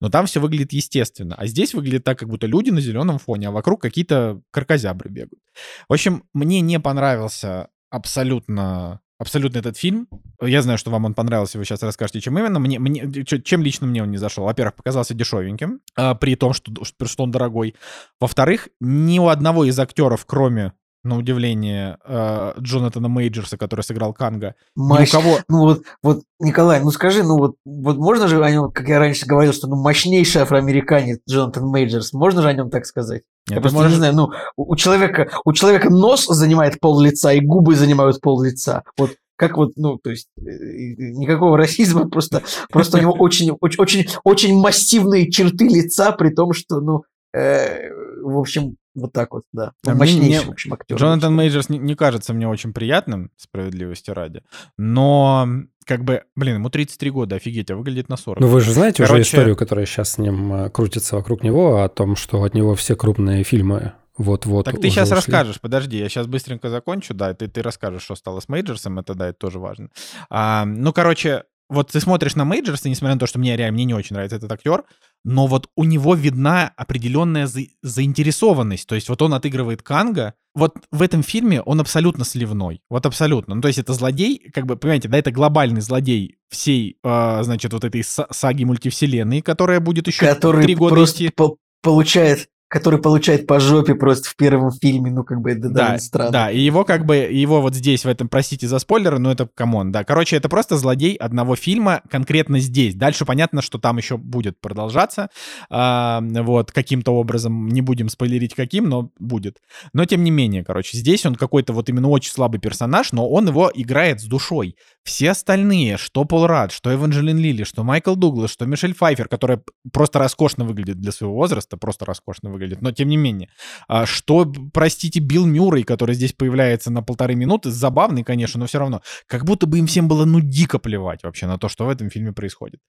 Но 0.00 0.10
там 0.10 0.26
все 0.26 0.40
выглядит 0.40 0.72
естественно. 0.72 1.34
А 1.36 1.46
здесь 1.46 1.74
выглядит 1.74 2.04
так, 2.04 2.18
как 2.18 2.28
будто 2.28 2.46
люди 2.46 2.70
на 2.70 2.80
зеленом 2.80 3.18
фоне, 3.18 3.48
а 3.48 3.50
вокруг 3.50 3.80
какие-то 3.80 4.40
крокозябры 4.50 5.10
бегают. 5.10 5.42
В 5.88 5.92
общем, 5.92 6.24
мне 6.34 6.60
не 6.60 6.78
понравился 6.78 7.68
абсолютно 7.90 9.00
абсолютно 9.18 9.58
этот 9.58 9.76
фильм. 9.76 10.08
Я 10.40 10.62
знаю, 10.62 10.78
что 10.78 10.90
вам 10.90 11.04
он 11.04 11.14
понравился, 11.14 11.58
вы 11.58 11.64
сейчас 11.64 11.82
расскажете, 11.82 12.20
чем 12.20 12.38
именно. 12.38 12.58
Мне, 12.58 12.78
мне, 12.78 13.24
чем 13.24 13.62
лично 13.62 13.86
мне 13.86 14.02
он 14.02 14.10
не 14.10 14.18
зашел. 14.18 14.44
Во-первых, 14.44 14.74
показался 14.74 15.14
дешевеньким, 15.14 15.80
а, 15.96 16.14
при 16.14 16.36
том, 16.36 16.52
что, 16.52 16.72
что 16.84 17.22
он 17.22 17.30
дорогой. 17.30 17.74
Во-вторых, 18.20 18.68
ни 18.80 19.18
у 19.18 19.28
одного 19.28 19.64
из 19.64 19.78
актеров, 19.78 20.24
кроме 20.26 20.72
на 21.06 21.16
удивление, 21.16 21.98
э, 22.04 22.54
Джонатана 22.60 23.08
Мейджерса, 23.08 23.56
который 23.56 23.82
сыграл 23.82 24.12
Канга. 24.12 24.56
Мощь. 24.74 25.12
Ни 25.12 25.16
у 25.16 25.20
кого... 25.20 25.38
Ну 25.48 25.60
вот, 25.60 25.82
вот, 26.02 26.22
Николай, 26.40 26.80
ну 26.80 26.90
скажи, 26.90 27.22
ну 27.22 27.38
вот, 27.38 27.56
вот 27.64 27.96
можно 27.96 28.28
же 28.28 28.44
о 28.44 28.50
нем, 28.50 28.70
как 28.72 28.88
я 28.88 28.98
раньше 28.98 29.24
говорил, 29.24 29.52
что 29.52 29.68
ну 29.68 29.76
мощнейший 29.76 30.42
афроамериканец 30.42 31.20
Джонатан 31.28 31.66
Мейджерс, 31.68 32.12
можно 32.12 32.42
же 32.42 32.48
о 32.48 32.52
нем 32.52 32.70
так 32.70 32.86
сказать? 32.86 33.22
Нет, 33.48 33.56
я 33.56 33.60
просто 33.60 33.78
можешь... 33.78 33.92
не 33.92 33.98
знаю, 33.98 34.14
ну, 34.14 34.30
у 34.56 34.76
человека, 34.76 35.30
у 35.44 35.52
человека 35.52 35.90
нос 35.90 36.26
занимает 36.26 36.80
пол 36.80 37.00
лица, 37.00 37.32
и 37.32 37.40
губы 37.40 37.76
занимают 37.76 38.20
пол 38.20 38.42
лица. 38.42 38.82
Вот 38.96 39.12
как 39.36 39.58
вот, 39.58 39.72
ну, 39.76 39.98
то 39.98 40.10
есть 40.10 40.28
э, 40.38 40.42
никакого 40.42 41.56
расизма, 41.56 42.08
просто, 42.10 42.42
просто 42.70 42.98
у 42.98 43.00
него 43.00 43.12
очень, 43.12 43.52
очень, 43.60 43.80
очень, 43.80 44.06
очень 44.24 44.58
массивные 44.58 45.30
черты 45.30 45.68
лица, 45.68 46.12
при 46.12 46.30
том, 46.30 46.52
что, 46.52 46.80
ну, 46.80 47.04
э, 47.32 47.90
в 48.22 48.38
общем, 48.38 48.76
вот 48.96 49.12
так 49.12 49.32
вот, 49.32 49.44
да. 49.52 49.72
Он 49.86 49.92
а 49.92 49.96
мощнейший, 49.96 50.26
мне, 50.26 50.40
в 50.40 50.50
общем, 50.50 50.72
актер. 50.74 50.96
Джонатан 50.96 51.34
Мейджерс 51.34 51.68
не, 51.68 51.78
не 51.78 51.94
кажется 51.94 52.32
мне 52.32 52.48
очень 52.48 52.72
приятным, 52.72 53.30
справедливости 53.36 54.10
ради, 54.10 54.42
но 54.76 55.48
как 55.84 56.02
бы, 56.02 56.24
блин, 56.34 56.56
ему 56.56 56.70
33 56.70 57.10
года, 57.10 57.36
офигеть, 57.36 57.70
а 57.70 57.76
выглядит 57.76 58.08
на 58.08 58.16
40. 58.16 58.40
Ну 58.40 58.48
вы 58.48 58.60
же 58.60 58.72
знаете 58.72 59.04
Короче... 59.04 59.20
уже 59.20 59.22
историю, 59.22 59.56
которая 59.56 59.86
сейчас 59.86 60.14
с 60.14 60.18
ним 60.18 60.52
э, 60.52 60.70
крутится 60.70 61.14
вокруг 61.14 61.44
него, 61.44 61.82
о 61.82 61.88
том, 61.88 62.16
что 62.16 62.42
от 62.42 62.54
него 62.54 62.74
все 62.74 62.96
крупные 62.96 63.44
фильмы 63.44 63.92
вот-вот. 64.18 64.64
Так 64.64 64.80
ты 64.80 64.88
сейчас 64.88 65.08
ушли. 65.08 65.16
расскажешь, 65.16 65.60
подожди, 65.60 65.98
я 65.98 66.08
сейчас 66.08 66.26
быстренько 66.26 66.70
закончу, 66.70 67.12
да, 67.12 67.34
ты, 67.34 67.48
ты 67.48 67.62
расскажешь, 67.62 68.02
что 68.02 68.14
стало 68.14 68.40
с 68.40 68.48
Мейджерсом, 68.48 68.98
это, 68.98 69.14
да, 69.14 69.28
это 69.28 69.38
тоже 69.38 69.58
важно. 69.58 69.90
А, 70.30 70.64
ну, 70.64 70.92
короче, 70.92 71.44
вот 71.68 71.90
ты 71.92 72.00
смотришь 72.00 72.34
на 72.36 72.44
Мейджерса, 72.44 72.88
несмотря 72.88 73.14
на 73.14 73.20
то, 73.20 73.26
что 73.26 73.38
мне 73.38 73.56
реально 73.56 73.74
мне 73.74 73.84
не 73.84 73.94
очень 73.94 74.14
нравится 74.14 74.36
этот 74.36 74.50
актер, 74.52 74.84
но 75.24 75.46
вот 75.46 75.68
у 75.76 75.84
него 75.84 76.14
видна 76.14 76.72
определенная 76.76 77.46
за- 77.46 77.66
заинтересованность. 77.82 78.86
То 78.88 78.94
есть 78.94 79.08
вот 79.08 79.20
он 79.22 79.34
отыгрывает 79.34 79.82
Канга, 79.82 80.34
вот 80.54 80.76
в 80.90 81.02
этом 81.02 81.22
фильме 81.22 81.60
он 81.60 81.80
абсолютно 81.80 82.24
сливной. 82.24 82.80
Вот 82.88 83.04
абсолютно. 83.04 83.54
Ну, 83.56 83.60
то 83.60 83.68
есть 83.68 83.78
это 83.78 83.92
злодей, 83.92 84.50
как 84.54 84.66
бы, 84.66 84.76
понимаете, 84.76 85.08
да, 85.08 85.18
это 85.18 85.30
глобальный 85.30 85.80
злодей 85.80 86.36
всей, 86.48 86.98
э, 87.02 87.38
значит, 87.42 87.72
вот 87.72 87.84
этой 87.84 88.00
са- 88.02 88.26
саги 88.30 88.64
мультивселенной, 88.64 89.42
которая 89.42 89.80
будет 89.80 90.06
еще 90.06 90.26
Который 90.26 90.64
три 90.64 90.74
года 90.74 91.04
идти. 91.04 91.28
по- 91.30 91.56
получает 91.82 92.48
который 92.68 93.00
получает 93.00 93.46
по 93.46 93.60
жопе 93.60 93.94
просто 93.94 94.28
в 94.28 94.36
первом 94.36 94.72
фильме, 94.72 95.10
ну, 95.12 95.22
как 95.22 95.40
бы 95.40 95.52
это 95.52 95.68
Да, 95.68 95.68
довольно 95.68 95.98
странно. 95.98 96.30
да, 96.32 96.50
и 96.50 96.58
его 96.58 96.84
как 96.84 97.06
бы, 97.06 97.16
его 97.16 97.60
вот 97.60 97.74
здесь, 97.74 98.04
в 98.04 98.08
этом, 98.08 98.28
простите 98.28 98.66
за 98.66 98.78
спойлеры, 98.80 99.18
но 99.18 99.30
это, 99.30 99.48
come 99.54 99.76
on, 99.76 99.92
да. 99.92 100.02
Короче, 100.02 100.36
это 100.36 100.48
просто 100.48 100.76
злодей 100.76 101.14
одного 101.14 101.54
фильма 101.54 102.02
конкретно 102.10 102.58
здесь. 102.58 102.94
Дальше 102.96 103.24
понятно, 103.24 103.62
что 103.62 103.78
там 103.78 103.98
еще 103.98 104.16
будет 104.16 104.60
продолжаться, 104.60 105.28
а, 105.70 106.20
вот, 106.22 106.72
каким-то 106.72 107.12
образом, 107.12 107.68
не 107.68 107.82
будем 107.82 108.08
спойлерить 108.08 108.54
каким, 108.54 108.88
но 108.88 109.10
будет. 109.18 109.58
Но 109.92 110.04
тем 110.04 110.24
не 110.24 110.32
менее, 110.32 110.64
короче, 110.64 110.98
здесь 110.98 111.24
он 111.24 111.36
какой-то 111.36 111.72
вот 111.72 111.88
именно 111.88 112.08
очень 112.08 112.32
слабый 112.32 112.60
персонаж, 112.60 113.12
но 113.12 113.28
он 113.28 113.46
его 113.46 113.70
играет 113.72 114.20
с 114.20 114.24
душой. 114.24 114.76
Все 115.04 115.30
остальные, 115.30 115.98
что 115.98 116.24
Пол 116.24 116.46
Рад, 116.48 116.72
что 116.72 116.92
Эванжелин 116.92 117.38
Лили, 117.38 117.62
что 117.62 117.84
Майкл 117.84 118.16
Дуглас, 118.16 118.50
что 118.50 118.66
Мишель 118.66 118.94
Пфайфер, 118.94 119.28
которая 119.28 119.62
просто 119.92 120.18
роскошно 120.18 120.64
выглядит 120.64 120.98
для 121.00 121.12
своего 121.12 121.34
возраста, 121.36 121.76
просто 121.76 122.04
роскошно 122.04 122.50
выглядит, 122.50 122.56
но 122.74 122.92
тем 122.92 123.08
не 123.08 123.16
менее. 123.16 123.48
А, 123.88 124.06
Что, 124.06 124.50
простите, 124.72 125.20
Билл 125.20 125.46
Мюррей, 125.46 125.84
который 125.84 126.14
здесь 126.14 126.32
появляется 126.32 126.90
на 126.90 127.02
полторы 127.02 127.34
минуты, 127.34 127.70
забавный, 127.70 128.24
конечно, 128.24 128.60
но 128.60 128.66
все 128.66 128.78
равно. 128.78 129.02
Как 129.26 129.44
будто 129.44 129.66
бы 129.66 129.78
им 129.78 129.86
всем 129.86 130.08
было 130.08 130.24
ну 130.24 130.40
дико 130.40 130.78
плевать 130.78 131.22
вообще 131.22 131.46
на 131.46 131.58
то, 131.58 131.68
что 131.68 131.86
в 131.86 131.88
этом 131.88 132.10
фильме 132.10 132.32
происходит. 132.32 132.80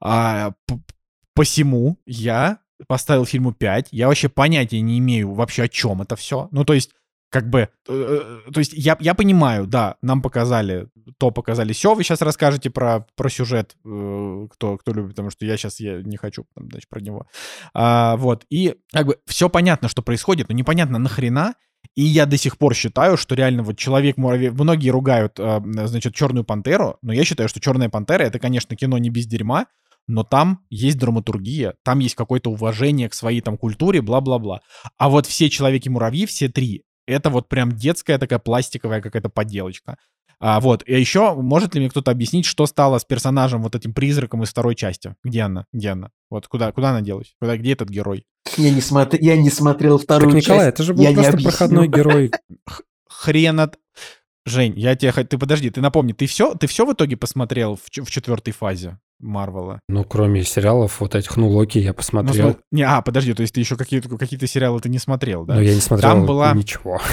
А, 0.00 0.52
посему 1.34 1.98
я 2.06 2.58
поставил 2.86 3.24
фильму 3.24 3.52
5. 3.52 3.88
Я 3.90 4.08
вообще 4.08 4.28
понятия 4.28 4.80
не 4.80 4.98
имею 4.98 5.32
вообще 5.32 5.64
о 5.64 5.68
чем 5.68 6.02
это 6.02 6.16
все. 6.16 6.48
Ну, 6.50 6.64
то 6.64 6.72
есть, 6.72 6.90
как 7.30 7.48
бы, 7.48 7.60
э, 7.60 7.68
э, 7.88 8.50
то 8.52 8.58
есть 8.58 8.72
я, 8.74 8.96
я 9.00 9.14
понимаю, 9.14 9.66
да, 9.66 9.96
нам 10.02 10.20
показали, 10.20 10.88
то 11.18 11.30
показали 11.30 11.72
все, 11.72 11.94
вы 11.94 12.02
сейчас 12.02 12.20
расскажете 12.20 12.70
про, 12.70 13.06
про 13.14 13.30
сюжет, 13.30 13.76
э, 13.84 14.46
кто, 14.50 14.76
кто 14.76 14.92
любит, 14.92 15.10
потому 15.10 15.30
что 15.30 15.46
я 15.46 15.56
сейчас 15.56 15.78
я 15.78 16.02
не 16.02 16.16
хочу 16.16 16.44
там, 16.54 16.68
значит, 16.70 16.88
про 16.88 17.00
него. 17.00 17.26
А, 17.72 18.16
вот, 18.16 18.44
и 18.50 18.74
как 18.92 19.06
бы 19.06 19.18
все 19.26 19.48
понятно, 19.48 19.88
что 19.88 20.02
происходит, 20.02 20.48
но 20.48 20.56
непонятно 20.56 20.98
нахрена, 20.98 21.54
и 21.94 22.02
я 22.02 22.26
до 22.26 22.36
сих 22.36 22.58
пор 22.58 22.74
считаю, 22.74 23.16
что 23.16 23.34
реально 23.34 23.62
вот 23.62 23.78
человек-муравей... 23.78 24.50
Многие 24.50 24.90
ругают, 24.90 25.38
значит, 25.38 26.14
Черную 26.14 26.44
Пантеру, 26.44 26.98
но 27.02 27.12
я 27.12 27.24
считаю, 27.24 27.48
что 27.48 27.58
Черная 27.60 27.88
Пантера— 27.88 28.22
это, 28.24 28.38
конечно, 28.38 28.76
кино 28.76 28.98
не 28.98 29.08
без 29.08 29.26
дерьма, 29.26 29.66
но 30.06 30.24
там 30.24 30.60
есть 30.70 30.98
драматургия, 30.98 31.74
там 31.84 32.00
есть 32.00 32.14
какое-то 32.14 32.50
уважение 32.50 33.08
к 33.08 33.14
своей 33.14 33.40
там 33.40 33.56
культуре, 33.56 34.02
бла-бла-бла. 34.02 34.60
А 34.98 35.08
вот 35.08 35.26
все 35.26 35.48
Человеки-муравьи, 35.48 36.26
все 36.26 36.48
три, 36.48 36.84
это 37.06 37.30
вот 37.30 37.48
прям 37.48 37.72
детская 37.72 38.18
такая 38.18 38.38
пластиковая 38.38 39.00
какая-то 39.00 39.28
поделочка. 39.28 39.96
А, 40.42 40.58
вот, 40.60 40.82
и 40.86 40.98
еще, 40.98 41.34
может 41.34 41.74
ли 41.74 41.80
мне 41.80 41.90
кто-то 41.90 42.10
объяснить, 42.10 42.46
что 42.46 42.64
стало 42.66 42.98
с 42.98 43.04
персонажем, 43.04 43.62
вот 43.62 43.74
этим 43.74 43.92
призраком 43.92 44.42
из 44.42 44.48
второй 44.48 44.74
части? 44.74 45.14
Где 45.22 45.42
она? 45.42 45.66
Где 45.70 45.90
она? 45.90 46.10
Вот 46.30 46.48
куда, 46.48 46.72
куда 46.72 46.90
она 46.90 47.02
делась? 47.02 47.34
Куда, 47.38 47.58
где 47.58 47.72
этот 47.72 47.90
герой? 47.90 48.24
Я 48.56 48.70
не, 48.70 48.80
смотр... 48.80 49.18
я 49.20 49.36
не 49.36 49.50
смотрел 49.50 49.98
Так, 49.98 50.04
вторую 50.04 50.34
Николай, 50.34 50.60
часть. 50.60 50.74
это 50.74 50.82
же 50.82 50.94
был 50.94 51.02
я 51.02 51.12
просто 51.12 51.42
проходной 51.42 51.88
герой. 51.88 52.30
Хрен 53.08 53.60
от... 53.60 53.78
Жень, 54.46 54.72
я 54.78 54.96
тебе... 54.96 55.12
Ты 55.12 55.36
подожди, 55.36 55.68
ты 55.68 55.82
напомни, 55.82 56.14
ты 56.14 56.26
все, 56.26 56.54
ты 56.54 56.66
все 56.66 56.86
в 56.86 56.92
итоге 56.94 57.18
посмотрел 57.18 57.76
в, 57.76 57.82
в 57.90 58.10
четвертой 58.10 58.54
фазе 58.54 58.98
Марвела? 59.20 59.80
Ну, 59.88 60.04
кроме 60.04 60.42
сериалов 60.44 61.00
вот 61.00 61.14
этих, 61.14 61.36
ну, 61.36 61.48
Локи 61.48 61.78
я 61.78 61.90
Ну, 61.90 61.94
посмотрел, 61.94 62.48
смо- 62.50 62.58
не, 62.72 62.82
а, 62.82 63.02
подожди, 63.02 63.34
то 63.34 63.42
есть 63.42 63.54
ты 63.54 63.60
еще 63.60 63.76
какие-то 63.76 64.08
какие 64.16 64.44
сериалы 64.46 64.80
ты 64.80 64.88
не 64.88 64.98
смотрел, 64.98 65.44
да? 65.44 65.54
но 65.54 65.60
я 65.60 65.74
не 65.74 65.80
смотрел 65.80 66.10
Там 66.10 66.26
была- 66.26 66.54
ничего. 66.54 67.00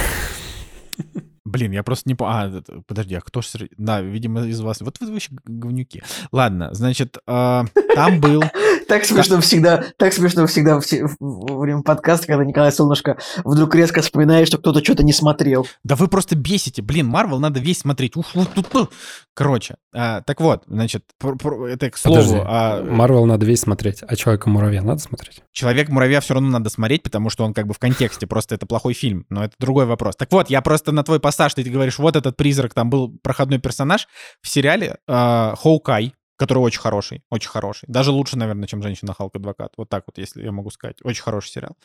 Блин, 1.47 1.71
я 1.71 1.81
просто 1.81 2.09
не 2.09 2.15
помню. 2.15 2.33
А, 2.33 2.81
подожди, 2.85 3.15
а 3.15 3.21
кто 3.21 3.41
ж... 3.41 3.45
сре- 3.45 3.71
Да, 3.77 4.01
видимо, 4.01 4.45
из 4.45 4.59
вас... 4.59 4.81
Вот 4.81 4.99
вы 4.99 5.11
вообще 5.11 5.29
говнюки. 5.45 6.03
Ладно, 6.31 6.73
значит, 6.73 7.17
а, 7.25 7.65
там 7.95 8.19
был... 8.19 8.43
Так 8.87 9.03
смешно 9.03 9.41
всегда, 9.41 9.83
так 9.97 10.13
смешно 10.13 10.47
всегда 10.47 10.79
во 11.19 11.59
время 11.59 11.81
подкаста, 11.81 12.25
когда 12.25 12.45
Николай 12.45 12.71
Солнышко 12.71 13.17
вдруг 13.43 13.75
резко 13.75 14.01
вспоминает, 14.01 14.47
что 14.47 14.59
кто-то 14.59 14.81
что-то 14.81 15.03
не 15.03 15.11
смотрел. 15.11 15.67
Да 15.83 15.97
вы 15.97 16.07
просто 16.07 16.37
бесите. 16.37 16.81
Блин, 16.81 17.07
Марвел 17.07 17.39
надо 17.39 17.59
весь 17.59 17.79
смотреть. 17.79 18.15
Ух, 18.15 18.27
тут. 18.71 18.91
Короче, 19.33 19.75
а, 19.93 20.21
так 20.21 20.41
вот, 20.41 20.63
значит, 20.67 21.03
это 21.21 21.91
к 21.91 21.97
слову. 21.97 22.17
Подожди, 22.17 22.41
а, 22.43 22.83
Марвел 22.83 23.25
надо 23.25 23.45
весь 23.45 23.59
смотреть, 23.59 24.01
а 24.07 24.15
Человека-муравья 24.15 24.81
надо 24.81 24.99
смотреть? 24.99 25.43
Человек-муравья 25.51 26.21
все 26.21 26.33
равно 26.33 26.49
надо 26.49 26.71
смотреть, 26.71 27.03
потому 27.03 27.29
что 27.29 27.43
он 27.45 27.53
как 27.53 27.67
бы 27.67 27.73
в 27.73 27.79
контексте, 27.79 28.25
просто 28.25 28.55
это 28.55 28.65
плохой 28.65 28.93
фильм, 28.93 29.25
но 29.29 29.43
это 29.43 29.53
другой 29.59 29.85
вопрос. 29.85 30.15
Так 30.15 30.31
вот, 30.31 30.49
я 30.49 30.61
просто 30.61 30.91
на 30.91 31.03
твой 31.03 31.19
пассаж, 31.37 31.53
ты 31.53 31.63
говоришь, 31.63 31.99
вот 31.99 32.15
этот 32.15 32.35
призрак, 32.35 32.73
там 32.73 32.89
был 32.89 33.17
проходной 33.21 33.59
персонаж 33.59 34.07
в 34.41 34.47
сериале 34.47 34.97
э, 35.07 35.53
Хоукай, 35.57 36.13
который 36.37 36.59
очень 36.59 36.79
хороший, 36.79 37.23
очень 37.31 37.49
хороший. 37.49 37.85
Даже 37.87 38.11
лучше, 38.11 38.37
наверное, 38.37 38.67
чем 38.67 38.83
«Женщина 38.83 39.13
Халк 39.13 39.35
Адвокат». 39.35 39.73
Вот 39.77 39.89
так 39.89 40.03
вот, 40.07 40.17
если 40.19 40.43
я 40.43 40.51
могу 40.51 40.69
сказать. 40.69 40.97
Очень 41.03 41.23
хороший 41.23 41.49
сериал. 41.49 41.75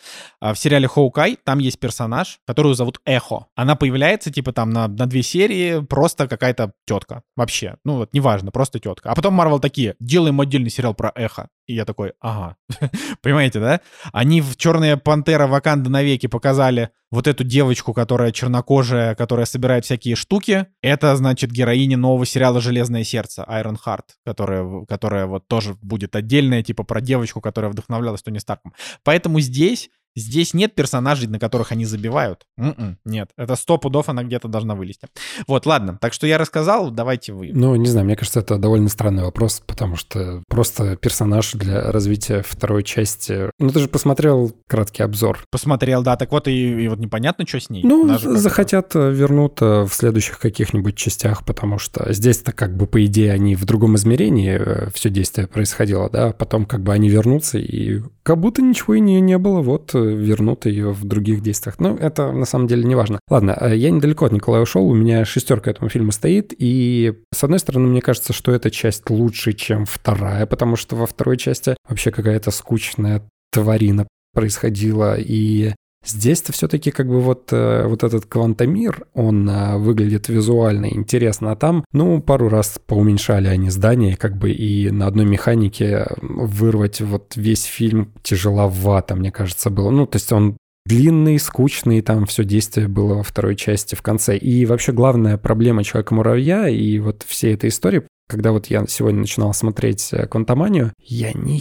А 0.40 0.52
в 0.52 0.58
сериале 0.58 0.86
Хоукай 0.88 1.38
там 1.42 1.58
есть 1.58 1.80
персонаж, 1.80 2.38
которую 2.46 2.74
зовут 2.74 3.00
Эхо. 3.06 3.46
Она 3.54 3.76
появляется, 3.76 4.30
типа, 4.30 4.52
там 4.52 4.70
на, 4.70 4.88
на 4.88 5.06
две 5.06 5.22
серии, 5.22 5.80
просто 5.80 6.28
какая-то 6.28 6.72
тетка. 6.86 7.22
Вообще. 7.34 7.76
Ну 7.84 7.96
вот, 7.96 8.12
неважно, 8.12 8.50
просто 8.50 8.78
тетка. 8.78 9.10
А 9.10 9.14
потом 9.14 9.34
Марвел 9.34 9.58
такие, 9.58 9.96
делаем 10.00 10.40
отдельный 10.40 10.70
сериал 10.70 10.94
про 10.94 11.12
Эхо. 11.14 11.48
И 11.66 11.74
я 11.74 11.86
такой, 11.86 12.12
ага. 12.20 12.56
Понимаете, 13.22 13.58
да? 13.58 13.80
Они 14.12 14.42
в 14.42 14.56
«Черная 14.56 14.98
пантера. 14.98 15.46
Ваканда 15.46 15.88
навеки» 15.88 16.26
показали 16.26 16.90
вот 17.12 17.28
эту 17.28 17.44
девочку, 17.44 17.92
которая 17.92 18.32
чернокожая, 18.32 19.14
которая 19.14 19.46
собирает 19.46 19.84
всякие 19.84 20.16
штуки. 20.16 20.66
Это, 20.80 21.14
значит, 21.14 21.52
героиня 21.52 21.96
нового 21.96 22.26
сериала 22.26 22.60
«Железное 22.60 23.04
сердце» 23.04 23.44
Iron 23.48 23.76
Heart, 23.86 24.16
которая, 24.24 24.84
которая 24.86 25.26
вот 25.26 25.46
тоже 25.46 25.76
будет 25.82 26.16
отдельная, 26.16 26.62
типа 26.62 26.82
про 26.84 27.00
девочку, 27.02 27.40
которая 27.40 27.70
вдохновлялась 27.70 28.22
Тони 28.22 28.38
Старком. 28.38 28.72
Поэтому 29.04 29.40
здесь 29.40 29.90
Здесь 30.14 30.54
нет 30.54 30.74
персонажей, 30.74 31.28
на 31.28 31.38
которых 31.38 31.72
они 31.72 31.84
забивают. 31.84 32.46
М-м, 32.58 32.98
нет, 33.04 33.30
это 33.36 33.56
сто 33.56 33.78
пудов 33.78 34.08
она 34.08 34.24
где-то 34.24 34.48
должна 34.48 34.74
вылезти. 34.74 35.08
Вот, 35.46 35.66
ладно, 35.66 35.98
так 36.00 36.12
что 36.12 36.26
я 36.26 36.38
рассказал, 36.38 36.90
давайте 36.90 37.32
вы. 37.32 37.50
Ну, 37.54 37.74
не 37.76 37.86
знаю, 37.86 38.06
мне 38.06 38.16
кажется, 38.16 38.40
это 38.40 38.58
довольно 38.58 38.88
странный 38.88 39.24
вопрос, 39.24 39.62
потому 39.66 39.96
что 39.96 40.42
просто 40.48 40.96
персонаж 40.96 41.52
для 41.52 41.90
развития 41.90 42.42
второй 42.46 42.82
части... 42.82 43.50
Ну, 43.58 43.70
ты 43.70 43.80
же 43.80 43.88
посмотрел 43.88 44.52
краткий 44.66 45.02
обзор. 45.02 45.44
Посмотрел, 45.50 46.02
да, 46.02 46.16
так 46.16 46.30
вот 46.32 46.48
и, 46.48 46.84
и 46.84 46.88
вот 46.88 46.98
непонятно, 46.98 47.46
что 47.46 47.60
с 47.60 47.70
ней. 47.70 47.82
Ну, 47.84 48.18
захотят 48.18 48.94
э, 48.94 49.10
вернуться 49.10 49.86
в 49.86 49.94
следующих 49.94 50.38
каких-нибудь 50.38 50.96
частях, 50.96 51.44
потому 51.44 51.78
что 51.78 52.12
здесь-то 52.12 52.52
как 52.52 52.76
бы, 52.76 52.86
по 52.86 53.04
идее, 53.04 53.32
они 53.32 53.54
в 53.54 53.64
другом 53.64 53.96
измерении 53.96 54.90
все 54.92 55.10
действие 55.10 55.46
происходило, 55.46 56.10
да, 56.10 56.32
потом 56.32 56.66
как 56.66 56.82
бы 56.82 56.92
они 56.92 57.08
вернутся, 57.08 57.58
и 57.58 58.02
как 58.22 58.38
будто 58.38 58.62
ничего 58.62 58.94
и 58.94 59.00
не, 59.00 59.20
не 59.20 59.38
было, 59.38 59.60
вот 59.60 59.94
э, 59.94 60.01
вернут 60.04 60.66
ее 60.66 60.92
в 60.92 61.04
других 61.04 61.42
действиях. 61.42 61.78
Ну, 61.78 61.96
это 61.96 62.32
на 62.32 62.44
самом 62.44 62.66
деле 62.66 62.84
не 62.84 62.94
важно. 62.94 63.20
Ладно, 63.28 63.56
э, 63.60 63.76
я 63.76 63.90
недалеко 63.90 64.26
от 64.26 64.32
Николая 64.32 64.62
ушел, 64.62 64.86
у 64.86 64.94
меня 64.94 65.24
шестерка 65.24 65.70
этому 65.70 65.88
фильму 65.88 66.12
стоит, 66.12 66.52
и 66.56 67.14
с 67.34 67.44
одной 67.44 67.58
стороны, 67.58 67.88
мне 67.88 68.00
кажется, 68.00 68.32
что 68.32 68.52
эта 68.52 68.70
часть 68.70 69.08
лучше, 69.10 69.52
чем 69.52 69.86
вторая, 69.86 70.46
потому 70.46 70.76
что 70.76 70.96
во 70.96 71.06
второй 71.06 71.36
части 71.36 71.76
вообще 71.88 72.10
какая-то 72.10 72.50
скучная 72.50 73.22
тварина 73.52 74.06
происходила, 74.32 75.16
и 75.18 75.74
Здесь-то 76.04 76.52
все-таки 76.52 76.90
как 76.90 77.06
бы 77.06 77.20
вот, 77.20 77.52
э, 77.52 77.86
вот 77.86 78.02
этот 78.02 78.26
квантомир, 78.26 79.06
он 79.14 79.48
а, 79.48 79.78
выглядит 79.78 80.28
визуально 80.28 80.86
интересно, 80.86 81.52
а 81.52 81.56
там, 81.56 81.84
ну, 81.92 82.20
пару 82.20 82.48
раз 82.48 82.80
поуменьшали 82.86 83.46
они 83.46 83.70
здание, 83.70 84.16
как 84.16 84.36
бы, 84.36 84.50
и 84.50 84.90
на 84.90 85.06
одной 85.06 85.26
механике 85.26 86.06
вырвать 86.20 87.00
вот 87.00 87.36
весь 87.36 87.64
фильм 87.64 88.12
тяжеловато, 88.22 89.14
мне 89.14 89.30
кажется, 89.30 89.70
было. 89.70 89.90
Ну, 89.90 90.06
то 90.06 90.16
есть 90.16 90.32
он 90.32 90.56
длинный, 90.86 91.38
скучный, 91.38 92.00
там 92.00 92.26
все 92.26 92.44
действие 92.44 92.88
было 92.88 93.14
во 93.14 93.22
второй 93.22 93.56
части 93.56 93.94
в 93.94 94.02
конце. 94.02 94.36
И 94.36 94.66
вообще 94.66 94.92
главная 94.92 95.38
проблема 95.38 95.84
Человека-муравья 95.84 96.68
и 96.68 96.98
вот 96.98 97.24
всей 97.26 97.54
этой 97.54 97.70
истории, 97.70 98.02
когда 98.28 98.52
вот 98.52 98.66
я 98.66 98.84
сегодня 98.88 99.20
начинал 99.20 99.54
смотреть 99.54 100.08
э, 100.12 100.26
«Квантоманию», 100.26 100.92
я 100.98 101.32
ни 101.32 101.58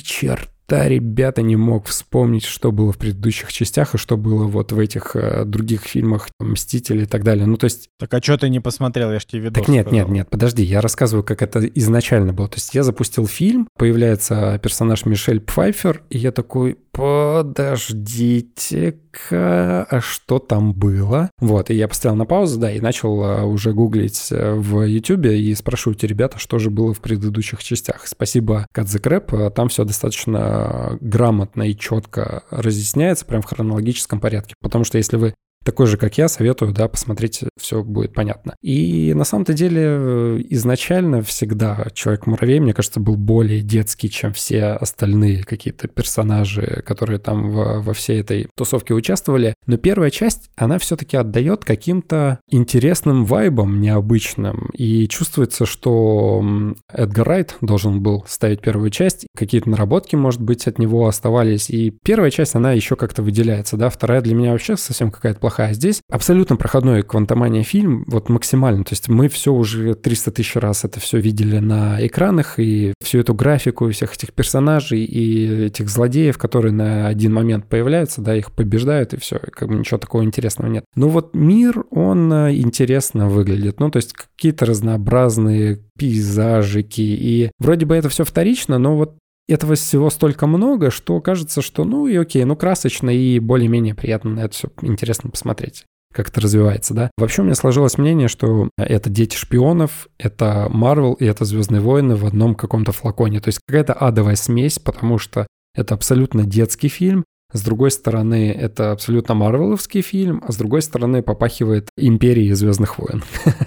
черта 0.72 0.88
ребята, 0.88 1.42
не 1.42 1.56
мог 1.56 1.88
вспомнить, 1.88 2.46
что 2.46 2.72
было 2.72 2.92
в 2.92 2.98
предыдущих 2.98 3.52
частях 3.52 3.96
и 3.96 3.98
что 3.98 4.18
было 4.18 4.46
вот 4.46 4.72
в 4.72 4.80
этих 4.80 5.16
э, 5.16 5.44
других 5.46 5.82
фильмах 5.82 6.30
«Мстители» 6.40 7.04
и 7.04 7.06
так 7.06 7.24
далее. 7.24 7.46
Ну, 7.46 7.58
то 7.58 7.66
есть 7.66 7.90
Так 8.00 8.14
а 8.14 8.22
что 8.22 8.38
ты 8.38 8.50
не 8.50 8.60
посмотрел? 8.60 9.12
Я 9.12 9.20
ж 9.20 9.26
тебе 9.26 9.44
видос 9.44 9.62
так 9.62 9.68
нет, 9.68 9.86
нет, 9.88 10.04
сказал. 10.04 10.14
нет, 10.14 10.30
подожди, 10.30 10.64
я 10.64 10.82
рассказываю, 10.82 11.24
как 11.24 11.42
это 11.42 11.66
изначально 11.66 12.34
было. 12.34 12.48
То 12.48 12.56
есть 12.56 12.74
я 12.74 12.84
запустил 12.84 13.28
фильм, 13.28 13.68
появляется 13.78 14.60
персонаж 14.64 15.06
Мишель 15.06 15.42
Пфайфер, 15.42 16.04
и 16.10 16.18
я 16.18 16.32
такой, 16.32 16.78
подождите-ка, 16.92 19.88
а 19.90 20.02
что 20.02 20.40
там 20.40 20.74
было? 20.74 21.30
Вот, 21.40 21.70
и 21.70 21.76
я 21.76 21.88
поставил 21.88 22.16
на 22.16 22.26
паузу, 22.26 22.60
да, 22.60 22.72
и 22.72 22.80
начал 22.80 23.24
а, 23.24 23.46
уже 23.46 23.74
гуглить 23.74 24.32
э, 24.32 24.54
в 24.54 24.84
YouTube 24.84 25.28
и 25.28 25.54
спрашиваю 25.56 25.96
эти 25.96 26.06
ребята, 26.06 26.40
что 26.40 26.60
же 26.60 26.70
было 26.70 26.94
в 26.94 27.00
предыдущих 27.00 27.64
частях. 27.64 28.08
Спасибо, 28.08 28.68
Кадзекрэп, 28.74 29.34
а, 29.34 29.50
там 29.50 29.70
все 29.70 29.86
достаточно 29.86 30.98
грамотно 31.02 31.64
и 31.64 31.76
четко 31.76 32.44
разъясняется, 32.50 33.26
прям 33.26 33.42
в 33.42 33.46
хронологическом 33.46 34.20
порядке. 34.20 34.56
Потому 34.62 34.84
что 34.84 34.98
если 34.98 35.18
вы 35.18 35.34
такой 35.64 35.88
же, 35.88 35.98
как 35.98 36.18
я, 36.18 36.28
советую, 36.28 36.72
да, 36.74 36.88
посмотреть, 36.88 37.44
все 37.60 37.84
будет 37.84 38.14
понятно. 38.14 38.56
И 38.62 39.14
на 39.14 39.24
самом-то 39.24 39.54
деле 39.54 39.82
э, 39.84 40.42
изначально 40.50 41.22
всегда 41.22 41.88
Человек-муравей, 41.94 42.60
мне 42.60 42.74
кажется, 42.74 43.00
был 43.00 43.16
более 43.16 43.62
детский, 43.62 44.10
чем 44.10 44.34
все 44.34 44.66
остальные 44.66 45.44
какие-то 45.44 45.88
персонажи, 45.88 46.84
которые 46.86 47.20
там 47.20 47.52
во, 47.52 47.82
во 47.82 47.94
всей 47.94 48.22
этой 48.22 48.48
тусовке 48.56 48.94
участвовали. 48.94 49.54
Но 49.68 49.78
первая 49.78 50.10
часть, 50.10 50.50
она 50.56 50.80
все-таки 50.80 51.18
отдает 51.18 51.66
каким-то 51.66 52.40
интересным 52.50 53.26
вайбом 53.26 53.82
необычным. 53.82 54.70
И 54.74 55.08
чувствуется, 55.08 55.66
что 55.66 56.44
Эдгар 56.92 57.28
Райт 57.28 57.58
должен 57.62 58.02
был 58.02 58.26
ставить 58.28 58.62
первую 58.62 58.90
часть, 58.90 59.28
какие-то 59.36 59.70
наработки, 59.70 60.16
может 60.16 60.42
быть, 60.42 60.68
от 60.68 60.80
него 60.80 61.08
оставались. 61.08 61.70
И 61.70 61.92
первая 62.04 62.32
часть, 62.32 62.56
она 62.56 62.72
еще 62.74 62.96
как-то 62.96 63.22
выделяется, 63.24 63.78
да, 63.78 63.90
вторая 63.90 64.22
для 64.22 64.36
меня 64.36 64.52
вообще 64.52 64.78
совсем 64.78 65.12
какая-то 65.12 65.40
плохая. 65.52 65.74
Здесь 65.74 66.02
абсолютно 66.10 66.56
проходной 66.56 67.04
квантомания 67.04 67.64
фильм, 67.64 68.06
вот 68.08 68.30
максимально. 68.30 68.84
То 68.84 68.94
есть 68.94 69.10
мы 69.10 69.28
все 69.28 69.54
уже 69.54 69.96
300 69.96 70.32
тысяч 70.32 70.56
раз 70.56 70.86
это 70.86 71.00
все 71.00 71.20
видели 71.20 71.60
на 71.60 72.06
экранах, 72.06 72.58
и 72.58 72.94
всю 73.04 73.20
эту 73.20 73.34
графику 73.34 73.90
всех 73.92 74.14
этих 74.14 74.34
персонажей 74.34 75.04
и 75.04 75.66
этих 75.66 75.90
злодеев, 75.90 76.38
которые 76.38 76.72
на 76.72 77.08
один 77.08 77.34
момент 77.34 77.68
появляются, 77.68 78.22
да, 78.22 78.36
их 78.36 78.52
побеждают, 78.52 79.14
и 79.14 79.18
все, 79.18 79.40
как 79.40 79.68
бы 79.68 79.76
ничего 79.76 79.98
такого 79.98 80.24
интересного 80.24 80.70
нет. 80.70 80.86
Но 80.96 81.10
вот 81.10 81.36
мир, 81.36 81.84
он 81.92 82.32
э, 82.32 82.56
интересно 82.56 83.28
выглядит. 83.28 83.80
Ну, 83.80 83.92
то 83.92 83.98
есть 83.98 84.14
какие-то 84.14 84.66
разнообразные 84.66 85.80
пейзажики, 85.98 87.02
и 87.02 87.52
вроде 87.60 87.86
бы 87.86 87.96
это 87.96 88.10
все 88.10 88.24
вторично, 88.24 88.78
но 88.78 88.96
вот 88.96 89.18
этого 89.52 89.76
всего 89.76 90.10
столько 90.10 90.48
много, 90.48 90.92
что 90.92 91.20
кажется, 91.22 91.62
что 91.62 91.84
ну 91.84 92.08
и 92.08 92.16
окей, 92.16 92.44
ну 92.44 92.56
красочно 92.56 93.10
и 93.10 93.40
более-менее 93.40 93.96
приятно 93.96 94.32
на 94.32 94.40
это 94.42 94.54
все 94.54 94.70
интересно 94.82 95.30
посмотреть 95.30 95.86
как 96.14 96.28
это 96.28 96.42
развивается, 96.42 96.94
да. 96.94 97.12
Вообще 97.18 97.42
у 97.42 97.46
меня 97.46 97.56
сложилось 97.56 97.98
мнение, 97.98 98.28
что 98.28 98.70
это 98.78 99.10
«Дети 99.10 99.38
шпионов», 99.38 100.10
это 100.18 100.68
Марвел 100.70 101.14
и 101.14 101.26
это 101.26 101.46
«Звездные 101.46 101.80
войны» 101.80 102.18
в 102.18 102.26
одном 102.26 102.54
каком-то 102.54 102.92
флаконе. 102.92 103.40
То 103.40 103.48
есть 103.48 103.60
какая-то 103.66 103.94
адовая 103.94 104.36
смесь, 104.36 104.78
потому 104.78 105.18
что 105.18 105.48
это 105.74 105.94
абсолютно 105.94 106.44
детский 106.44 106.90
фильм, 106.90 107.24
с 107.54 107.64
другой 107.64 107.92
стороны, 107.92 108.52
это 108.52 108.92
абсолютно 108.92 109.36
марвеловский 109.36 110.02
фильм, 110.02 110.44
а 110.48 110.52
с 110.52 110.58
другой 110.58 110.82
стороны, 110.82 111.22
попахивает 111.22 111.90
империей 111.98 112.54
Звездных 112.54 112.98
войн 112.98 113.24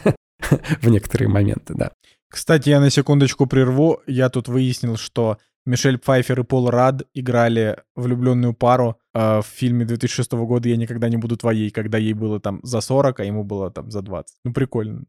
в 0.80 0.88
некоторые 0.88 1.28
моменты, 1.28 1.74
да. 1.74 1.92
Кстати, 2.30 2.70
я 2.70 2.80
на 2.80 2.90
секундочку 2.90 3.46
прерву. 3.46 4.00
Я 4.06 4.28
тут 4.28 4.48
выяснил, 4.48 4.96
что 4.96 5.38
Мишель 5.66 5.98
Пфайфер 5.98 6.40
и 6.40 6.44
Пол 6.44 6.70
Рад 6.70 7.02
играли 7.14 7.78
влюбленную 7.96 8.54
пару 8.54 8.98
э, 9.14 9.40
в 9.40 9.46
фильме 9.46 9.84
2006 9.84 10.32
года 10.32 10.68
«Я 10.68 10.76
никогда 10.76 11.08
не 11.08 11.16
буду 11.16 11.36
твоей», 11.36 11.70
когда 11.70 11.98
ей 11.98 12.12
было 12.12 12.40
там 12.40 12.60
за 12.62 12.80
40, 12.80 13.20
а 13.20 13.24
ему 13.24 13.44
было 13.44 13.70
там 13.70 13.90
за 13.90 14.02
20. 14.02 14.36
Ну, 14.44 14.52
прикольно. 14.52 15.04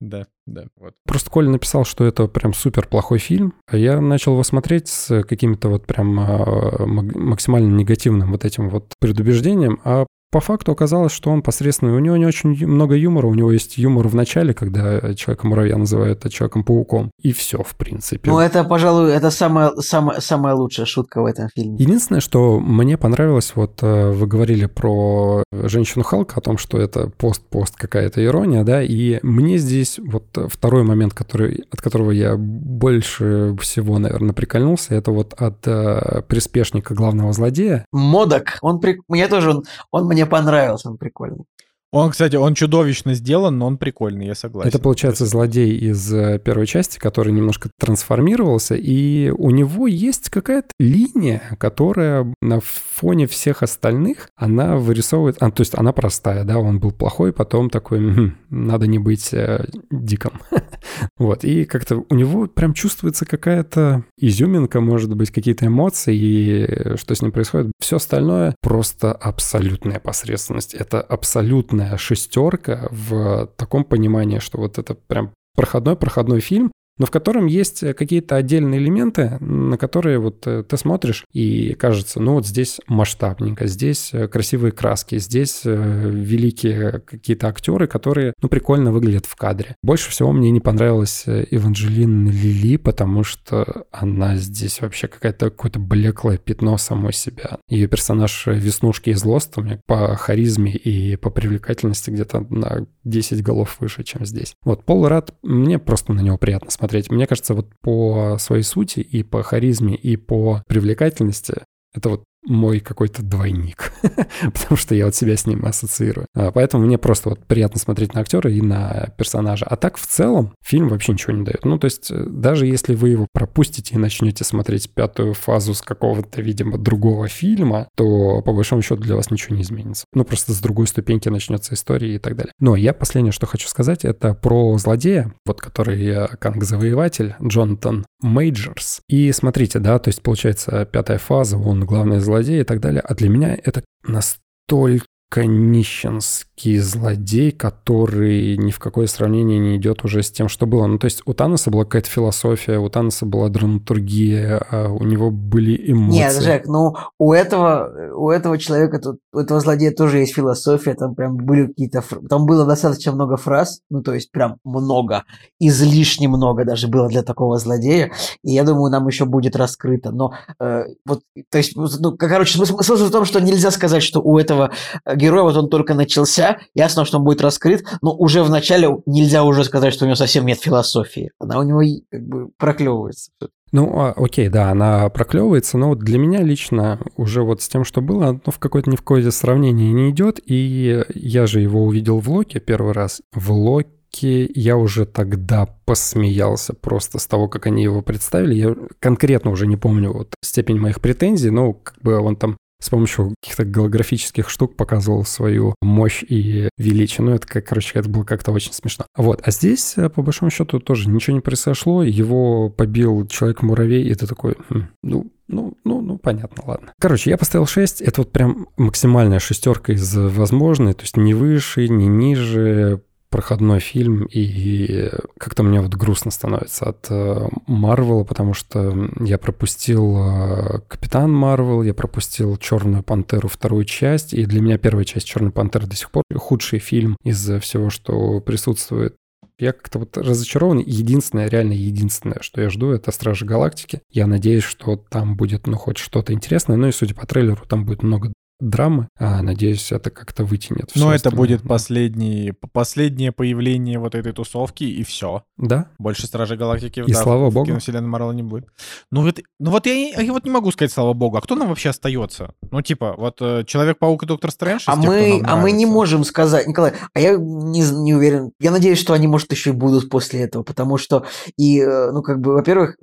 Да, 0.00 0.26
да, 0.46 0.66
вот. 0.76 0.94
Просто 1.04 1.30
Коля 1.30 1.50
написал, 1.50 1.84
что 1.84 2.04
это 2.04 2.26
прям 2.26 2.54
супер 2.54 2.86
плохой 2.86 3.18
фильм, 3.18 3.54
а 3.66 3.76
я 3.76 4.00
начал 4.00 4.32
его 4.32 4.42
смотреть 4.42 4.88
с 4.88 5.22
каким-то 5.24 5.68
вот 5.68 5.86
прям 5.86 6.18
э, 6.18 6.86
максимально 6.86 7.74
негативным 7.74 8.32
вот 8.32 8.44
этим 8.44 8.70
вот 8.70 8.94
предубеждением, 8.98 9.80
а 9.84 10.06
по 10.30 10.40
факту 10.40 10.72
оказалось, 10.72 11.12
что 11.12 11.30
он 11.30 11.42
посредственный. 11.42 11.94
У 11.94 11.98
него 11.98 12.16
не 12.16 12.26
очень 12.26 12.66
много 12.66 12.94
юмора. 12.94 13.26
У 13.26 13.34
него 13.34 13.50
есть 13.52 13.78
юмор 13.78 14.08
в 14.08 14.14
начале, 14.14 14.52
когда 14.52 15.14
Человека-муравья 15.14 15.76
называют 15.76 16.28
Человеком-пауком. 16.30 17.10
И 17.22 17.32
все, 17.32 17.62
в 17.62 17.74
принципе. 17.76 18.30
Ну, 18.30 18.38
это, 18.38 18.64
пожалуй, 18.64 19.12
это 19.12 19.30
самая, 19.30 19.70
самая, 19.76 20.20
самая 20.20 20.54
лучшая 20.54 20.86
шутка 20.86 21.22
в 21.22 21.26
этом 21.26 21.48
фильме. 21.54 21.76
Единственное, 21.78 22.20
что 22.20 22.60
мне 22.60 22.98
понравилось, 22.98 23.52
вот 23.54 23.82
э, 23.82 24.10
вы 24.10 24.26
говорили 24.26 24.66
про 24.66 25.42
женщину 25.52 26.04
Халка, 26.04 26.36
о 26.36 26.40
том, 26.40 26.58
что 26.58 26.78
это 26.78 27.08
пост-пост 27.08 27.76
какая-то 27.76 28.24
ирония, 28.24 28.64
да, 28.64 28.82
и 28.82 29.18
мне 29.22 29.58
здесь 29.58 29.98
вот 29.98 30.24
второй 30.50 30.84
момент, 30.84 31.14
который, 31.14 31.64
от 31.70 31.80
которого 31.80 32.10
я 32.10 32.36
больше 32.36 33.56
всего, 33.60 33.98
наверное, 33.98 34.34
прикольнулся, 34.34 34.94
это 34.94 35.10
вот 35.10 35.34
от 35.34 35.66
э, 35.66 36.22
приспешника 36.28 36.94
главного 36.94 37.32
злодея. 37.32 37.84
Модок, 37.92 38.58
он 38.60 38.80
при... 38.80 38.98
мне 39.08 39.26
тоже, 39.28 39.50
он, 39.50 39.64
он 39.90 40.06
мне 40.06 40.17
мне 40.18 40.26
понравился, 40.26 40.90
он 40.90 40.98
прикольный. 40.98 41.44
Он, 41.90 42.10
кстати, 42.10 42.36
он 42.36 42.54
чудовищно 42.54 43.14
сделан, 43.14 43.56
но 43.56 43.66
он 43.66 43.78
прикольный, 43.78 44.26
я 44.26 44.34
согласен. 44.34 44.68
Это, 44.68 44.78
получается, 44.78 45.24
злодей 45.24 45.74
из 45.74 46.12
э, 46.12 46.38
первой 46.38 46.66
части, 46.66 46.98
который 46.98 47.32
немножко 47.32 47.70
трансформировался, 47.78 48.74
и 48.74 49.30
у 49.30 49.50
него 49.50 49.86
есть 49.86 50.28
какая-то 50.28 50.68
линия, 50.78 51.56
которая 51.58 52.34
на 52.42 52.60
фоне 52.60 53.26
всех 53.26 53.62
остальных, 53.62 54.28
она 54.36 54.76
вырисовывает... 54.76 55.36
А, 55.40 55.50
то 55.50 55.62
есть 55.62 55.74
она 55.78 55.92
простая, 55.92 56.44
да, 56.44 56.58
он 56.58 56.78
был 56.78 56.92
плохой, 56.92 57.32
потом 57.32 57.70
такой, 57.70 58.00
хм, 58.00 58.36
надо 58.50 58.86
не 58.86 58.98
быть 58.98 59.32
э, 59.32 59.64
диком. 59.90 60.42
вот, 61.16 61.42
и 61.44 61.64
как-то 61.64 62.04
у 62.06 62.14
него 62.14 62.48
прям 62.48 62.74
чувствуется 62.74 63.24
какая-то 63.24 64.04
изюминка, 64.18 64.82
может 64.82 65.14
быть, 65.16 65.30
какие-то 65.30 65.66
эмоции, 65.66 66.14
и 66.14 66.96
что 66.98 67.14
с 67.14 67.22
ним 67.22 67.32
происходит. 67.32 67.72
Все 67.80 67.96
остальное 67.96 68.54
просто 68.60 69.12
абсолютная 69.12 70.00
посредственность. 70.00 70.74
Это 70.74 71.00
абсолютно 71.00 71.77
абсолютная 71.78 71.96
шестерка 71.98 72.88
в 72.90 73.46
таком 73.56 73.84
понимании, 73.84 74.38
что 74.38 74.58
вот 74.58 74.78
это 74.78 74.94
прям 74.94 75.32
проходной-проходной 75.54 76.40
фильм, 76.40 76.70
но 76.98 77.06
в 77.06 77.10
котором 77.10 77.46
есть 77.46 77.82
э, 77.82 77.94
какие-то 77.94 78.36
отдельные 78.36 78.80
элементы, 78.80 79.38
на 79.40 79.78
которые 79.78 80.18
вот 80.18 80.46
э, 80.46 80.64
ты 80.64 80.76
смотришь 80.76 81.24
и 81.32 81.74
кажется, 81.74 82.20
ну 82.20 82.34
вот 82.34 82.46
здесь 82.46 82.80
масштабненько, 82.86 83.66
здесь 83.66 84.10
э, 84.12 84.28
красивые 84.28 84.72
краски, 84.72 85.18
здесь 85.18 85.62
великие 85.64 87.00
какие-то 87.00 87.48
актеры, 87.48 87.86
которые, 87.86 88.34
ну, 88.42 88.48
прикольно 88.48 88.92
выглядят 88.92 89.26
в 89.26 89.36
кадре. 89.36 89.76
Больше 89.82 90.10
всего 90.10 90.32
мне 90.32 90.50
не 90.50 90.60
понравилась 90.60 91.24
Эванжелина 91.26 92.30
Лили, 92.30 92.76
потому 92.76 93.24
что 93.24 93.86
она 93.92 94.36
здесь 94.36 94.80
вообще 94.80 95.08
какая-то 95.08 95.50
какое-то 95.50 95.78
блеклое 95.78 96.38
пятно 96.38 96.76
самой 96.78 97.12
себя. 97.12 97.58
Ее 97.68 97.86
персонаж 97.86 98.46
Веснушки 98.46 99.10
из 99.10 99.24
Лоста 99.24 99.60
мне 99.60 99.80
по 99.86 100.16
харизме 100.16 100.72
и 100.72 101.16
по 101.16 101.30
привлекательности 101.30 102.10
где-то 102.10 102.40
на 102.50 102.86
10 103.04 103.42
голов 103.42 103.76
выше, 103.80 104.02
чем 104.04 104.26
здесь. 104.26 104.54
Вот 104.64 104.84
Пол 104.84 105.06
Рад, 105.08 105.34
мне 105.42 105.78
просто 105.78 106.12
на 106.12 106.20
него 106.20 106.38
приятно 106.38 106.70
смотреть 106.70 106.87
смотреть. 106.88 107.10
Мне 107.10 107.26
кажется, 107.26 107.54
вот 107.54 107.68
по 107.82 108.36
своей 108.38 108.62
сути 108.62 109.00
и 109.00 109.22
по 109.22 109.42
харизме, 109.42 109.94
и 109.94 110.16
по 110.16 110.62
привлекательности 110.66 111.62
это 111.94 112.08
вот 112.08 112.24
мой 112.44 112.80
какой-то 112.80 113.22
двойник, 113.22 113.92
потому 114.42 114.76
что 114.76 114.94
я 114.94 115.06
вот 115.06 115.14
себя 115.14 115.36
с 115.36 115.46
ним 115.46 115.64
ассоциирую. 115.64 116.26
А, 116.34 116.50
поэтому 116.50 116.86
мне 116.86 116.98
просто 116.98 117.30
вот 117.30 117.44
приятно 117.44 117.78
смотреть 117.78 118.14
на 118.14 118.20
актера 118.20 118.50
и 118.50 118.60
на 118.60 119.12
персонажа. 119.16 119.66
А 119.66 119.76
так 119.76 119.96
в 119.96 120.06
целом 120.06 120.54
фильм 120.62 120.88
вообще 120.88 121.12
ничего 121.12 121.32
не 121.34 121.44
дает. 121.44 121.64
Ну, 121.64 121.78
то 121.78 121.86
есть 121.86 122.10
э, 122.10 122.24
даже 122.26 122.66
если 122.66 122.94
вы 122.94 123.10
его 123.10 123.26
пропустите 123.32 123.94
и 123.94 123.98
начнете 123.98 124.44
смотреть 124.44 124.90
пятую 124.90 125.34
фазу 125.34 125.74
с 125.74 125.82
какого-то, 125.82 126.40
видимо, 126.40 126.78
другого 126.78 127.28
фильма, 127.28 127.88
то 127.96 128.40
по 128.42 128.52
большому 128.52 128.82
счету 128.82 129.02
для 129.02 129.16
вас 129.16 129.30
ничего 129.30 129.56
не 129.56 129.62
изменится. 129.62 130.04
Ну, 130.12 130.24
просто 130.24 130.52
с 130.52 130.60
другой 130.60 130.86
ступеньки 130.86 131.28
начнется 131.28 131.74
история 131.74 132.14
и 132.14 132.18
так 132.18 132.36
далее. 132.36 132.52
Но 132.60 132.76
я 132.76 132.92
последнее, 132.92 133.32
что 133.32 133.46
хочу 133.46 133.68
сказать, 133.68 134.04
это 134.04 134.34
про 134.34 134.78
злодея, 134.78 135.32
вот 135.44 135.60
который 135.60 136.28
Канг-завоеватель, 136.38 137.34
Джонатан 137.42 138.06
Мейджерс. 138.22 139.00
И 139.08 139.32
смотрите, 139.32 139.78
да, 139.78 139.98
то 139.98 140.08
есть 140.08 140.22
получается 140.22 140.84
пятая 140.84 141.18
фаза, 141.18 141.56
он 141.58 141.84
главный 141.84 142.20
злодей 142.28 142.60
и 142.60 142.64
так 142.64 142.80
далее. 142.80 143.00
А 143.00 143.14
для 143.14 143.28
меня 143.28 143.54
это 143.54 143.82
настолько 144.04 145.06
нищенский 145.36 146.78
злодей, 146.78 147.52
который 147.52 148.56
ни 148.56 148.70
в 148.70 148.78
какое 148.78 149.06
сравнение 149.06 149.58
не 149.58 149.76
идет 149.76 150.04
уже 150.04 150.22
с 150.22 150.30
тем, 150.30 150.48
что 150.48 150.66
было. 150.66 150.86
Ну, 150.86 150.98
то 150.98 151.04
есть 151.04 151.22
у 151.26 151.34
Таноса 151.34 151.70
была 151.70 151.84
какая-то 151.84 152.08
философия, 152.08 152.78
у 152.78 152.88
Таноса 152.88 153.26
была 153.26 153.48
драматургия, 153.48 154.66
а 154.70 154.88
у 154.88 155.04
него 155.04 155.30
были 155.30 155.92
эмоции. 155.92 156.18
Нет, 156.18 156.42
Жек, 156.42 156.66
ну 156.66 156.96
у 157.18 157.32
этого, 157.32 158.12
у 158.14 158.30
этого 158.30 158.58
человека, 158.58 159.00
у 159.32 159.38
этого 159.38 159.60
злодея 159.60 159.92
тоже 159.92 160.18
есть 160.18 160.34
философия, 160.34 160.94
там 160.94 161.14
прям 161.14 161.36
были 161.36 161.66
какие-то... 161.66 162.02
Там 162.28 162.46
было 162.46 162.64
достаточно 162.64 163.12
много 163.12 163.36
фраз, 163.36 163.80
ну, 163.90 164.02
то 164.02 164.14
есть 164.14 164.32
прям 164.32 164.56
много, 164.64 165.24
излишне 165.60 166.28
много 166.28 166.64
даже 166.64 166.88
было 166.88 167.08
для 167.08 167.22
такого 167.22 167.58
злодея, 167.58 168.10
и 168.42 168.52
я 168.52 168.64
думаю, 168.64 168.90
нам 168.90 169.06
еще 169.06 169.26
будет 169.26 169.56
раскрыто. 169.56 170.10
Но 170.10 170.32
э, 170.58 170.84
вот, 171.04 171.22
то 171.50 171.58
есть, 171.58 171.76
ну, 171.76 172.16
короче, 172.16 172.54
смысл, 172.54 172.78
смысл 172.78 173.06
в 173.06 173.10
том, 173.10 173.24
что 173.24 173.40
нельзя 173.40 173.70
сказать, 173.70 174.02
что 174.02 174.20
у 174.20 174.38
этого 174.38 174.72
герой 175.18 175.42
вот 175.42 175.56
он 175.56 175.68
только 175.68 175.94
начался, 175.94 176.58
ясно, 176.74 177.04
что 177.04 177.18
он 177.18 177.24
будет 177.24 177.42
раскрыт, 177.42 177.84
но 178.00 178.14
уже 178.14 178.42
в 178.42 178.50
начале 178.50 178.88
нельзя 179.06 179.44
уже 179.44 179.64
сказать, 179.64 179.92
что 179.92 180.04
у 180.04 180.08
него 180.08 180.16
совсем 180.16 180.46
нет 180.46 180.60
философии. 180.60 181.30
Она 181.38 181.58
у 181.58 181.62
него 181.62 181.82
как 182.10 182.26
бы 182.26 182.48
проклевывается. 182.56 183.30
Ну, 183.70 184.00
а, 184.00 184.12
окей, 184.16 184.48
да, 184.48 184.70
она 184.70 185.08
проклевывается, 185.10 185.76
но 185.76 185.88
вот 185.88 185.98
для 185.98 186.18
меня 186.18 186.42
лично 186.42 187.00
уже 187.16 187.42
вот 187.42 187.60
с 187.60 187.68
тем, 187.68 187.84
что 187.84 188.00
было, 188.00 188.28
оно 188.28 188.40
в 188.46 188.58
какое-то 188.58 188.90
ни 188.90 188.96
в 188.96 189.00
какое 189.00 189.30
сравнение 189.30 189.92
не 189.92 190.10
идет, 190.10 190.40
и 190.44 191.04
я 191.14 191.46
же 191.46 191.60
его 191.60 191.84
увидел 191.84 192.18
в 192.18 192.30
Локе 192.30 192.60
первый 192.60 192.92
раз. 192.92 193.20
В 193.34 193.52
Локе 193.52 194.46
я 194.54 194.76
уже 194.76 195.04
тогда 195.04 195.66
посмеялся 195.84 196.72
просто 196.72 197.18
с 197.18 197.26
того, 197.26 197.48
как 197.48 197.66
они 197.66 197.82
его 197.82 198.00
представили. 198.00 198.54
Я 198.54 198.74
конкретно 199.00 199.50
уже 199.50 199.66
не 199.66 199.76
помню 199.76 200.12
вот 200.12 200.34
степень 200.42 200.78
моих 200.78 201.00
претензий, 201.00 201.50
но 201.50 201.74
как 201.74 202.00
бы 202.00 202.18
он 202.18 202.36
там 202.36 202.56
с 202.80 202.90
помощью 202.90 203.34
каких-то 203.40 203.64
голографических 203.64 204.48
штук 204.48 204.76
показывал 204.76 205.24
свою 205.24 205.74
мощь 205.82 206.22
и 206.28 206.68
величие. 206.78 207.24
Ну, 207.24 207.32
это, 207.32 207.46
как, 207.46 207.66
короче, 207.66 207.98
это 207.98 208.08
было 208.08 208.24
как-то 208.24 208.52
очень 208.52 208.72
смешно. 208.72 209.06
Вот. 209.16 209.40
А 209.44 209.50
здесь, 209.50 209.94
э, 209.96 210.08
по 210.08 210.22
большому 210.22 210.50
счету, 210.50 210.78
тоже 210.78 211.08
ничего 211.08 211.36
не 211.36 211.40
произошло. 211.40 212.02
Его 212.02 212.70
побил 212.70 213.26
человек-муравей, 213.26 214.08
и 214.08 214.14
ты 214.14 214.26
такой, 214.26 214.56
хм, 214.68 214.88
ну, 215.02 215.30
ну, 215.48 215.74
ну, 215.84 216.00
ну, 216.02 216.18
понятно, 216.18 216.62
ладно. 216.66 216.92
Короче, 217.00 217.30
я 217.30 217.38
поставил 217.38 217.66
6. 217.66 218.02
Это 218.02 218.20
вот 218.20 218.32
прям 218.32 218.68
максимальная 218.76 219.38
шестерка 219.38 219.94
из 219.94 220.14
возможной. 220.14 220.92
То 220.92 221.02
есть 221.02 221.16
ни 221.16 221.32
выше, 221.32 221.88
ни 221.88 222.04
ниже 222.04 223.02
проходной 223.30 223.80
фильм, 223.80 224.26
и 224.30 225.10
как-то 225.38 225.62
мне 225.62 225.80
вот 225.80 225.94
грустно 225.94 226.30
становится 226.30 226.90
от 226.90 227.06
э, 227.10 227.48
Марвела, 227.66 228.24
потому 228.24 228.54
что 228.54 229.10
я 229.20 229.38
пропустил 229.38 230.16
э, 230.18 230.80
Капитан 230.88 231.32
Марвел, 231.32 231.82
я 231.82 231.94
пропустил 231.94 232.56
Черную 232.56 233.02
Пантеру 233.02 233.48
вторую 233.48 233.84
часть, 233.84 234.32
и 234.32 234.46
для 234.46 234.60
меня 234.60 234.78
первая 234.78 235.04
часть 235.04 235.26
Черной 235.26 235.50
Пантеры 235.50 235.86
до 235.86 235.96
сих 235.96 236.10
пор 236.10 236.22
худший 236.34 236.78
фильм 236.78 237.16
из 237.22 237.38
всего, 237.60 237.90
что 237.90 238.40
присутствует. 238.40 239.14
Я 239.58 239.72
как-то 239.72 239.98
вот 239.98 240.16
разочарован. 240.16 240.78
Единственное, 240.78 241.48
реально 241.48 241.72
единственное, 241.72 242.38
что 242.40 242.60
я 242.60 242.70
жду, 242.70 242.90
это 242.90 243.10
Стражи 243.10 243.44
Галактики. 243.44 244.00
Я 244.10 244.28
надеюсь, 244.28 244.62
что 244.62 244.96
там 244.96 245.36
будет, 245.36 245.66
ну, 245.66 245.76
хоть 245.76 245.98
что-то 245.98 246.32
интересное. 246.32 246.76
Ну 246.76 246.86
и, 246.86 246.92
судя 246.92 247.14
по 247.16 247.26
трейлеру, 247.26 247.66
там 247.66 247.84
будет 247.84 248.04
много 248.04 248.32
драмы. 248.60 249.08
А, 249.18 249.42
надеюсь, 249.42 249.92
это 249.92 250.10
как-то 250.10 250.44
вытянет. 250.44 250.90
Но 250.94 251.14
это 251.14 251.30
будет 251.30 251.62
последний, 251.62 252.52
последнее 252.72 253.32
появление 253.32 253.98
вот 253.98 254.14
этой 254.14 254.32
тусовки, 254.32 254.84
и 254.84 255.04
все. 255.04 255.44
Да? 255.56 255.90
Больше 255.98 256.26
Стражей 256.26 256.56
Галактики 256.56 257.00
и 257.00 257.12
да, 257.12 257.22
слава 257.22 257.50
в 257.50 257.54
богу. 257.54 257.66
киновселенной 257.66 258.08
Марвел 258.08 258.32
не 258.32 258.42
будет. 258.42 258.68
Ну, 259.10 259.22
вот, 259.22 259.40
ну 259.58 259.70
вот 259.70 259.86
я, 259.86 259.94
я 259.94 260.32
вот 260.32 260.44
не 260.44 260.50
могу 260.50 260.70
сказать 260.72 260.92
слава 260.92 261.12
богу. 261.12 261.36
А 261.36 261.40
кто 261.40 261.54
нам 261.54 261.68
вообще 261.68 261.90
остается? 261.90 262.54
Ну, 262.70 262.82
типа, 262.82 263.14
вот 263.16 263.38
э, 263.40 263.64
Человек-паук 263.66 264.24
и 264.24 264.26
Доктор 264.26 264.50
Стрэндж? 264.50 264.84
А 264.86 264.96
тех, 264.96 265.06
мы, 265.06 265.42
а 265.44 265.56
мы 265.56 265.72
не 265.72 265.86
можем 265.86 266.24
сказать, 266.24 266.66
Николай, 266.66 266.92
а 267.14 267.20
я 267.20 267.36
не, 267.36 267.80
не 267.80 268.14
уверен. 268.14 268.52
Я 268.60 268.70
надеюсь, 268.70 268.98
что 268.98 269.12
они, 269.12 269.26
может, 269.26 269.52
еще 269.52 269.70
и 269.70 269.72
будут 269.72 270.10
после 270.10 270.40
этого, 270.42 270.62
потому 270.62 270.98
что 270.98 271.24
и, 271.56 271.80
э, 271.80 272.10
ну, 272.10 272.22
как 272.22 272.40
бы, 272.40 272.52
во-первых, 272.52 272.96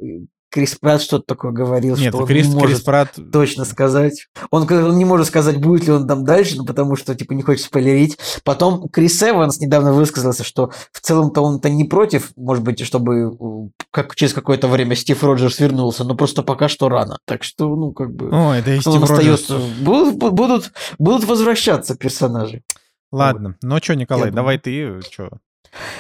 Крис 0.56 0.76
Пратт 0.76 1.02
что-то 1.02 1.26
такое 1.27 1.52
говорил, 1.52 1.98
Нет, 1.98 2.14
что 2.14 2.19
он 2.19 2.27
Крис, 2.27 2.48
не 2.48 2.53
может 2.53 2.69
Крис 2.69 2.82
Пратт... 2.82 3.19
точно 3.34 3.65
сказать. 3.65 4.27
Он, 4.52 4.65
он 4.72 4.98
не 4.98 5.03
может 5.03 5.27
сказать, 5.27 5.57
будет 5.57 5.86
ли 5.86 5.91
он 5.91 6.07
там 6.07 6.23
дальше, 6.23 6.56
ну, 6.56 6.65
потому 6.65 6.95
что, 6.95 7.14
типа, 7.14 7.34
не 7.34 7.41
хочет 7.41 7.65
спойлерить. 7.65 8.18
Потом 8.45 8.88
Крис 8.88 9.22
Эванс 9.22 9.60
недавно 9.60 9.91
высказался, 9.91 10.45
что 10.45 10.72
в 10.94 11.02
целом-то 11.02 11.41
он-то 11.41 11.69
не 11.69 11.84
против, 11.84 12.32
может 12.38 12.64
быть, 12.64 12.80
чтобы 12.86 13.69
как 13.91 14.15
через 14.15 14.34
какое-то 14.34 14.69
время 14.69 14.95
Стив 14.95 15.22
Роджерс 15.22 15.60
вернулся, 15.60 16.06
но 16.06 16.15
просто 16.15 16.41
пока 16.41 16.69
что 16.69 16.88
рано. 16.88 17.18
Так 17.26 17.44
что, 17.44 17.76
ну, 17.76 17.91
как 17.91 18.15
бы... 18.15 18.30
Ой, 18.32 18.61
да 18.61 18.76
и 18.76 18.80
Стив 18.80 18.94
он 18.94 19.03
Роджерс. 19.03 19.41
остается? 19.41 19.84
Будут, 19.84 20.15
будут, 20.15 20.72
будут 20.98 21.26
возвращаться 21.26 21.98
персонажи. 21.98 22.64
Ладно, 23.11 23.57
ну 23.61 23.77
что, 23.84 23.95
Николай, 23.95 24.30
Я 24.30 24.32
давай 24.32 24.57
ты, 24.57 25.02
что? 25.02 25.32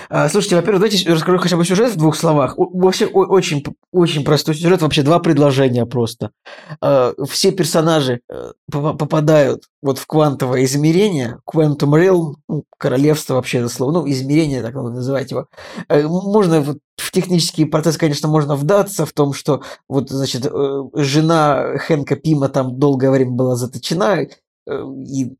А, 0.09 0.29
слушайте, 0.29 0.55
во-первых, 0.55 0.81
давайте 0.81 1.11
расскажу 1.11 1.37
хотя 1.37 1.57
бы 1.57 1.65
сюжет 1.65 1.93
в 1.93 1.97
двух 1.97 2.15
словах. 2.15 2.55
Вообще 2.57 3.05
очень, 3.05 3.63
очень 3.91 4.23
простой 4.23 4.55
сюжет, 4.55 4.81
вообще 4.81 5.01
два 5.03 5.19
предложения 5.19 5.85
просто. 5.85 6.31
А, 6.81 7.13
Все 7.29 7.51
персонажи 7.51 8.21
э, 8.29 8.51
попа- 8.71 8.93
попадают 8.93 9.63
вот 9.81 9.99
в 9.99 10.07
квантовое 10.07 10.63
измерение, 10.65 11.39
Quantum 11.49 11.91
Realm, 11.93 12.35
ну, 12.47 12.63
королевство 12.77 13.35
вообще 13.35 13.59
это 13.59 13.69
слово, 13.69 13.91
ну, 13.91 14.09
измерение, 14.09 14.61
так 14.61 14.73
надо 14.73 14.89
называть 14.91 15.31
его. 15.31 15.47
Э, 15.89 16.03
Можно 16.03 16.61
вот 16.61 16.77
в 16.97 17.11
технический 17.11 17.65
процесс, 17.65 17.97
конечно, 17.97 18.27
можно 18.29 18.55
вдаться 18.55 19.05
в 19.05 19.13
том, 19.13 19.33
что 19.33 19.61
вот, 19.89 20.09
значит, 20.09 20.45
э, 20.45 20.83
жена 20.93 21.77
Хэнка 21.77 22.15
Пима 22.15 22.49
там 22.49 22.79
долгое 22.79 23.11
время 23.11 23.31
была 23.31 23.55
заточена, 23.55 24.27
и 24.67 25.35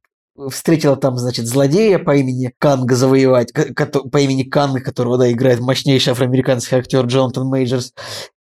встретила 0.50 0.96
там, 0.96 1.18
значит, 1.18 1.46
злодея 1.48 2.00
по 2.00 2.16
имени 2.16 2.54
Канга 2.58 2.96
завоевать, 2.96 3.54
по 3.54 4.18
имени 4.18 4.44
Канга, 4.44 4.82
которого, 4.82 5.18
да, 5.18 5.32
играет 5.32 5.60
мощнейший 5.60 6.12
афроамериканский 6.12 6.78
актер 6.78 7.06
Джонатан 7.06 7.48
Мейджерс. 7.48 7.94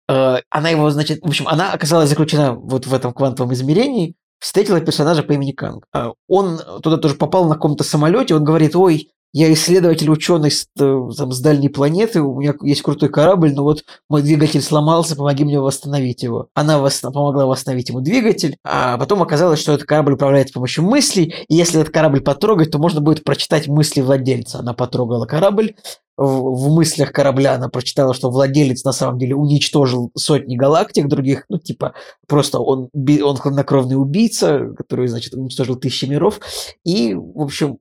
Э, 0.09 0.37
Она 0.49 0.69
его, 0.69 0.89
значит, 0.89 1.21
в 1.21 1.27
общем, 1.27 1.47
она 1.47 1.71
оказалась 1.73 2.09
заключена 2.09 2.53
вот 2.53 2.87
в 2.87 2.93
этом 2.93 3.13
квантовом 3.13 3.53
измерении, 3.53 4.15
встретила 4.39 4.81
персонажа 4.81 5.23
по 5.23 5.33
имени 5.33 5.51
Канг. 5.51 5.85
А 5.93 6.13
Он 6.27 6.59
туда 6.81 6.97
тоже 6.97 7.15
попал 7.15 7.47
на 7.47 7.55
каком-то 7.55 7.83
самолете, 7.83 8.35
он 8.35 8.43
говорит, 8.43 8.75
ой, 8.75 9.09
я 9.35 9.51
исследователь, 9.51 10.09
ученый 10.09 10.49
с, 10.49 10.65
э, 10.79 11.09
там, 11.17 11.33
с 11.33 11.41
дальней 11.41 11.67
планеты, 11.67 12.21
у 12.21 12.39
меня 12.39 12.53
есть 12.61 12.81
крутой 12.81 13.09
корабль, 13.09 13.53
но 13.53 13.63
вот 13.63 13.83
мой 14.09 14.21
двигатель 14.21 14.61
сломался, 14.61 15.17
помоги 15.17 15.43
мне 15.43 15.59
восстановить 15.59 16.23
его. 16.23 16.47
Она 16.53 16.77
вос- 16.77 17.01
помогла 17.01 17.45
восстановить 17.45 17.89
ему 17.89 17.99
двигатель, 17.99 18.55
а 18.63 18.97
потом 18.97 19.21
оказалось, 19.21 19.59
что 19.59 19.73
этот 19.73 19.85
корабль 19.87 20.13
управляется 20.13 20.51
с 20.51 20.53
помощью 20.53 20.85
мыслей, 20.85 21.35
и 21.49 21.55
если 21.55 21.81
этот 21.81 21.93
корабль 21.93 22.21
потрогать, 22.21 22.71
то 22.71 22.79
можно 22.79 23.01
будет 23.01 23.25
прочитать 23.25 23.67
мысли 23.67 23.99
владельца. 23.99 24.59
Она 24.59 24.73
потрогала 24.73 25.25
корабль, 25.25 25.75
в, 26.17 26.67
в 26.67 26.73
мыслях 26.73 27.11
корабля 27.11 27.55
она 27.55 27.69
прочитала, 27.69 28.13
что 28.13 28.29
владелец 28.29 28.83
на 28.83 28.91
самом 28.91 29.19
деле 29.19 29.35
уничтожил 29.35 30.11
сотни 30.15 30.55
галактик 30.55 31.07
других, 31.07 31.45
ну, 31.49 31.57
типа, 31.57 31.93
просто 32.27 32.59
он, 32.59 32.89
он 32.93 33.37
хладнокровный 33.37 33.99
убийца, 33.99 34.73
который, 34.77 35.07
значит, 35.07 35.33
уничтожил 35.33 35.75
тысячи 35.75 36.05
миров, 36.05 36.39
и, 36.83 37.13
в 37.13 37.41
общем, 37.41 37.79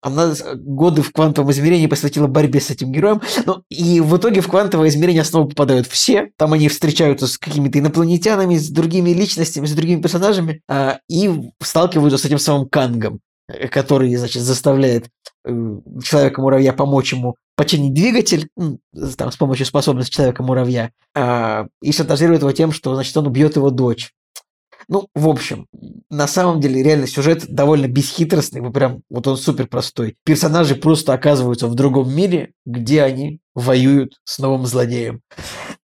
она 0.00 0.34
годы 0.56 1.02
в 1.02 1.12
квантовом 1.12 1.50
измерении 1.50 1.86
посвятила 1.86 2.26
борьбе 2.26 2.60
с 2.60 2.70
этим 2.70 2.92
героем, 2.92 3.20
ну, 3.46 3.62
и 3.70 4.00
в 4.00 4.16
итоге 4.16 4.40
в 4.40 4.48
квантовое 4.48 4.88
измерение 4.88 5.24
снова 5.24 5.48
попадают 5.48 5.86
все, 5.86 6.30
там 6.36 6.52
они 6.52 6.68
встречаются 6.68 7.26
с 7.26 7.38
какими-то 7.38 7.78
инопланетянами, 7.78 8.56
с 8.56 8.70
другими 8.70 9.10
личностями, 9.10 9.66
с 9.66 9.72
другими 9.72 10.00
персонажами, 10.00 10.60
а, 10.68 10.98
и 11.08 11.30
сталкиваются 11.60 12.18
с 12.18 12.24
этим 12.24 12.38
самым 12.38 12.68
Кангом, 12.68 13.20
э, 13.48 13.68
который, 13.68 14.14
значит, 14.16 14.42
заставляет 14.42 15.08
э, 15.44 15.50
человека-муравья 16.02 16.72
помочь 16.72 17.12
ему 17.12 17.36
починить 17.56 17.94
двигатель 17.94 18.48
там, 19.16 19.30
с 19.30 19.36
помощью 19.36 19.66
способности 19.66 20.14
человека-муравья 20.14 20.90
а, 21.14 21.66
и 21.80 21.92
шантажирует 21.92 22.42
его 22.42 22.52
тем, 22.52 22.72
что 22.72 22.94
значит, 22.94 23.16
он 23.16 23.26
убьет 23.26 23.56
его 23.56 23.70
дочь. 23.70 24.12
Ну, 24.88 25.08
в 25.14 25.28
общем, 25.28 25.66
на 26.10 26.26
самом 26.26 26.60
деле, 26.60 26.82
реально 26.82 27.06
сюжет 27.06 27.46
довольно 27.48 27.88
бесхитростный, 27.88 28.60
вы 28.60 28.70
прям, 28.70 29.02
вот 29.08 29.26
он 29.26 29.36
супер 29.36 29.66
простой. 29.66 30.16
Персонажи 30.24 30.74
просто 30.74 31.14
оказываются 31.14 31.68
в 31.68 31.74
другом 31.74 32.14
мире, 32.14 32.52
где 32.66 33.02
они 33.02 33.40
воюют 33.54 34.20
с 34.24 34.38
новым 34.38 34.66
злодеем. 34.66 35.22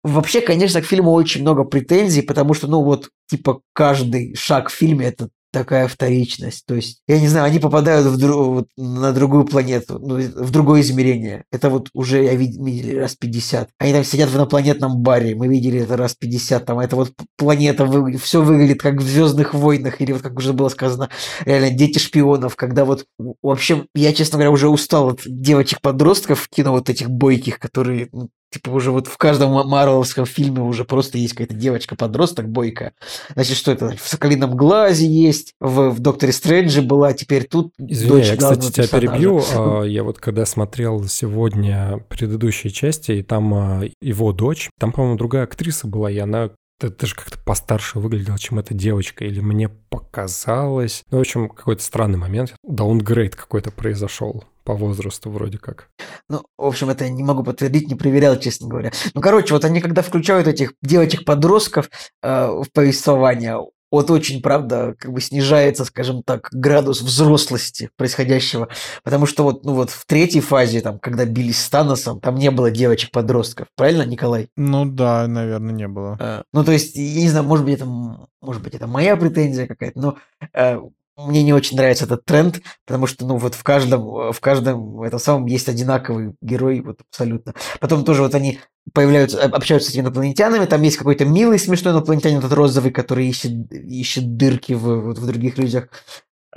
Вообще, 0.03 0.41
конечно, 0.41 0.81
к 0.81 0.85
фильму 0.85 1.11
очень 1.11 1.41
много 1.41 1.63
претензий, 1.63 2.21
потому 2.21 2.53
что, 2.53 2.67
ну 2.67 2.81
вот, 2.81 3.09
типа, 3.29 3.61
каждый 3.73 4.35
шаг 4.35 4.69
в 4.69 4.73
фильме– 4.73 5.05
это 5.07 5.29
такая 5.59 5.87
вторичность. 5.87 6.65
То 6.65 6.75
есть, 6.75 7.01
я 7.07 7.19
не 7.19 7.27
знаю, 7.27 7.45
они 7.45 7.59
попадают 7.59 8.07
в 8.07 8.17
дру- 8.17 8.53
вот 8.53 8.67
на 8.77 9.11
другую 9.11 9.45
планету, 9.45 9.99
ну, 9.99 10.17
в 10.17 10.51
другое 10.51 10.81
измерение. 10.81 11.45
Это 11.51 11.69
вот 11.69 11.89
уже 11.93 12.23
я 12.23 12.35
вид- 12.35 12.57
видели 12.57 12.95
раз 12.95 13.15
50. 13.15 13.69
Они 13.77 13.93
там 13.93 14.03
сидят 14.03 14.29
в 14.29 14.35
инопланетном 14.35 14.97
баре, 14.97 15.35
мы 15.35 15.47
видели 15.47 15.79
это 15.81 15.97
раз 15.97 16.15
50. 16.15 16.65
Там 16.65 16.79
это 16.79 16.95
вот 16.95 17.13
планета, 17.37 17.87
все 18.17 18.41
выглядит 18.41 18.81
как 18.81 19.01
в 19.01 19.07
«Звездных 19.07 19.53
войнах», 19.53 20.01
или 20.01 20.11
вот 20.11 20.21
как 20.21 20.37
уже 20.37 20.53
было 20.53 20.69
сказано, 20.69 21.09
реально 21.45 21.71
«Дети 21.71 21.99
шпионов», 21.99 22.55
когда 22.55 22.85
вот, 22.85 23.05
в 23.17 23.35
общем, 23.43 23.87
я, 23.95 24.13
честно 24.13 24.37
говоря, 24.37 24.51
уже 24.51 24.69
устал 24.69 25.09
от 25.09 25.21
девочек-подростков 25.25 26.41
в 26.41 26.49
кино 26.49 26.71
вот 26.71 26.89
этих 26.89 27.09
бойких, 27.09 27.59
которые 27.59 28.09
ну, 28.11 28.29
Типа 28.49 28.69
уже 28.69 28.91
вот 28.91 29.07
в 29.07 29.17
каждом 29.17 29.51
ма- 29.51 29.63
марвеловском 29.65 30.25
фильме 30.25 30.61
уже 30.61 30.85
просто 30.85 31.17
есть 31.17 31.33
какая-то 31.33 31.53
девочка-подросток 31.53 32.47
бойкая. 32.49 32.93
Значит, 33.33 33.57
что 33.57 33.71
это? 33.71 33.95
В 34.01 34.07
«Соколином 34.07 34.55
глазе» 34.55 35.05
есть, 35.05 35.53
в, 35.59 35.89
в 35.89 35.99
«Докторе 35.99 36.31
Стрэнджи» 36.31 36.81
была, 36.81 37.11
теперь 37.13 37.45
тут 37.45 37.73
Извини, 37.77 38.09
дочь 38.11 38.27
я, 38.27 38.37
кстати, 38.37 38.71
тебя 38.71 38.83
персонажа. 38.83 39.11
перебью. 39.11 39.41
А, 39.55 39.83
Я 39.83 40.03
вот 40.03 40.19
когда 40.19 40.45
смотрел 40.45 41.03
сегодня 41.07 41.99
предыдущие 42.09 42.71
части, 42.71 43.11
и 43.13 43.21
там 43.23 43.53
а, 43.53 43.83
его 44.01 44.31
дочь, 44.31 44.69
там, 44.79 44.91
по-моему, 44.93 45.17
другая 45.17 45.43
актриса 45.43 45.87
была, 45.87 46.09
и 46.09 46.17
она 46.17 46.51
т- 46.79 46.89
даже 46.89 47.15
как-то 47.15 47.37
постарше 47.39 47.99
выглядела, 47.99 48.37
чем 48.37 48.59
эта 48.59 48.73
девочка, 48.73 49.25
или 49.25 49.39
мне 49.39 49.69
показалось. 49.69 51.03
Ну, 51.11 51.17
в 51.17 51.21
общем, 51.21 51.49
какой-то 51.49 51.83
странный 51.83 52.17
момент. 52.17 52.53
Даунгрейд 52.63 53.35
какой-то 53.35 53.71
произошел 53.71 54.43
по 54.63 54.73
возрасту 54.73 55.31
вроде 55.31 55.57
как. 55.57 55.89
Ну, 56.29 56.43
в 56.57 56.65
общем, 56.65 56.89
это 56.89 57.05
я 57.05 57.09
не 57.09 57.23
могу 57.23 57.43
подтвердить, 57.43 57.87
не 57.87 57.95
проверял, 57.95 58.37
честно 58.37 58.67
говоря. 58.67 58.91
Ну, 59.13 59.21
короче, 59.21 59.53
вот 59.53 59.63
они 59.63 59.79
когда 59.79 60.01
включают 60.01 60.47
этих 60.47 60.73
девочек-подростков 60.81 61.89
э, 62.21 62.47
в 62.47 62.67
повествование, 62.73 63.57
вот 63.91 64.11
очень, 64.11 64.41
правда, 64.41 64.95
как 64.97 65.13
бы 65.13 65.21
снижается, 65.21 65.85
скажем 65.85 66.23
так, 66.23 66.49
градус 66.51 67.01
взрослости 67.01 67.89
происходящего. 67.95 68.69
Потому 69.03 69.25
что 69.25 69.43
вот, 69.43 69.63
ну 69.63 69.73
вот 69.73 69.89
в 69.89 70.05
третьей 70.05 70.41
фазе, 70.41 70.81
там, 70.81 70.99
когда 70.99 71.25
бились 71.25 71.63
с 71.63 71.69
Таносом, 71.69 72.19
там 72.19 72.35
не 72.35 72.51
было 72.51 72.71
девочек-подростков. 72.71 73.67
Правильно, 73.75 74.03
Николай? 74.03 74.49
Ну 74.55 74.85
да, 74.85 75.27
наверное, 75.27 75.73
не 75.73 75.87
было. 75.87 76.17
А, 76.19 76.43
ну, 76.53 76.63
то 76.63 76.71
есть, 76.71 76.95
я 76.95 77.21
не 77.21 77.29
знаю, 77.29 77.45
может 77.45 77.65
быть, 77.65 77.75
это, 77.75 77.85
может 77.85 78.61
быть, 78.61 78.75
это 78.75 78.87
моя 78.87 79.15
претензия 79.15 79.67
какая-то, 79.67 79.99
но 79.99 80.17
э, 80.53 80.79
мне 81.17 81.43
не 81.43 81.53
очень 81.53 81.77
нравится 81.77 82.05
этот 82.05 82.25
тренд, 82.25 82.61
потому 82.85 83.07
что, 83.07 83.25
ну, 83.25 83.37
вот 83.37 83.55
в 83.55 83.63
каждом, 83.63 84.31
в 84.31 84.39
каждом 84.39 85.01
этом 85.01 85.19
самом 85.19 85.45
есть 85.47 85.67
одинаковый 85.67 86.35
герой, 86.41 86.81
вот 86.81 86.99
абсолютно. 87.09 87.55
Потом 87.79 88.05
тоже 88.05 88.21
вот 88.21 88.35
они 88.35 88.59
появляются, 88.93 89.43
общаются 89.43 89.89
с 89.89 89.93
этими 89.93 90.03
инопланетянами, 90.03 90.65
там 90.65 90.81
есть 90.83 90.97
какой-то 90.97 91.25
милый 91.25 91.59
смешной 91.59 91.93
инопланетянин, 91.93 92.39
этот 92.39 92.53
розовый, 92.53 92.91
который 92.91 93.27
ищет, 93.27 93.71
ищет 93.71 94.37
дырки 94.37 94.73
в, 94.73 95.01
вот, 95.01 95.17
в 95.17 95.25
других 95.25 95.57
людях. 95.57 95.89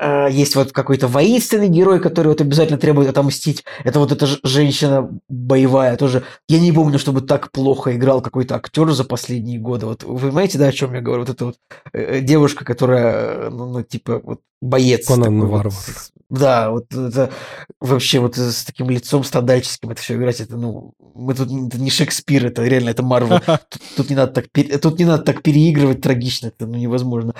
А, 0.02 0.28
есть 0.28 0.56
вот 0.56 0.72
какой-то 0.72 1.09
воинственный 1.09 1.68
герой, 1.68 2.01
который 2.01 2.28
вот 2.28 2.40
обязательно 2.40 2.78
требует 2.78 3.10
отомстить. 3.10 3.64
Это 3.85 3.98
вот 3.98 4.12
эта 4.12 4.27
женщина 4.43 5.10
боевая 5.28 5.98
тоже. 5.98 6.24
Я 6.48 6.59
не 6.59 6.72
помню, 6.72 6.98
чтобы 6.98 7.20
так 7.20 7.52
плохо 7.52 7.94
играл 7.94 8.22
какой-то 8.22 8.56
актер 8.56 8.90
за 8.93 9.05
последние 9.05 9.59
годы. 9.59 9.85
Вот 9.85 10.02
вы 10.02 10.18
понимаете, 10.18 10.56
да, 10.56 10.68
о 10.68 10.72
чем 10.72 10.94
я 10.94 11.02
говорю? 11.02 11.24
Вот 11.24 11.28
эта 11.28 11.44
вот 11.44 11.56
э, 11.93 11.98
э, 12.01 12.20
девушка, 12.22 12.64
которая, 12.64 13.51
ну, 13.51 13.66
ну 13.70 13.82
типа, 13.82 14.22
вот 14.24 14.40
боец. 14.62 15.06
Конан 15.06 15.39
Варвар. 15.40 15.68
Вот, 15.68 16.10
да, 16.31 16.70
вот 16.70 16.94
это 16.94 17.31
вообще 17.78 18.20
вот 18.20 18.39
с 18.39 18.64
таким 18.64 18.89
лицом 18.89 19.22
страдальческим 19.22 19.90
это 19.90 20.01
все 20.01 20.14
играть, 20.14 20.40
это, 20.40 20.56
ну, 20.56 20.94
мы 21.14 21.35
тут 21.35 21.48
это 21.48 21.78
не 21.78 21.90
Шекспир, 21.90 22.47
это 22.47 22.64
реально, 22.64 22.89
это 22.89 23.02
Марвел. 23.02 23.40
Тут, 23.68 23.82
тут, 23.97 24.10
не 24.10 24.16
надо 24.16 24.32
так, 24.32 24.47
тут 24.81 24.98
не 24.98 25.05
надо 25.05 25.24
так 25.24 25.43
переигрывать 25.43 26.01
трагично, 26.01 26.47
это 26.47 26.66
ну, 26.66 26.78
невозможно. 26.78 27.35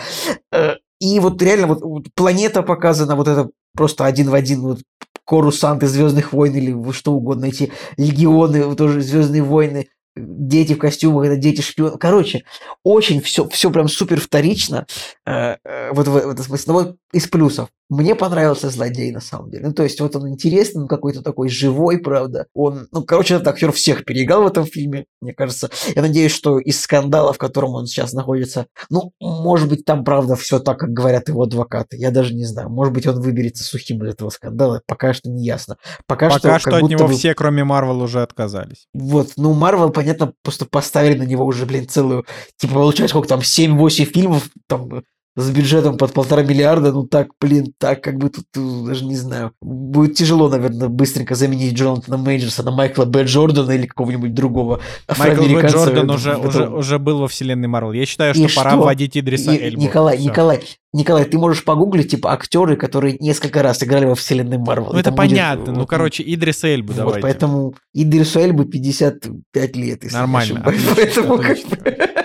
И 1.01 1.19
вот 1.19 1.41
реально 1.43 1.67
вот, 1.67 1.81
вот 1.83 2.07
планета 2.15 2.63
показана, 2.63 3.17
вот 3.17 3.27
это 3.27 3.51
просто 3.75 4.05
один 4.05 4.31
в 4.31 4.35
один, 4.35 4.61
вот 4.61 4.81
Корусанты 5.25 5.87
Звездных 5.87 6.33
войн 6.33 6.55
или 6.55 6.93
что 6.93 7.13
угодно, 7.13 7.47
эти 7.47 7.73
легионы, 7.97 8.75
тоже 8.75 9.01
Звездные 9.01 9.43
войны, 9.43 9.89
дети 10.17 10.75
в 10.75 10.79
костюмах, 10.79 11.27
это 11.27 11.37
дети 11.37 11.61
шпионы. 11.61 11.99
Короче, 11.99 12.45
очень 12.85 13.21
все, 13.21 13.49
все 13.49 13.71
прям 13.71 13.89
супер 13.89 14.21
вторично. 14.21 14.87
Э, 15.27 15.57
э, 15.65 15.93
вот 15.93 16.09
в, 16.09 16.13
в 16.13 16.31
этом 16.31 16.45
смысле. 16.45 16.73
Но 16.73 16.79
вот 16.79 16.97
из 17.13 17.27
плюсов. 17.27 17.69
Мне 17.89 18.15
понравился 18.15 18.71
злодей, 18.71 19.11
на 19.11 19.21
самом 19.21 19.51
деле. 19.51 19.67
Ну, 19.67 19.73
то 19.73 19.83
есть, 19.83 20.01
вот 20.01 20.15
он 20.15 20.29
интересный, 20.29 20.83
он 20.83 20.89
какой-то 20.89 21.23
такой 21.23 21.49
живой, 21.49 21.99
правда. 21.99 22.47
Он, 22.55 22.87
ну, 22.93 23.03
короче, 23.03 23.35
этот 23.35 23.49
актер 23.49 23.73
всех 23.73 24.05
переиграл 24.05 24.45
в 24.45 24.47
этом 24.47 24.65
фильме, 24.65 25.07
мне 25.21 25.35
кажется. 25.35 25.71
Я 25.97 26.03
надеюсь, 26.03 26.31
что 26.31 26.61
из 26.61 26.81
скандала, 26.81 27.33
в 27.33 27.39
котором 27.39 27.75
он 27.75 27.87
сейчас 27.87 28.13
находится, 28.13 28.67
ну, 28.91 29.11
может 29.19 29.69
быть, 29.69 29.85
там, 29.85 30.05
правда, 30.05 30.37
все 30.37 30.61
так, 30.61 30.79
как 30.79 30.91
говорят 30.91 31.29
его 31.29 31.43
адвокаты. 31.43 31.97
Я 31.97 32.13
даже 32.13 32.33
не 32.33 32.45
знаю. 32.45 32.71
Может 32.71 32.95
быть, 32.95 33.09
он 33.09 33.21
выберется 33.21 33.65
сухим 33.65 34.05
из 34.05 34.15
этого 34.15 34.31
скандала. 34.31 34.83
Пока 34.87 35.13
что 35.13 35.29
не 35.29 35.45
ясно. 35.45 35.77
Пока, 36.07 36.29
Пока 36.31 36.61
что, 36.61 36.71
что 36.71 36.77
от 36.77 36.89
него 36.89 37.09
бы... 37.09 37.15
все, 37.15 37.35
кроме 37.35 37.65
Марвел, 37.65 38.01
уже 38.03 38.23
отказались. 38.23 38.87
Вот, 38.95 39.33
ну, 39.37 39.53
Марвел, 39.53 39.91
понятно, 40.01 40.33
просто 40.43 40.65
поставили 40.65 41.19
на 41.19 41.25
него 41.25 41.45
уже, 41.45 41.67
блин, 41.67 41.87
целую, 41.87 42.25
типа, 42.57 42.73
получается, 42.73 43.13
сколько 43.13 43.29
там, 43.29 43.41
7-8 43.41 44.07
фильмов, 44.07 44.49
там, 44.67 45.03
с 45.37 45.51
бюджетом 45.51 45.97
под 45.97 46.13
полтора 46.13 46.43
миллиарда, 46.43 46.93
ну 46.93 47.07
так, 47.07 47.29
блин, 47.41 47.73
так 47.79 48.03
как 48.03 48.19
бы 48.19 48.31
тут, 48.31 48.47
э, 48.57 48.87
даже 48.87 49.05
не 49.05 49.17
знаю. 49.17 49.53
Будет 49.61 50.17
тяжело, 50.17 50.49
наверное, 50.49 50.89
быстренько 50.89 51.35
заменить 51.35 51.75
Джонатана 51.75 52.17
Мейджерса 52.17 52.63
на 52.63 52.73
Майкла 52.73 53.05
Б. 53.05 53.25
Джордана 53.25 53.71
или 53.71 53.87
какого-нибудь 53.87 54.35
другого 54.35 54.81
Майкл 55.19 55.43
Б. 55.43 55.69
Джордан 55.69 56.11
уже, 56.11 56.37
уже, 56.37 56.69
уже 56.69 56.99
был 56.99 57.21
во 57.21 57.29
вселенной 57.29 57.69
Марвел. 57.69 57.93
Я 57.93 58.07
считаю, 58.07 58.35
что 58.35 58.43
и 58.43 58.49
пора 58.55 58.71
что? 58.73 58.81
вводить 58.81 59.17
Идриса 59.17 59.53
и, 59.53 59.69
Эльбу. 59.69 59.81
Николай, 59.81 60.17
Все. 60.17 60.29
Николай, 60.29 60.61
Николай, 60.93 61.25
ты 61.25 61.39
можешь 61.39 61.65
погуглить, 61.65 62.11
типа, 62.11 62.33
актеры, 62.33 62.77
которые 62.77 63.17
несколько 63.21 63.63
раз 63.63 63.83
играли 63.85 64.07
во 64.07 64.17
вселенной 64.17 64.59
Марвел. 64.59 64.93
Ну, 64.93 64.99
это, 64.99 65.13
понятно. 65.13 65.67
Будет... 65.67 65.77
Ну, 65.77 65.87
короче, 65.87 66.25
Идрис 66.27 66.65
Эльбу 66.65 66.93
вот, 66.93 66.97
давайте. 66.97 67.21
поэтому 67.21 67.75
Идрису 67.95 68.41
Эльбу 68.41 68.65
55 68.65 69.77
лет, 69.77 70.03
если 70.03 70.17
Нормально. 70.17 70.63
Отлично, 70.65 70.93
поэтому, 70.97 71.35
отлично. 71.35 71.77
Как 71.77 71.85
бы... 71.85 71.97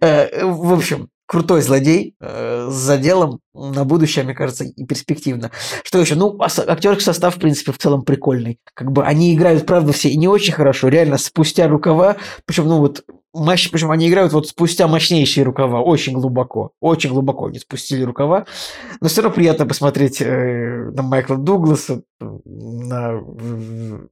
Э, 0.00 0.44
в 0.44 0.72
общем, 0.72 1.08
крутой 1.26 1.62
злодей 1.62 2.14
э, 2.20 2.68
с 2.70 2.74
заделом 2.74 3.40
на 3.54 3.84
будущее, 3.84 4.24
мне 4.24 4.34
кажется, 4.34 4.64
и 4.64 4.84
перспективно. 4.84 5.50
Что 5.82 6.00
еще? 6.00 6.14
Ну, 6.14 6.38
актерский 6.40 7.04
состав, 7.04 7.36
в 7.36 7.40
принципе, 7.40 7.72
в 7.72 7.78
целом 7.78 8.02
прикольный. 8.02 8.58
Как 8.74 8.92
бы 8.92 9.04
они 9.04 9.34
играют, 9.34 9.66
правда, 9.66 9.92
все 9.92 10.08
и 10.08 10.16
не 10.16 10.28
очень 10.28 10.52
хорошо, 10.52 10.88
реально 10.88 11.18
спустя 11.18 11.68
рукава. 11.68 12.16
Причем, 12.44 12.68
ну 12.68 12.78
вот, 12.78 13.04
мощь, 13.36 13.70
причем 13.70 13.90
они 13.90 14.08
играют 14.08 14.32
вот 14.32 14.48
спустя 14.48 14.88
мощнейшие 14.88 15.44
рукава, 15.44 15.80
очень 15.80 16.14
глубоко, 16.14 16.72
очень 16.80 17.10
глубоко 17.10 17.46
они 17.46 17.58
спустили 17.58 18.02
рукава. 18.02 18.46
Но 19.00 19.08
все 19.08 19.22
равно 19.22 19.34
приятно 19.34 19.66
посмотреть 19.66 20.20
э, 20.20 20.90
на 20.92 21.02
Майкла 21.02 21.36
Дугласа, 21.36 22.02
на, 22.20 23.20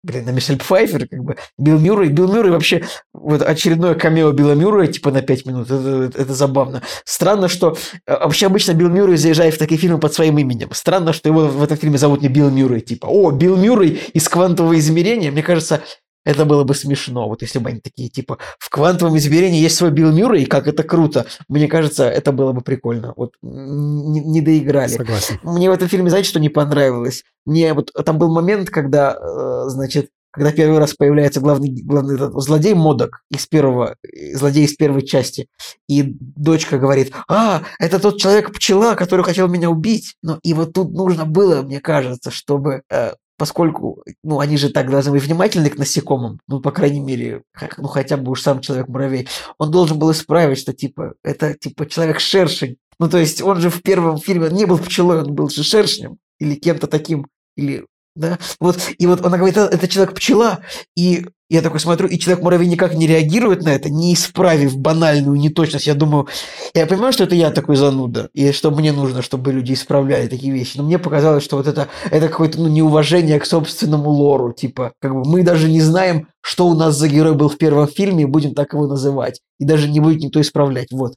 блин, 0.03 0.25
на 0.27 0.31
Мишель 0.31 0.59
Пфайфер, 0.59 1.09
как 1.09 1.25
бы, 1.25 1.37
Билл 1.59 1.79
Мюррей. 1.79 2.11
Билл 2.11 2.33
Мюррей 2.33 2.51
вообще, 2.51 2.85
вот 3.13 3.43
очередное 3.43 3.95
камео 3.95 4.33
Билла 4.33 4.53
Мюррея, 4.53 4.93
типа 4.93 5.11
на 5.11 5.23
5 5.23 5.47
минут, 5.47 5.71
это, 5.71 6.05
это, 6.05 6.23
это 6.23 6.35
забавно. 6.35 6.83
Странно, 7.05 7.49
что 7.49 7.77
э, 8.07 8.13
вообще 8.13 8.47
обычно 8.47 8.73
Билл 8.73 8.91
Мюррей 8.91 9.17
заезжает 9.17 9.55
в 9.55 9.59
такие 9.59 9.81
фильмы 9.81 9.99
под 9.99 10.13
своим 10.13 10.39
именем. 10.39 10.69
Странно, 10.73 11.13
что 11.13 11.29
его 11.29 11.47
в 11.47 11.63
этом 11.63 11.77
фильме 11.77 11.99
зовут 11.99 12.21
не 12.21 12.29
Билл 12.29 12.51
Мюррей, 12.51 12.81
типа, 12.81 13.07
о, 13.07 13.31
Билл 13.31 13.57
Мюррей 13.57 14.03
из 14.13 14.29
квантового 14.29 14.79
измерения. 14.79 15.31
Мне 15.31 15.43
кажется, 15.43 15.83
это 16.25 16.45
было 16.45 16.65
бы 16.65 16.75
смешно, 16.75 17.29
вот 17.29 17.43
если 17.43 17.59
бы 17.59 17.71
они 17.71 17.81
такие, 17.81 18.09
типа, 18.09 18.39
в 18.59 18.71
квантовом 18.71 19.17
измерении 19.19 19.61
есть 19.61 19.77
свой 19.77 19.91
Билл 19.91 20.13
Мюррей, 20.13 20.47
как 20.47 20.67
это 20.67 20.83
круто. 20.83 21.27
Мне 21.49 21.69
кажется, 21.69 22.09
это 22.09 22.33
было 22.33 22.53
бы 22.53 22.63
прикольно. 22.63 23.13
Вот 23.17 23.35
не, 23.43 24.21
не 24.21 24.41
доиграли. 24.41 24.89
Согласен. 24.89 25.39
Мне 25.43 25.71
в 25.71 25.73
этом 25.75 25.89
фильме, 25.89 26.11
знаете, 26.11 26.29
что 26.29 26.41
не 26.41 26.49
понравилось? 26.49 27.25
Мне 27.45 27.75
вот 27.75 27.93
там 28.05 28.19
был 28.19 28.33
момент, 28.33 28.71
когда, 28.71 29.15
э, 29.15 29.69
значит, 29.69 30.09
когда 30.35 30.51
первый 30.51 30.79
раз 30.79 30.95
появляется 30.95 31.41
главный, 31.41 31.71
главный 31.83 32.17
этот, 32.17 32.43
злодей 32.43 32.75
Модок 32.75 33.23
из 33.31 33.47
первого, 33.47 33.97
злодей 34.33 34.65
из 34.65 34.75
первой 34.75 35.03
части, 35.03 35.47
и 35.89 36.03
дочка 36.03 36.79
говорит, 36.79 37.13
а, 37.29 37.63
это 37.79 38.01
тот 38.01 38.19
человек-пчела, 38.19 38.97
который 38.97 39.25
хотел 39.25 39.47
меня 39.47 39.71
убить. 39.71 40.17
Ну, 40.23 40.39
и 40.43 40.53
вот 40.53 40.73
тут 40.73 40.91
нужно 40.93 41.25
было, 41.25 41.63
мне 41.63 41.81
кажется, 41.81 42.33
чтобы 42.33 42.83
э, 42.91 43.13
поскольку, 43.45 44.03
ну, 44.23 44.41
они 44.41 44.57
же 44.57 44.71
так 44.71 44.91
должны 44.91 45.13
быть 45.13 45.23
внимательны 45.23 45.69
к 45.69 45.77
насекомым, 45.77 46.41
ну, 46.49 46.61
по 46.61 46.71
крайней 46.71 47.01
мере, 47.01 47.43
ну, 47.77 47.89
хотя 47.89 48.17
бы 48.17 48.33
уж 48.33 48.41
сам 48.41 48.63
человек-муравей, 48.63 49.29
он 49.59 49.71
должен 49.71 49.99
был 49.99 50.13
исправить, 50.13 50.57
что, 50.57 50.73
типа, 50.73 51.13
это, 51.23 51.53
типа, 51.53 51.85
человек-шершень. 51.85 52.79
Ну, 52.99 53.11
то 53.11 53.19
есть 53.19 53.43
он 53.43 53.61
же 53.61 53.69
в 53.69 53.83
первом 53.83 54.17
фильме 54.17 54.49
не 54.49 54.65
был 54.65 54.79
пчелой, 54.79 55.19
он 55.19 55.35
был 55.35 55.51
же 55.51 55.63
шершнем 55.63 56.17
или 56.39 56.55
кем-то 56.55 56.87
таким, 56.87 57.27
или 57.55 57.85
да, 58.17 58.39
вот, 58.61 58.79
и 58.97 59.07
вот 59.07 59.21
она 59.21 59.37
говорит, 59.37 59.59
это 59.59 59.89
человек-пчела, 59.89 60.61
и 60.97 61.27
я 61.51 61.61
такой 61.61 61.79
смотрю, 61.79 62.09
и 62.09 62.19
человек-муравей 62.19 62.67
никак 62.67 62.95
не 62.95 63.07
реагирует 63.07 63.63
на 63.63 63.69
это, 63.69 63.91
не 63.91 64.15
исправив 64.15 64.79
банальную 64.79 65.37
неточность. 65.37 65.87
Я 65.87 65.95
думаю, 65.95 66.27
я 66.75 66.87
понимаю, 66.87 67.13
что 67.13 67.25
это 67.25 67.35
я 67.35 67.51
такой 67.51 67.77
зануда, 67.77 68.31
и 68.33 68.51
что 68.53 68.71
мне 68.71 68.93
нужно, 68.93 69.21
чтобы 69.21 69.53
люди 69.53 69.75
исправляли 69.75 70.27
такие 70.27 70.53
вещи. 70.53 70.77
Но 70.77 70.85
мне 70.85 70.99
показалось, 70.99 71.45
что 71.45 71.57
вот 71.57 71.67
это, 71.67 71.89
это 72.11 72.29
какое-то 72.29 72.61
ну, 72.61 72.69
неуважение 72.69 73.39
к 73.39 73.47
собственному 73.47 74.09
лору. 74.09 74.53
Типа, 74.53 74.93
как 75.01 75.13
бы 75.13 75.23
мы 75.25 75.43
даже 75.43 75.71
не 75.71 75.83
знаем, 75.83 76.29
что 76.41 76.67
у 76.67 76.75
нас 76.75 76.97
за 76.97 77.09
герой 77.09 77.35
был 77.35 77.49
в 77.49 77.59
первом 77.59 77.89
фильме, 77.89 78.27
будем 78.27 78.55
так 78.55 78.73
его 78.73 78.87
называть. 78.87 79.41
И 79.59 79.65
даже 79.65 79.89
не 79.89 80.01
будет 80.01 80.23
никто 80.23 80.41
исправлять. 80.41 80.89
Вот. 80.93 81.15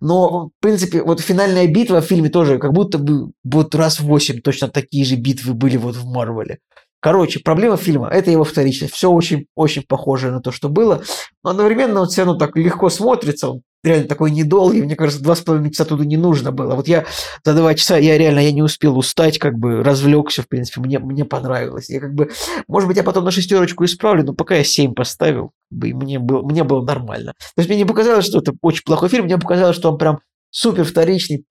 Но, 0.00 0.46
в 0.46 0.50
принципе, 0.60 1.02
вот 1.02 1.20
финальная 1.20 1.66
битва 1.66 2.00
в 2.00 2.06
фильме 2.06 2.30
тоже 2.30 2.58
как 2.58 2.72
будто 2.72 2.98
бы 2.98 3.32
вот 3.44 3.74
раз 3.74 4.00
в 4.00 4.04
восемь 4.04 4.40
точно 4.40 4.68
такие 4.68 5.04
же 5.04 5.16
битвы 5.16 5.54
были 5.54 5.76
вот 5.76 5.96
в 5.96 6.06
Марвеле. 6.06 6.58
Короче, 7.00 7.40
проблема 7.40 7.76
фильма– 7.76 8.08
это 8.12 8.30
его 8.30 8.44
вторичность. 8.44 8.94
Все 8.94 9.10
очень-очень 9.10 9.84
похоже 9.86 10.32
на 10.32 10.40
то, 10.40 10.50
что 10.50 10.68
было. 10.68 11.02
Но 11.44 11.50
одновременно 11.50 12.00
он 12.00 12.08
все 12.08 12.22
равно 12.24 12.36
так 12.36 12.56
легко 12.56 12.90
смотрится. 12.90 13.50
Он 13.50 13.62
реально 13.84 14.08
такой 14.08 14.32
недолгий. 14.32 14.82
Мне 14.82 14.96
кажется, 14.96 15.22
два 15.22 15.36
с 15.36 15.40
половиной 15.40 15.70
часа 15.70 15.84
туда 15.84 16.04
не 16.04 16.16
нужно 16.16 16.50
было. 16.50 16.74
Вот 16.74 16.88
я 16.88 17.04
за 17.44 17.54
два 17.54 17.74
часа, 17.74 17.98
я 17.98 18.18
реально 18.18 18.40
я 18.40 18.52
не 18.52 18.62
успел 18.62 18.98
устать, 18.98 19.38
как 19.38 19.56
бы 19.58 19.84
развлекся, 19.84 20.42
в 20.42 20.48
принципе. 20.48 20.80
Мне, 20.80 20.98
мне 20.98 21.24
понравилось. 21.24 21.88
Я 21.88 22.00
как 22.00 22.14
бы, 22.14 22.30
может 22.66 22.88
быть, 22.88 22.96
я 22.96 23.04
потом 23.04 23.24
на 23.24 23.30
шестерочку 23.30 23.84
исправлю, 23.84 24.24
но 24.24 24.34
пока 24.34 24.56
я 24.56 24.64
семь 24.64 24.94
поставил, 24.94 25.52
и 25.70 25.94
мне 25.94 26.18
было, 26.18 26.42
мне 26.42 26.64
было 26.64 26.84
нормально. 26.84 27.34
То 27.54 27.60
есть 27.60 27.68
мне 27.68 27.78
не 27.78 27.84
показалось, 27.84 28.26
что 28.26 28.38
это 28.40 28.52
очень 28.60 28.82
плохой 28.84 29.08
фильм, 29.08 29.26
мне 29.26 29.38
показалось, 29.38 29.76
что 29.76 29.92
он 29.92 29.98
прям 29.98 30.18
супер 30.50 30.84
вторичный, 30.84 31.44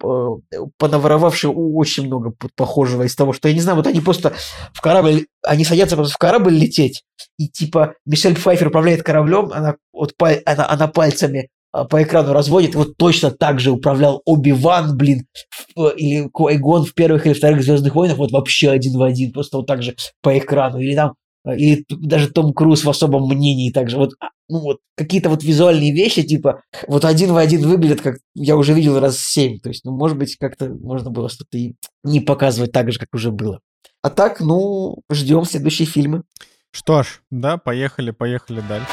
понаворовавший 0.78 1.50
очень 1.54 2.08
много 2.08 2.34
похожего 2.56 3.04
из 3.04 3.16
того, 3.16 3.34
что 3.34 3.48
я 3.48 3.54
не 3.54 3.62
знаю, 3.62 3.78
вот 3.78 3.88
они 3.88 4.02
просто 4.02 4.34
в 4.74 4.82
корабль, 4.82 5.28
они 5.44 5.64
садятся 5.64 5.96
просто 5.96 6.16
в 6.16 6.18
корабль 6.18 6.54
лететь, 6.54 7.04
и 7.38 7.48
типа 7.48 7.96
Мишель 8.06 8.36
Пфайфер 8.36 8.68
управляет 8.68 9.04
кораблем, 9.04 9.52
она, 9.54 9.76
вот, 9.94 10.14
она, 10.46 10.70
она 10.70 10.88
пальцами 10.88 11.50
а, 11.72 11.86
по 11.86 12.02
экрану 12.02 12.34
разводит, 12.34 12.76
вот 12.76 12.98
точно 12.98 13.32
так 13.32 13.60
же 13.60 13.72
управлял 13.72 14.22
Оби-Ван, 14.26 14.98
блин, 14.98 15.28
или 15.76 16.28
Куайгон 16.30 16.86
в 16.86 16.94
первых 16.94 17.26
или 17.26 17.34
вторых 17.34 17.62
«Звездных 17.64 17.94
войнах», 17.94 18.18
вот 18.18 18.32
вообще 18.32 18.70
один 18.70 18.98
в 18.98 19.04
один, 19.04 19.32
просто 19.32 19.58
вот 19.58 19.68
так 19.68 19.84
же 19.84 19.96
по 20.22 20.38
экрану. 20.38 20.80
Или 20.80 20.96
там 20.96 21.14
и 21.56 21.86
даже 21.90 22.30
Том 22.30 22.54
Круз 22.54 22.84
в 22.84 22.90
особом 22.90 23.28
мнении 23.28 23.72
также. 23.72 23.98
Вот, 23.98 24.14
а, 24.20 24.28
ну 24.50 24.60
вот, 24.60 24.80
какие-то 24.96 25.30
вот 25.30 25.44
визуальные 25.44 25.94
вещи, 25.94 26.24
типа, 26.24 26.62
вот 26.88 27.06
один 27.06 27.34
в 27.34 27.38
один 27.38 27.62
выглядят, 27.68 28.02
как 28.02 28.18
я 28.36 28.58
уже 28.58 28.74
видел 28.74 29.00
раз 29.00 29.20
семь. 29.20 29.60
То 29.60 29.70
есть, 29.70 29.86
ну, 29.86 29.92
может 29.92 30.18
быть, 30.18 30.36
как-то 30.38 30.70
можно 30.70 31.10
было 31.10 31.30
что-то 31.30 31.58
и 31.58 31.76
не 32.04 32.20
показывать 32.20 32.72
так 32.72 32.92
же, 32.92 33.00
как 33.00 33.10
уже 33.14 33.32
было. 33.32 33.60
А 34.02 34.10
так, 34.10 34.40
ну, 34.40 35.02
ждем 35.12 35.44
следующие 35.46 35.88
фильмы. 35.88 36.24
Что 36.72 37.04
ж, 37.04 37.22
да, 37.32 37.58
поехали, 37.58 38.12
поехали 38.12 38.62
дальше. 38.68 38.88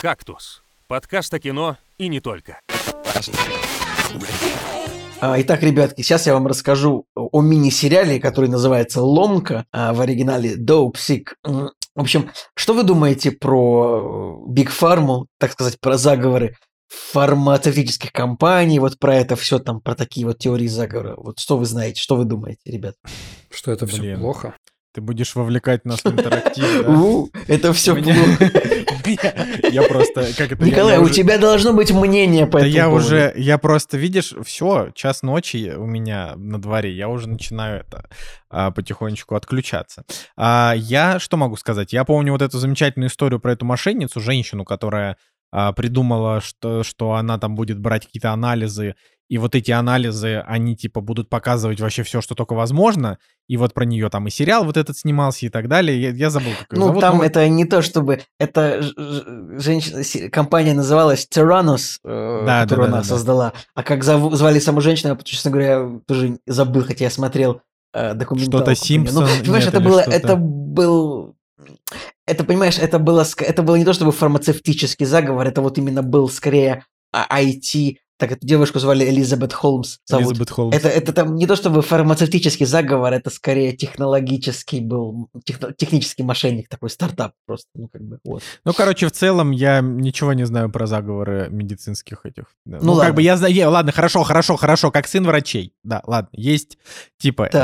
«Кактус». 0.00 0.62
Подкаст 0.86 1.34
о 1.34 1.38
кино 1.38 1.76
и 1.98 2.08
не 2.08 2.20
только. 2.20 2.60
А, 5.20 5.40
Итак, 5.40 5.64
ребятки, 5.64 6.02
сейчас 6.02 6.28
я 6.28 6.34
вам 6.34 6.46
расскажу 6.46 7.04
о 7.16 7.42
мини-сериале, 7.42 8.20
который 8.20 8.48
называется 8.48 9.02
«Ломка», 9.02 9.66
а 9.72 9.92
в 9.92 10.00
оригинале 10.00 10.54
«Dope 10.54 10.94
Sick». 10.94 11.32
В 11.42 12.00
общем, 12.00 12.30
что 12.54 12.72
вы 12.72 12.84
думаете 12.84 13.32
про 13.32 14.44
Биг 14.46 14.70
Фарму, 14.70 15.26
так 15.38 15.50
сказать, 15.52 15.80
про 15.80 15.98
заговоры 15.98 16.54
фармацевтических 16.88 18.12
компаний, 18.12 18.78
вот 18.78 19.00
про 19.00 19.16
это 19.16 19.34
все 19.34 19.58
там, 19.58 19.80
про 19.80 19.96
такие 19.96 20.24
вот 20.24 20.38
теории 20.38 20.68
заговора? 20.68 21.16
Вот 21.16 21.40
что 21.40 21.58
вы 21.58 21.66
знаете, 21.66 22.00
что 22.00 22.14
вы 22.14 22.24
думаете, 22.24 22.60
ребят? 22.66 22.94
Что 23.50 23.72
это 23.72 23.88
все 23.88 24.00
Блин. 24.00 24.20
плохо? 24.20 24.54
Ты 24.98 25.02
будешь 25.02 25.36
вовлекать 25.36 25.84
нас 25.84 26.00
в 26.02 26.06
интерактив, 26.06 27.28
Это 27.46 27.72
все 27.72 27.94
меня- 27.94 28.16
Я 29.70 29.82
просто, 29.82 30.26
как 30.36 30.50
это... 30.50 30.64
Николай, 30.64 30.98
у 30.98 31.08
тебя 31.08 31.38
должно 31.38 31.72
быть 31.72 31.92
мнение 31.92 32.46
по 32.48 32.56
этому 32.56 32.72
я 32.72 32.88
уже, 32.90 33.32
я 33.36 33.58
просто, 33.58 33.96
видишь, 33.96 34.34
все, 34.44 34.90
час 34.96 35.22
ночи 35.22 35.72
у 35.76 35.86
меня 35.86 36.34
на 36.34 36.60
дворе, 36.60 36.92
я 36.92 37.08
уже 37.08 37.28
начинаю 37.28 37.82
это 37.82 38.08
а, 38.50 38.72
потихонечку 38.72 39.36
отключаться. 39.36 40.02
А, 40.36 40.74
я 40.76 41.20
что 41.20 41.36
могу 41.36 41.54
сказать? 41.54 41.92
Я 41.92 42.02
помню 42.02 42.32
вот 42.32 42.42
эту 42.42 42.58
замечательную 42.58 43.08
историю 43.10 43.38
про 43.38 43.52
эту 43.52 43.64
мошенницу, 43.66 44.18
женщину, 44.18 44.64
которая 44.64 45.16
а, 45.52 45.70
придумала, 45.70 46.40
что, 46.40 46.82
что 46.82 47.12
она 47.12 47.38
там 47.38 47.54
будет 47.54 47.78
брать 47.78 48.06
какие-то 48.06 48.32
анализы, 48.32 48.96
и 49.28 49.38
вот 49.38 49.54
эти 49.54 49.70
анализы, 49.70 50.42
они 50.46 50.74
типа 50.76 51.00
будут 51.00 51.28
показывать 51.28 51.80
вообще 51.80 52.02
все, 52.02 52.20
что 52.20 52.34
только 52.34 52.54
возможно, 52.54 53.18
и 53.46 53.56
вот 53.56 53.74
про 53.74 53.84
нее 53.84 54.08
там 54.08 54.26
и 54.26 54.30
сериал 54.30 54.64
вот 54.64 54.76
этот 54.76 54.96
снимался 54.96 55.46
и 55.46 55.48
так 55.48 55.68
далее. 55.68 56.00
Я, 56.00 56.10
я 56.10 56.30
забыл, 56.30 56.52
как 56.68 56.78
Ну, 56.78 56.86
зовут, 56.86 57.00
там 57.00 57.18
но- 57.18 57.24
это 57.24 57.46
не 57.48 57.64
то, 57.66 57.82
чтобы... 57.82 58.20
Это 58.38 58.82
женщина, 59.58 60.30
компания 60.30 60.74
называлась 60.74 61.26
Tyrannos, 61.32 61.98
э, 62.04 62.42
Да, 62.46 62.62
которую 62.62 62.86
да, 62.86 62.92
да, 62.92 62.96
она 62.98 63.02
да, 63.02 63.08
да. 63.08 63.14
создала. 63.14 63.52
А 63.74 63.82
как 63.82 64.02
зову- 64.04 64.34
звали 64.34 64.58
саму 64.58 64.80
женщину, 64.80 65.14
я, 65.14 65.24
честно 65.24 65.50
говоря, 65.50 65.88
тоже 66.06 66.38
забыл, 66.46 66.84
хотя 66.84 67.04
я 67.04 67.10
смотрел 67.10 67.60
э, 67.94 68.14
документалку. 68.14 68.56
Что-то 68.58 68.70
неё. 68.72 68.76
Симпсон, 68.76 69.24
Ну, 69.24 69.28
понимаешь, 69.42 69.64
нет, 69.64 69.74
это 69.74 69.80
было... 69.84 70.00
Это 70.00 70.36
был... 70.36 71.34
Это, 72.26 72.44
понимаешь, 72.44 72.78
это 72.78 72.98
было, 72.98 73.24
это 73.40 73.62
было 73.62 73.76
не 73.76 73.84
то, 73.84 73.92
чтобы 73.92 74.12
фармацевтический 74.12 75.06
заговор, 75.06 75.46
это 75.46 75.60
вот 75.62 75.78
именно 75.78 76.02
был 76.02 76.28
скорее 76.28 76.84
а- 77.12 77.40
IT. 77.42 77.96
Так, 78.18 78.32
эту 78.32 78.44
девушку 78.44 78.80
звали 78.80 79.08
Элизабет 79.08 79.52
Холмс. 79.52 79.98
зовут. 80.04 80.26
Элизабет 80.26 80.50
Холмс. 80.50 80.76
Это, 80.76 80.88
это 80.88 81.12
там 81.12 81.36
не 81.36 81.46
то 81.46 81.54
чтобы 81.54 81.82
фармацевтический 81.82 82.66
заговор, 82.66 83.12
это 83.12 83.30
скорее 83.30 83.76
технологический 83.76 84.80
был, 84.80 85.30
техно- 85.48 85.72
технический 85.72 86.24
мошенник, 86.24 86.68
такой 86.68 86.90
стартап 86.90 87.32
просто, 87.46 87.68
ну 87.74 87.88
как 87.88 88.02
бы 88.02 88.18
вот. 88.24 88.42
Ну, 88.64 88.72
короче, 88.74 89.06
в 89.06 89.12
целом 89.12 89.52
я 89.52 89.80
ничего 89.80 90.32
не 90.32 90.44
знаю 90.44 90.68
про 90.70 90.86
заговоры 90.86 91.48
медицинских 91.50 92.26
этих. 92.26 92.44
Да. 92.66 92.78
Ну, 92.82 92.94
как 92.94 92.98
ладно. 92.98 93.14
бы 93.14 93.22
я 93.22 93.36
знаю, 93.36 93.54
е- 93.54 93.66
ладно, 93.66 93.92
хорошо, 93.92 94.24
хорошо, 94.24 94.56
хорошо, 94.56 94.90
как 94.90 95.06
сын 95.06 95.24
врачей. 95.24 95.72
Да, 95.84 96.02
ладно, 96.04 96.30
есть 96.32 96.76
типа, 97.18 97.48
э, 97.52 97.58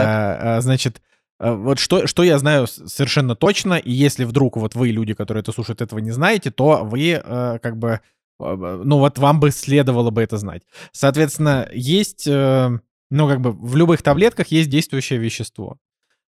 э, 0.59 0.61
значит, 0.61 1.03
э, 1.41 1.53
вот 1.53 1.81
что, 1.81 2.07
что 2.07 2.23
я 2.23 2.39
знаю 2.39 2.69
совершенно 2.69 3.35
точно, 3.35 3.75
и 3.75 3.91
если 3.91 4.23
вдруг 4.25 4.57
вот 4.57 4.77
вы, 4.77 4.91
люди, 4.91 5.15
которые 5.15 5.43
это 5.43 5.51
слушают, 5.51 5.83
этого 5.83 5.99
не 5.99 6.13
знаете, 6.13 6.53
то 6.53 6.85
вы 6.85 7.21
э, 7.25 7.59
как 7.61 7.77
бы, 7.77 8.01
ну 8.39 8.99
вот 8.99 9.19
вам 9.19 9.41
бы 9.41 9.51
следовало 9.51 10.11
бы 10.11 10.23
это 10.23 10.39
знать. 10.39 10.63
Соответственно, 10.93 11.69
есть, 11.73 12.27
э, 12.27 12.79
ну 13.11 13.29
как 13.29 13.41
бы 13.41 13.53
в 13.53 13.77
любых 13.77 14.03
таблетках 14.03 14.49
есть 14.49 14.71
действующее 14.71 15.19
вещество 15.19 15.79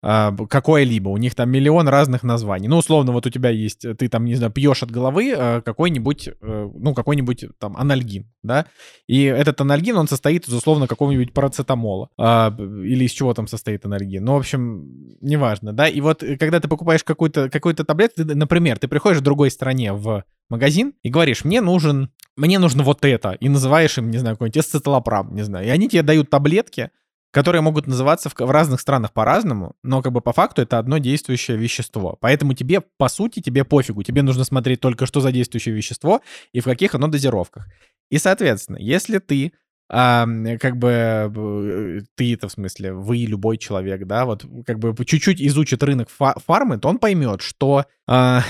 а, 0.01 0.33
какое-либо. 0.49 1.09
У 1.09 1.17
них 1.17 1.35
там 1.35 1.49
миллион 1.49 1.87
разных 1.87 2.23
названий. 2.23 2.67
Ну, 2.67 2.77
условно, 2.77 3.11
вот 3.11 3.25
у 3.25 3.29
тебя 3.29 3.49
есть, 3.49 3.85
ты 3.97 4.07
там, 4.07 4.25
не 4.25 4.35
знаю, 4.35 4.51
пьешь 4.51 4.81
от 4.81 4.91
головы 4.91 5.33
э, 5.35 5.61
какой-нибудь, 5.61 6.29
э, 6.29 6.69
ну, 6.73 6.93
какой-нибудь 6.93 7.45
там 7.59 7.75
анальгин, 7.75 8.31
да, 8.41 8.65
и 9.07 9.23
этот 9.23 9.59
анальгин, 9.59 9.97
он 9.97 10.07
состоит 10.07 10.47
из, 10.47 10.53
условно, 10.53 10.87
какого-нибудь 10.87 11.33
парацетамола, 11.33 12.09
а, 12.17 12.55
или 12.57 13.05
из 13.05 13.11
чего 13.11 13.33
там 13.33 13.47
состоит 13.47 13.85
анальгин. 13.85 14.23
Ну, 14.23 14.33
в 14.33 14.37
общем, 14.37 15.17
неважно, 15.19 15.73
да, 15.73 15.89
и 15.89 15.99
вот 15.99 16.23
когда 16.39 16.61
ты 16.61 16.69
покупаешь 16.69 17.03
какую-то 17.03 17.49
какую-то 17.49 17.83
таблетку, 17.83 18.23
ты, 18.23 18.35
например, 18.35 18.79
ты 18.79 18.87
приходишь 18.87 19.19
в 19.19 19.23
другой 19.23 19.51
стране 19.51 19.91
в 19.91 20.23
магазин 20.49 20.93
и 21.03 21.09
говоришь, 21.09 21.43
мне 21.43 21.61
нужен, 21.61 22.11
мне 22.35 22.59
нужно 22.59 22.83
вот 22.83 23.05
это, 23.05 23.31
и 23.31 23.49
называешь 23.49 23.97
им, 23.97 24.09
не 24.09 24.17
знаю, 24.17 24.35
какой-нибудь 24.35 24.63
эсцеталопрам, 24.63 25.33
не 25.33 25.43
знаю, 25.43 25.67
и 25.67 25.69
они 25.69 25.89
тебе 25.89 26.03
дают 26.03 26.29
таблетки, 26.29 26.91
которые 27.31 27.61
могут 27.61 27.87
называться 27.87 28.29
в, 28.29 28.33
в 28.35 28.51
разных 28.51 28.81
странах 28.81 29.13
по-разному, 29.13 29.75
но 29.83 30.01
как 30.01 30.11
бы 30.11 30.21
по 30.21 30.33
факту 30.33 30.61
это 30.61 30.79
одно 30.79 30.97
действующее 30.97 31.57
вещество. 31.57 32.17
Поэтому 32.19 32.53
тебе, 32.53 32.81
по 32.81 33.07
сути, 33.07 33.39
тебе 33.39 33.63
пофигу. 33.63 34.01
Тебе 34.01 34.23
нужно 34.23 34.43
смотреть 34.43 34.81
только, 34.81 35.05
что 35.05 35.21
за 35.21 35.31
действующее 35.31 35.75
вещество 35.75 36.21
и 36.53 36.59
в 36.59 36.63
каких 36.63 36.95
оно 36.95 37.07
дозировках. 37.07 37.67
И, 38.09 38.17
соответственно, 38.17 38.77
если 38.77 39.19
ты 39.19 39.53
а, 39.91 40.27
как 40.59 40.77
бы 40.77 42.03
ты 42.15 42.33
это 42.33 42.47
в 42.47 42.51
смысле 42.51 42.93
вы 42.93 43.17
любой 43.17 43.57
человек, 43.57 44.05
да, 44.05 44.25
вот 44.25 44.45
как 44.65 44.77
бы 44.77 44.93
чуть-чуть 45.03 45.41
изучит 45.41 45.81
рынок 45.81 46.09
фа- 46.09 46.35
фармы, 46.45 46.77
то 46.77 46.89
он 46.89 46.99
поймет, 46.99 47.41
что 47.41 47.85
а, 48.07 48.43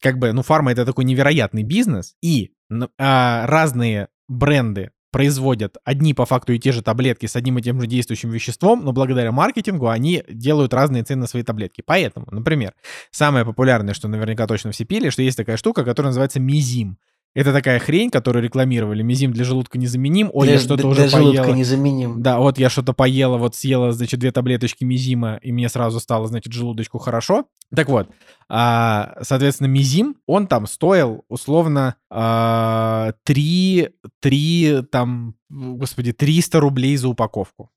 как 0.00 0.18
бы 0.18 0.32
ну 0.32 0.42
фарма 0.42 0.72
это 0.72 0.84
такой 0.84 1.04
невероятный 1.04 1.62
бизнес 1.62 2.14
и 2.22 2.52
а, 2.98 3.46
разные 3.46 4.08
бренды 4.28 4.90
производят 5.10 5.76
одни 5.84 6.14
по 6.14 6.24
факту 6.24 6.52
и 6.52 6.58
те 6.58 6.72
же 6.72 6.82
таблетки 6.82 7.26
с 7.26 7.34
одним 7.34 7.58
и 7.58 7.62
тем 7.62 7.80
же 7.80 7.86
действующим 7.86 8.30
веществом, 8.30 8.84
но 8.84 8.92
благодаря 8.92 9.32
маркетингу 9.32 9.88
они 9.88 10.22
делают 10.28 10.72
разные 10.72 11.02
цены 11.02 11.22
на 11.22 11.26
свои 11.26 11.42
таблетки. 11.42 11.82
Поэтому, 11.84 12.26
например, 12.30 12.74
самое 13.10 13.44
популярное, 13.44 13.94
что 13.94 14.08
наверняка 14.08 14.46
точно 14.46 14.70
все 14.70 14.84
пили, 14.84 15.10
что 15.10 15.22
есть 15.22 15.36
такая 15.36 15.56
штука, 15.56 15.84
которая 15.84 16.10
называется 16.10 16.38
мизим. 16.38 16.98
Это 17.32 17.52
такая 17.52 17.78
хрень, 17.78 18.10
которую 18.10 18.42
рекламировали. 18.42 19.02
Мизим 19.02 19.32
для 19.32 19.44
желудка 19.44 19.78
незаменим. 19.78 20.30
Ой, 20.32 20.46
для, 20.46 20.54
я 20.54 20.60
что-то 20.60 20.82
для 20.82 20.90
уже 20.90 21.08
желудка 21.08 21.42
поела. 21.42 21.56
незаменим. 21.56 22.22
Да, 22.22 22.38
вот 22.38 22.58
я 22.58 22.68
что-то 22.68 22.92
поела, 22.92 23.36
вот 23.36 23.54
съела, 23.54 23.92
значит, 23.92 24.18
две 24.18 24.32
таблеточки 24.32 24.82
мизима, 24.82 25.38
и 25.40 25.52
мне 25.52 25.68
сразу 25.68 26.00
стало, 26.00 26.26
значит, 26.26 26.52
желудочку 26.52 26.98
хорошо. 26.98 27.46
Так 27.74 27.88
вот, 27.88 28.10
а, 28.48 29.16
соответственно, 29.22 29.68
мизим, 29.68 30.16
он 30.26 30.48
там 30.48 30.66
стоил 30.66 31.24
условно 31.28 31.94
а, 32.10 33.12
3, 33.22 33.90
3, 34.20 34.82
там, 34.90 35.36
господи, 35.48 36.12
300 36.12 36.58
рублей 36.58 36.96
за 36.96 37.08
упаковку. 37.08 37.70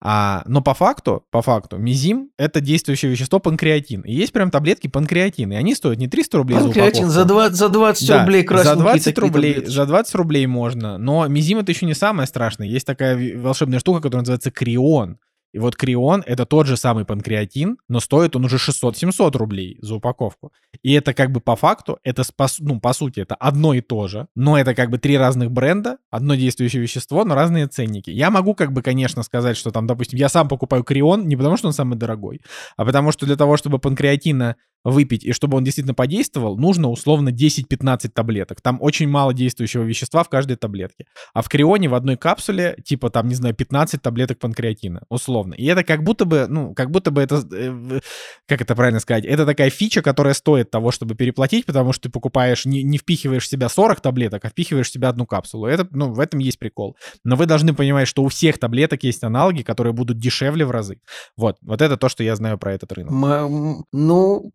А, 0.00 0.42
но 0.46 0.60
по 0.62 0.74
факту, 0.74 1.24
по 1.32 1.42
факту, 1.42 1.76
мизим— 1.76 2.30
это 2.38 2.60
действующее 2.60 3.10
вещество 3.10 3.40
панкреатин. 3.40 4.02
И 4.02 4.12
есть 4.14 4.32
прям 4.32 4.50
таблетки 4.52 4.86
панкреатин, 4.86 5.50
и 5.52 5.56
они 5.56 5.74
стоят 5.74 5.98
не 5.98 6.06
300 6.06 6.38
рублей 6.38 6.58
за 6.58 6.64
Панкреатин 6.66 7.04
упаковку. 7.06 7.12
за, 7.14 7.24
два- 7.24 7.50
за 7.50 7.68
20 7.68 8.08
Да, 8.08 8.20
рублей 8.20 8.42
красненькие 8.44 8.76
за 8.76 8.82
20 8.82 9.04
такие 9.14 9.26
рублей, 9.28 9.52
таблеточки. 9.54 9.76
за 9.76 9.86
20 9.86 10.14
рублей 10.14 10.46
можно, 10.46 10.98
но 10.98 11.26
мизим 11.26 11.58
это 11.58 11.72
еще 11.72 11.84
не 11.86 11.94
самое 11.94 12.28
страшное. 12.28 12.68
Есть 12.68 12.86
такая 12.86 13.36
волшебная 13.38 13.80
штука, 13.80 14.00
которая 14.00 14.22
называется 14.22 14.52
крион. 14.52 15.18
И 15.52 15.58
вот 15.58 15.76
крион 15.76 16.22
это 16.26 16.44
тот 16.46 16.66
же 16.66 16.76
самый 16.76 17.04
панкреатин, 17.04 17.78
но 17.88 18.00
стоит 18.00 18.36
он 18.36 18.44
уже 18.44 18.56
600-700 18.56 19.36
рублей 19.36 19.78
за 19.80 19.94
упаковку. 19.94 20.52
И 20.82 20.92
это 20.92 21.14
как 21.14 21.32
бы 21.32 21.40
по 21.40 21.56
факту, 21.56 21.98
это 22.04 22.22
спас- 22.22 22.58
ну, 22.60 22.80
по 22.80 22.92
сути, 22.92 23.20
это 23.20 23.34
одно 23.34 23.74
и 23.74 23.80
то 23.80 24.08
же, 24.08 24.28
но 24.34 24.58
это 24.58 24.74
как 24.74 24.90
бы 24.90 24.98
три 24.98 25.16
разных 25.16 25.50
бренда, 25.50 25.98
одно 26.10 26.34
действующее 26.34 26.82
вещество, 26.82 27.24
но 27.24 27.34
разные 27.34 27.66
ценники. 27.66 28.10
Я 28.10 28.30
могу 28.30 28.54
как 28.54 28.72
бы, 28.72 28.82
конечно, 28.82 29.22
сказать, 29.22 29.56
что 29.56 29.70
там, 29.70 29.86
допустим, 29.86 30.18
я 30.18 30.28
сам 30.28 30.48
покупаю 30.48 30.84
крион 30.84 31.26
не 31.26 31.36
потому, 31.36 31.56
что 31.56 31.68
он 31.68 31.72
самый 31.72 31.96
дорогой, 31.96 32.42
а 32.76 32.84
потому 32.84 33.12
что 33.12 33.26
для 33.26 33.36
того, 33.36 33.56
чтобы 33.56 33.78
панкреатина 33.78 34.56
выпить 34.84 35.24
и 35.24 35.32
чтобы 35.32 35.56
он 35.56 35.64
действительно 35.64 35.94
подействовал, 35.94 36.56
нужно 36.56 36.88
условно 36.88 37.30
10-15 37.30 38.08
таблеток. 38.08 38.60
Там 38.60 38.78
очень 38.80 39.08
мало 39.08 39.34
действующего 39.34 39.82
вещества 39.82 40.22
в 40.24 40.28
каждой 40.28 40.56
таблетке. 40.56 41.06
А 41.34 41.42
в 41.42 41.48
крионе 41.48 41.88
в 41.88 41.94
одной 41.94 42.16
капсуле, 42.16 42.76
типа 42.84 43.10
там, 43.10 43.28
не 43.28 43.34
знаю, 43.34 43.54
15 43.54 44.00
таблеток 44.00 44.38
панкреатина, 44.38 45.02
условно. 45.08 45.54
И 45.54 45.66
это 45.66 45.84
как 45.84 46.02
будто 46.02 46.24
бы, 46.24 46.46
ну, 46.48 46.74
как 46.74 46.90
будто 46.90 47.10
бы 47.10 47.22
это, 47.22 47.42
э, 47.52 48.00
как 48.46 48.60
это 48.60 48.74
правильно 48.74 49.00
сказать, 49.00 49.24
это 49.24 49.44
такая 49.46 49.70
фича, 49.70 50.02
которая 50.02 50.34
стоит 50.34 50.70
того, 50.70 50.90
чтобы 50.90 51.14
переплатить, 51.14 51.66
потому 51.66 51.92
что 51.92 52.04
ты 52.04 52.10
покупаешь, 52.10 52.64
не, 52.64 52.82
не 52.82 52.98
впихиваешь 52.98 53.44
в 53.44 53.48
себя 53.48 53.68
40 53.68 54.00
таблеток, 54.00 54.44
а 54.44 54.48
впихиваешь 54.48 54.88
в 54.88 54.92
себя 54.92 55.08
одну 55.08 55.26
капсулу. 55.26 55.66
Это, 55.66 55.86
ну, 55.90 56.12
в 56.12 56.20
этом 56.20 56.40
есть 56.40 56.58
прикол. 56.58 56.96
Но 57.24 57.36
вы 57.36 57.46
должны 57.46 57.74
понимать, 57.74 58.08
что 58.08 58.22
у 58.22 58.28
всех 58.28 58.58
таблеток 58.58 59.02
есть 59.02 59.22
аналоги, 59.24 59.62
которые 59.62 59.92
будут 59.92 60.18
дешевле 60.18 60.64
в 60.64 60.70
разы. 60.70 61.00
Вот, 61.36 61.56
вот 61.62 61.82
это 61.82 61.96
то, 61.96 62.08
что 62.08 62.22
я 62.22 62.36
знаю 62.36 62.58
про 62.58 62.72
этот 62.74 62.92
рынок. 62.92 63.12
Ну, 63.92 64.50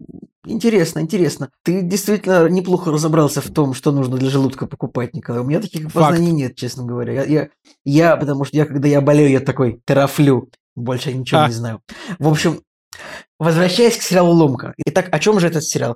интересно, 0.45 0.99
интересно. 0.99 1.49
Ты 1.63 1.81
действительно 1.81 2.47
неплохо 2.49 2.91
разобрался 2.91 3.41
в 3.41 3.49
том, 3.49 3.73
что 3.73 3.91
нужно 3.91 4.17
для 4.17 4.29
желудка 4.29 4.65
покупать, 4.67 5.13
Николай. 5.15 5.41
У 5.41 5.45
меня 5.45 5.59
таких 5.61 5.83
Факт. 5.91 5.93
познаний 5.93 6.31
нет, 6.31 6.55
честно 6.55 6.83
говоря. 6.83 7.13
Я, 7.13 7.23
я, 7.23 7.49
я, 7.85 8.15
потому 8.17 8.45
что 8.45 8.55
я, 8.57 8.65
когда 8.65 8.87
я 8.87 9.01
болею, 9.01 9.29
я 9.29 9.39
такой 9.39 9.81
терафлю. 9.85 10.49
Больше 10.75 11.09
я 11.11 11.15
ничего 11.17 11.41
А. 11.41 11.47
не 11.47 11.53
знаю. 11.53 11.81
В 12.19 12.27
общем, 12.27 12.61
Возвращаясь 13.39 13.97
к 13.97 14.01
сериалу 14.03 14.31
«Ломка». 14.33 14.73
Итак, 14.85 15.09
о 15.11 15.17
чем 15.19 15.39
же 15.39 15.47
этот 15.47 15.63
сериал? 15.63 15.95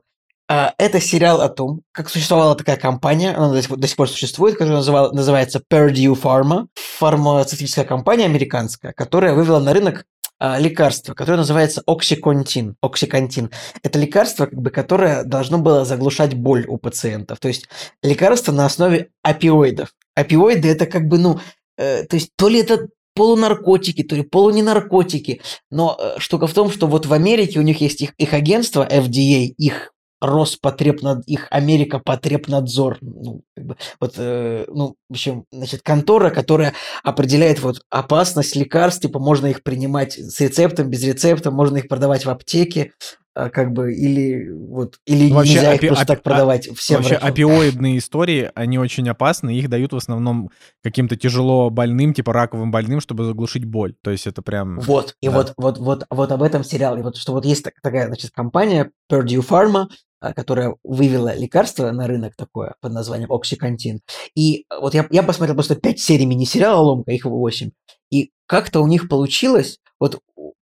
А, 0.50 0.74
Это 0.78 1.00
сериал 1.00 1.42
о 1.42 1.50
том, 1.50 1.82
как 1.92 2.10
существовала 2.10 2.56
такая 2.56 2.78
компания, 2.78 3.36
она 3.36 3.52
до 3.52 3.62
сих, 3.62 3.70
пор- 3.70 3.78
до 3.80 3.88
сих 3.88 3.96
пор 3.98 4.10
существует, 4.10 4.54
которая 4.56 4.78
называла- 4.78 5.12
называется 5.12 5.62
Purdue 5.72 6.20
Pharma, 6.20 6.68
фармацевтическая 6.98 7.86
компания 7.86 8.26
американская, 8.26 8.94
которая 8.94 9.34
вывела 9.34 9.60
на 9.60 9.74
рынок 9.74 10.06
лекарство, 10.40 11.14
которое 11.14 11.38
называется 11.38 11.82
оксиконтин. 11.86 12.76
Оксиконтин. 12.82 13.52
Это 13.84 14.00
лекарство, 14.00 14.46
как 14.46 14.62
бы, 14.62 14.70
которое 14.70 15.24
должно 15.24 15.58
было 15.58 15.86
заглушать 15.86 16.36
боль 16.36 16.66
у 16.68 16.78
пациентов. 16.78 17.40
То 17.40 17.48
есть 17.48 17.68
лекарство 18.04 18.52
на 18.52 18.66
основе 18.66 19.10
опиоидов. 19.24 19.94
Опиоиды 20.16 20.68
это 20.68 20.86
как 20.86 21.08
бы, 21.08 21.18
ну, 21.18 21.40
э, 21.78 22.04
то 22.04 22.16
есть 22.16 22.32
то 22.36 22.50
ли 22.50 22.60
это 22.60 22.88
полунаркотики, 23.18 24.04
то 24.04 24.16
ли 24.16 24.22
полуненаркотики. 24.22 25.42
Но 25.72 25.98
э, 26.00 26.20
штука 26.20 26.48
в 26.48 26.54
том, 26.54 26.72
что 26.72 26.88
вот 26.88 27.08
в 27.08 27.14
Америке 27.14 27.60
у 27.60 27.64
них 27.64 27.82
есть 27.82 28.02
их, 28.02 28.14
их 28.18 28.34
агентство 28.34 28.88
FDA, 28.88 29.46
их 29.58 29.92
Роспотребнад... 30.22 31.24
их 31.28 31.48
Америка 31.52 32.00
Потребнадзор. 32.00 32.98
Ну, 33.02 33.42
как 33.56 33.66
бы, 33.66 33.78
вот, 34.00 34.14
э, 34.18 34.66
ну, 34.68 34.96
в 35.10 35.14
общем, 35.14 35.46
значит, 35.52 35.82
контора, 35.84 36.30
которая 36.30 36.74
определяет 37.04 37.62
вот 37.62 37.82
опасность 37.90 38.56
лекарств, 38.56 39.02
типа 39.02 39.20
можно 39.20 39.48
их 39.48 39.64
принимать 39.64 40.14
с 40.14 40.40
рецептом, 40.40 40.90
без 40.90 41.04
рецепта, 41.04 41.52
можно 41.52 41.78
их 41.78 41.88
продавать 41.88 42.26
в 42.26 42.30
аптеке, 42.30 42.92
а, 43.36 43.50
как 43.52 43.72
бы, 43.72 43.94
или 43.94 44.50
вот, 44.52 44.98
или 45.06 45.30
Ну, 45.30 45.36
вообще, 45.36 45.54
нельзя 45.54 45.74
их 45.76 45.80
опи- 45.82 45.88
просто 45.90 46.04
опи- 46.06 46.08
так 46.08 46.24
продавать 46.24 46.68
всем 46.76 46.98
Вообще 46.98 47.14
врачам. 47.20 47.30
опиоидные 47.30 47.98
истории, 48.00 48.52
они 48.56 48.80
очень 48.80 49.08
опасны, 49.10 49.56
их 49.56 49.70
дают 49.70 49.94
в 49.94 49.96
основном 49.96 50.50
каким-то 50.84 51.16
тяжело 51.16 51.70
больным, 51.70 52.16
типа 52.16 52.34
раковым 52.34 52.72
больным, 52.72 53.00
чтобы 53.00 53.26
заглушить 53.26 53.66
боль. 53.66 53.94
То 54.02 54.10
есть 54.10 54.26
это 54.26 54.42
прям... 54.42 54.80
Вот, 54.80 55.16
и 55.22 55.28
Да. 55.28 55.34
вот, 55.36 55.54
вот, 55.58 55.78
вот, 55.78 56.06
вот 56.10 56.32
об 56.32 56.42
этом 56.42 56.64
сериал. 56.64 56.98
И 56.98 57.04
вот 57.04 57.16
что 57.18 57.34
вот 57.34 57.46
есть 57.46 57.64
так- 57.64 57.76
такая, 57.84 58.08
значит, 58.08 58.32
компания 58.32 58.90
Purdue 59.12 59.48
Pharma, 59.48 59.86
а, 59.86 59.88
которая 60.20 60.76
вывела 60.84 61.36
лекарство 61.36 61.92
на 61.92 62.08
рынок 62.08 62.36
такое 62.36 62.76
под 62.82 62.94
названием 62.94 63.32
Oxycontin. 63.32 64.00
И 64.36 64.66
вот 64.80 64.94
я, 64.94 65.08
я 65.10 65.24
посмотрел 65.24 65.56
просто 65.56 65.76
5 65.76 66.00
серий 66.00 66.26
мини-сериала 66.26 66.80
«Ломка», 66.82 67.12
их 67.12 67.26
8. 67.26 67.72
И 68.12 68.32
как-то 68.46 68.82
у 68.82 68.88
них 68.88 69.10
получилось, 69.10 69.80
вот, 70.00 70.20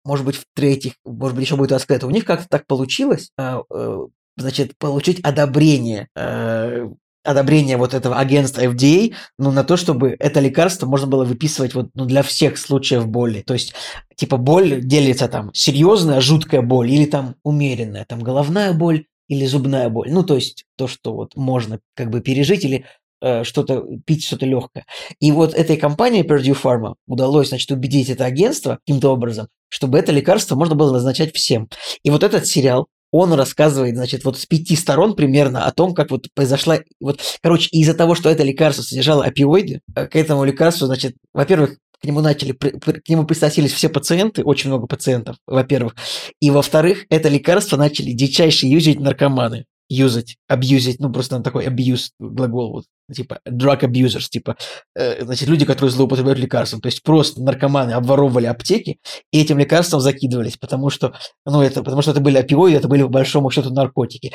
может 0.05 0.25
быть, 0.25 0.37
в 0.37 0.45
третьих, 0.55 0.95
может 1.05 1.37
быть, 1.37 1.47
еще 1.47 1.57
будет 1.57 1.73
рассказать, 1.73 2.05
у 2.05 2.11
них 2.11 2.25
как-то 2.25 2.49
так 2.49 2.67
получилось, 2.67 3.31
а, 3.39 3.63
э, 3.73 3.99
значит, 4.37 4.77
получить 4.79 5.21
одобрение 5.21 6.09
э, 6.17 6.89
одобрение 7.23 7.77
вот 7.77 7.95
этого 7.95 8.17
агентства 8.17 8.63
FDA, 8.63 9.15
ну, 9.39 9.51
на 9.51 9.65
то, 9.65 9.77
чтобы 9.77 10.17
это 10.19 10.41
лекарство 10.41 10.87
можно 10.87 11.07
было 11.07 11.25
выписывать 11.25 11.75
вот, 11.75 11.91
ну, 11.95 12.07
для 12.07 12.23
всех 12.23 12.59
случаев 12.59 13.07
боли. 13.09 13.43
То 13.43 13.55
есть, 13.55 13.75
типа, 14.17 14.37
боль 14.37 14.81
делится 14.83 15.29
там 15.29 15.53
серьезная, 15.53 16.21
жуткая 16.21 16.63
боль 16.63 16.91
или 16.91 17.05
там 17.05 17.37
умеренная, 17.43 18.05
там 18.07 18.21
головная 18.21 18.73
боль 18.73 19.05
или 19.31 19.47
зубная 19.47 19.89
боль. 19.89 20.11
Ну, 20.11 20.25
то 20.25 20.35
есть, 20.35 20.65
то, 20.77 20.89
что 20.89 21.15
вот 21.15 21.37
можно 21.37 21.79
как 21.95 22.11
бы 22.11 22.21
пережить 22.21 22.65
или 22.65 22.85
э, 23.23 23.45
что-то, 23.45 23.87
пить 24.05 24.25
что-то 24.25 24.45
легкое. 24.45 24.87
И 25.21 25.31
вот 25.31 25.55
этой 25.55 25.77
компании 25.77 26.25
Purdue 26.25 26.61
Pharma 26.61 26.95
удалось, 27.07 27.51
значит, 27.51 27.71
убедить 27.71 28.11
это 28.11 28.25
агентство 28.25 28.81
каким-то 28.85 29.11
образом, 29.11 29.47
чтобы 29.69 29.99
это 29.99 30.11
лекарство 30.11 30.57
можно 30.57 30.75
было 30.75 30.93
назначать 30.93 31.33
всем. 31.33 31.69
И 32.03 32.11
вот 32.11 32.25
этот 32.25 32.45
сериал, 32.47 32.89
он 33.13 33.33
рассказывает, 33.33 33.95
значит, 33.95 34.25
вот 34.25 34.37
с 34.37 34.47
пяти 34.47 34.75
сторон 34.75 35.15
примерно 35.15 35.65
о 35.65 35.73
том, 35.73 35.95
как 35.95 36.11
вот 36.11 36.27
произошла... 36.35 36.81
Вот, 37.01 37.21
короче, 37.41 37.69
из-за 37.71 37.95
того, 37.95 38.17
что 38.17 38.31
это 38.31 38.43
лекарство 38.43 38.83
содержало 38.83 39.25
опиоиды, 39.25 39.81
э, 39.95 40.09
к 40.09 40.17
этому 40.17 40.43
лекарству, 40.43 40.87
значит, 40.87 41.15
во-первых, 41.33 41.77
к 42.01 42.05
нему 42.05 42.21
начали, 42.21 42.53
к 42.53 43.09
нему 43.09 43.25
присосились 43.25 43.73
все 43.73 43.89
пациенты, 43.89 44.43
очень 44.43 44.71
много 44.71 44.87
пациентов, 44.87 45.37
во-первых. 45.47 45.95
И 46.41 46.51
во-вторых, 46.51 47.05
это 47.11 47.29
лекарство 47.29 47.77
начали 47.77 48.13
дичайше 48.13 48.67
юзать 48.67 49.01
наркоманы. 49.01 49.67
Юзать, 49.93 50.37
абьюзить, 50.47 51.01
ну 51.01 51.13
просто 51.13 51.41
такой 51.41 51.67
абьюз 51.67 52.13
глагол, 52.21 52.71
вот, 52.71 52.85
типа 53.13 53.41
drug 53.45 53.81
abusers, 53.81 54.29
типа, 54.31 54.57
э, 54.95 55.25
значит, 55.25 55.49
люди, 55.49 55.65
которые 55.65 55.91
злоупотребляют 55.91 56.39
лекарством. 56.39 56.81
То 56.81 56.87
есть 56.87 57.03
просто 57.03 57.43
наркоманы 57.43 57.91
обворовывали 57.91 58.47
аптеки 58.47 59.01
и 59.33 59.41
этим 59.41 59.59
лекарством 59.59 60.01
закидывались, 60.01 60.57
потому 60.57 60.91
что, 60.91 61.15
ну, 61.45 61.61
это, 61.61 61.83
потому 61.83 62.03
что 62.03 62.13
это 62.13 62.21
были 62.21 62.39
опиоиды, 62.39 62.77
это 62.77 62.87
были, 62.87 63.03
по 63.03 63.09
большому 63.09 63.51
счету, 63.51 63.75
наркотики. 63.75 64.33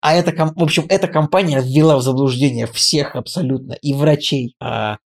А 0.00 0.14
это, 0.14 0.32
в 0.56 0.62
общем, 0.62 0.86
эта 0.88 1.08
компания 1.08 1.60
ввела 1.60 1.96
в 1.96 2.02
заблуждение 2.02 2.66
всех 2.66 3.14
абсолютно, 3.14 3.74
и 3.74 3.92
врачей, 3.92 4.56
а, 4.60 4.98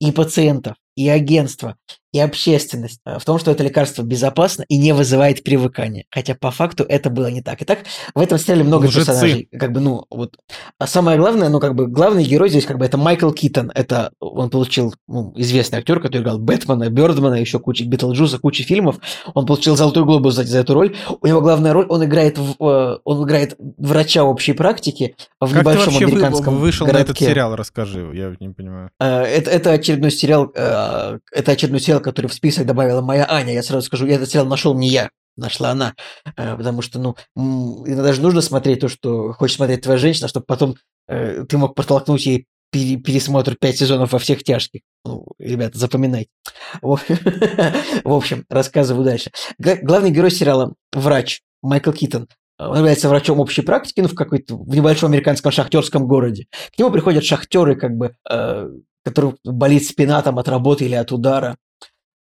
и 0.00 0.12
пациентов, 0.12 0.74
и 0.98 1.08
агентства, 1.08 1.76
и 2.12 2.20
общественность 2.20 3.00
а, 3.04 3.18
в 3.18 3.24
том, 3.24 3.38
что 3.38 3.50
это 3.50 3.62
лекарство 3.62 4.02
безопасно 4.02 4.64
и 4.68 4.78
не 4.78 4.92
вызывает 4.92 5.42
привыкания. 5.44 6.04
Хотя 6.10 6.34
по 6.34 6.50
факту 6.50 6.84
это 6.88 7.10
было 7.10 7.26
не 7.30 7.42
так. 7.42 7.60
Итак, 7.62 7.80
в 8.14 8.20
этом 8.20 8.38
сериале 8.38 8.64
много 8.64 8.86
Лжецы. 8.86 9.06
персонажей. 9.06 9.48
Как 9.58 9.72
бы, 9.72 9.80
ну, 9.80 10.04
вот. 10.10 10.36
А 10.78 10.86
самое 10.86 11.18
главное, 11.18 11.48
ну, 11.50 11.60
как 11.60 11.74
бы, 11.74 11.86
главный 11.86 12.24
герой 12.24 12.48
здесь, 12.48 12.64
как 12.64 12.78
бы, 12.78 12.84
это 12.86 12.96
Майкл 12.96 13.30
Китон. 13.30 13.70
Это 13.74 14.12
он 14.20 14.48
получил, 14.50 14.94
ну, 15.06 15.32
известный 15.36 15.80
актер, 15.80 16.00
который 16.00 16.22
играл 16.22 16.38
Бэтмена, 16.38 16.88
Бёрдмана, 16.88 17.34
еще 17.34 17.58
кучу 17.58 17.84
Битлджуса, 17.84 18.38
кучу 18.38 18.62
фильмов. 18.64 18.96
Он 19.34 19.44
получил 19.46 19.76
Золотой 19.76 20.04
глобус 20.04 20.34
за, 20.34 20.44
за 20.44 20.58
эту 20.60 20.74
роль. 20.74 20.96
У 21.20 21.26
него 21.26 21.40
главная 21.40 21.72
роль, 21.72 21.86
он 21.88 22.04
играет, 22.04 22.38
в, 22.38 22.54
э, 22.64 22.98
он 23.04 23.24
играет 23.26 23.56
врача 23.76 24.24
общей 24.24 24.52
практики 24.54 25.14
в 25.40 25.46
Как 25.46 25.50
ты 25.52 25.58
небольшом 25.58 25.94
вы- 25.94 26.04
американском 26.04 26.56
вышел 26.58 26.86
на 26.86 26.90
этот 26.90 27.08
городке. 27.08 27.26
сериал, 27.26 27.54
расскажи, 27.54 28.10
я 28.14 28.34
не 28.40 28.48
понимаю. 28.52 28.90
Э, 28.98 29.22
Это, 29.24 29.50
это 29.50 29.72
очередной 29.72 30.10
сериал, 30.10 30.50
э, 30.54 31.18
это 31.32 31.52
очередной 31.52 31.80
сериал, 31.80 31.97
который 32.00 32.26
в 32.26 32.34
список 32.34 32.66
добавила 32.66 33.00
моя 33.00 33.26
Аня. 33.30 33.52
Я 33.52 33.62
сразу 33.62 33.86
скажу, 33.86 34.06
я 34.06 34.16
этот 34.16 34.30
сериал 34.30 34.46
нашел 34.46 34.74
не 34.74 34.88
я, 34.88 35.10
нашла 35.36 35.70
она, 35.70 35.94
Э, 36.36 36.56
потому 36.56 36.82
что, 36.82 36.98
ну, 36.98 37.16
иногда 37.86 38.12
же 38.12 38.20
нужно 38.22 38.40
смотреть 38.40 38.80
то, 38.80 38.88
что 38.88 39.32
хочет 39.32 39.56
смотреть 39.56 39.82
твоя 39.82 39.98
женщина, 39.98 40.28
чтобы 40.28 40.46
потом 40.46 40.76
э, 41.08 41.44
ты 41.48 41.56
мог 41.58 41.74
подтолкнуть 41.74 42.26
ей 42.26 42.46
пере- 42.70 42.96
пересмотр 42.96 43.56
пять 43.56 43.78
сезонов 43.78 44.12
во 44.12 44.18
всех 44.18 44.42
тяжких. 44.44 44.82
Ну, 45.04 45.26
ребята, 45.38 45.78
запоминайте. 45.78 46.28
В 46.82 46.98
общем, 48.12 48.44
рассказываю 48.50 49.04
дальше. 49.04 49.30
Гла- 49.58 49.78
Главный 49.82 50.10
герой 50.10 50.30
сериала– 50.30 50.74
врач 50.92 51.40
Майкл 51.62 51.92
Китон. 51.92 52.28
Он 52.58 52.76
является 52.76 53.08
врачом 53.08 53.38
общей 53.38 53.62
практики, 53.62 54.00
ну, 54.00 54.08
в 54.08 54.14
какой-то, 54.14 54.56
в 54.56 54.74
небольшом 54.74 55.10
американском 55.10 55.52
шахтерском 55.52 56.08
городе. 56.08 56.46
К 56.74 56.78
нему 56.78 56.90
приходят 56.90 57.24
шахтеры, 57.24 57.76
как 57.76 57.92
бы, 57.96 58.14
э, 58.28 58.68
которым 59.04 59.36
болит 59.44 59.86
спина 59.86 60.20
там 60.22 60.38
от 60.40 60.48
работы 60.48 60.84
или 60.84 60.94
от 60.96 61.12
удара. 61.12 61.56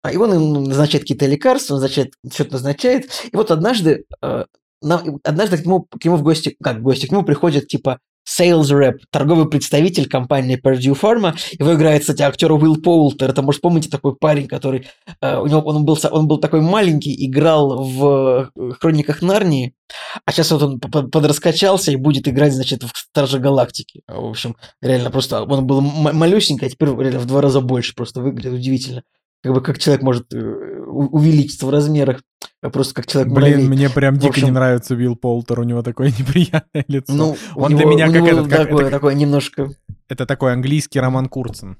А 0.06 0.11
И 0.11 0.18
он 0.18 0.34
им 0.36 0.64
назначает 0.65 1.03
какие-то 1.03 1.26
лекарства, 1.26 1.73
назначает, 1.73 2.14
что-то 2.32 2.53
назначает. 2.53 3.10
И 3.32 3.36
вот 3.36 3.49
однажды, 3.49 4.06
э, 4.22 4.45
на- 4.84 5.03
однажды 5.23 5.57
к 5.57 5.65
нему, 5.65 5.88
к 5.90 6.06
нему 6.06 6.18
в 6.18 6.22
гости, 6.22 6.56
как 6.61 6.77
в 6.77 6.82
гости, 6.84 7.07
к 7.07 7.11
нему 7.11 7.23
приходит 7.23 7.68
типа 7.68 7.98
sales 8.27 8.72
rep, 8.72 8.98
торговый 9.10 9.49
представитель 9.49 10.07
компании 10.07 10.61
Purdue 10.64 10.95
Pharma. 10.99 11.36
Его 11.57 11.73
играет, 11.73 12.02
кстати, 12.02 12.22
актер 12.22 12.52
Уилл 12.52 12.77
Поултер. 12.82 13.32
Это, 13.32 13.41
может, 13.41 13.61
помните, 13.61 13.90
такой 13.90 14.15
парень, 14.15 14.48
который... 14.48 14.88
э, 15.22 15.40
у 15.40 15.48
него, 15.48 15.61
он, 15.61 15.86
был, 15.86 15.98
он 16.11 16.27
был 16.27 16.38
такой 16.38 16.61
маленький, 16.61 17.26
играл 17.26 17.84
в 17.84 18.52
э, 18.56 18.72
«Хрониках 18.80 19.23
Нарнии», 19.23 19.73
а 20.23 20.32
сейчас 20.32 20.52
вот 20.52 20.61
он 20.61 20.80
подраскачался 20.80 21.91
и 21.91 21.95
будет 21.95 22.27
играть, 22.27 22.53
значит, 22.53 22.84
в 22.84 22.91
«Страже 22.95 23.40
Галактики». 23.40 24.03
В 24.07 24.30
общем, 24.30 24.56
реально 24.84 25.10
просто... 25.10 25.44
Он 25.44 25.65
был 25.65 25.82
малюсенький, 25.82 26.68
а 26.68 26.69
теперь 26.69 26.90
реально 26.90 27.19
в 27.19 27.26
два 27.26 27.41
раза 27.41 27.60
больше 27.60 27.95
просто 27.95 28.22
выглядит 28.22 28.53
удивительно. 28.53 29.02
Как 29.46 29.54
бы 29.54 29.62
как 29.62 29.78
человек 29.78 30.02
может 30.02 30.34
э, 30.34 30.40
увеличиться 30.40 31.68
в 31.68 31.70
размерах, 31.70 32.24
а 32.64 32.72
просто 32.72 32.96
как 32.96 33.06
человек 33.06 33.32
Блин, 33.32 33.70
мне 33.70 33.92
прям 33.92 34.16
В 34.16 34.18
дико 34.18 34.30
общем- 34.30 34.46
не 34.46 34.52
нравится 34.52 34.96
Билл 34.96 35.16
Полтер, 35.16 35.60
у 35.60 35.64
него 35.64 35.84
такое 35.84 36.08
неприятное 36.18 36.84
лицо. 36.88 37.14
Ну, 37.14 37.38
Он 37.56 37.68
для 37.70 37.78
него- 37.82 37.92
меня 37.92 38.10
у 38.10 38.12
как 38.12 38.24
этот, 38.24 38.48
как- 38.50 38.68
такое, 38.70 38.82
это- 38.86 38.90
такое 38.92 39.14
немножко... 39.14 39.70
Это 40.10 40.26
такой 40.26 40.52
английский 40.54 41.00
Роман 41.00 41.28
Курцин. 41.30 41.78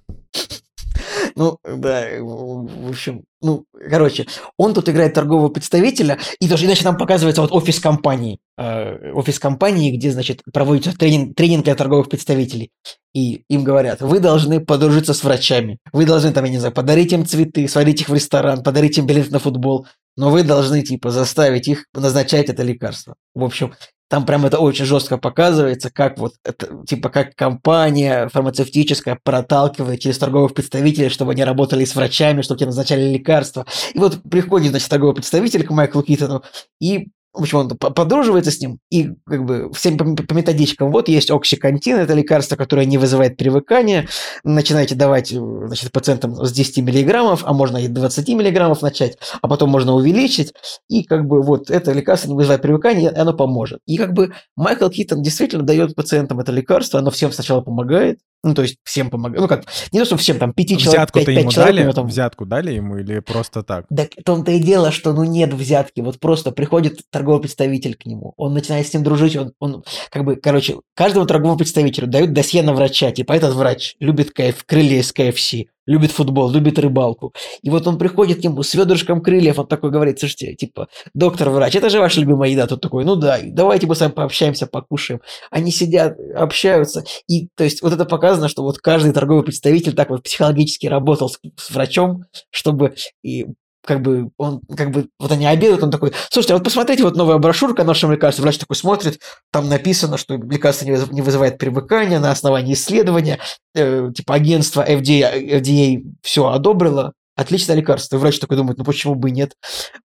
Ну, 1.36 1.58
да, 1.64 2.08
в 2.20 2.86
в 2.86 2.90
общем, 2.90 3.24
ну, 3.42 3.66
короче, 3.90 4.26
он 4.58 4.74
тут 4.74 4.88
играет 4.88 5.14
торгового 5.14 5.50
представителя, 5.50 6.18
и 6.40 6.48
тоже 6.48 6.66
иначе 6.66 6.86
нам 6.86 6.98
показывается 6.98 7.42
вот 7.42 7.52
офис 7.52 7.80
компании, 7.80 8.40
э, 8.58 9.12
офис 9.12 9.38
компании, 9.38 9.92
где, 9.92 10.12
значит, 10.12 10.42
проводится 10.54 10.98
тренинг, 10.98 11.36
тренинг 11.36 11.66
для 11.66 11.76
торговых 11.76 12.08
представителей. 12.08 12.72
И 13.14 13.44
им 13.50 13.66
говорят, 13.66 14.02
вы 14.02 14.20
должны 14.20 14.62
подружиться 14.62 15.14
с 15.14 15.24
врачами, 15.24 15.80
вы 15.92 16.06
должны, 16.06 16.32
там, 16.32 16.46
я 16.46 16.52
не 16.52 16.60
знаю, 16.60 16.74
подарить 16.74 17.12
им 17.12 17.26
цветы, 17.26 17.68
сводить 17.68 18.02
их 18.02 18.10
в 18.10 18.14
ресторан, 18.14 18.64
подарить 18.64 18.98
им 18.98 19.06
билет 19.06 19.30
на 19.32 19.40
футбол, 19.40 19.88
но 20.16 20.30
вы 20.30 20.44
должны, 20.44 20.84
типа, 20.84 21.12
заставить 21.12 21.68
их 21.68 21.86
назначать 21.94 22.50
это 22.50 22.64
лекарство. 22.64 23.16
В 23.34 23.44
общем, 23.44 23.74
там 24.08 24.26
прям 24.26 24.46
это 24.46 24.60
очень 24.60 24.86
жестко 24.86 25.18
показывается, 25.18 25.90
как 25.90 26.20
вот 26.20 26.34
это, 26.44 26.84
типа, 26.86 27.10
как 27.10 27.36
компания 27.36 28.28
фармацевтическая 28.30 29.20
проталкивает 29.24 30.00
через 30.00 30.18
торговых 30.18 30.54
представителей, 30.54 31.10
чтобы 31.10 31.32
они 31.32 31.44
работали 31.44 31.86
с 31.86 31.96
врачами, 31.96 32.42
чтобы 32.42 32.60
тебе 32.60 32.68
назначали 32.68 33.14
лекарства. 33.14 33.66
И 33.94 34.00
вот 34.00 34.22
приходит, 34.30 34.70
значит, 34.70 34.90
торговый 34.90 35.16
представитель 35.16 35.66
к 35.66 35.72
Майклу 35.72 36.04
Китону 36.04 36.44
и 36.80 37.10
в 37.36 37.42
общем, 37.42 37.60
он 37.60 37.70
по- 37.70 37.90
подруживается 37.90 38.52
с 38.52 38.60
ним, 38.60 38.80
и 38.90 39.10
как 39.26 39.46
бы 39.46 39.72
всем 39.74 39.98
по, 39.98 40.24
по 40.24 40.34
методичкам, 40.34 40.92
вот 40.92 41.10
есть 41.10 41.30
оксикантин, 41.30 41.98
это 41.98 42.14
лекарство, 42.14 42.56
которое 42.56 42.86
не 42.86 42.98
вызывает 42.98 43.38
привыкания, 43.38 44.08
начинаете 44.44 44.96
давать 44.96 45.32
э, 45.32 45.38
значит, 45.38 45.92
пациентам 45.92 46.36
с 46.36 46.52
10 46.52 46.78
миллиграммов, 46.78 47.44
а 47.46 47.54
можно 47.54 47.78
и 47.78 47.88
20 47.88 48.30
миллиграммов 48.30 48.82
начать, 48.82 49.18
а 49.42 49.48
потом 49.48 49.70
можно 49.70 49.94
увеличить, 49.94 50.54
и 50.90 51.04
как 51.04 51.26
бы 51.26 51.42
вот 51.42 51.70
это 51.70 51.92
лекарство 51.92 52.30
не 52.30 52.36
вызывает 52.36 52.62
привыкания, 52.62 53.10
и 53.10 53.16
оно 53.16 53.34
поможет. 53.34 53.80
И 53.86 53.98
как 53.98 54.14
бы 54.14 54.34
Майкл 54.56 54.90
Китон 54.90 55.22
действительно 55.22 55.64
дает 55.64 55.96
пациентам 55.96 56.40
это 56.40 56.52
лекарство, 56.52 57.00
оно 57.00 57.12
всем 57.12 57.32
сначала 57.32 57.62
помогает, 57.62 58.20
ну, 58.46 58.54
то 58.54 58.62
есть 58.62 58.78
всем 58.84 59.10
помогает. 59.10 59.42
Ну, 59.42 59.48
как, 59.48 59.66
не 59.92 60.00
то, 60.00 60.06
что 60.06 60.18
всем, 60.18 60.38
там, 60.38 60.54
пяти 60.54 60.78
человек, 60.78 61.12
пять, 61.12 61.26
пять 61.26 61.52
человек, 61.52 61.76
дали? 61.86 61.92
там 61.92 62.08
Взятку 62.08 62.46
дали 62.46 62.74
ему 62.74 62.98
или 62.98 63.20
просто 63.20 63.64
так? 63.64 63.86
так 63.94 64.12
в 64.16 64.24
том-то 64.24 64.52
и 64.52 64.60
дело, 64.60 64.92
что 64.92 65.14
ну 65.14 65.24
нет 65.24 65.52
взятки. 65.54 66.02
Вот 66.02 66.20
просто 66.20 66.52
приходит 66.52 67.02
торговый 67.10 67.42
представитель 67.42 67.96
к 67.96 68.06
нему. 68.06 68.34
Он 68.38 68.54
начинает 68.54 68.88
с 68.88 68.94
ним 68.94 69.04
дружить. 69.04 69.36
Он, 69.36 69.54
он 69.60 69.84
как 70.12 70.24
бы, 70.24 70.36
короче, 70.36 70.76
каждому 70.94 71.26
торговому 71.26 71.58
представителю 71.58 72.08
дают 72.08 72.34
досье 72.34 72.62
на 72.62 72.74
врача. 72.74 73.12
Типа 73.12 73.34
этот 73.34 73.56
врач 73.56 73.96
любит 74.00 74.32
кайф, 74.32 74.64
крылья 74.64 75.00
из 75.00 75.12
КФС, 75.12 75.66
любит 75.86 76.12
футбол, 76.12 76.50
любит 76.52 76.80
рыбалку. 76.80 77.34
И 77.62 77.70
вот 77.70 77.88
он 77.88 77.98
приходит 77.98 78.42
к 78.42 78.44
нему 78.44 78.64
с 78.64 78.74
ведрышком 78.74 79.22
крыльев, 79.22 79.60
он 79.60 79.68
такой 79.68 79.92
говорит, 79.92 80.20
слушайте, 80.20 80.54
типа, 80.56 80.88
доктор 81.14 81.50
врач, 81.50 81.76
это 81.76 81.90
же 81.90 82.00
ваша 82.00 82.20
любимая 82.20 82.50
еда. 82.50 82.68
Тут 82.68 82.82
такой, 82.82 83.06
ну 83.06 83.16
да, 83.16 83.40
давайте 83.44 83.88
мы 83.88 83.96
с 83.96 84.02
вами 84.02 84.12
пообщаемся, 84.12 84.68
покушаем. 84.68 85.22
Они 85.52 85.72
сидят, 85.72 86.18
общаются. 86.36 87.04
И 87.28 87.48
то 87.56 87.64
есть 87.64 87.82
вот 87.82 87.94
это 87.94 88.06
показано, 88.06 88.48
что 88.48 88.64
вот 88.64 88.80
каждый 88.80 89.14
торговый 89.14 89.44
представитель 89.44 89.94
так 89.94 90.10
вот 90.10 90.24
психологически 90.24 90.88
работал 90.88 91.30
с, 91.30 91.40
с 91.58 91.72
врачом, 91.72 92.26
чтобы 92.52 92.96
и 93.24 93.48
как 93.86 94.02
бы 94.02 94.30
он, 94.38 94.62
как 94.76 94.92
бы, 94.92 95.08
вот 95.20 95.32
они 95.32 95.46
обедают, 95.46 95.84
он 95.84 95.92
такой, 95.92 96.12
слушайте, 96.30 96.54
а 96.54 96.58
вот 96.58 96.64
посмотрите, 96.64 97.04
вот 97.04 97.16
новая 97.16 97.38
брошюрка 97.38 97.84
о 97.84 97.86
нашем 97.86 98.12
лекарстве, 98.12 98.42
врач 98.42 98.58
такой 98.58 98.76
смотрит, 98.76 99.20
там 99.52 99.70
написано, 99.70 100.18
что 100.18 100.36
лекарство 100.36 100.86
не 100.86 101.22
вызывает 101.22 101.58
привыкания 101.58 102.20
на 102.20 102.32
основании 102.32 102.74
исследования, 102.74 103.40
э, 103.76 104.12
типа 104.16 104.34
агентство 104.34 104.86
FDA, 104.88 105.62
FDA 105.62 106.04
все 106.22 106.48
одобрило, 106.48 107.14
отличное 107.36 107.76
лекарство. 107.76 108.16
И 108.16 108.20
врач 108.20 108.40
такой 108.40 108.58
думает, 108.58 108.78
ну 108.78 108.84
почему 108.84 109.16
бы 109.16 109.30
и 109.30 109.34
нет? 109.34 109.54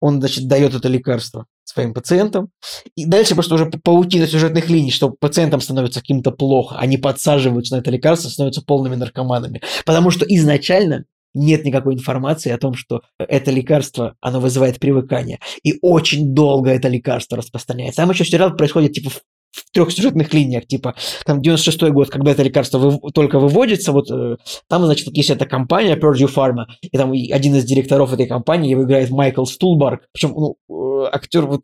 Он, 0.00 0.18
значит, 0.20 0.48
дает 0.48 0.74
это 0.74 0.88
лекарство 0.88 1.46
своим 1.64 1.92
пациентам. 1.94 2.48
И 2.96 3.04
дальше 3.04 3.34
просто 3.34 3.54
уже 3.54 3.66
паутина 3.66 4.26
сюжетных 4.26 4.68
линий, 4.68 4.90
что 4.90 5.10
пациентам 5.10 5.60
становится 5.60 6.00
каким-то 6.00 6.30
плохо, 6.30 6.76
они 6.78 6.96
подсаживаются 6.96 7.76
на 7.76 7.80
это 7.80 7.90
лекарство, 7.90 8.28
становятся 8.28 8.62
полными 8.62 8.96
наркоманами. 8.96 9.60
Потому 9.84 10.10
что 10.10 10.24
изначально 10.26 11.04
нет 11.34 11.64
никакой 11.64 11.94
информации 11.94 12.50
о 12.50 12.58
том, 12.58 12.74
что 12.74 13.02
это 13.18 13.50
лекарство, 13.50 14.14
оно 14.20 14.40
вызывает 14.40 14.78
привыкание. 14.78 15.38
И 15.62 15.78
очень 15.82 16.34
долго 16.34 16.70
это 16.70 16.88
лекарство 16.88 17.38
распространяется. 17.38 18.02
Там 18.02 18.10
еще 18.10 18.24
сериал 18.24 18.56
происходит 18.56 18.92
типа 18.92 19.10
в 19.10 19.20
в 19.50 19.70
трех 19.72 19.90
сюжетных 19.90 20.32
линиях, 20.34 20.66
типа, 20.66 20.94
там 21.24 21.40
96-й 21.40 21.90
год, 21.90 22.10
когда 22.10 22.32
это 22.32 22.42
лекарство 22.42 22.78
вы- 22.78 23.12
только 23.12 23.38
выводится, 23.38 23.92
вот 23.92 24.10
э, 24.10 24.36
там, 24.68 24.84
значит, 24.84 25.06
вот 25.06 25.16
есть 25.16 25.30
эта 25.30 25.46
компания 25.46 25.96
Purdue 25.96 26.32
Pharma, 26.32 26.66
и 26.82 26.96
там 26.96 27.12
один 27.12 27.56
из 27.56 27.64
директоров 27.64 28.12
этой 28.12 28.26
компании, 28.26 28.70
его 28.70 28.84
играет 28.84 29.10
Майкл 29.10 29.44
Стулбарг, 29.44 30.02
причем, 30.12 30.34
ну, 30.36 30.56
э, 30.68 31.08
актер 31.12 31.46
вот 31.46 31.62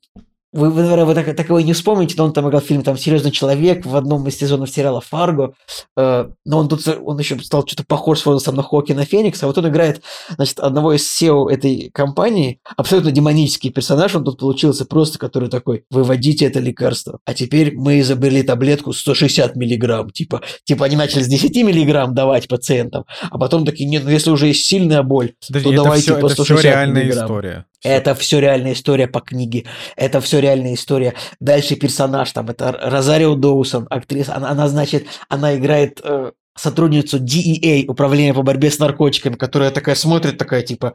вы, 0.55 0.71
вы, 0.71 0.83
наверное, 0.83 1.05
вы 1.05 1.15
так, 1.15 1.37
такого 1.37 1.59
и 1.59 1.65
не 1.65 1.73
вспомните, 1.73 2.15
но 2.17 2.25
он 2.25 2.33
там 2.33 2.49
играл 2.49 2.61
в 2.61 2.65
фильме 2.65 2.85
там 2.85 2.97
«Серьезный 2.97 3.33
человек» 3.33 3.85
в 3.85 3.97
одном 3.97 4.27
из 4.29 4.39
сезонов 4.39 4.71
сериала 4.71 5.01
«Фарго». 5.01 5.55
Э, 5.97 6.29
но 6.45 6.59
он 6.59 6.69
тут, 6.69 6.87
он 6.87 7.19
еще 7.19 7.39
стал 7.41 7.67
что-то 7.67 7.85
похож 7.85 8.21
с 8.21 8.27
возрастом 8.27 8.55
на 8.55 8.63
Хоакина 8.63 9.05
Феникса. 9.05 9.47
Вот 9.49 9.59
он 9.59 9.69
играет, 9.69 10.03
значит, 10.37 10.61
одного 10.61 10.93
из 10.93 11.03
SEO 11.03 11.51
этой 11.51 11.91
компании. 11.93 12.61
Абсолютно 12.77 13.11
демонический 13.11 13.71
персонаж 13.71 14.15
он 14.15 14.25
тут 14.25 14.39
получился 14.39 14.85
просто, 14.85 15.19
который 15.19 15.49
такой, 15.49 15.85
выводите 15.91 16.47
это 16.47 16.61
лекарство. 16.61 17.19
А 17.25 17.35
теперь 17.35 17.75
мы 17.75 17.99
изобрели 17.99 18.45
таблетку 18.45 18.93
160 18.93 19.57
миллиграмм. 19.57 20.11
Типа, 20.11 20.43
типа 20.63 20.87
они 20.87 20.95
начали 20.95 21.23
с 21.23 21.27
10 21.27 21.57
миллиграмм 21.65 22.15
давать 22.15 22.47
пациентам, 22.47 23.07
а 23.31 23.39
потом 23.39 23.65
такие, 23.65 23.89
нет, 23.89 24.05
ну 24.05 24.11
если 24.11 24.31
уже 24.31 24.47
есть 24.47 24.65
сильная 24.67 25.03
боль, 25.03 25.33
Подожди, 25.49 25.71
то 25.71 25.83
давайте 25.83 26.03
все, 26.03 26.21
по 26.21 26.27
это 26.27 26.35
все 26.35 26.45
160 26.45 26.65
реальная 26.65 27.03
миллиграмм. 27.03 27.25
история. 27.25 27.67
Это 27.85 28.15
все 28.15 28.41
реальная 28.41 28.73
история 28.73 29.07
по 29.07 29.21
книге. 29.21 29.67
Это 29.95 30.21
все 30.21 30.41
реальная 30.41 30.75
история. 30.75 31.15
Дальше 31.39 31.77
персонаж 31.77 32.33
там, 32.33 32.49
это 32.49 32.73
Розарио 32.73 33.35
Доусон, 33.35 33.87
актриса. 33.91 34.35
Она, 34.35 34.51
она 34.51 34.69
значит, 34.69 35.07
она 35.29 35.55
играет 35.55 36.01
э, 36.03 36.33
сотрудницу 36.57 37.19
DEA, 37.19 37.87
Управления 37.87 38.33
по 38.33 38.43
борьбе 38.43 38.71
с 38.71 38.79
наркотиками, 38.79 39.35
которая 39.35 39.71
такая 39.71 39.95
смотрит, 39.97 40.39
такая 40.39 40.63
типа, 40.63 40.95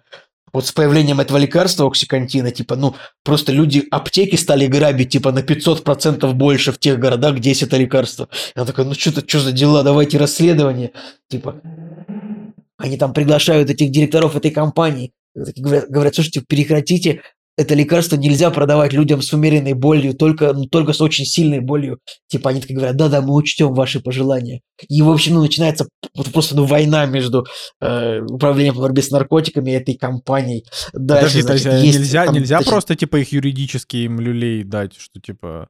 вот 0.51 0.65
с 0.65 0.71
появлением 0.71 1.19
этого 1.19 1.37
лекарства 1.37 1.85
оксикантина, 1.85 2.49
типа, 2.49 2.75
ну, 2.75 2.95
просто 3.23 3.51
люди 3.51 3.83
аптеки 3.91 4.35
стали 4.35 4.65
грабить, 4.65 5.09
типа, 5.09 5.31
на 5.31 5.39
500% 5.39 6.31
больше 6.33 6.71
в 6.71 6.79
тех 6.79 6.97
городах, 6.97 7.35
где 7.35 7.49
есть 7.49 7.61
это 7.61 7.77
лекарство. 7.77 8.29
Она 8.55 8.65
такая, 8.65 8.87
ну, 8.87 8.95
что-то, 8.95 9.21
что 9.27 9.41
за 9.41 9.51
дела, 9.51 9.83
давайте 9.83 10.17
расследование. 10.17 10.91
Типа, 11.29 11.61
они 12.77 12.97
там 12.97 13.13
приглашают 13.13 13.69
этих 13.69 13.91
директоров 13.91 14.35
этой 14.35 14.49
компании, 14.49 15.11
говорят, 15.35 15.89
говорят, 15.89 16.15
слушайте, 16.15 16.43
прекратите, 16.47 17.21
это 17.59 17.75
лекарство 17.75 18.15
нельзя 18.15 18.51
продавать 18.51 18.93
людям 18.93 19.21
с 19.21 19.33
умеренной 19.33 19.73
болью, 19.73 20.13
только, 20.13 20.53
ну, 20.53 20.63
только 20.63 20.93
с 20.93 21.01
очень 21.01 21.25
сильной 21.25 21.59
болью. 21.59 21.99
Типа 22.27 22.51
они 22.51 22.61
такие 22.61 22.75
говорят, 22.75 22.95
да-да, 22.95 23.21
мы 23.21 23.35
учтем 23.35 23.73
ваши 23.73 23.99
пожелания. 23.99 24.61
И, 24.87 25.01
в 25.01 25.09
общем, 25.09 25.33
ну, 25.33 25.41
начинается 25.41 25.89
просто 26.31 26.55
ну, 26.55 26.63
война 26.63 27.05
между 27.05 27.45
э, 27.81 28.21
управлением 28.21 28.75
по 28.75 28.81
борьбе 28.81 29.01
с 29.01 29.11
наркотиками 29.11 29.71
и 29.71 29.73
этой 29.73 29.95
компанией. 29.95 30.63
Дальше, 30.93 31.41
Подожди, 31.41 31.41
значит, 31.41 31.65
э, 31.65 31.85
есть 31.85 31.99
нельзя, 31.99 32.25
там, 32.25 32.35
нельзя 32.35 32.57
значит, 32.59 32.69
просто 32.69 32.95
типа 32.95 33.17
их 33.17 33.33
юридически 33.33 33.97
им 33.97 34.21
люлей 34.21 34.63
дать, 34.63 34.95
что 34.97 35.19
типа... 35.19 35.67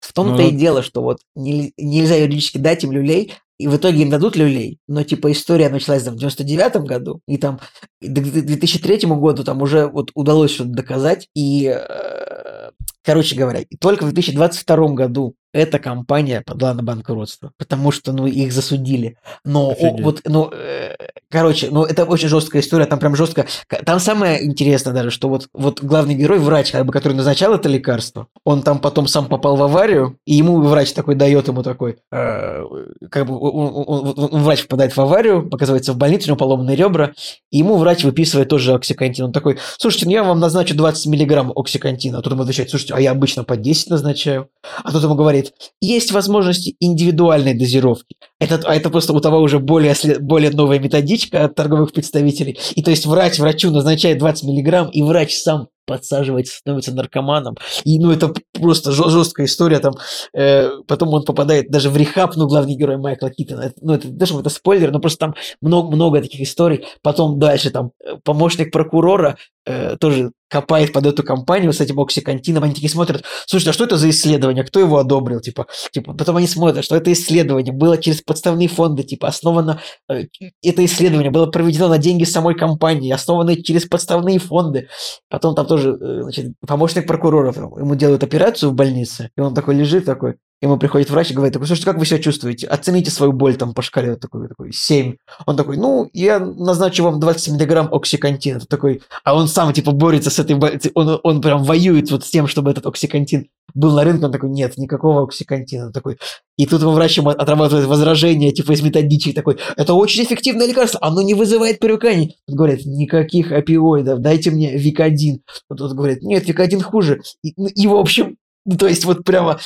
В 0.00 0.12
том-то 0.12 0.42
Ну, 0.42 0.48
и 0.48 0.50
дело, 0.50 0.82
что 0.82 1.02
вот 1.02 1.18
нель- 1.36 1.72
нельзя 1.76 2.16
юридически 2.16 2.58
дать 2.58 2.84
им 2.84 2.92
люлей, 2.92 3.34
и 3.58 3.68
в 3.68 3.76
итоге 3.76 4.02
им 4.02 4.10
дадут 4.10 4.36
люлей, 4.36 4.78
но 4.88 5.02
типа 5.04 5.30
история 5.32 5.68
началась 5.68 6.02
там, 6.02 6.14
в 6.14 6.18
99 6.18 6.76
году, 6.86 7.20
и 7.28 7.36
там 7.36 7.60
к 8.00 8.06
2003 8.06 9.00
году 9.16 9.44
там 9.44 9.60
уже 9.60 9.86
вот 9.86 10.10
удалось 10.14 10.52
что-то 10.52 10.70
доказать, 10.70 11.28
и, 11.34 11.66
э, 11.66 12.70
короче 13.04 13.36
говоря, 13.36 13.60
и 13.60 13.76
только 13.76 14.04
в 14.04 14.12
2022 14.12 14.94
году 14.94 15.34
эта 15.52 15.78
компания 15.78 16.42
подала 16.46 16.74
на 16.74 16.82
банкротство, 16.82 17.52
потому 17.58 17.90
что, 17.90 18.12
ну, 18.12 18.26
их 18.26 18.52
засудили. 18.52 19.16
Но, 19.44 19.70
о, 19.70 19.74
вот, 20.02 20.20
ну, 20.24 20.50
э, 20.52 20.94
короче, 21.30 21.68
ну, 21.70 21.84
это 21.84 22.04
очень 22.04 22.28
жесткая 22.28 22.62
история, 22.62 22.86
там 22.86 22.98
прям 22.98 23.16
жестко. 23.16 23.46
Там 23.84 24.00
самое 24.00 24.44
интересное 24.44 24.92
даже, 24.94 25.10
что 25.10 25.28
вот, 25.28 25.48
вот 25.52 25.82
главный 25.82 26.14
герой, 26.14 26.38
врач, 26.38 26.70
как 26.72 26.86
бы, 26.86 26.92
который 26.92 27.14
назначал 27.14 27.54
это 27.54 27.68
лекарство, 27.68 28.28
он 28.44 28.62
там 28.62 28.78
потом 28.78 29.06
сам 29.06 29.26
попал 29.26 29.56
в 29.56 29.62
аварию, 29.62 30.16
и 30.26 30.34
ему 30.34 30.60
врач 30.62 30.92
такой 30.92 31.14
дает 31.14 31.48
ему 31.48 31.62
такой, 31.62 31.96
э, 32.12 32.62
как 33.10 33.26
бы, 33.26 33.38
он, 33.38 33.84
он- 33.86 34.14
он- 34.32 34.42
врач 34.42 34.62
попадает 34.62 34.96
в 34.96 35.00
аварию, 35.00 35.48
оказывается 35.52 35.92
в 35.92 35.96
больницу, 35.96 36.26
у 36.26 36.28
него 36.28 36.36
поломанные 36.36 36.76
ребра, 36.76 37.12
и 37.50 37.58
ему 37.58 37.76
врач 37.76 38.04
выписывает 38.04 38.48
тоже 38.48 38.74
оксикантин. 38.74 39.26
Он 39.26 39.32
такой, 39.32 39.58
слушайте, 39.78 40.06
ну 40.06 40.12
я 40.12 40.22
вам 40.24 40.38
назначу 40.40 40.74
20 40.76 41.06
миллиграмм 41.06 41.52
оксикантина. 41.54 42.18
А 42.18 42.22
тут 42.22 42.32
ему 42.32 42.42
отвечает, 42.42 42.70
слушайте, 42.70 42.94
а 42.94 43.00
я 43.00 43.10
обычно 43.12 43.44
по 43.44 43.56
10 43.56 43.90
назначаю. 43.90 44.48
А 44.84 44.92
тут 44.92 45.02
ему 45.02 45.14
говорит, 45.14 45.39
есть 45.80 46.12
возможности 46.12 46.76
индивидуальной 46.80 47.54
дозировки. 47.54 48.16
Это, 48.38 48.60
а 48.64 48.74
это 48.74 48.90
просто 48.90 49.12
у 49.12 49.20
того 49.20 49.38
уже 49.38 49.58
более, 49.58 49.94
более 50.20 50.50
новая 50.50 50.78
методичка 50.78 51.44
от 51.44 51.54
торговых 51.54 51.92
представителей. 51.92 52.58
И 52.74 52.82
то 52.82 52.90
есть 52.90 53.06
врач 53.06 53.38
врачу 53.38 53.70
назначает 53.70 54.18
20 54.18 54.44
миллиграмм, 54.44 54.88
и 54.88 55.02
врач 55.02 55.36
сам 55.36 55.68
подсаживается, 55.90 56.56
становится 56.56 56.94
наркоманом. 56.94 57.56
И 57.84 57.98
ну 57.98 58.12
это 58.12 58.32
просто 58.52 58.92
жесткая 58.92 59.46
история. 59.46 59.80
Там, 59.80 59.94
э, 60.32 60.70
потом 60.86 61.12
он 61.12 61.24
попадает 61.24 61.68
даже 61.70 61.90
в 61.90 61.96
рехаб, 61.96 62.36
ну, 62.36 62.46
главный 62.46 62.76
герой 62.76 62.96
Майкла 62.96 63.28
Китона. 63.28 63.62
Это, 63.62 63.74
ну, 63.80 63.94
это 63.94 64.08
даже 64.08 64.38
это 64.38 64.50
спойлер, 64.50 64.92
но 64.92 65.00
просто 65.00 65.18
там 65.18 65.34
много, 65.60 65.90
много 65.90 66.22
таких 66.22 66.42
историй. 66.42 66.86
Потом 67.02 67.40
дальше 67.40 67.70
там 67.70 67.90
э, 68.04 68.18
помощник 68.22 68.70
прокурора 68.70 69.36
э, 69.66 69.96
тоже 69.96 70.30
копает 70.50 70.92
под 70.92 71.06
эту 71.06 71.22
компанию 71.22 71.72
с 71.72 71.80
этим 71.80 71.98
оксикантином. 72.00 72.64
Они 72.64 72.74
такие 72.74 72.90
смотрят, 72.90 73.24
слушайте, 73.46 73.70
а 73.70 73.72
что 73.72 73.84
это 73.84 73.96
за 73.96 74.10
исследование? 74.10 74.64
Кто 74.64 74.80
его 74.80 74.98
одобрил? 74.98 75.40
Типа, 75.40 75.66
типа, 75.92 76.12
потом 76.12 76.36
они 76.36 76.46
смотрят, 76.48 76.84
что 76.84 76.96
это 76.96 77.12
исследование 77.12 77.72
было 77.72 77.96
через 77.96 78.20
подставные 78.20 78.68
фонды, 78.68 79.04
типа, 79.04 79.28
основано, 79.28 79.80
э, 80.10 80.24
это 80.62 80.84
исследование 80.84 81.30
было 81.30 81.46
проведено 81.46 81.88
на 81.88 81.98
деньги 81.98 82.24
самой 82.24 82.56
компании, 82.56 83.12
основанное 83.12 83.56
через 83.56 83.86
подставные 83.86 84.40
фонды. 84.40 84.88
Потом 85.28 85.54
там 85.54 85.66
тоже, 85.66 85.96
э, 86.00 86.22
значит, 86.22 86.52
помощник 86.66 87.06
прокурора, 87.06 87.54
ему 87.54 87.94
делают 87.94 88.24
операцию 88.24 88.70
в 88.70 88.74
больнице, 88.74 89.30
и 89.36 89.40
он 89.40 89.54
такой 89.54 89.76
лежит 89.76 90.04
такой, 90.04 90.36
ему 90.60 90.76
приходит 90.76 91.10
врач 91.10 91.30
и 91.30 91.34
говорит, 91.34 91.54
такой, 91.54 91.66
слушайте, 91.66 91.86
как 91.86 91.98
вы 91.98 92.06
себя 92.06 92.18
чувствуете? 92.18 92.66
Оцените 92.66 93.10
свою 93.10 93.32
боль 93.32 93.56
там 93.56 93.72
по 93.72 93.82
шкале, 93.82 94.10
вот 94.10 94.20
такой, 94.20 94.48
такой, 94.48 94.72
7. 94.72 95.14
Он 95.46 95.56
такой, 95.56 95.76
ну, 95.76 96.08
я 96.12 96.38
назначу 96.38 97.02
вам 97.02 97.18
20 97.18 97.54
миллиграмм 97.54 97.92
оксикантина. 97.92 98.60
Такой, 98.60 99.02
а 99.24 99.34
он 99.34 99.48
сам, 99.48 99.72
типа, 99.72 99.92
борется 99.92 100.30
с 100.30 100.38
этой, 100.38 100.56
он, 100.94 101.20
он 101.22 101.40
прям 101.40 101.64
воюет 101.64 102.10
вот 102.10 102.24
с 102.24 102.30
тем, 102.30 102.46
чтобы 102.46 102.70
этот 102.70 102.86
оксикантин 102.86 103.48
был 103.72 103.94
на 103.94 104.04
рынке, 104.04 104.26
он 104.26 104.32
такой, 104.32 104.50
нет, 104.50 104.76
никакого 104.76 105.22
оксикантина. 105.22 105.86
Он 105.86 105.92
такой, 105.92 106.18
и 106.56 106.66
тут 106.66 106.82
ему 106.82 106.92
врач 106.92 107.16
ему 107.16 107.30
отрабатывает 107.30 107.86
возражение, 107.86 108.52
типа, 108.52 108.72
из 108.72 108.82
методичек, 108.82 109.34
такой, 109.34 109.58
это 109.76 109.94
очень 109.94 110.24
эффективное 110.24 110.66
лекарство, 110.66 111.00
оно 111.02 111.22
не 111.22 111.34
вызывает 111.34 111.78
привыканий. 111.78 112.36
Тут 112.46 112.56
говорят, 112.56 112.80
никаких 112.84 113.52
опиоидов, 113.52 114.20
дайте 114.20 114.50
мне 114.50 114.76
Викодин. 114.76 115.40
Тут 115.68 115.92
говорят, 115.92 116.20
нет, 116.22 116.46
Викодин 116.46 116.82
хуже. 116.82 117.22
И, 117.42 117.54
ну, 117.56 117.68
и, 117.68 117.86
в 117.86 117.94
общем, 117.94 118.36
Ну, 118.66 118.76
то 118.76 118.86
есть 118.86 119.04
вот 119.04 119.24
прямо 119.24 119.58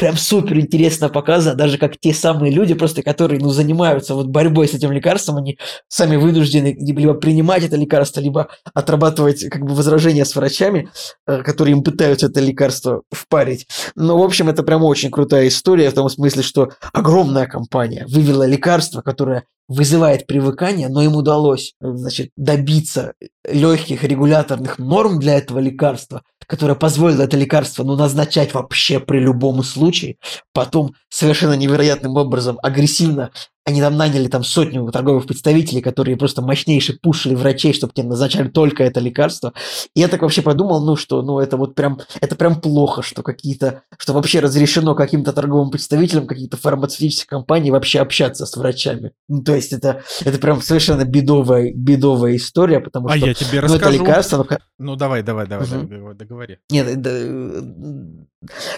прям 0.00 0.16
супер 0.16 0.58
интересно 0.58 1.10
показано, 1.10 1.54
даже 1.54 1.76
как 1.76 1.98
те 2.00 2.14
самые 2.14 2.50
люди, 2.50 2.72
просто 2.72 3.02
которые, 3.02 3.38
ну, 3.38 3.50
занимаются 3.50 4.14
вот 4.14 4.28
борьбой 4.28 4.66
с 4.66 4.72
этим 4.72 4.92
лекарством, 4.92 5.36
они 5.36 5.58
сами 5.88 6.16
вынуждены 6.16 6.74
либо 6.80 7.12
принимать 7.12 7.64
это 7.64 7.76
лекарство, 7.76 8.20
либо 8.20 8.48
отрабатывать 8.72 9.44
как 9.50 9.60
бы 9.60 9.74
возражения 9.74 10.24
с 10.24 10.34
врачами, 10.34 10.88
э, 11.26 11.42
которые 11.42 11.76
им 11.76 11.82
пытаются 11.82 12.28
это 12.28 12.40
лекарство 12.40 13.02
впарить. 13.12 13.68
Но, 13.94 14.18
в 14.18 14.22
общем, 14.22 14.48
это 14.48 14.62
прям 14.62 14.82
очень 14.84 15.10
крутая 15.10 15.48
история 15.48 15.90
в 15.90 15.94
том 15.94 16.08
смысле, 16.08 16.42
что 16.42 16.70
огромная 16.94 17.46
компания 17.46 18.06
вывела 18.08 18.46
лекарство, 18.46 19.02
которое 19.02 19.44
вызывает 19.68 20.26
привыкание, 20.26 20.88
но 20.88 21.00
им 21.02 21.14
удалось 21.14 21.74
значит, 21.80 22.30
добиться 22.36 23.12
легких 23.48 24.02
регуляторных 24.02 24.78
норм 24.78 25.20
для 25.20 25.36
этого 25.36 25.60
лекарства, 25.60 26.22
которое 26.50 26.74
позволило 26.74 27.22
это 27.22 27.36
лекарство 27.36 27.84
ну, 27.84 27.94
назначать 27.94 28.54
вообще 28.54 28.98
при 28.98 29.20
любом 29.20 29.62
случае, 29.62 30.16
потом 30.52 30.96
совершенно 31.08 31.52
невероятным 31.52 32.16
образом 32.16 32.58
агрессивно 32.60 33.30
они 33.70 33.80
там 33.80 33.96
наняли 33.96 34.28
там 34.28 34.44
сотню 34.44 34.90
торговых 34.90 35.26
представителей, 35.26 35.80
которые 35.80 36.16
просто 36.16 36.42
мощнейше 36.42 36.98
пушили 37.00 37.34
врачей, 37.34 37.72
чтобы 37.72 37.92
тебе 37.92 38.08
назначали 38.08 38.48
только 38.48 38.84
это 38.84 39.00
лекарство. 39.00 39.52
И 39.94 40.00
я 40.00 40.08
так 40.08 40.22
вообще 40.22 40.42
подумал, 40.42 40.84
ну 40.84 40.96
что, 40.96 41.22
ну 41.22 41.38
это 41.38 41.56
вот 41.56 41.74
прям, 41.74 42.00
это 42.20 42.36
прям 42.36 42.60
плохо, 42.60 43.02
что 43.02 43.22
какие-то, 43.22 43.82
что 43.98 44.12
вообще 44.12 44.40
разрешено 44.40 44.94
каким-то 44.94 45.32
торговым 45.32 45.70
представителям 45.70 46.26
каких-то 46.26 46.56
фармацевтических 46.56 47.26
компаний 47.26 47.70
вообще 47.70 48.00
общаться 48.00 48.46
с 48.46 48.56
врачами. 48.56 49.12
Ну 49.28 49.42
то 49.42 49.54
есть 49.54 49.72
это, 49.72 50.02
это 50.24 50.38
прям 50.38 50.60
совершенно 50.60 51.04
бедовая, 51.04 51.72
бедовая 51.72 52.36
история, 52.36 52.80
потому 52.80 53.08
а 53.08 53.16
что... 53.16 53.26
я 53.26 53.34
тебе 53.34 53.60
ну, 53.60 53.66
расскажу. 53.66 53.94
это 53.94 54.02
лекарство... 54.02 54.46
Ну, 54.48 54.58
ну 54.78 54.96
давай, 54.96 55.22
давай, 55.22 55.46
давай, 55.46 55.66
угу. 55.66 55.86
давай, 55.86 56.14
договори. 56.14 56.58
Нет, 56.70 57.00
да, 57.00 57.10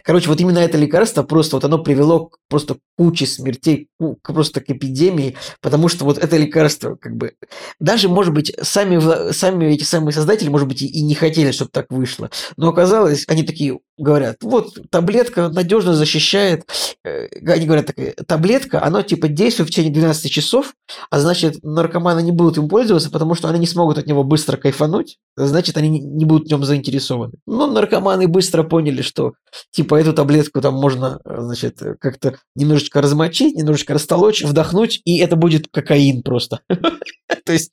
короче, 0.02 0.28
вот 0.28 0.40
именно 0.40 0.58
это 0.58 0.78
лекарство 0.78 1.22
просто, 1.22 1.56
вот 1.56 1.64
оно 1.64 1.78
привело 1.78 2.26
к 2.26 2.38
просто 2.48 2.76
куче 2.96 3.26
смертей, 3.26 3.88
просто 4.22 4.60
к 4.60 4.68
эпидемии, 4.82 5.36
потому 5.60 5.88
что 5.88 6.04
вот 6.04 6.18
это 6.18 6.36
лекарство, 6.36 6.96
как 6.96 7.16
бы, 7.16 7.34
даже, 7.80 8.08
может 8.08 8.34
быть, 8.34 8.54
сами, 8.62 9.32
сами 9.32 9.66
эти 9.66 9.84
самые 9.84 10.12
создатели, 10.12 10.48
может 10.48 10.68
быть, 10.68 10.82
и 10.82 11.02
не 11.02 11.14
хотели, 11.14 11.52
чтобы 11.52 11.70
так 11.70 11.86
вышло, 11.90 12.30
но 12.56 12.68
оказалось, 12.68 13.24
они 13.28 13.42
такие 13.42 13.78
говорят, 13.98 14.38
вот 14.42 14.78
таблетка 14.90 15.48
надежно 15.48 15.94
защищает, 15.94 16.64
э, 17.04 17.28
они 17.46 17.66
говорят, 17.66 17.86
такая, 17.86 18.14
таблетка, 18.26 18.82
она 18.82 19.02
типа 19.02 19.28
действует 19.28 19.68
в 19.68 19.72
течение 19.72 19.92
12 19.92 20.30
часов, 20.30 20.74
а 21.10 21.20
значит, 21.20 21.62
наркоманы 21.62 22.22
не 22.22 22.32
будут 22.32 22.58
им 22.58 22.68
пользоваться, 22.68 23.10
потому 23.10 23.34
что 23.34 23.48
они 23.48 23.58
не 23.60 23.66
смогут 23.66 23.98
от 23.98 24.06
него 24.06 24.24
быстро 24.24 24.56
кайфануть, 24.56 25.18
значит, 25.36 25.76
они 25.76 25.88
не 25.88 26.24
будут 26.24 26.48
в 26.48 26.50
нем 26.50 26.64
заинтересованы. 26.64 27.34
Но 27.46 27.66
наркоманы 27.66 28.26
быстро 28.28 28.62
поняли, 28.62 29.02
что 29.02 29.34
типа 29.70 30.00
эту 30.00 30.12
таблетку 30.12 30.60
там 30.60 30.74
можно, 30.74 31.20
значит, 31.24 31.80
как-то 32.00 32.36
немножечко 32.54 33.00
размочить, 33.00 33.56
немножечко 33.56 33.94
растолочь, 33.94 34.42
вдохнуть, 34.42 34.71
и 35.04 35.18
это 35.18 35.36
будет 35.36 35.68
кокаин 35.68 36.22
просто. 36.22 36.60
То 37.44 37.52
есть, 37.52 37.72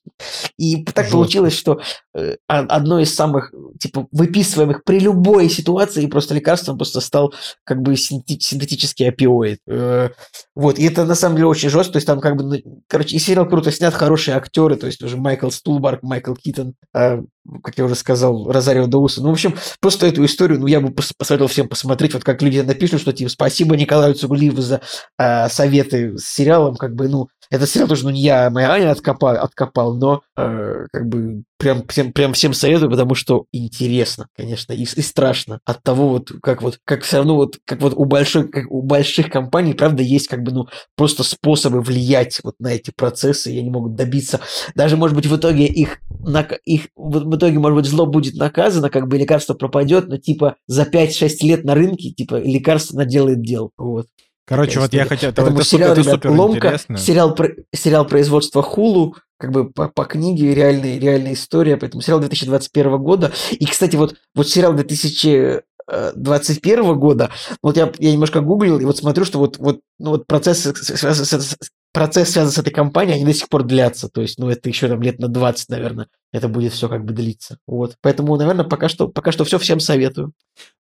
и 0.57 0.83
так 0.83 1.09
получилось, 1.09 1.53
что 1.53 1.81
э, 2.15 2.35
одно 2.47 2.99
из 2.99 3.13
самых, 3.13 3.53
типа, 3.79 4.07
выписываемых 4.11 4.83
при 4.83 4.99
любой 4.99 5.49
ситуации 5.49 6.05
просто 6.07 6.33
лекарством 6.33 6.77
просто 6.77 7.01
стал 7.01 7.33
как 7.63 7.81
бы 7.81 7.95
синтетический 7.95 9.09
опиоид. 9.09 9.59
Э, 9.67 10.09
вот, 10.55 10.79
и 10.79 10.85
это 10.85 11.05
на 11.05 11.15
самом 11.15 11.35
деле 11.35 11.47
очень 11.47 11.69
жестко, 11.69 11.93
то 11.93 11.97
есть 11.97 12.07
там 12.07 12.19
как 12.19 12.35
бы, 12.37 12.43
ну, 12.43 12.83
короче, 12.87 13.15
и 13.15 13.19
сериал 13.19 13.47
круто 13.47 13.71
снят, 13.71 13.93
хорошие 13.93 14.37
актеры, 14.37 14.75
то 14.75 14.87
есть 14.87 15.01
уже 15.03 15.17
Майкл 15.17 15.49
Стулбарк, 15.49 16.03
Майкл 16.03 16.33
Китон, 16.33 16.75
э, 16.95 17.21
как 17.63 17.77
я 17.77 17.85
уже 17.85 17.95
сказал, 17.95 18.51
Розарио 18.51 18.87
Доусон. 18.87 19.23
Ну, 19.23 19.29
в 19.29 19.33
общем, 19.33 19.55
просто 19.79 20.07
эту 20.07 20.23
историю, 20.25 20.59
ну, 20.59 20.67
я 20.67 20.81
бы 20.81 20.91
посоветовал 20.91 21.49
всем 21.49 21.67
посмотреть, 21.67 22.13
вот 22.13 22.23
как 22.23 22.41
люди 22.41 22.59
напишут, 22.59 23.01
что 23.01 23.13
типа 23.13 23.29
спасибо 23.29 23.75
Николаю 23.75 24.13
Цугулиеву 24.13 24.61
за 24.61 24.81
э, 25.17 25.49
советы 25.49 26.17
с 26.17 26.25
сериалом, 26.25 26.75
как 26.75 26.95
бы, 26.95 27.07
ну, 27.07 27.27
этот 27.51 27.69
сериал 27.69 27.87
тоже, 27.87 28.03
ну, 28.03 28.11
не 28.11 28.21
я, 28.21 28.47
а 28.47 28.49
моя 28.49 28.71
Аня 28.71 28.91
откопал, 28.91 29.35
откопал 29.35 29.95
но 29.95 30.21
э, 30.37 30.85
как 30.91 31.07
бы 31.07 31.43
прям 31.57 31.85
всем, 31.87 32.13
прям 32.13 32.33
всем 32.33 32.53
советую, 32.53 32.91
потому 32.91 33.15
что 33.15 33.45
интересно, 33.51 34.27
конечно, 34.35 34.73
и, 34.73 34.83
и 34.83 35.01
страшно 35.01 35.59
от 35.65 35.81
того 35.81 36.09
вот, 36.09 36.31
как 36.43 36.61
вот, 36.61 36.77
как 36.85 37.03
все 37.03 37.17
равно 37.17 37.35
вот, 37.35 37.57
как 37.65 37.81
вот 37.81 37.93
у 37.95 38.05
больших, 38.05 38.51
как 38.51 38.71
у 38.71 38.83
больших 38.83 39.31
компаний, 39.31 39.73
правда, 39.73 40.03
есть 40.03 40.27
как 40.27 40.43
бы, 40.43 40.51
ну, 40.51 40.67
просто 40.95 41.23
способы 41.23 41.81
влиять 41.81 42.39
вот 42.43 42.55
на 42.59 42.73
эти 42.73 42.91
процессы, 42.95 43.51
и 43.51 43.59
они 43.59 43.71
могут 43.71 43.95
добиться, 43.95 44.39
даже, 44.75 44.95
может 44.95 45.15
быть, 45.15 45.25
в 45.25 45.35
итоге 45.35 45.65
их, 45.65 45.97
на, 46.19 46.47
их 46.65 46.87
в 46.95 47.35
итоге, 47.35 47.57
может 47.57 47.77
быть, 47.77 47.85
зло 47.85 48.05
будет 48.05 48.35
наказано, 48.35 48.89
как 48.89 49.07
бы 49.07 49.17
лекарство 49.17 49.55
пропадет, 49.55 50.07
но 50.07 50.17
типа 50.17 50.55
за 50.67 50.83
5-6 50.83 51.29
лет 51.41 51.63
на 51.63 51.73
рынке, 51.73 52.11
типа, 52.11 52.35
лекарство 52.35 52.97
наделает 52.97 53.41
дел, 53.41 53.71
вот. 53.77 54.05
Короче, 54.49 54.79
вот 54.79 54.91
я 54.93 55.05
хотел... 55.05 55.31
Поэтому 55.31 55.59
это 55.59 55.67
сериал, 55.67 55.95
супер, 55.95 56.07
ребят, 56.07 56.25
ломка, 56.25 56.79
сериал, 56.97 57.37
сериал 57.71 58.07
производства 58.07 58.63
Хулу, 58.63 59.15
как 59.37 59.51
бы 59.51 59.69
по, 59.69 59.89
по 59.89 60.05
книге 60.05 60.55
реальная, 60.55 60.99
реальная 60.99 61.33
история, 61.33 61.77
поэтому 61.77 62.01
сериал 62.01 62.19
2021 62.19 62.97
года. 62.97 63.31
И, 63.51 63.67
кстати, 63.67 63.95
вот, 63.95 64.15
вот 64.33 64.49
сериал 64.49 64.73
2021 64.73 66.97
года, 66.97 67.29
вот 67.61 67.77
я, 67.77 67.91
я 67.99 68.11
немножко 68.11 68.41
гуглил, 68.41 68.79
и 68.79 68.85
вот 68.85 68.97
смотрю, 68.97 69.23
что 69.23 69.37
вот, 69.37 69.59
вот, 69.59 69.81
ну, 69.99 70.09
вот 70.09 70.25
процесс, 70.25 70.65
процесс 71.93 72.29
связан 72.31 72.51
с 72.51 72.57
этой 72.57 72.71
компанией, 72.71 73.15
они 73.15 73.25
до 73.25 73.33
сих 73.33 73.49
пор 73.49 73.63
длятся. 73.63 74.09
То 74.09 74.21
есть, 74.21 74.37
ну, 74.39 74.49
это 74.49 74.69
еще 74.69 74.87
там 74.87 75.01
лет 75.01 75.19
на 75.19 75.27
20, 75.27 75.69
наверное, 75.69 76.07
это 76.31 76.47
будет 76.47 76.73
все 76.73 76.87
как 76.89 77.03
бы 77.05 77.13
длиться. 77.13 77.57
Вот. 77.67 77.95
Поэтому, 78.01 78.35
наверное, 78.37 78.65
пока 78.65 78.89
что, 78.89 79.07
пока 79.07 79.31
что 79.31 79.43
все 79.43 79.57
всем 79.59 79.79
советую. 79.79 80.33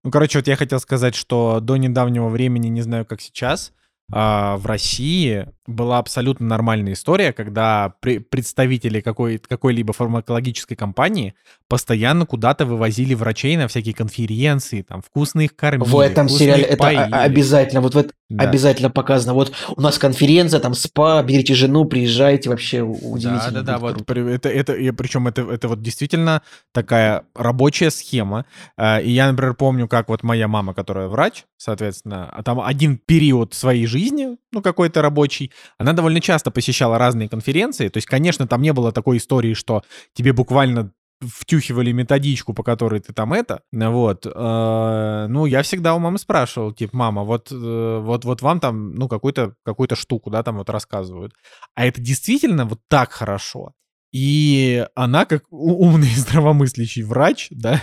Ну, 0.05 0.10
короче, 0.10 0.39
вот 0.39 0.48
я 0.48 0.56
хотел 0.56 0.80
сказать, 0.80 1.14
что 1.14 1.60
до 1.60 1.76
недавнего 1.76 2.28
времени, 2.28 2.68
не 2.68 2.82
знаю, 2.82 3.06
как 3.06 3.20
сейчас, 3.20 3.72
а, 4.10 4.56
в 4.56 4.64
России 4.64 5.48
была 5.66 5.98
абсолютно 5.98 6.47
нормальная 6.47 6.94
история, 6.94 7.35
когда 7.35 7.93
представители 8.01 9.01
какой- 9.01 9.39
какой-либо 9.39 9.93
фармакологической 9.93 10.76
компании 10.78 11.35
постоянно 11.68 12.24
куда-то 12.24 12.64
вывозили 12.64 13.12
врачей 13.14 13.56
на 13.56 13.68
всякие 13.68 13.94
конференции, 13.94 14.80
там, 14.82 15.02
вкусно 15.02 15.43
их 15.43 15.55
кормили, 15.55 15.89
В 15.90 15.98
этом 15.98 16.28
сериале 16.28 16.62
это 16.64 16.76
поили. 16.78 17.10
обязательно, 17.12 17.80
вот 17.82 17.94
в 17.94 17.98
это 17.98 18.12
Да. 18.30 18.44
обязательно 18.44 18.90
показано. 18.90 19.32
Вот 19.32 19.52
у 19.74 19.80
нас 19.80 19.98
конференция, 19.98 20.60
там 20.60 20.74
спа, 20.74 21.22
берите 21.22 21.55
жену, 21.55 21.86
приезжайте, 21.86 22.50
вообще 22.50 22.82
удивительно. 22.82 23.50
Да, 23.50 23.62
да, 23.62 23.72
да, 23.72 23.78
вот 23.78 23.94
круто. 24.05 24.20
это, 24.20 24.50
это, 24.50 24.74
и 24.74 24.90
причем 24.90 25.28
это, 25.28 25.42
это 25.42 25.68
вот 25.68 25.80
действительно 25.80 26.42
такая 26.72 27.24
рабочая 27.34 27.90
схема. 27.90 28.44
А, 28.76 29.00
И 29.00 29.10
я, 29.10 29.30
например, 29.30 29.55
помню, 29.55 29.88
как 29.88 30.09
вот 30.09 30.22
моя 30.22 30.46
мама, 30.46 30.74
которая 30.74 31.09
врач, 31.09 31.44
соответственно, 31.56 32.28
а 32.30 32.42
там 32.42 32.60
один 32.60 32.98
период 32.98 33.55
своей 33.55 33.86
жизни, 33.86 34.36
ну, 34.52 34.60
какой-то 34.60 35.00
рабочий, 35.00 35.50
она 35.78 35.94
довольно 35.94 36.20
часто 36.20 36.50
посещала 36.50 36.98
разные 36.98 37.30
конференции. 37.30 37.88
То 37.88 37.96
есть, 37.96 38.06
конечно, 38.06 38.46
там 38.46 38.60
не 38.60 38.74
было 38.74 38.92
такой 38.92 39.16
истории, 39.16 39.55
что 39.55 39.82
тебе 40.12 40.34
буквально 40.34 40.92
втюхивали 41.20 41.93
методичку, 41.93 42.55
по 42.55 42.62
которой 42.62 43.01
ты 43.01 43.12
там 43.12 43.32
это, 43.32 43.62
вот, 43.73 44.27
э, 44.27 45.27
ну, 45.28 45.47
я 45.47 45.62
всегда 45.62 45.95
у 45.95 45.99
мамы 45.99 46.19
спрашивал, 46.19 46.73
типа, 46.73 46.97
мама, 46.97 47.24
вот, 47.24 47.51
э, 47.51 47.99
вот, 48.01 48.24
вот 48.24 48.43
вам 48.43 48.61
там, 48.61 48.95
ну, 48.95 49.09
какую-то 49.09 49.55
какую 49.65 49.89
штуку, 49.95 50.31
да, 50.31 50.43
там 50.43 50.57
вот 50.59 50.70
рассказывают, 50.70 51.32
а 51.74 51.86
это 51.86 52.01
действительно 52.01 52.65
вот 52.65 52.81
так 52.89 53.12
хорошо, 53.12 53.73
и 54.11 54.86
она, 54.95 55.27
как 55.27 55.45
умный 55.51 56.09
здравомыслящий 56.16 57.03
врач, 57.03 57.49
да, 57.51 57.81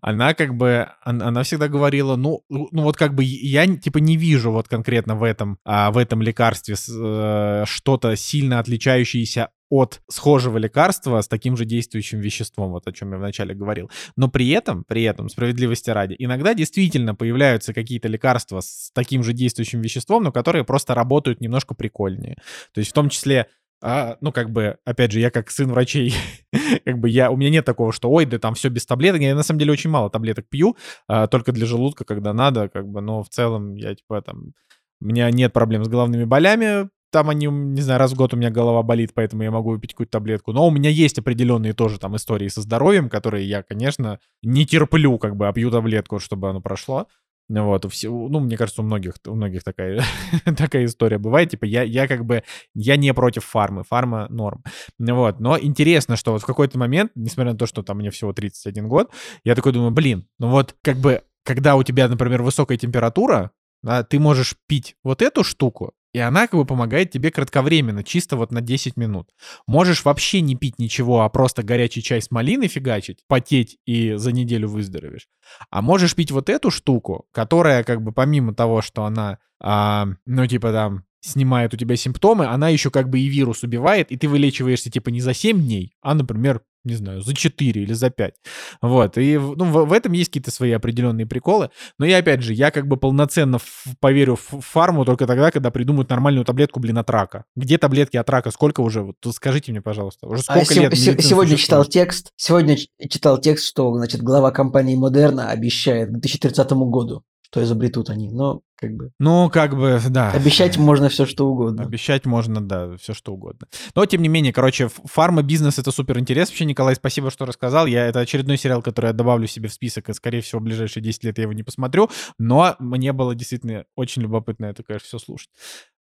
она 0.00 0.34
как 0.34 0.54
бы, 0.54 0.88
он- 1.04 1.22
она 1.22 1.42
всегда 1.42 1.68
говорила, 1.68 2.16
ну, 2.16 2.42
ну 2.48 2.82
вот 2.82 2.96
как 2.96 3.14
бы 3.14 3.24
я 3.24 3.66
типа 3.66 3.98
не 3.98 4.16
вижу 4.16 4.52
вот 4.52 4.68
конкретно 4.68 5.16
в 5.16 5.24
этом, 5.24 5.58
а, 5.64 5.90
в 5.90 5.98
этом 5.98 6.22
лекарстве 6.22 6.76
э, 6.76 7.64
что-то 7.66 8.14
сильно 8.16 8.60
отличающееся 8.60 9.48
от 9.70 10.02
схожего 10.08 10.58
лекарства 10.58 11.20
с 11.20 11.28
таким 11.28 11.56
же 11.56 11.64
действующим 11.64 12.20
веществом, 12.20 12.72
вот 12.72 12.86
о 12.86 12.92
чем 12.92 13.12
я 13.12 13.18
вначале 13.18 13.54
говорил. 13.54 13.90
Но 14.16 14.28
при 14.28 14.50
этом, 14.50 14.84
при 14.84 15.02
этом, 15.02 15.28
справедливости 15.28 15.90
ради, 15.90 16.16
иногда 16.18 16.54
действительно 16.54 17.14
появляются 17.14 17.72
какие-то 17.72 18.08
лекарства 18.08 18.60
с 18.60 18.90
таким 18.94 19.22
же 19.22 19.32
действующим 19.32 19.80
веществом, 19.80 20.24
но 20.24 20.32
которые 20.32 20.64
просто 20.64 20.94
работают 20.94 21.40
немножко 21.40 21.74
прикольнее. 21.74 22.36
То 22.72 22.80
есть 22.80 22.90
в 22.90 22.94
том 22.94 23.08
числе 23.08 23.46
а, 23.86 24.16
ну, 24.22 24.32
как 24.32 24.50
бы, 24.50 24.78
опять 24.86 25.12
же, 25.12 25.20
я 25.20 25.30
как 25.30 25.50
сын 25.50 25.70
врачей, 25.70 26.14
как 26.86 26.98
бы 26.98 27.10
я, 27.10 27.30
у 27.30 27.36
меня 27.36 27.50
нет 27.50 27.66
такого, 27.66 27.92
что, 27.92 28.10
ой, 28.10 28.24
да 28.24 28.38
там 28.38 28.54
все 28.54 28.70
без 28.70 28.86
таблеток. 28.86 29.20
Я 29.20 29.34
на 29.34 29.42
самом 29.42 29.58
деле 29.58 29.72
очень 29.72 29.90
мало 29.90 30.08
таблеток 30.08 30.48
пью, 30.48 30.74
а, 31.06 31.26
только 31.26 31.52
для 31.52 31.66
желудка, 31.66 32.04
когда 32.04 32.32
надо, 32.32 32.70
как 32.70 32.88
бы, 32.88 33.02
но 33.02 33.22
в 33.22 33.28
целом 33.28 33.74
я, 33.74 33.94
типа, 33.94 34.22
там, 34.22 34.54
у 35.02 35.06
меня 35.06 35.30
нет 35.30 35.52
проблем 35.52 35.84
с 35.84 35.88
головными 35.88 36.24
болями, 36.24 36.88
там 37.14 37.30
они, 37.30 37.46
не 37.46 37.80
знаю, 37.80 38.00
раз 38.00 38.10
в 38.10 38.16
год 38.16 38.34
у 38.34 38.36
меня 38.36 38.50
голова 38.50 38.82
болит, 38.82 39.12
поэтому 39.14 39.44
я 39.44 39.52
могу 39.52 39.70
выпить 39.70 39.92
какую-то 39.92 40.10
таблетку. 40.10 40.52
Но 40.52 40.66
у 40.66 40.72
меня 40.72 40.90
есть 40.90 41.16
определенные 41.16 41.72
тоже 41.72 42.00
там 42.00 42.16
истории 42.16 42.48
со 42.48 42.60
здоровьем, 42.60 43.08
которые 43.08 43.48
я, 43.48 43.62
конечно, 43.62 44.18
не 44.42 44.66
терплю, 44.66 45.16
как 45.18 45.36
бы, 45.36 45.46
а 45.46 45.52
пью 45.52 45.70
таблетку, 45.70 46.18
чтобы 46.18 46.50
оно 46.50 46.60
прошло. 46.60 47.06
Вот, 47.48 47.88
все, 47.92 48.10
ну, 48.10 48.40
мне 48.40 48.56
кажется, 48.56 48.82
у 48.82 48.84
многих, 48.84 49.14
у 49.28 49.34
многих 49.36 49.62
такая, 49.62 50.02
такая 50.44 50.86
история 50.86 51.18
бывает. 51.18 51.50
Типа, 51.50 51.66
я, 51.66 51.84
я 51.84 52.08
как 52.08 52.24
бы, 52.24 52.42
я 52.74 52.96
не 52.96 53.14
против 53.14 53.44
фармы, 53.44 53.84
фарма 53.84 54.26
норм. 54.28 54.64
Вот, 54.98 55.38
но 55.38 55.56
интересно, 55.56 56.16
что 56.16 56.32
вот 56.32 56.42
в 56.42 56.46
какой-то 56.46 56.78
момент, 56.78 57.12
несмотря 57.14 57.52
на 57.52 57.58
то, 57.58 57.66
что 57.66 57.84
там 57.84 57.98
мне 57.98 58.10
всего 58.10 58.32
31 58.32 58.88
год, 58.88 59.12
я 59.44 59.54
такой 59.54 59.70
думаю, 59.70 59.92
блин, 59.92 60.26
ну 60.40 60.50
вот 60.50 60.74
как 60.82 60.96
бы 60.96 61.22
когда 61.44 61.76
у 61.76 61.84
тебя, 61.84 62.08
например, 62.08 62.42
высокая 62.42 62.76
температура, 62.76 63.52
да, 63.84 64.02
ты 64.02 64.18
можешь 64.18 64.56
пить 64.66 64.96
вот 65.04 65.22
эту 65.22 65.44
штуку, 65.44 65.92
и 66.14 66.20
она 66.20 66.46
как 66.46 66.58
бы 66.60 66.64
помогает 66.64 67.10
тебе 67.10 67.32
кратковременно, 67.32 68.04
чисто 68.04 68.36
вот 68.36 68.52
на 68.52 68.60
10 68.60 68.96
минут. 68.96 69.30
Можешь 69.66 70.04
вообще 70.04 70.40
не 70.40 70.54
пить 70.54 70.78
ничего, 70.78 71.22
а 71.22 71.28
просто 71.28 71.64
горячий 71.64 72.02
чай 72.02 72.22
с 72.22 72.30
малиной 72.30 72.68
фигачить, 72.68 73.18
потеть 73.26 73.78
и 73.84 74.14
за 74.14 74.30
неделю 74.30 74.68
выздоровеешь. 74.68 75.26
А 75.70 75.82
можешь 75.82 76.14
пить 76.14 76.30
вот 76.30 76.48
эту 76.48 76.70
штуку, 76.70 77.26
которая 77.32 77.82
как 77.82 78.00
бы 78.00 78.12
помимо 78.12 78.54
того, 78.54 78.80
что 78.80 79.04
она, 79.04 79.38
а, 79.60 80.06
ну 80.24 80.46
типа 80.46 80.70
там 80.72 81.04
снимает 81.20 81.74
у 81.74 81.76
тебя 81.76 81.96
симптомы, 81.96 82.46
она 82.46 82.68
еще 82.68 82.92
как 82.92 83.08
бы 83.08 83.18
и 83.18 83.26
вирус 83.26 83.64
убивает, 83.64 84.12
и 84.12 84.16
ты 84.16 84.28
вылечиваешься 84.28 84.90
типа 84.90 85.08
не 85.08 85.20
за 85.20 85.34
7 85.34 85.60
дней, 85.60 85.94
а, 86.00 86.14
например, 86.14 86.62
не 86.84 86.94
знаю, 86.94 87.20
за 87.20 87.34
4 87.34 87.82
или 87.82 87.92
за 87.92 88.10
5. 88.10 88.34
Вот, 88.82 89.18
и 89.18 89.38
ну, 89.38 89.64
в, 89.64 89.86
в 89.86 89.92
этом 89.92 90.12
есть 90.12 90.30
какие-то 90.30 90.50
свои 90.50 90.72
определенные 90.72 91.26
приколы. 91.26 91.70
Но 91.98 92.06
я, 92.06 92.18
опять 92.18 92.42
же, 92.42 92.52
я 92.52 92.70
как 92.70 92.86
бы 92.86 92.96
полноценно 92.96 93.58
поверю 94.00 94.36
в 94.36 94.60
фарму 94.60 95.04
только 95.04 95.26
тогда, 95.26 95.50
когда 95.50 95.70
придумают 95.70 96.10
нормальную 96.10 96.44
таблетку, 96.44 96.80
блин, 96.80 96.98
от 96.98 97.10
рака. 97.10 97.44
Где 97.56 97.78
таблетки 97.78 98.16
от 98.16 98.28
рака? 98.28 98.50
Сколько 98.50 98.80
уже? 98.80 99.02
Вот 99.02 99.16
скажите 99.34 99.72
мне, 99.72 99.80
пожалуйста. 99.80 100.26
Уже 100.26 100.42
а 100.46 100.64
сколько 100.64 100.80
а 100.80 100.82
лет? 100.82 100.98
Се- 100.98 101.20
сегодня 101.20 101.56
читал 101.56 101.84
текст, 101.84 102.32
сегодня 102.36 102.76
читал 103.08 103.38
текст, 103.38 103.66
что, 103.66 103.94
значит, 103.96 104.22
глава 104.22 104.50
компании 104.50 104.94
Модерна 104.94 105.50
обещает 105.50 106.08
к 106.08 106.12
2030 106.12 106.70
году 106.72 107.24
что 107.54 107.62
изобретут 107.62 108.10
они. 108.10 108.30
Но 108.30 108.62
как 108.76 108.92
бы... 108.92 109.10
Ну, 109.18 109.50
как 109.50 109.76
бы, 109.76 110.00
да. 110.08 110.30
Обещать 110.32 110.76
можно 110.76 111.08
все, 111.08 111.26
что 111.26 111.46
угодно. 111.46 111.84
Обещать 111.84 112.26
можно, 112.26 112.60
да, 112.60 112.96
все, 112.96 113.14
что 113.14 113.32
угодно. 113.32 113.66
Но, 113.94 114.04
тем 114.06 114.22
не 114.22 114.28
менее, 114.28 114.52
короче, 114.52 114.88
фарма-бизнес— 114.88 115.78
это 115.80 115.90
супер 115.92 116.18
интересно. 116.18 116.52
Вообще, 116.52 116.64
Николай, 116.64 116.96
спасибо, 116.96 117.30
что 117.30 117.46
рассказал. 117.46 117.86
Я, 117.86 118.06
это 118.06 118.20
очередной 118.20 118.56
сериал, 118.56 118.82
который 118.82 119.06
я 119.06 119.12
добавлю 119.12 119.46
себе 119.46 119.68
в 119.68 119.72
список, 119.72 120.08
и, 120.08 120.12
скорее 120.12 120.40
всего, 120.40 120.60
в 120.60 120.64
ближайшие 120.64 121.02
10 121.02 121.24
лет 121.24 121.38
я 121.38 121.42
его 121.42 121.52
не 121.52 121.62
посмотрю. 121.62 122.10
Но 122.38 122.76
мне 122.78 123.12
было 123.12 123.34
действительно 123.34 123.84
очень 123.96 124.22
любопытно 124.22 124.66
это, 124.66 124.82
конечно, 124.82 125.06
все 125.06 125.18
слушать. 125.18 125.50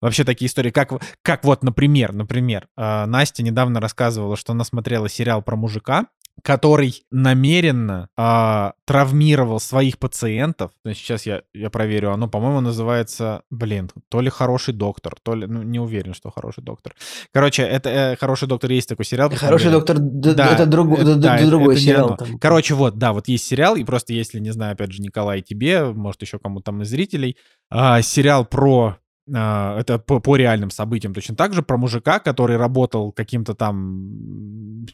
Вообще 0.01 0.23
такие 0.23 0.47
истории, 0.47 0.71
как, 0.71 0.91
как 1.21 1.43
вот, 1.45 1.63
например, 1.63 2.13
например, 2.13 2.67
а, 2.75 3.05
Настя 3.05 3.43
недавно 3.43 3.79
рассказывала, 3.79 4.35
что 4.35 4.53
она 4.53 4.63
смотрела 4.63 5.07
сериал 5.07 5.41
про 5.41 5.55
мужика, 5.55 6.07
который 6.41 7.05
намеренно 7.11 8.09
а, 8.17 8.73
травмировал 8.85 9.59
своих 9.59 9.99
пациентов. 9.99 10.71
Сейчас 10.85 11.25
я, 11.25 11.43
я 11.53 11.69
проверю. 11.69 12.11
Оно, 12.11 12.27
по-моему, 12.27 12.61
называется, 12.64 13.44
блин, 13.49 13.90
то 14.10 14.22
ли 14.22 14.30
хороший 14.30 14.73
доктор, 14.73 15.15
то 15.22 15.35
ли, 15.35 15.48
ну, 15.48 15.61
не 15.64 15.80
уверен, 15.80 16.14
что 16.14 16.31
хороший 16.31 16.64
доктор. 16.64 16.95
Короче, 17.31 17.64
это 17.64 17.90
э, 17.90 18.15
хороший 18.15 18.48
доктор 18.48 18.72
есть 18.72 18.90
такой 18.90 19.06
сериал. 19.06 19.30
Хороший 19.30 19.72
доктор, 19.72 19.98
да, 19.99 20.53
это, 20.53 20.65
друг, 20.65 20.98
это, 20.98 21.15
да, 21.15 21.38
это 21.38 21.48
другой 21.48 21.76
это 21.76 21.84
сериал. 21.84 22.18
Там. 22.18 22.40
Короче, 22.40 22.73
вот, 22.73 22.98
да, 22.98 23.14
вот 23.14 23.27
есть 23.27 23.45
сериал, 23.45 23.76
и 23.76 23.84
просто 23.84 24.14
если, 24.14 24.40
не 24.40 24.52
знаю, 24.52 24.73
опять 24.73 24.91
же, 24.91 25.02
Николай, 25.02 25.41
тебе, 25.41 25.85
может, 25.85 26.22
еще 26.22 26.40
кому-то 26.40 26.65
там 26.65 26.81
из 26.81 26.90
зрителей, 26.90 27.38
а, 27.69 28.02
сериал 28.02 28.45
про 28.45 28.98
а, 29.34 29.80
это 29.80 29.99
по, 29.99 30.19
по 30.19 30.35
реальным 30.35 30.69
событиям 30.69 31.14
точно 31.14 31.35
так 31.35 31.53
же, 31.53 31.61
про 31.61 31.77
мужика, 31.77 32.19
который 32.19 32.57
работал 32.57 33.11
каким-то 33.11 33.53
там 33.53 34.85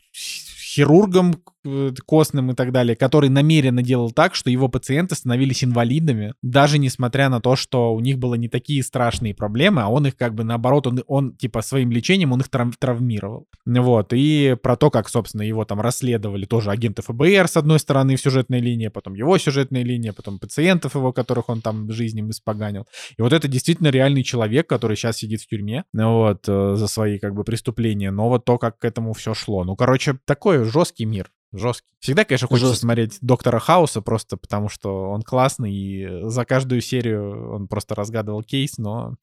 хирургом 0.79 1.31
э, 1.33 1.58
костным 2.05 2.51
и 2.51 2.55
так 2.55 2.71
далее, 2.71 2.95
который 2.95 3.29
намеренно 3.29 3.83
делал 3.83 4.11
так, 4.11 4.35
что 4.35 4.49
его 4.49 4.69
пациенты 4.69 5.15
становились 5.15 5.63
инвалидами, 5.63 6.33
даже 6.41 6.77
несмотря 6.77 7.29
на 7.29 7.41
то, 7.41 7.55
что 7.55 7.93
у 7.93 7.99
них 7.99 8.17
было 8.17 8.35
не 8.35 8.47
такие 8.47 8.83
страшные 8.83 9.33
проблемы, 9.33 9.81
а 9.81 9.89
он 9.89 10.07
их 10.07 10.15
как 10.15 10.35
бы 10.35 10.43
наоборот, 10.43 10.87
он, 10.87 11.03
он 11.07 11.35
типа 11.35 11.61
своим 11.61 11.91
лечением 11.91 12.31
он 12.31 12.41
их 12.41 12.49
трав 12.49 12.75
травмировал. 12.77 13.47
Вот, 13.65 14.13
и 14.13 14.55
про 14.61 14.75
то, 14.75 14.89
как, 14.89 15.09
собственно, 15.09 15.41
его 15.41 15.65
там 15.65 15.81
расследовали 15.81 16.45
тоже 16.45 16.71
агенты 16.71 17.01
ФБР 17.01 17.47
с 17.47 17.57
одной 17.57 17.79
стороны 17.79 18.15
в 18.15 18.21
сюжетной 18.21 18.59
линии, 18.59 18.87
потом 18.87 19.13
его 19.15 19.37
сюжетная 19.37 19.83
линия, 19.83 20.13
потом 20.13 20.39
пациентов 20.39 20.95
его, 20.95 21.13
которых 21.13 21.49
он 21.49 21.61
там 21.61 21.91
жизнью 21.91 22.29
испоганил. 22.29 22.85
И 23.17 23.21
вот 23.21 23.33
это 23.33 23.47
действительно 23.47 23.89
реальный 23.89 24.23
человек, 24.23 24.67
который 24.67 24.95
сейчас 24.95 25.17
сидит 25.17 25.41
в 25.41 25.47
тюрьме, 25.47 25.83
вот, 25.93 26.45
э, 26.47 26.75
за 26.75 26.87
свои 26.87 27.19
как 27.19 27.33
бы 27.33 27.43
преступления, 27.43 28.11
но 28.11 28.29
вот 28.29 28.45
то, 28.45 28.57
как 28.57 28.79
к 28.79 28.85
этому 28.85 29.13
все 29.13 29.33
шло. 29.33 29.63
Ну, 29.63 29.75
короче, 29.75 30.17
такой 30.25 30.63
жесткий 30.63 31.05
мир. 31.05 31.29
Жесткий. 31.51 31.95
Всегда, 31.99 32.25
конечно, 32.25 32.47
хочется 32.47 32.69
Жесткий. 32.69 32.85
смотреть 32.85 33.17
Доктора 33.21 33.59
Хауса, 33.59 34.01
просто 34.01 34.37
потому 34.37 34.69
что 34.69 35.09
он 35.09 35.23
классный, 35.23 35.73
и 35.73 36.29
за 36.29 36.45
каждую 36.45 36.81
серию 36.81 37.53
он 37.53 37.67
просто 37.67 37.95
разгадывал 37.95 38.43
кейс, 38.43 38.77
но 38.77 39.15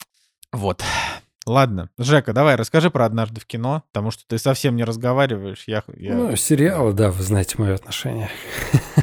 вот. 0.52 0.82
Ладно, 1.46 1.90
Жека, 1.96 2.32
давай 2.32 2.56
расскажи 2.56 2.90
про 2.90 3.04
«Однажды 3.04 3.40
в 3.40 3.46
кино», 3.46 3.84
потому 3.92 4.10
что 4.10 4.24
ты 4.26 4.36
совсем 4.36 4.74
не 4.74 4.82
разговариваешь. 4.82 5.62
Я, 5.68 5.84
я... 5.96 6.14
Ну, 6.14 6.34
сериалы, 6.34 6.92
да, 6.92 7.12
вы 7.12 7.22
знаете 7.22 7.54
мое 7.58 7.74
отношение. 7.74 8.28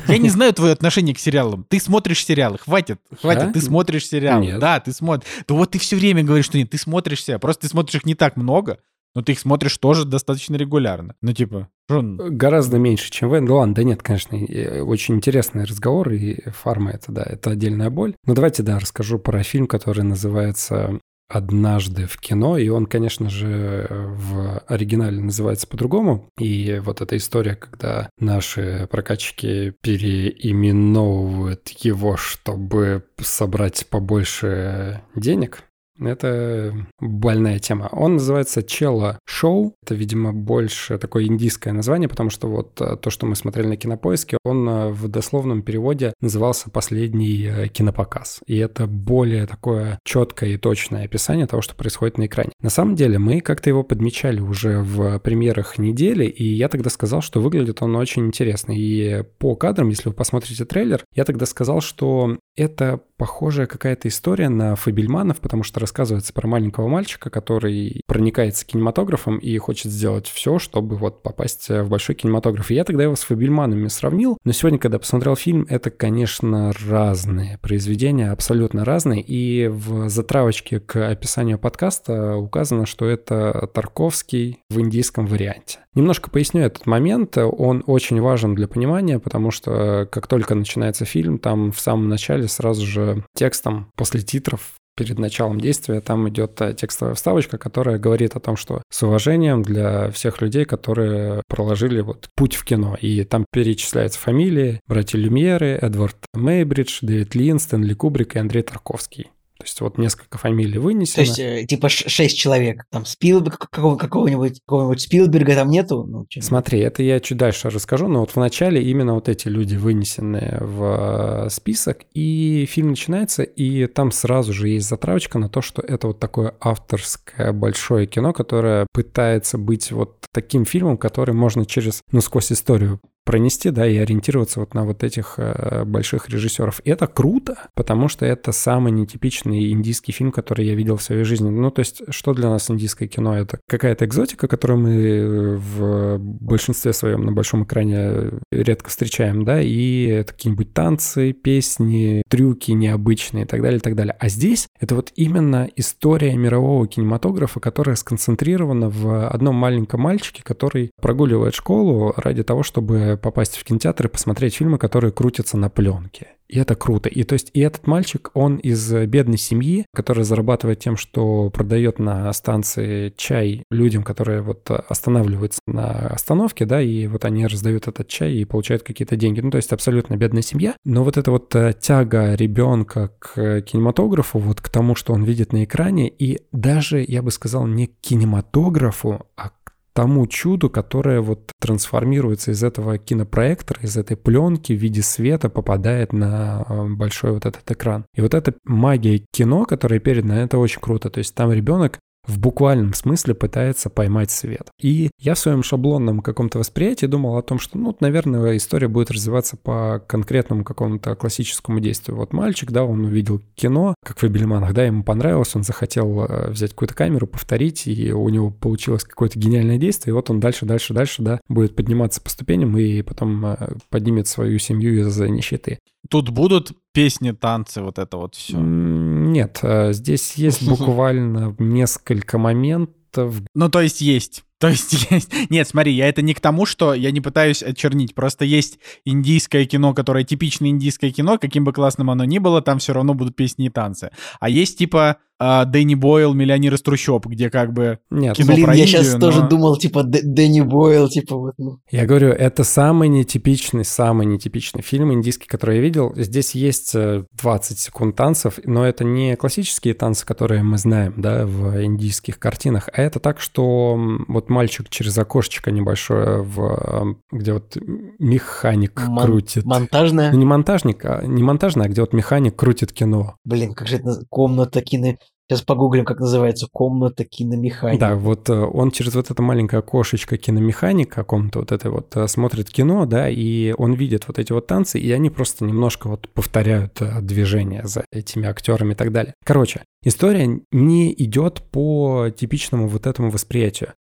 Я 0.10 0.18
не 0.18 0.28
знаю 0.28 0.54
твое 0.54 0.74
отношение 0.74 1.16
к 1.16 1.20
сериалам. 1.20 1.66
Ты 1.70 1.80
смотришь 1.80 2.26
сериалы, 2.26 2.58
хватит, 2.58 3.00
хватит, 3.22 3.44
а? 3.44 3.54
ты 3.54 3.62
смотришь 3.62 4.08
сериалы. 4.08 4.46
Нет. 4.46 4.60
Да, 4.60 4.82
ты 4.82 4.92
смотришь. 4.92 5.30
Да 5.48 5.56
вот 5.56 5.72
ты 5.72 5.80
все 5.80 5.96
время 5.96 6.22
говоришь, 6.24 6.46
что 6.46 6.58
нет, 6.58 6.70
ты 6.70 6.78
смотришь 6.78 7.24
сериалы. 7.24 7.40
Просто 7.40 7.62
ты 7.62 7.68
смотришь 7.70 7.96
их 7.96 8.06
не 8.06 8.16
так 8.16 8.36
много, 8.36 8.80
но 9.16 9.22
ты 9.22 9.34
их 9.34 9.40
смотришь 9.40 9.78
тоже 9.78 10.06
достаточно 10.06 10.56
регулярно. 10.56 11.16
Ну, 11.22 11.34
типа, 11.34 11.70
Жон... 11.90 12.18
Гораздо 12.18 12.78
меньше, 12.80 13.12
чем 13.12 13.30
вы. 13.30 13.42
Ну 13.42 13.56
ладно, 13.56 13.76
да 13.76 13.84
нет, 13.84 14.02
конечно, 14.02 14.38
очень 14.38 15.16
интересный 15.16 15.66
разговор, 15.66 16.12
и 16.12 16.50
фарма 16.50 16.92
это, 16.92 17.12
да, 17.12 17.24
это 17.24 17.52
отдельная 17.52 17.90
боль. 17.90 18.16
Но 18.26 18.34
давайте, 18.34 18.64
да, 18.64 18.80
расскажу 18.80 19.20
про 19.20 19.44
фильм, 19.44 19.68
который 19.68 20.04
называется 20.04 21.00
однажды 21.30 22.06
в 22.06 22.18
кино, 22.20 22.58
и 22.58 22.70
он, 22.70 22.86
конечно 22.86 23.30
же, 23.30 23.88
в 23.90 24.60
оригинале 24.68 25.20
называется 25.20 25.68
по-другому. 25.68 26.30
И 26.38 26.80
вот 26.84 27.02
эта 27.02 27.18
история, 27.18 27.56
когда 27.56 28.10
наши 28.20 28.88
прокатчики 28.92 29.74
переименовывают 29.82 31.70
его, 31.80 32.18
чтобы 32.18 33.06
собрать 33.20 33.88
побольше 33.90 35.02
денег, 35.16 35.64
это 36.00 36.74
больная 37.00 37.60
тема. 37.60 37.90
Он 37.92 38.14
называется 38.14 38.64
Челла 38.64 39.20
Шоу. 39.26 39.76
Это, 39.84 39.96
видимо, 39.96 40.34
больше 40.34 40.98
такое 40.98 41.26
индийское 41.26 41.74
название, 41.74 42.10
потому 42.10 42.30
что 42.30 42.48
вот 42.48 42.80
э, 42.82 42.98
то, 42.98 43.10
что 43.10 43.26
мы 43.26 43.36
смотрели 43.36 43.68
на 43.68 43.78
кинопоиске, 43.78 44.38
он 44.44 44.68
э, 44.68 44.90
в 44.90 45.08
дословном 45.08 45.62
переводе 45.62 46.14
назывался 46.22 46.70
«Последний 46.70 47.46
э, 47.46 47.68
кинопоказ». 47.68 48.40
И 48.48 48.58
это 48.58 48.88
более 48.88 49.46
такое 49.46 50.00
четкое 50.04 50.52
и 50.52 50.58
точное 50.58 51.06
описание 51.06 51.48
того, 51.48 51.62
что 51.62 51.76
происходит 51.76 52.18
на 52.18 52.26
экране. 52.26 52.52
На 52.62 52.70
самом 52.70 52.96
деле, 52.96 53.20
мы 53.20 53.42
как-то 53.42 53.70
его 53.70 53.84
подмечали 53.84 54.40
уже 54.40 54.80
в 54.80 55.20
премьерах 55.20 55.78
недели, 55.78 56.26
и 56.26 56.46
я 56.46 56.70
тогда 56.70 56.90
сказал, 56.90 57.22
что 57.22 57.42
выглядит 57.42 57.82
он 57.82 57.96
очень 57.96 58.26
интересно. 58.28 58.74
И 58.76 59.24
по 59.38 59.56
кадрам, 59.56 59.90
если 59.90 60.10
вы 60.10 60.16
посмотрите 60.16 60.66
трейлер, 60.66 61.04
я 61.16 61.26
тогда 61.26 61.46
сказал, 61.46 61.82
что 61.82 62.38
это 62.56 63.02
похожая 63.18 63.66
какая-то 63.66 64.08
история 64.08 64.50
на 64.50 64.76
Фабельманов, 64.76 65.40
потому 65.40 65.64
что 65.64 65.80
рассказывается 65.80 66.34
про 66.34 66.48
маленького 66.48 66.88
мальчика, 66.88 67.30
который 67.30 68.02
проникается 68.14 68.64
кинематографом 68.64 69.40
и 69.40 69.58
хочет 69.58 69.92
сделать 69.92 70.28
все, 70.28 70.60
чтобы 70.60 70.98
вот 70.98 71.24
попасть 71.24 71.68
в 71.68 71.90
большой 71.90 72.14
кинематограф. 72.14 72.70
И 72.70 72.76
я 72.76 72.84
тогда 72.84 73.02
его 73.04 73.16
с 73.16 73.24
Фабельманами 73.24 73.88
сравнил, 73.88 74.38
но 74.46 74.52
сегодня, 74.52 74.78
когда 74.78 75.00
посмотрел 75.00 75.36
фильм, 75.36 75.66
это, 75.68 75.90
конечно, 75.90 76.72
разные 76.88 77.58
произведения, 77.58 78.30
абсолютно 78.30 78.86
разные. 78.86 79.24
И 79.26 79.68
в 79.68 80.10
затравочке 80.10 80.80
к 80.80 81.10
описанию 81.10 81.58
подкаста 81.58 82.36
указано, 82.36 82.86
что 82.86 83.08
это 83.08 83.68
Тарковский 83.74 84.60
в 84.70 84.80
индийском 84.80 85.26
варианте. 85.26 85.80
Немножко 85.96 86.30
поясню 86.30 86.62
этот 86.62 86.86
момент, 86.86 87.36
он 87.38 87.84
очень 87.88 88.22
важен 88.22 88.54
для 88.54 88.68
понимания, 88.68 89.18
потому 89.18 89.50
что 89.50 90.08
как 90.12 90.28
только 90.28 90.54
начинается 90.54 91.06
фильм, 91.06 91.40
там 91.40 91.72
в 91.72 91.80
самом 91.80 92.10
начале 92.10 92.48
сразу 92.48 92.86
же 92.86 93.24
текстом 93.36 93.92
после 93.96 94.22
титров 94.22 94.74
перед 94.96 95.20
началом 95.20 95.60
действия 95.60 96.02
там 96.02 96.30
идет 96.30 96.60
э, 96.62 96.74
текстовая 96.74 97.16
вставочка, 97.16 97.58
которая 97.58 97.98
говорит 97.98 98.36
о 98.36 98.40
том, 98.40 98.56
что 98.56 98.84
с 98.90 99.04
уважением 99.04 99.64
для 99.64 100.12
всех 100.12 100.42
людей, 100.42 100.66
которые 100.66 101.44
проложили 101.48 102.02
вот 102.02 102.30
путь 102.36 102.56
в 102.56 102.66
кино. 102.66 102.98
И 103.00 103.24
там 103.24 103.46
перечисляются 103.52 104.20
фамилии 104.20 104.82
братья 104.88 105.18
Люмьеры, 105.18 105.78
Эдвард 105.82 106.18
Мейбридж, 106.34 107.00
Дэвид 107.02 107.36
Лин, 107.36 107.60
Стэнли 107.60 107.94
Кубрик 107.94 108.36
и 108.36 108.40
Андрей 108.40 108.64
Тарковский. 108.64 109.30
То 109.64 109.68
есть 109.68 109.80
вот 109.80 109.98
несколько 109.98 110.38
фамилий 110.38 110.78
вынесено. 110.78 111.16
То 111.16 111.22
есть 111.22 111.40
э, 111.40 111.66
типа 111.66 111.88
шесть 111.88 112.38
человек. 112.38 112.84
Там 112.92 113.06
Спилберг, 113.06 113.70
какого, 113.70 113.96
какого-нибудь, 113.96 114.60
какого-нибудь 114.68 115.00
Спилберга 115.00 115.56
там 115.56 115.70
нету? 115.70 116.04
Ну, 116.04 116.28
Смотри, 116.42 116.80
это 116.80 117.02
я 117.02 117.22
чуть 117.22 117.38
дальше 117.38 117.70
расскажу, 117.70 118.10
но 118.10 118.20
вот 118.20 118.32
в 118.32 118.36
начале 118.36 118.84
именно 118.84 119.14
вот 119.14 119.30
эти 119.30 119.48
люди 119.48 119.78
вынесены 119.78 120.58
в 120.60 121.46
э, 121.46 121.50
список, 121.50 122.00
и 122.14 122.68
фильм 122.70 122.90
начинается, 122.90 123.44
и 123.44 123.88
там 123.88 124.12
сразу 124.12 124.52
же 124.52 124.68
есть 124.68 124.90
затравочка 124.90 125.40
на 125.40 125.48
то, 125.48 125.62
что 125.62 125.82
это 125.82 126.08
вот 126.08 126.20
такое 126.20 126.56
авторское 126.60 127.54
большое 127.54 128.06
кино, 128.06 128.34
которое 128.34 128.86
пытается 128.92 129.58
быть 129.58 129.94
вот 129.94 130.26
таким 130.34 130.66
фильмом, 130.66 130.98
который 130.98 131.34
можно 131.34 131.66
через, 131.66 132.02
ну, 132.12 132.20
сквозь 132.20 132.52
историю 132.52 133.00
пронести, 133.26 133.70
да, 133.70 133.88
и 133.88 133.98
ориентироваться 133.98 134.60
вот 134.60 134.74
на 134.74 134.86
вот 134.86 135.04
этих 135.04 135.36
э, 135.38 135.84
больших 135.86 136.30
режиссеров. 136.30 136.82
И 136.84 136.90
это 136.90 137.08
круто, 137.08 137.58
потому 137.74 138.08
что 138.08 138.26
это 138.26 138.52
самый 138.52 138.92
нетипичный 138.92 139.72
индийский 139.72 140.12
фильм, 140.12 140.32
который 140.32 140.66
я 140.66 140.76
видел 140.76 140.98
в 140.98 141.04
своей 141.04 141.24
жизни. 141.24 141.50
Ну, 141.50 141.72
то 141.72 141.80
есть, 141.80 142.04
что 142.10 142.34
для 142.34 142.50
нас 142.50 142.70
индийское 142.70 143.08
кино? 143.08 143.38
Это 143.38 143.60
какая-то 143.68 144.06
экзотика, 144.06 144.48
которую 144.48 144.80
мы 144.80 144.94
э, 144.94 145.56
в 145.56 146.18
большинстве 146.20 146.94
своем 146.94 147.26
на 147.26 147.32
большом 147.32 147.64
экране 147.64 148.32
редко 148.52 148.90
встречаем, 148.90 149.46
да, 149.46 149.62
и 149.62 150.24
какие-нибудь 150.24 150.74
танцы, 150.74 151.34
песни, 151.34 152.24
трюки 152.30 152.72
необычные 152.72 153.46
и 153.46 153.48
так 153.48 153.62
далее, 153.62 153.78
и 153.78 153.82
так 153.82 153.96
далее. 153.96 154.16
А 154.20 154.30
здесь 154.30 154.68
это 154.80 154.96
вот 154.96 155.12
именно 155.16 155.70
история 155.76 156.36
мирового 156.36 156.88
кинематографа, 156.88 157.60
которая 157.60 157.96
сконцентрирована 157.96 158.90
в 158.90 159.28
одном 159.28 159.56
маленьком 159.56 160.02
мальчике, 160.02 160.44
который 160.44 160.92
прогуливает 161.02 161.56
школу 161.56 162.14
ради 162.18 162.44
того, 162.44 162.64
чтобы 162.64 163.13
попасть 163.18 163.58
в 163.58 163.64
кинотеатр 163.64 164.08
и 164.08 164.10
посмотреть 164.10 164.56
фильмы, 164.56 164.78
которые 164.78 165.12
крутятся 165.12 165.58
на 165.58 165.70
пленке. 165.70 166.28
И 166.54 166.60
это 166.60 166.76
круто. 166.76 167.10
И 167.10 167.24
то 167.24 167.34
есть 167.34 167.50
и 167.54 167.62
этот 167.62 167.88
мальчик, 167.88 168.30
он 168.36 168.58
из 168.58 168.92
бедной 168.92 169.40
семьи, 169.40 169.88
которая 169.92 170.24
зарабатывает 170.24 170.80
тем, 170.80 170.98
что 170.98 171.50
продает 171.50 171.98
на 171.98 172.32
станции 172.32 173.12
чай 173.18 173.64
людям, 173.72 174.04
которые 174.04 174.42
вот 174.42 174.70
останавливаются 174.70 175.62
на 175.66 176.10
остановке, 176.10 176.66
да, 176.66 176.80
и 176.80 177.08
вот 177.08 177.26
они 177.26 177.48
раздают 177.48 177.88
этот 177.88 178.08
чай 178.08 178.34
и 178.34 178.46
получают 178.46 178.84
какие-то 178.84 179.16
деньги. 179.16 179.42
Ну, 179.42 179.50
то 179.50 179.58
есть 179.58 179.74
абсолютно 179.74 180.16
бедная 180.16 180.44
семья. 180.44 180.76
Но 180.86 181.04
вот 181.04 181.18
эта 181.18 181.32
вот 181.32 181.56
э, 181.56 181.74
тяга 181.80 182.36
ребенка 182.36 183.12
к 183.18 183.62
кинематографу, 183.62 184.38
вот 184.38 184.62
к 184.62 184.70
тому, 184.70 184.94
что 184.94 185.14
он 185.14 185.24
видит 185.24 185.54
на 185.54 185.64
экране, 185.64 186.08
и 186.08 186.42
даже, 186.52 187.04
я 187.08 187.24
бы 187.24 187.32
сказал, 187.32 187.66
не 187.66 187.88
к 187.88 188.00
кинематографу, 188.02 189.26
а 189.36 189.50
тому 189.94 190.26
чуду, 190.28 190.70
которое 190.70 191.22
вот 191.22 191.52
трансформируется 191.60 192.52
из 192.52 192.64
этого 192.64 192.98
кинопроектора, 192.98 193.80
из 193.82 193.96
этой 193.96 194.18
пленки 194.18 194.74
в 194.74 194.78
виде 194.78 195.02
света 195.02 195.50
попадает 195.50 196.14
на 196.14 196.66
э, 196.68 196.88
большой 196.90 197.34
вот 197.34 197.46
этот 197.46 197.70
экран. 197.70 198.06
И 198.16 198.22
вот 198.22 198.34
эта 198.34 198.54
магия 198.64 199.24
кино, 199.32 199.66
которая 199.66 200.00
передана, 200.00 200.42
это 200.42 200.58
очень 200.58 200.82
круто. 200.82 201.10
То 201.10 201.20
есть 201.20 201.36
там 201.36 201.52
ребенок 201.52 202.00
в 202.26 202.40
буквальном 202.40 202.94
смысле 202.94 203.34
пытается 203.34 203.90
поймать 203.90 204.32
свет. 204.32 204.70
И 204.80 205.10
я 205.20 205.34
в 205.34 205.40
своем 205.40 205.64
шаблонном 205.64 206.22
каком-то 206.22 206.60
восприятии 206.60 207.06
думал 207.06 207.38
о 207.38 207.42
том, 207.42 207.60
что, 207.60 207.78
ну, 207.78 207.96
наверное, 208.00 208.56
история 208.58 208.88
будет 208.88 209.12
развиваться 209.12 209.58
по 209.58 210.02
конкретному 210.08 210.64
какому-то 210.64 211.16
классическому 211.16 211.80
действию. 211.80 212.18
Вот 212.18 212.34
мальчик, 212.34 212.72
да, 212.72 212.86
он 212.86 213.06
увидел 213.06 213.42
кино, 213.56 213.96
как 214.04 214.20
в 214.20 214.24
Эбельманах, 214.24 214.74
да, 214.74 214.86
ему 214.86 215.04
понравилось, 215.04 215.56
он 215.56 215.64
захотел 215.64 216.26
э, 216.26 216.50
взять 216.52 216.72
какую-то 216.72 216.96
камеру, 216.96 217.28
повторить, 217.28 217.88
и 217.88 218.14
у 218.14 218.28
него 218.30 218.52
получилось 218.52 219.04
какое-то 219.04 219.38
гениальное 219.40 219.78
действие, 219.78 220.12
и 220.12 220.16
вот 220.16 220.30
он 220.30 220.40
дальше, 220.40 220.66
дальше, 220.66 220.94
дальше, 220.94 221.22
да, 221.22 221.42
будет 221.50 221.76
подниматься 221.76 222.22
по 222.22 222.30
ступеням 222.30 222.78
и 222.78 223.02
потом 223.02 223.46
э, 223.46 223.56
поднимет 223.90 224.28
свою 224.28 224.60
семью 224.60 225.00
из 225.00 225.20
нищеты. 225.20 225.80
Тут 226.10 226.30
будут 226.30 226.74
песни, 226.92 227.32
танцы, 227.32 227.82
вот 227.82 227.98
это 227.98 228.18
вот 228.18 228.36
все? 228.36 228.58
Нет, 228.58 229.60
э, 229.64 229.94
здесь 229.94 230.34
есть 230.36 230.68
буквально 230.68 231.56
несколько 231.60 232.38
моментов. 232.38 233.42
Ну, 233.54 233.70
то 233.70 233.82
есть 233.82 234.02
есть. 234.02 234.44
То 234.64 234.70
есть 234.70 234.94
есть... 235.12 235.30
Нет, 235.50 235.68
смотри, 235.68 235.92
я 235.92 236.08
это 236.08 236.22
не 236.22 236.34
к 236.34 236.40
тому, 236.40 236.66
что 236.66 236.94
я 236.94 237.12
не 237.12 237.20
пытаюсь 237.20 237.62
очернить. 237.62 238.16
Просто 238.16 238.46
есть 238.46 238.80
индийское 239.04 239.66
кино, 239.66 239.94
которое 239.94 240.24
типичное 240.24 240.70
индийское 240.70 241.12
кино, 241.12 241.38
каким 241.38 241.66
бы 241.66 241.74
классным 241.74 242.10
оно 242.10 242.24
ни 242.24 242.38
было, 242.38 242.62
там 242.62 242.80
все 242.80 242.94
равно 242.94 243.14
будут 243.14 243.36
песни 243.36 243.66
и 243.66 243.70
танцы. 243.70 244.12
А 244.40 244.48
есть 244.48 244.78
типа 244.78 245.18
а, 245.46 245.66
Дэнни 245.66 245.96
Бойл 245.96 246.34
«Миллионер 246.34 246.76
из 246.76 246.82
трущоб», 246.82 247.26
где 247.26 247.50
как 247.50 247.74
бы 247.74 248.00
Нет. 248.10 248.38
кино 248.38 248.54
Блин, 248.54 248.66
про 248.66 248.76
я 248.76 248.84
Индию, 248.84 249.04
сейчас 249.04 249.14
но... 249.16 249.20
тоже 249.20 249.42
думал, 249.42 249.76
типа, 249.76 250.04
Дэнни 250.04 250.62
Бойл, 250.62 251.10
типа 251.10 251.36
вот. 251.36 251.56
Ну. 251.58 251.80
Я 251.92 252.06
говорю, 252.06 252.30
это 252.30 252.64
самый 252.64 253.10
нетипичный, 253.10 253.84
самый 253.84 254.26
нетипичный 254.26 254.82
фильм 254.82 255.12
индийский, 255.12 255.48
который 255.48 255.78
я 255.78 255.82
видел. 255.82 256.14
Здесь 256.16 256.56
есть 256.56 256.94
20 256.94 257.78
э, 257.78 257.80
секунд 257.82 258.16
танцев, 258.16 258.60
но 258.64 258.88
это 258.88 259.04
не 259.04 259.36
классические 259.36 259.96
танцы, 259.96 260.26
которые 260.26 260.64
мы 260.64 260.78
знаем, 260.78 261.16
да, 261.18 261.46
в 261.46 261.84
индийских 261.84 262.40
картинах, 262.40 262.88
а 262.94 263.02
это 263.02 263.20
так, 263.20 263.42
что 263.42 264.00
вот 264.28 264.50
мальчик 264.54 264.90
через 264.90 265.18
окошечко 265.18 265.72
небольшое, 265.72 266.42
в, 266.42 267.18
где 267.32 267.54
вот 267.54 267.76
механик 268.20 269.06
Мон- 269.06 269.26
крутит. 269.26 269.66
Монтажная? 269.66 270.32
Ну, 270.32 270.38
не 270.38 270.46
монтажник, 270.46 271.04
а 271.04 271.22
не 271.26 271.44
монтажная, 271.44 271.88
а 271.88 271.90
где 271.90 272.02
вот 272.02 272.14
механик 272.14 272.56
крутит 272.56 272.94
кино. 272.94 273.36
Блин, 273.44 273.74
как 273.74 273.88
же 273.88 273.98
это 273.98 274.24
комната 274.30 274.82
кино... 274.82 275.18
Сейчас 275.50 275.62
погуглим, 275.62 276.06
как 276.06 276.20
называется 276.20 276.68
комната 276.72 277.26
киномеханика. 277.26 278.00
Да, 278.00 278.16
вот 278.16 278.50
э, 278.50 278.54
он 278.54 278.92
через 278.92 279.14
вот 279.14 279.30
это 279.30 279.42
маленькое 279.42 279.80
окошечко 279.80 280.38
киномеханика 280.38 281.26
комната 281.26 281.60
вот 281.60 281.72
этой 281.74 281.92
вот 281.92 282.16
э, 282.16 282.28
смотрит 282.30 282.70
кино, 282.70 283.06
да, 283.06 283.30
и 283.30 283.74
он 283.78 283.94
видит 283.94 284.28
вот 284.28 284.40
эти 284.40 284.54
вот 284.54 284.68
танцы, 284.68 285.00
и 285.00 285.12
они 285.12 285.30
просто 285.30 285.66
немножко 285.66 286.08
вот 286.08 286.30
повторяют 286.30 287.02
э, 287.02 287.20
движения 287.22 287.82
за 287.86 288.06
этими 288.12 288.48
актерами 288.48 288.94
и 288.94 288.96
так 288.96 289.12
далее. 289.12 289.34
Короче, 289.44 289.84
история 290.04 290.62
не 290.72 291.14
идет 291.14 291.62
по 291.72 292.30
типичному 292.30 292.88
вот 292.88 293.06
этому 293.06 293.30
восприятию. 293.30 293.94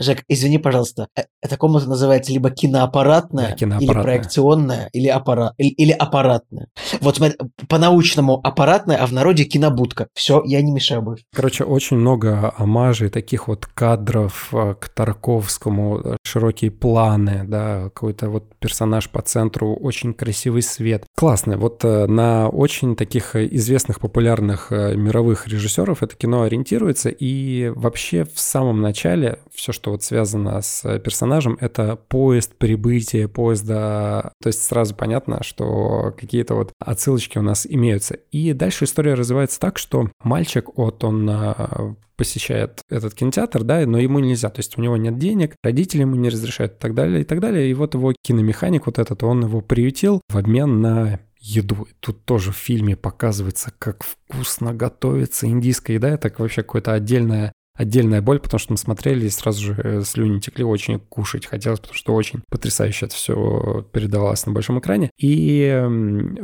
Жек, 0.00 0.22
извини, 0.28 0.58
пожалуйста, 0.58 1.08
эта 1.42 1.56
комната 1.56 1.88
называется 1.88 2.32
либо 2.32 2.50
киноаппаратная, 2.50 3.50
да, 3.50 3.56
киноаппаратная. 3.56 3.94
или 3.94 4.02
проекционная, 4.02 4.88
или, 4.92 5.08
аппара... 5.08 5.54
или, 5.58 5.70
или 5.70 5.92
аппаратная. 5.92 6.68
Вот 7.00 7.20
по-научному 7.68 8.40
аппаратная, 8.42 8.96
а 8.96 9.06
в 9.06 9.12
народе 9.12 9.44
кинобудка. 9.44 10.08
Все, 10.14 10.42
я 10.44 10.62
не 10.62 10.70
мешаю 10.70 10.97
больше. 11.00 11.24
Короче, 11.34 11.64
очень 11.64 11.96
много 11.96 12.52
омажей, 12.56 13.08
таких 13.08 13.48
вот 13.48 13.66
кадров 13.66 14.48
э, 14.52 14.74
к 14.78 14.88
Тарковскому, 14.88 16.00
э, 16.00 16.16
широкие 16.24 16.70
планы, 16.70 17.44
да, 17.46 17.84
какой-то 17.84 18.30
вот 18.30 18.54
персонаж 18.58 19.08
по 19.10 19.22
центру, 19.22 19.74
очень 19.74 20.14
красивый 20.14 20.62
свет. 20.62 21.04
Классно. 21.16 21.56
Вот 21.56 21.82
на 21.84 22.48
очень 22.48 22.96
таких 22.96 23.36
известных, 23.36 24.00
популярных 24.00 24.70
мировых 24.70 25.46
режиссеров 25.48 26.02
это 26.02 26.16
кино 26.16 26.42
ориентируется, 26.42 27.08
и 27.08 27.72
вообще 27.74 28.24
в 28.24 28.38
самом 28.38 28.80
начале 28.80 29.38
все, 29.54 29.72
что 29.72 29.90
вот 29.90 30.02
связано 30.02 30.60
с 30.60 30.98
персонажем, 30.98 31.56
это 31.60 31.96
поезд 31.96 32.54
прибытия 32.56 33.28
поезда. 33.28 34.32
То 34.42 34.48
есть 34.48 34.62
сразу 34.62 34.94
понятно, 34.94 35.42
что 35.42 36.14
какие-то 36.18 36.54
вот 36.54 36.72
отсылочки 36.78 37.38
у 37.38 37.42
нас 37.42 37.66
имеются. 37.68 38.14
И 38.14 38.52
дальше 38.52 38.84
история 38.84 39.14
развивается 39.14 39.60
так, 39.60 39.78
что 39.78 40.10
мальчик, 40.22 40.77
вот 40.84 41.04
он 41.04 41.28
а, 41.30 41.94
посещает 42.16 42.80
этот 42.90 43.14
кинотеатр, 43.14 43.62
да, 43.62 43.86
но 43.86 43.98
ему 43.98 44.18
нельзя, 44.18 44.50
то 44.50 44.58
есть 44.58 44.76
у 44.76 44.82
него 44.82 44.96
нет 44.96 45.18
денег, 45.18 45.54
родители 45.62 46.00
ему 46.00 46.16
не 46.16 46.28
разрешают 46.28 46.74
и 46.74 46.78
так 46.78 46.94
далее, 46.94 47.22
и 47.22 47.24
так 47.24 47.40
далее. 47.40 47.70
И 47.70 47.74
вот 47.74 47.94
его 47.94 48.12
киномеханик 48.22 48.86
вот 48.86 48.98
этот, 48.98 49.22
он 49.22 49.44
его 49.44 49.60
приютил 49.60 50.20
в 50.28 50.36
обмен 50.36 50.80
на 50.80 51.20
еду. 51.40 51.86
Тут 52.00 52.24
тоже 52.24 52.52
в 52.52 52.56
фильме 52.56 52.96
показывается, 52.96 53.72
как 53.78 54.04
вкусно 54.04 54.74
готовится 54.74 55.46
индийская 55.46 55.94
еда. 55.94 56.10
Это 56.10 56.32
вообще 56.36 56.62
какое-то 56.62 56.92
отдельное 56.92 57.52
отдельная 57.78 58.20
боль, 58.20 58.40
потому 58.40 58.58
что 58.58 58.72
мы 58.72 58.76
смотрели 58.76 59.26
и 59.26 59.30
сразу 59.30 59.62
же 59.62 59.80
э, 59.82 60.02
слюни 60.02 60.40
текли, 60.40 60.64
очень 60.64 60.98
кушать 60.98 61.46
хотелось, 61.46 61.78
потому 61.78 61.96
что 61.96 62.14
очень 62.14 62.42
потрясающе 62.50 63.06
это 63.06 63.14
все 63.14 63.86
передавалось 63.92 64.44
на 64.46 64.52
большом 64.52 64.80
экране. 64.80 65.10
И 65.18 65.80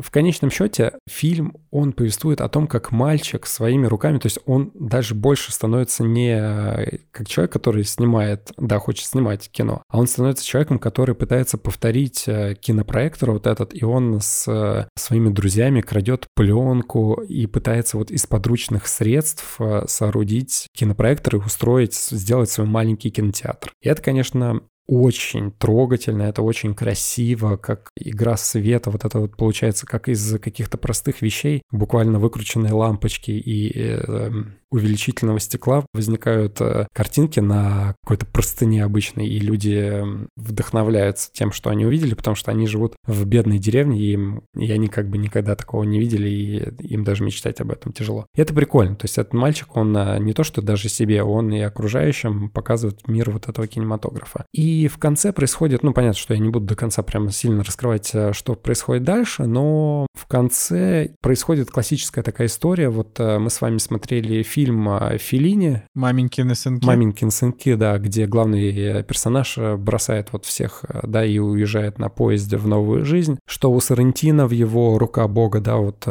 в 0.00 0.10
конечном 0.10 0.50
счете 0.50 0.92
фильм, 1.08 1.56
он 1.70 1.92
повествует 1.92 2.40
о 2.40 2.48
том, 2.48 2.68
как 2.68 2.92
мальчик 2.92 3.46
своими 3.46 3.86
руками, 3.86 4.18
то 4.18 4.26
есть 4.26 4.38
он 4.46 4.70
даже 4.74 5.14
больше 5.16 5.52
становится 5.52 6.04
не 6.04 6.36
э, 6.38 6.98
как 7.10 7.28
человек, 7.28 7.52
который 7.52 7.82
снимает, 7.84 8.52
да, 8.56 8.78
хочет 8.78 9.06
снимать 9.06 9.50
кино, 9.50 9.82
а 9.88 9.98
он 9.98 10.06
становится 10.06 10.46
человеком, 10.46 10.78
который 10.78 11.16
пытается 11.16 11.58
повторить 11.58 12.24
э, 12.28 12.54
кинопроектор 12.54 13.32
вот 13.32 13.48
этот, 13.48 13.74
и 13.74 13.84
он 13.84 14.20
с 14.20 14.88
своими 14.96 15.30
друзьями 15.30 15.80
крадет 15.80 16.26
пленку 16.34 17.14
и 17.28 17.46
пытается 17.46 17.96
вот 17.96 18.12
из 18.12 18.24
подручных 18.26 18.86
средств 18.86 19.58
соорудить 19.86 20.68
кинопроектор, 20.72 21.23
и 21.32 21.46
устроить, 21.46 21.94
сделать 21.94 22.50
свой 22.50 22.66
маленький 22.66 23.10
кинотеатр. 23.10 23.72
И 23.80 23.88
это, 23.88 24.02
конечно, 24.02 24.60
очень 24.86 25.50
трогательно, 25.52 26.22
это 26.22 26.42
очень 26.42 26.74
красиво, 26.74 27.56
как 27.56 27.90
игра 27.96 28.36
света, 28.36 28.90
вот 28.90 29.04
это 29.04 29.18
вот 29.18 29.36
получается 29.36 29.86
как 29.86 30.08
из 30.08 30.38
каких-то 30.38 30.76
простых 30.78 31.22
вещей, 31.22 31.62
буквально 31.70 32.18
выкрученные 32.18 32.72
лампочки 32.72 33.30
и 33.30 33.72
э, 33.74 34.30
увеличительного 34.70 35.38
стекла 35.40 35.86
возникают 35.94 36.60
э, 36.60 36.86
картинки 36.92 37.40
на 37.40 37.94
какой-то 38.02 38.26
простыне 38.26 38.84
обычной, 38.84 39.26
и 39.26 39.38
люди 39.38 40.02
вдохновляются 40.36 41.30
тем, 41.32 41.52
что 41.52 41.70
они 41.70 41.86
увидели, 41.86 42.14
потому 42.14 42.34
что 42.34 42.50
они 42.50 42.66
живут 42.66 42.96
в 43.06 43.24
бедной 43.24 43.58
деревне, 43.58 44.00
и, 44.00 44.12
им, 44.12 44.42
и 44.56 44.70
они 44.70 44.88
как 44.88 45.08
бы 45.08 45.16
никогда 45.16 45.54
такого 45.54 45.84
не 45.84 45.98
видели, 45.98 46.28
и 46.28 46.86
им 46.86 47.04
даже 47.04 47.24
мечтать 47.24 47.60
об 47.60 47.70
этом 47.70 47.92
тяжело. 47.92 48.26
И 48.34 48.40
это 48.40 48.52
прикольно, 48.52 48.96
то 48.96 49.04
есть 49.04 49.16
этот 49.16 49.32
мальчик, 49.32 49.76
он 49.76 49.96
э, 49.96 50.18
не 50.18 50.32
то 50.34 50.44
что 50.44 50.60
даже 50.60 50.88
себе, 50.88 51.22
он 51.22 51.52
и 51.52 51.60
окружающим 51.60 52.50
показывает 52.50 53.06
мир 53.06 53.30
вот 53.30 53.48
этого 53.48 53.66
кинематографа. 53.66 54.44
И 54.52 54.73
И 54.74 54.88
в 54.88 54.98
конце 54.98 55.32
происходит, 55.32 55.84
ну, 55.84 55.92
понятно, 55.92 56.18
что 56.18 56.34
я 56.34 56.40
не 56.40 56.48
буду 56.48 56.66
до 56.66 56.74
конца 56.74 57.02
прямо 57.04 57.30
сильно 57.30 57.62
раскрывать, 57.62 58.10
э, 58.12 58.32
что 58.32 58.54
происходит 58.54 59.04
дальше, 59.04 59.46
но 59.46 60.08
в 60.14 60.26
конце 60.26 61.10
происходит 61.20 61.70
классическая 61.70 62.22
такая 62.22 62.48
история. 62.48 62.88
Вот 62.88 63.20
э, 63.20 63.38
мы 63.38 63.50
с 63.50 63.60
вами 63.60 63.78
смотрели 63.78 64.42
фильм 64.42 64.88
э, 64.88 65.18
Филини. 65.18 65.84
Маменькины 65.94 66.56
сынки. 66.56 66.84
Маменькин 66.84 67.30
сынки, 67.30 67.74
да, 67.74 67.98
где 67.98 68.26
главный 68.26 69.04
персонаж 69.04 69.56
бросает 69.78 70.30
вот 70.32 70.44
всех, 70.44 70.84
да, 71.04 71.24
и 71.24 71.38
уезжает 71.38 72.00
на 72.00 72.08
поезде 72.08 72.56
в 72.56 72.66
новую 72.66 73.04
жизнь. 73.04 73.38
Что 73.46 73.70
у 73.70 73.78
Сарантино 73.78 74.48
в 74.48 74.50
его 74.50 74.98
«Рука 74.98 75.28
Бога», 75.28 75.60
да, 75.60 75.76
вот... 75.76 76.04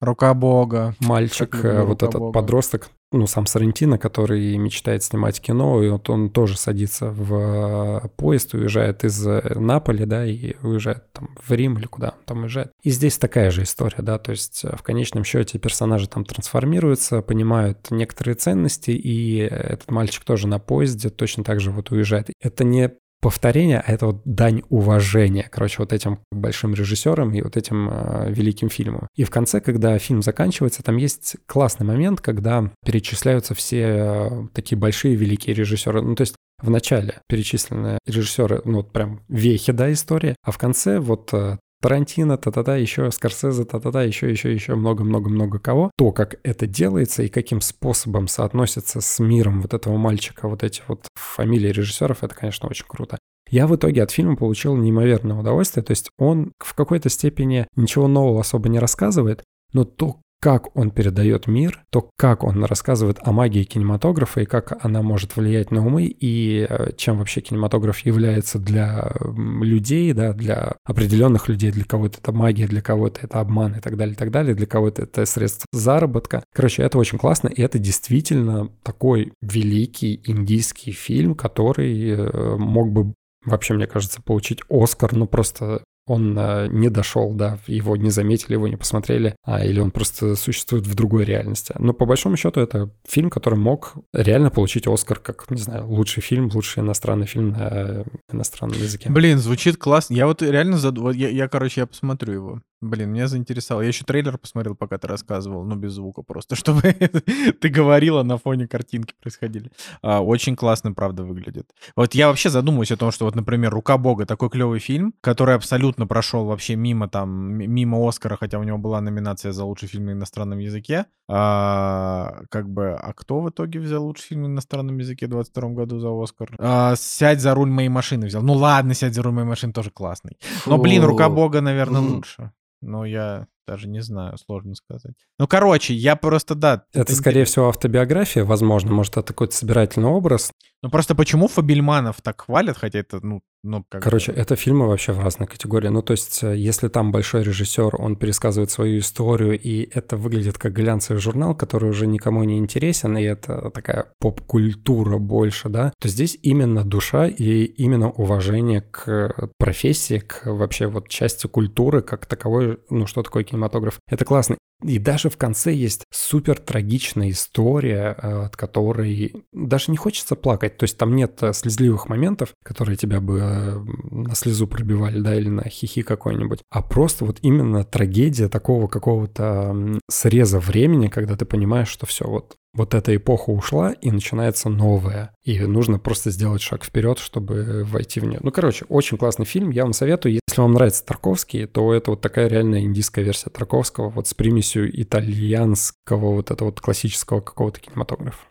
«Рука 0.00 0.34
Бога». 0.34 0.96
Мальчик, 0.98 1.56
вот 1.62 2.02
этот 2.02 2.18
Бога. 2.18 2.32
подросток, 2.32 2.90
ну, 3.18 3.26
сам 3.26 3.46
Сарантино, 3.46 3.98
который 3.98 4.56
мечтает 4.56 5.02
снимать 5.02 5.40
кино, 5.40 5.82
и 5.82 5.88
вот 5.88 6.10
он 6.10 6.30
тоже 6.30 6.58
садится 6.58 7.10
в 7.10 8.10
поезд, 8.16 8.54
уезжает 8.54 9.04
из 9.04 9.24
Наполи, 9.24 10.04
да, 10.04 10.26
и 10.26 10.54
уезжает 10.62 11.12
там 11.12 11.30
в 11.42 11.50
Рим 11.52 11.78
или 11.78 11.86
куда 11.86 12.10
он 12.10 12.24
там 12.24 12.42
уезжает. 12.42 12.72
И 12.82 12.90
здесь 12.90 13.18
такая 13.18 13.50
же 13.50 13.62
история, 13.62 14.02
да, 14.02 14.18
то 14.18 14.32
есть 14.32 14.64
в 14.64 14.82
конечном 14.82 15.24
счете 15.24 15.58
персонажи 15.58 16.08
там 16.08 16.24
трансформируются, 16.24 17.22
понимают 17.22 17.90
некоторые 17.90 18.34
ценности, 18.34 18.90
и 18.90 19.38
этот 19.38 19.90
мальчик 19.90 20.24
тоже 20.24 20.48
на 20.48 20.58
поезде 20.58 21.10
точно 21.10 21.44
так 21.44 21.60
же 21.60 21.70
вот 21.70 21.90
уезжает. 21.90 22.30
Это 22.40 22.64
не 22.64 22.92
повторение, 23.24 23.80
а 23.80 23.90
это 23.90 24.04
вот 24.04 24.20
дань 24.26 24.60
уважения, 24.68 25.48
короче, 25.50 25.76
вот 25.78 25.94
этим 25.94 26.18
большим 26.30 26.74
режиссерам 26.74 27.32
и 27.32 27.40
вот 27.40 27.56
этим 27.56 27.88
э, 27.90 28.30
великим 28.30 28.68
фильмам. 28.68 29.08
И 29.16 29.24
в 29.24 29.30
конце, 29.30 29.62
когда 29.62 29.98
фильм 29.98 30.20
заканчивается, 30.20 30.82
там 30.82 30.98
есть 30.98 31.36
классный 31.46 31.86
момент, 31.86 32.20
когда 32.20 32.70
перечисляются 32.84 33.54
все 33.54 33.80
э, 33.80 34.46
такие 34.52 34.76
большие 34.76 35.14
великие 35.14 35.54
режиссеры. 35.54 36.02
Ну, 36.02 36.14
то 36.16 36.20
есть 36.20 36.34
в 36.62 36.68
начале 36.68 37.22
перечислены 37.26 37.98
режиссеры, 38.06 38.60
ну 38.66 38.76
вот 38.76 38.92
прям 38.92 39.22
вехи, 39.30 39.72
да, 39.72 39.90
истории, 39.90 40.36
а 40.42 40.50
в 40.50 40.58
конце 40.58 40.98
вот 41.00 41.32
э, 41.32 41.56
Тарантино, 41.84 42.38
та-та-та, 42.38 42.76
еще 42.78 43.10
Скорсезе, 43.10 43.66
та-та-та, 43.66 44.04
еще, 44.04 44.30
еще, 44.30 44.50
еще 44.54 44.74
много-много-много 44.74 45.58
кого. 45.58 45.90
То, 45.98 46.12
как 46.12 46.36
это 46.42 46.66
делается 46.66 47.22
и 47.22 47.28
каким 47.28 47.60
способом 47.60 48.26
соотносится 48.26 49.02
с 49.02 49.18
миром 49.18 49.60
вот 49.60 49.74
этого 49.74 49.98
мальчика, 49.98 50.48
вот 50.48 50.62
эти 50.62 50.80
вот 50.88 51.06
фамилии 51.14 51.68
режиссеров, 51.68 52.24
это, 52.24 52.34
конечно, 52.34 52.70
очень 52.70 52.86
круто. 52.88 53.18
Я 53.50 53.66
в 53.66 53.76
итоге 53.76 54.02
от 54.02 54.10
фильма 54.10 54.34
получил 54.34 54.74
неимоверное 54.76 55.36
удовольствие, 55.36 55.84
то 55.84 55.90
есть 55.90 56.08
он 56.16 56.52
в 56.58 56.72
какой-то 56.72 57.10
степени 57.10 57.66
ничего 57.76 58.08
нового 58.08 58.40
особо 58.40 58.70
не 58.70 58.78
рассказывает, 58.78 59.44
но 59.74 59.84
то, 59.84 60.22
как 60.44 60.76
он 60.76 60.90
передает 60.90 61.46
мир, 61.46 61.82
то, 61.88 62.10
как 62.18 62.44
он 62.44 62.64
рассказывает 62.64 63.16
о 63.22 63.32
магии 63.32 63.64
кинематографа 63.64 64.42
и 64.42 64.44
как 64.44 64.76
она 64.84 65.00
может 65.00 65.36
влиять 65.36 65.70
на 65.70 65.86
умы, 65.86 66.04
и 66.04 66.66
э, 66.68 66.90
чем 66.98 67.16
вообще 67.16 67.40
кинематограф 67.40 68.00
является 68.00 68.58
для 68.58 69.10
людей, 69.24 70.12
да, 70.12 70.34
для 70.34 70.76
определенных 70.84 71.48
людей, 71.48 71.70
для 71.70 71.84
кого-то 71.84 72.18
это 72.18 72.32
магия, 72.32 72.66
для 72.66 72.82
кого-то 72.82 73.20
это 73.22 73.40
обман 73.40 73.76
и 73.76 73.80
так 73.80 73.96
далее, 73.96 74.12
и 74.12 74.18
так 74.18 74.30
далее, 74.30 74.54
для 74.54 74.66
кого-то 74.66 75.04
это 75.04 75.24
средство 75.24 75.64
заработка. 75.72 76.44
Короче, 76.52 76.82
это 76.82 76.98
очень 76.98 77.16
классно, 77.16 77.48
и 77.48 77.62
это 77.62 77.78
действительно 77.78 78.68
такой 78.82 79.32
великий 79.40 80.20
индийский 80.26 80.92
фильм, 80.92 81.36
который 81.36 82.10
э, 82.10 82.56
мог 82.58 82.92
бы 82.92 83.14
вообще, 83.46 83.72
мне 83.72 83.86
кажется, 83.86 84.20
получить 84.20 84.60
Оскар, 84.68 85.14
ну 85.14 85.26
просто 85.26 85.84
он 86.06 86.36
э, 86.38 86.68
не 86.70 86.90
дошел, 86.90 87.32
да, 87.32 87.58
его 87.66 87.96
не 87.96 88.10
заметили, 88.10 88.52
его 88.54 88.68
не 88.68 88.76
посмотрели, 88.76 89.34
а, 89.44 89.64
или 89.64 89.80
он 89.80 89.90
просто 89.90 90.36
существует 90.36 90.86
в 90.86 90.94
другой 90.94 91.24
реальности. 91.24 91.74
Но 91.78 91.92
по 91.92 92.04
большому 92.06 92.36
счету 92.36 92.60
это 92.60 92.90
фильм, 93.08 93.30
который 93.30 93.58
мог 93.58 93.94
реально 94.12 94.50
получить 94.50 94.86
Оскар 94.86 95.18
как, 95.18 95.50
не 95.50 95.60
знаю, 95.60 95.86
лучший 95.88 96.22
фильм, 96.22 96.50
лучший 96.52 96.82
иностранный 96.82 97.26
фильм 97.26 97.50
на 97.50 97.68
э, 97.70 98.04
иностранном 98.32 98.78
языке. 98.78 99.08
Блин, 99.10 99.38
звучит 99.38 99.76
классно. 99.76 100.14
Я 100.14 100.26
вот 100.26 100.42
реально, 100.42 100.76
зад... 100.76 100.96
я, 101.14 101.28
я, 101.28 101.48
короче, 101.48 101.82
я 101.82 101.86
посмотрю 101.86 102.32
его. 102.32 102.62
Блин, 102.84 103.12
меня 103.12 103.28
заинтересовало. 103.28 103.82
Я 103.82 103.88
еще 103.88 104.04
трейлер 104.04 104.36
посмотрел, 104.36 104.74
пока 104.74 104.98
ты 104.98 105.08
рассказывал, 105.08 105.64
ну, 105.64 105.74
без 105.74 105.92
звука 105.92 106.22
просто, 106.22 106.54
чтобы 106.56 106.82
ты 107.60 107.68
говорила, 107.68 108.22
на 108.22 108.36
фоне 108.36 108.68
картинки 108.68 109.14
происходили. 109.20 109.70
А, 110.02 110.20
очень 110.20 110.54
классно, 110.54 110.92
правда, 110.92 111.24
выглядит. 111.24 111.70
Вот 111.96 112.14
я 112.14 112.28
вообще 112.28 112.50
задумываюсь 112.50 112.92
о 112.92 112.98
том, 112.98 113.10
что 113.10 113.24
вот, 113.24 113.34
например, 113.34 113.72
«Рука 113.72 113.96
Бога» 113.96 114.26
такой 114.26 114.50
клевый 114.50 114.80
фильм, 114.80 115.14
который 115.22 115.54
абсолютно 115.54 116.06
прошел 116.06 116.44
вообще 116.44 116.76
мимо 116.76 117.08
там, 117.08 117.30
мимо 117.30 118.06
Оскара, 118.06 118.36
хотя 118.36 118.58
у 118.58 118.64
него 118.64 118.76
была 118.76 119.00
номинация 119.00 119.52
за 119.52 119.64
лучший 119.64 119.88
фильм 119.88 120.06
на 120.06 120.12
иностранном 120.12 120.58
языке. 120.58 121.06
А, 121.26 122.42
как 122.50 122.68
бы, 122.68 122.92
а 122.92 123.14
кто 123.14 123.40
в 123.40 123.48
итоге 123.48 123.80
взял 123.80 124.04
лучший 124.04 124.26
фильм 124.28 124.42
на 124.42 124.46
иностранном 124.48 124.98
языке 124.98 125.26
в 125.26 125.30
22 125.30 125.68
году 125.70 125.98
за 125.98 126.10
Оскар? 126.22 126.50
А, 126.58 126.94
«Сядь 126.96 127.40
за 127.40 127.54
руль 127.54 127.70
моей 127.70 127.88
машины» 127.88 128.26
взял. 128.26 128.42
Ну 128.42 128.52
ладно, 128.52 128.92
«Сядь 128.92 129.14
за 129.14 129.22
руль 129.22 129.32
моей 129.32 129.48
машины» 129.48 129.72
тоже 129.72 129.90
классный. 129.90 130.36
Но, 130.66 130.76
блин, 130.76 131.02
«Рука 131.02 131.30
Бога», 131.30 131.62
наверное, 131.62 132.02
лучше. 132.02 132.52
Но 132.84 133.04
я 133.04 133.46
даже 133.66 133.88
не 133.88 134.00
знаю, 134.00 134.36
сложно 134.38 134.74
сказать. 134.74 135.14
Ну, 135.38 135.46
короче, 135.46 135.94
я 135.94 136.16
просто, 136.16 136.54
да. 136.54 136.84
Это, 136.92 137.00
это 137.02 137.14
скорее 137.14 137.44
всего, 137.44 137.68
автобиография, 137.68 138.44
возможно, 138.44 138.92
может, 138.92 139.16
это 139.16 139.28
какой-то 139.28 139.54
собирательный 139.54 140.08
образ. 140.08 140.52
Ну, 140.82 140.90
просто 140.90 141.14
почему 141.14 141.48
Фабельманов 141.48 142.20
так 142.22 142.42
хвалят, 142.42 142.76
хотя 142.76 142.98
это, 142.98 143.24
ну, 143.24 143.42
ну 143.64 143.84
как 143.88 144.02
Короче, 144.02 144.32
бы... 144.32 144.38
это 144.38 144.56
фильмы 144.56 144.86
вообще 144.86 145.12
в 145.12 145.20
разной 145.20 145.48
категории. 145.48 145.88
Ну, 145.88 146.02
то 146.02 146.12
есть, 146.12 146.42
э, 146.42 146.54
если 146.54 146.88
там 146.88 147.10
большой 147.12 147.42
режиссер, 147.42 147.96
он 148.00 148.16
пересказывает 148.16 148.70
свою 148.70 148.98
историю, 148.98 149.58
и 149.58 149.88
это 149.92 150.16
выглядит 150.16 150.58
как 150.58 150.74
глянцевый 150.74 151.20
журнал, 151.20 151.54
который 151.54 151.88
уже 151.88 152.06
никому 152.06 152.44
не 152.44 152.58
интересен, 152.58 153.16
и 153.16 153.22
это 153.22 153.70
такая 153.70 154.12
поп-культура 154.20 155.18
больше, 155.18 155.70
да, 155.70 155.92
то 155.98 156.08
здесь 156.08 156.38
именно 156.42 156.84
душа 156.84 157.26
и 157.26 157.64
именно 157.64 158.10
уважение 158.10 158.82
к 158.82 159.50
профессии, 159.58 160.18
к 160.18 160.42
вообще 160.44 160.86
вот 160.86 161.08
части 161.08 161.46
культуры 161.46 162.02
как 162.02 162.26
таковой, 162.26 162.78
ну, 162.90 163.06
что 163.06 163.22
такое 163.22 163.44
кинематограф. 163.44 163.98
Это 164.08 164.26
классно. 164.26 164.56
И 164.84 164.98
даже 164.98 165.30
в 165.30 165.36
конце 165.36 165.72
есть 165.72 166.04
супер 166.10 166.58
трагичная 166.58 167.30
история, 167.30 168.16
э, 168.20 168.44
от 168.44 168.56
которой 168.56 169.44
даже 169.52 169.90
не 169.90 169.96
хочется 169.96 170.36
плакать. 170.36 170.76
То 170.76 170.84
есть 170.84 170.98
там 170.98 171.16
нет 171.16 171.42
э, 171.42 171.52
слезливых 171.54 172.08
моментов, 172.08 172.52
которые 172.62 172.96
тебя 172.96 173.20
бы 173.20 173.38
э, 173.40 173.78
на 174.10 174.34
слезу 174.34 174.66
пробивали, 174.66 175.20
да, 175.20 175.34
или 175.34 175.48
на 175.48 175.64
хихи 175.68 176.02
какой-нибудь. 176.02 176.60
А 176.70 176.82
просто 176.82 177.24
вот 177.24 177.38
именно 177.40 177.84
трагедия 177.84 178.48
такого 178.48 178.86
какого-то 178.86 179.98
среза 180.10 180.60
времени, 180.60 181.08
когда 181.08 181.36
ты 181.36 181.46
понимаешь, 181.46 181.88
что 181.88 182.04
все, 182.04 182.26
вот 182.26 182.56
вот 182.74 182.94
эта 182.94 183.14
эпоха 183.14 183.50
ушла, 183.50 183.92
и 183.92 184.10
начинается 184.10 184.68
новая. 184.68 185.34
И 185.42 185.58
нужно 185.60 185.98
просто 185.98 186.30
сделать 186.30 186.60
шаг 186.60 186.84
вперед, 186.84 187.18
чтобы 187.18 187.84
войти 187.84 188.20
в 188.20 188.24
нее. 188.24 188.40
Ну, 188.42 188.50
короче, 188.50 188.84
очень 188.88 189.16
классный 189.16 189.46
фильм. 189.46 189.70
Я 189.70 189.84
вам 189.84 189.92
советую. 189.92 190.34
Если 190.46 190.60
вам 190.60 190.72
нравится 190.72 191.04
Тарковский, 191.04 191.66
то 191.66 191.94
это 191.94 192.10
вот 192.10 192.20
такая 192.20 192.48
реальная 192.48 192.80
индийская 192.80 193.22
версия 193.22 193.50
Тарковского, 193.50 194.10
вот 194.10 194.26
с 194.26 194.34
примесью 194.34 195.00
итальянского 195.00 196.34
вот 196.34 196.50
этого 196.50 196.68
вот 196.68 196.80
классического 196.80 197.40
какого-то 197.40 197.80
кинематографа. 197.80 198.44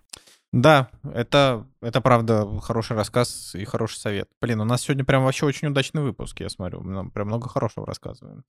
Да, 0.53 0.89
это, 1.03 1.65
это 1.81 1.99
правда 1.99 2.47
хороший 2.61 2.95
рассказ 2.95 3.55
и 3.55 3.65
хороший 3.65 3.97
совет. 3.97 4.29
Блин, 4.39 4.61
у 4.61 4.65
нас 4.65 4.83
сегодня 4.83 5.03
прям 5.03 5.23
вообще 5.23 5.47
очень 5.47 5.69
удачный 5.69 6.03
выпуск, 6.03 6.41
я 6.41 6.49
смотрю. 6.49 6.81
Мы 6.81 7.09
прям 7.09 7.25
много 7.27 7.49
хорошего 7.49 7.87
рассказываем. 7.87 8.43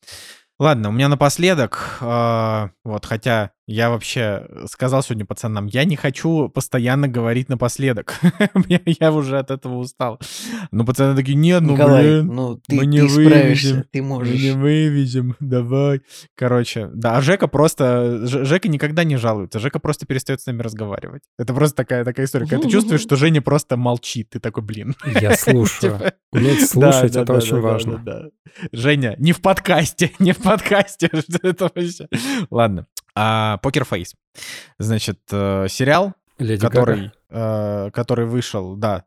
Ладно, 0.58 0.90
у 0.90 0.92
меня 0.92 1.08
напоследок, 1.08 1.96
э, 2.02 2.68
вот, 2.84 3.06
хотя 3.06 3.52
я 3.66 3.90
вообще 3.90 4.46
сказал 4.70 5.02
сегодня 5.02 5.24
пацанам, 5.24 5.66
я 5.66 5.84
не 5.84 5.96
хочу 5.96 6.48
постоянно 6.48 7.08
говорить 7.08 7.48
напоследок. 7.48 8.20
я, 9.00 9.12
уже 9.12 9.38
от 9.38 9.50
этого 9.50 9.76
устал. 9.76 10.20
Но 10.70 10.84
пацаны 10.84 11.16
такие, 11.16 11.34
нет, 11.34 11.62
ну, 11.62 11.72
Николай, 11.72 12.02
блин, 12.02 12.26
ну, 12.26 12.56
ты, 12.56 12.76
мы 12.76 12.86
не 12.86 13.00
ты 13.00 13.06
вывезем. 13.06 13.84
Ты 13.90 14.02
можешь. 14.02 14.34
Мы 14.34 14.40
не 14.40 14.50
вывезем, 14.52 15.36
давай. 15.40 16.02
Короче, 16.34 16.90
да, 16.92 17.16
а 17.16 17.22
Жека 17.22 17.48
просто, 17.48 18.26
Ж, 18.26 18.44
Жека 18.44 18.68
никогда 18.68 19.04
не 19.04 19.16
жалуется, 19.16 19.58
Жека 19.58 19.78
просто 19.78 20.04
перестает 20.04 20.40
с 20.40 20.46
нами 20.46 20.60
разговаривать. 20.60 21.22
Это 21.38 21.54
просто 21.54 21.76
такая, 21.76 22.04
такая 22.04 22.26
история, 22.26 22.46
когда 22.46 22.64
ты 22.66 22.70
чувствуешь, 22.70 23.00
что 23.00 23.16
Женя 23.16 23.40
просто 23.40 23.76
молчит, 23.76 24.30
ты 24.30 24.40
такой, 24.40 24.62
блин. 24.62 24.94
Я 25.20 25.36
слушаю. 25.36 25.98
Типа, 25.98 26.12
Уметь 26.32 26.68
слушать, 26.68 27.16
это 27.16 27.32
очень 27.32 27.60
важно. 27.60 28.30
Женя, 28.72 29.16
не 29.18 29.32
в 29.32 29.40
подкасте, 29.40 30.12
не 30.18 30.32
в 30.32 30.38
подкасте. 30.38 31.10
это 31.42 31.70
вообще... 31.74 32.08
Ладно. 32.50 32.86
А, 33.14 33.58
Покер 33.58 33.84
Фейс. 33.84 34.14
Значит, 34.78 35.20
э, 35.30 35.66
сериал, 35.68 36.14
Леди 36.38 36.60
который, 36.60 37.12
э, 37.30 37.90
который 37.92 38.26
вышел, 38.26 38.76
да, 38.76 39.04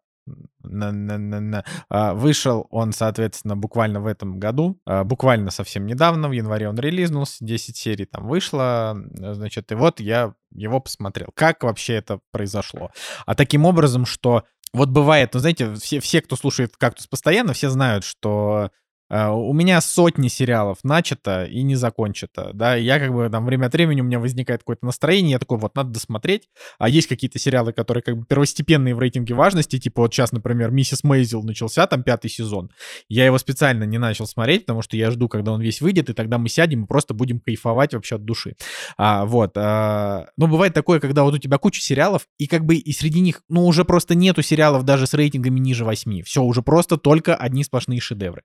на, 0.64 0.92
на, 0.92 1.18
на, 1.18 1.40
на. 1.40 1.66
А, 1.90 2.14
вышел 2.14 2.68
он, 2.70 2.92
соответственно, 2.92 3.56
буквально 3.56 4.02
в 4.02 4.08
этом 4.08 4.40
году, 4.40 4.80
а, 4.86 5.04
буквально 5.04 5.52
совсем 5.52 5.86
недавно, 5.86 6.28
в 6.28 6.34
январе 6.34 6.68
он 6.68 6.78
релизнулся, 6.78 7.38
10 7.44 7.78
серий 7.78 8.06
там 8.06 8.28
вышло, 8.28 8.98
значит, 9.14 9.72
и 9.72 9.76
вот 9.76 10.00
я 10.00 10.34
его 10.54 10.80
посмотрел. 10.80 11.30
Как 11.34 11.64
вообще 11.64 11.94
это 11.94 12.20
произошло? 12.32 12.92
А 13.26 13.36
таким 13.36 13.66
образом, 13.66 14.06
что 14.06 14.44
вот 14.74 14.90
бывает, 14.90 15.34
ну, 15.34 15.40
знаете, 15.40 15.74
все, 15.76 16.00
все 16.00 16.22
кто 16.22 16.36
слушает 16.36 16.76
«Кактус» 16.78 17.08
постоянно, 17.08 17.54
все 17.54 17.70
знают, 17.70 18.04
что 18.04 18.72
у 19.10 19.54
меня 19.54 19.80
сотни 19.82 20.28
сериалов 20.28 20.80
начато 20.84 21.46
и 21.46 21.64
не 21.64 21.76
закончито, 21.76 22.52
да, 22.54 22.76
я 22.76 23.00
как 23.00 23.14
бы 23.14 23.30
там 23.30 23.46
время 23.46 23.68
от 23.68 23.74
времени 23.74 24.02
у 24.02 24.04
меня 24.04 24.20
возникает 24.20 24.62
какое-то 24.62 24.86
настроение, 24.86 25.34
я 25.34 25.40
такой, 25.40 25.58
вот, 25.58 25.76
надо 25.76 25.92
досмотреть, 25.92 26.50
а 26.78 26.90
есть 26.90 27.08
какие-то 27.08 27.40
сериалы, 27.40 27.72
которые 27.72 28.04
как 28.04 28.18
бы 28.18 28.26
первостепенные 28.26 28.96
в 28.96 29.00
рейтинге 29.00 29.34
важности, 29.34 29.80
типа 29.80 30.02
вот 30.02 30.14
сейчас, 30.14 30.32
например, 30.32 30.72
«Миссис 30.72 31.04
Мейзел» 31.04 31.44
начался, 31.44 31.88
там 31.88 32.04
пятый 32.04 32.30
сезон, 32.30 32.70
я 33.08 33.26
его 33.26 33.38
специально 33.38 33.84
не 33.86 33.98
начал 33.98 34.28
смотреть, 34.28 34.66
потому 34.66 34.82
что 34.82 34.98
я 34.98 35.12
жду, 35.12 35.30
когда 35.30 35.54
он 35.54 35.62
весь 35.62 35.82
выйдет, 35.82 36.10
и 36.10 36.14
тогда 36.14 36.38
мы 36.38 36.50
сядем 36.50 36.84
и 36.84 36.88
просто 36.88 37.14
будем 37.14 37.40
кайфовать 37.40 37.94
вообще 37.94 38.16
от 38.16 38.26
души, 38.26 38.56
а, 38.98 39.26
вот, 39.26 39.54
а, 39.56 40.28
но 40.36 40.48
бывает 40.48 40.74
такое, 40.74 41.00
когда 41.00 41.24
вот 41.24 41.34
у 41.34 41.38
тебя 41.38 41.58
куча 41.58 41.82
сериалов, 41.82 42.28
и 42.38 42.48
как 42.48 42.66
бы 42.66 42.76
и 42.76 42.92
среди 42.92 43.22
них, 43.22 43.42
ну, 43.48 43.66
уже 43.66 43.86
просто 43.86 44.16
нету 44.16 44.42
сериалов 44.42 44.84
даже 44.84 45.08
с 45.08 45.14
рейтингами 45.14 45.60
ниже 45.60 45.86
8, 45.86 46.24
все, 46.24 46.44
уже 46.44 46.62
просто 46.62 46.98
только 46.98 47.36
одни 47.36 47.64
сплошные 47.64 48.02
шедевры. 48.02 48.44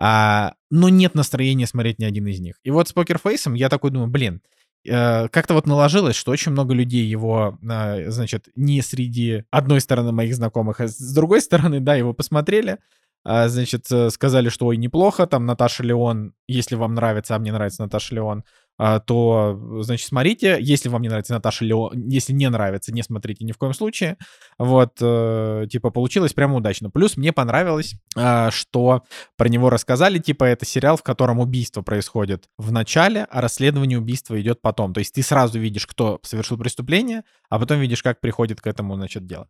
А, 0.00 0.54
но 0.70 0.88
нет 0.88 1.14
настроения 1.16 1.66
смотреть 1.66 1.98
ни 1.98 2.04
один 2.04 2.26
из 2.28 2.38
них. 2.38 2.54
И 2.62 2.70
вот 2.70 2.88
с 2.88 2.92
покерфейсом 2.92 3.54
я 3.54 3.68
такой 3.68 3.90
думаю, 3.90 4.08
блин, 4.08 4.40
э, 4.86 5.28
как-то 5.28 5.54
вот 5.54 5.66
наложилось, 5.66 6.14
что 6.14 6.30
очень 6.30 6.52
много 6.52 6.72
людей 6.72 7.04
его, 7.04 7.58
э, 7.68 8.10
значит, 8.10 8.48
не 8.54 8.80
среди 8.80 9.42
одной 9.50 9.80
стороны 9.80 10.12
моих 10.12 10.36
знакомых, 10.36 10.80
а 10.80 10.86
с 10.86 11.12
другой 11.12 11.40
стороны, 11.40 11.80
да, 11.80 11.96
его 11.96 12.14
посмотрели, 12.14 12.78
а, 13.24 13.48
значит, 13.48 13.90
э, 13.90 14.10
сказали, 14.10 14.48
что 14.50 14.66
ой, 14.66 14.76
неплохо, 14.76 15.26
там 15.26 15.46
Наташа 15.46 15.82
Леон, 15.82 16.32
если 16.46 16.76
вам 16.76 16.94
нравится, 16.94 17.34
а 17.34 17.38
мне 17.40 17.52
нравится 17.52 17.82
Наташа 17.82 18.14
Леон, 18.14 18.38
а, 18.38 18.42
то, 18.78 19.58
значит, 19.82 20.06
смотрите. 20.06 20.58
Если 20.60 20.88
вам 20.88 21.02
не 21.02 21.08
нравится 21.08 21.34
Наташа 21.34 21.64
Леон, 21.64 22.08
если 22.08 22.32
не 22.32 22.48
нравится, 22.48 22.92
не 22.92 23.02
смотрите 23.02 23.44
ни 23.44 23.52
в 23.52 23.58
коем 23.58 23.74
случае. 23.74 24.16
Вот, 24.56 24.92
э, 25.00 25.66
типа, 25.70 25.90
получилось 25.90 26.32
прямо 26.32 26.56
удачно. 26.56 26.88
Плюс 26.88 27.16
мне 27.16 27.32
понравилось, 27.32 27.94
э, 28.16 28.50
что 28.50 29.02
про 29.36 29.48
него 29.48 29.68
рассказали, 29.68 30.18
типа, 30.18 30.44
это 30.44 30.64
сериал, 30.64 30.96
в 30.96 31.02
котором 31.02 31.40
убийство 31.40 31.82
происходит 31.82 32.44
в 32.56 32.70
начале, 32.70 33.26
а 33.30 33.40
расследование 33.40 33.98
убийства 33.98 34.40
идет 34.40 34.62
потом. 34.62 34.94
То 34.94 35.00
есть 35.00 35.14
ты 35.14 35.22
сразу 35.22 35.58
видишь, 35.58 35.86
кто 35.86 36.20
совершил 36.22 36.56
преступление, 36.56 37.22
а 37.50 37.58
потом 37.58 37.80
видишь, 37.80 38.02
как 38.02 38.20
приходит 38.20 38.60
к 38.60 38.66
этому, 38.66 38.94
значит, 38.94 39.26
дело. 39.26 39.48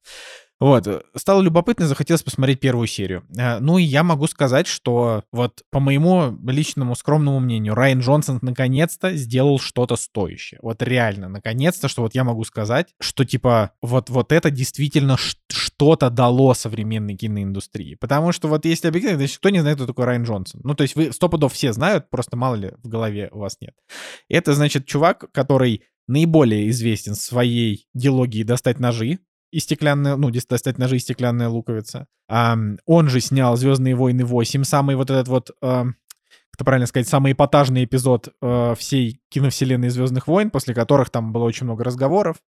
Вот, 0.61 0.87
э, 0.87 1.03
стало 1.15 1.41
любопытно, 1.41 1.87
захотелось 1.87 2.23
посмотреть 2.23 2.61
первую 2.61 2.89
серию. 2.89 3.25
Э, 3.37 3.59
ну 3.61 3.79
и 3.79 3.85
я 3.85 4.03
могу 4.03 4.27
сказать, 4.27 4.67
что 4.67 5.25
вот 5.33 5.63
по 5.71 5.79
моему 5.79 6.37
личному 6.47 6.97
скромному 6.97 7.39
мнению, 7.39 7.75
Райан 7.75 8.01
Джонсон 8.01 8.39
наконец-то 8.43 9.15
сделал 9.15 9.61
что-то 9.61 9.97
стоящее. 9.97 10.59
Вот 10.63 10.83
реально, 10.83 11.29
наконец-то, 11.29 11.89
что 11.89 12.03
вот 12.03 12.15
я 12.15 12.25
могу 12.25 12.45
сказать, 12.45 12.89
что 13.01 13.25
типа 13.25 13.73
вот, 13.83 14.11
вот 14.11 14.33
это 14.33 14.51
действительно 14.51 15.17
что-то 15.17 16.11
дало 16.11 16.55
современной 16.55 17.17
киноиндустрии. 17.17 17.95
Потому 17.95 18.33
что 18.33 18.49
вот 18.49 18.65
если 18.65 18.89
объективно, 18.89 19.19
значит, 19.19 19.39
кто 19.39 19.51
не 19.51 19.61
знает, 19.61 19.77
кто 19.77 19.87
такой 19.87 20.07
Райан 20.07 20.25
Джонсон? 20.25 20.61
Ну 20.65 20.75
то 20.75 20.83
есть 20.83 20.97
вы 20.97 21.13
сто 21.13 21.29
пудов 21.29 21.53
все 21.53 21.73
знают, 21.73 22.11
просто 22.11 22.37
мало 22.37 22.57
ли 22.57 22.73
в 22.83 22.89
голове 22.89 23.29
у 23.31 23.39
вас 23.39 23.59
нет. 23.61 23.75
Это 24.29 24.55
значит 24.55 24.87
чувак, 24.87 25.27
который 25.33 25.83
наиболее 26.09 26.69
известен 26.71 27.15
своей 27.15 27.87
диалогией 27.95 28.45
«Достать 28.45 28.81
ножи», 28.81 29.21
и 29.51 29.61
стеклянная, 29.61 30.17
ну, 30.17 30.31
достать 30.31 30.79
ножи 30.79 30.97
и 30.97 31.01
стеклянная 31.01 31.49
луковица. 31.49 32.07
А, 32.29 32.57
он 32.87 33.09
же 33.09 33.21
снял 33.21 33.57
«Звездные 33.57 33.95
войны 33.95 34.23
8», 34.23 34.65
самый 34.65 34.97
вот 34.97 35.11
этот 35.11 35.29
вот, 35.29 35.51
а, 35.63 35.87
как 36.59 36.65
правильно 36.65 36.89
сказать, 36.89 37.07
самый 37.07 37.33
эпатажный 37.33 37.85
эпизод 37.85 38.31
а, 38.43 38.75
всей 38.75 39.21
киновселенной 39.31 39.91
«Звездных 39.91 40.27
войн», 40.27 40.51
после 40.51 40.75
которых 40.75 41.09
там 41.09 41.33
было 41.33 41.45
очень 41.45 41.67
много 41.67 41.85
разговоров. 41.85 42.39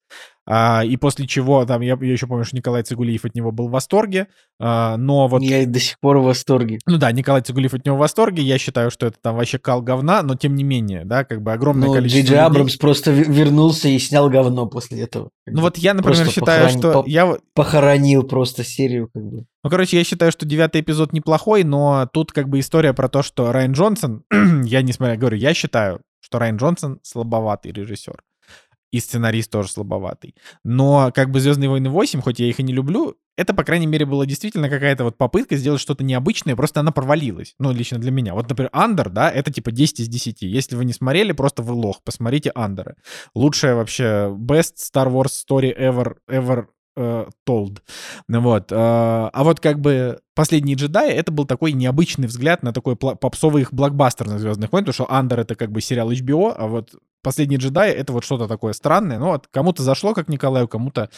А, 0.47 0.83
и 0.85 0.97
после 0.97 1.29
чего, 1.29 1.65
там, 1.65 1.81
я, 1.81 1.97
я 2.01 2.13
еще 2.13 2.27
помню, 2.27 2.45
что 2.45 2.57
Николай 2.57 2.83
Цигулиев 2.83 3.25
от 3.25 3.37
него 3.37 3.53
был 3.53 3.69
в 3.69 3.71
восторге, 3.71 4.27
а, 4.59 4.97
но 4.97 5.29
вот... 5.29 5.43
Я 5.43 5.65
до 5.65 5.79
сих 5.79 6.01
пор 6.01 6.19
в 6.19 6.25
восторге. 6.25 6.81
Ну 6.87 6.99
да, 6.99 7.13
Николай 7.13 7.41
Цигулиев 7.43 7.73
от 7.73 7.87
него 7.87 7.97
в 7.97 8.01
восторге, 8.01 8.43
я 8.43 8.59
считаю, 8.59 8.91
что 8.91 9.07
это 9.07 9.17
там 9.23 9.37
вообще 9.37 9.59
кал 9.59 9.81
говна, 9.81 10.23
но 10.25 10.35
тем 10.35 10.57
не 10.57 10.65
менее, 10.65 11.05
да, 11.05 11.25
как 11.25 11.41
бы 11.41 11.53
огромное 11.53 11.87
ну, 11.87 11.95
количество 11.95 12.21
Джиджи 12.21 12.33
людей... 12.33 12.45
Абрамс 12.45 12.77
просто 12.77 13.13
вернулся 13.13 13.89
и 13.89 13.99
снял 14.01 14.29
говно 14.29 14.67
после 14.67 15.03
этого. 15.03 15.31
Ну 15.47 15.61
вот 15.61 15.79
я, 15.79 15.95
например, 15.95 16.25
Просто 16.25 16.41
считаю, 16.41 16.69
похорон- 16.69 16.79
что... 16.79 17.03
по- 17.03 17.09
Я... 17.09 17.37
Похоронил 17.55 18.25
просто 18.25 18.65
серию, 18.65 19.09
как 19.15 19.23
бы. 19.23 19.45
Ну, 19.63 19.71
короче, 19.71 19.99
я 19.99 20.05
считаю, 20.05 20.33
что 20.33 20.47
девятый 20.47 20.81
эпизод 20.81 21.13
неплохой, 21.13 21.65
но 21.65 22.09
тут 22.13 22.33
как 22.33 22.49
бы 22.49 22.61
история 22.61 22.95
про 22.95 23.09
то, 23.09 23.23
что 23.23 23.53
Райан 23.53 23.73
Джонсон, 23.73 24.25
я 24.65 24.83
несмотря, 24.83 25.17
говорю, 25.17 25.37
я 25.37 25.53
считаю, 25.53 26.01
что 26.21 26.39
Райан 26.39 26.57
Джонсон 26.57 27.01
слабоватый 27.03 27.73
режиссер. 27.73 28.23
И 28.91 28.99
сценарист 28.99 29.53
тоже 29.53 29.69
слабоватый. 29.69 30.35
Но 30.65 31.13
как 31.15 31.31
бы 31.31 31.39
«Звездные 31.39 31.71
войны 31.71 31.87
8», 31.87 32.23
хоть 32.23 32.41
я 32.41 32.49
их 32.49 32.59
и 32.59 32.65
не 32.65 32.73
люблю, 32.73 33.17
это, 33.37 33.55
по 33.55 33.63
крайней 33.63 33.87
мере, 33.87 34.05
была 34.05 34.27
действительно 34.27 34.69
какая-то 34.69 35.05
вот 35.05 35.17
попытка 35.17 35.57
сделать 35.57 35.81
что-то 35.81 36.03
необычное, 36.03 36.57
просто 36.57 36.81
она 36.81 36.91
провалилась. 36.91 37.55
Ну, 37.59 37.71
лично 37.71 37.99
для 37.99 38.11
меня. 38.11 38.35
Вот, 38.35 38.49
например, 38.49 38.69
«Андер», 38.73 39.09
да, 39.11 39.31
это 39.31 39.53
типа 39.53 39.71
10 39.71 40.01
из 40.01 40.09
10. 40.09 40.43
Если 40.43 40.75
вы 40.75 40.85
не 40.85 40.93
смотрели, 40.93 41.31
просто 41.33 41.63
вы 41.63 41.73
лох. 41.73 42.03
Посмотрите 42.03 42.51
«Андеры». 42.55 42.97
Лучшая 43.35 43.77
вообще 43.77 44.35
best 44.37 44.75
Star 44.77 45.09
Wars 45.09 45.31
story 45.49 45.73
ever, 45.79 46.17
ever 46.29 46.67
э, 47.01 47.27
told. 47.49 47.79
Вот. 48.29 48.73
э, 48.73 48.77
А 48.77 49.45
вот 49.45 49.61
как 49.61 49.81
бы 49.81 50.21
«Последний 50.35 50.75
джедай»— 50.75 51.11
это 51.13 51.33
был 51.33 51.47
такой 51.47 51.73
необычный 51.73 52.29
взгляд 52.29 52.63
на 52.63 52.73
такой 52.73 52.97
попсовый 52.97 53.63
их 53.63 53.73
блокбастер 53.73 54.27
на 54.27 54.39
«Звездных 54.39 54.73
войн», 54.73 54.85
потому 54.85 54.95
что 54.95 55.13
«Андер»— 55.13 55.41
это 55.41 55.55
как 55.55 55.71
бы 55.73 55.81
сериал 55.81 56.11
HBO, 56.11 56.55
а 56.57 56.67
вот 56.67 56.95
«Последний 57.23 57.57
джедай»— 57.57 57.91
это 57.93 58.13
вот 58.13 58.25
что-то 58.25 58.47
такое 58.47 58.73
странное. 58.73 59.19
Ну 59.19 59.27
вот 59.27 59.49
кому-то 59.51 59.83
зашло, 59.83 60.15
как 60.15 60.29
Николаю, 60.29 60.69
кому-то 60.69 61.11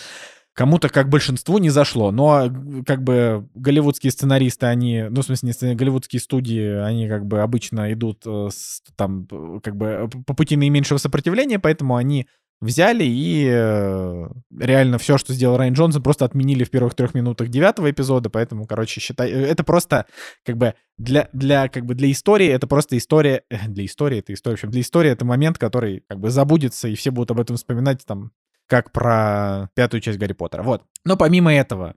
Кому-то, 0.55 0.91
как 0.91 1.09
большинству, 1.09 1.57
не 1.57 1.71
зашло. 1.71 2.11
Но 2.11 2.45
э, 2.45 2.51
как 2.85 3.03
бы 3.03 3.49
голливудские 3.55 4.13
сценаристы, 4.13 4.67
они, 4.67 5.05
ну, 5.09 5.23
в 5.23 5.25
смысле, 5.25 5.71
не 5.71 5.75
голливудские 5.75 6.21
студии, 6.21 6.79
они 6.85 7.09
как 7.09 7.25
бы 7.25 7.41
обычно 7.41 7.91
идут 7.95 8.23
э, 8.27 8.49
с, 8.53 8.83
там, 8.95 9.27
как 9.63 9.77
бы 9.77 10.11
по 10.27 10.35
пути 10.35 10.57
наименьшего 10.57 10.99
сопротивления, 10.99 11.59
поэтому 11.59 11.97
они 11.97 12.27
взяли 12.63 13.05
и 13.05 13.47
э, 13.51 14.29
реально 14.59 14.99
все, 14.99 15.19
что 15.19 15.35
сделал 15.35 15.57
Райан 15.57 15.75
Джонсон, 15.75 16.03
просто 16.03 16.25
отменили 16.25 16.65
в 16.65 16.71
первых 16.71 16.95
трех 16.95 17.13
минутах 17.13 17.49
девятого 17.49 17.91
эпизода, 17.91 18.31
поэтому, 18.31 18.67
короче, 18.67 19.01
считай, 19.01 19.31
э, 19.31 19.35
это 19.35 19.65
просто 19.65 20.07
как 20.45 20.57
бы 20.57 20.75
для, 20.97 21.29
для, 21.33 21.69
как 21.69 21.85
бы 21.85 21.95
для 21.95 22.11
истории 22.11 22.47
это 22.47 22.67
просто 22.69 22.97
история, 22.97 23.43
э, 23.51 23.69
для 23.69 23.85
истории 23.85 24.21
это 24.21 24.33
история, 24.33 24.57
в 24.57 24.61
общем, 24.61 24.71
для 24.71 24.81
истории 24.81 25.11
это 25.11 25.25
момент, 25.25 25.59
который 25.59 26.05
как 26.09 26.21
бы 26.21 26.31
забудется, 26.31 26.89
и 26.89 26.95
все 26.95 27.11
будут 27.11 27.33
об 27.33 27.41
этом 27.41 27.57
вспоминать 27.57 28.07
там 28.07 28.31
как 28.69 28.93
про 28.93 29.69
пятую 29.75 30.01
часть 30.01 30.19
Гарри 30.19 30.33
Поттера. 30.33 30.63
Вот. 30.63 30.85
Но 31.05 31.17
помимо 31.17 31.53
этого, 31.53 31.97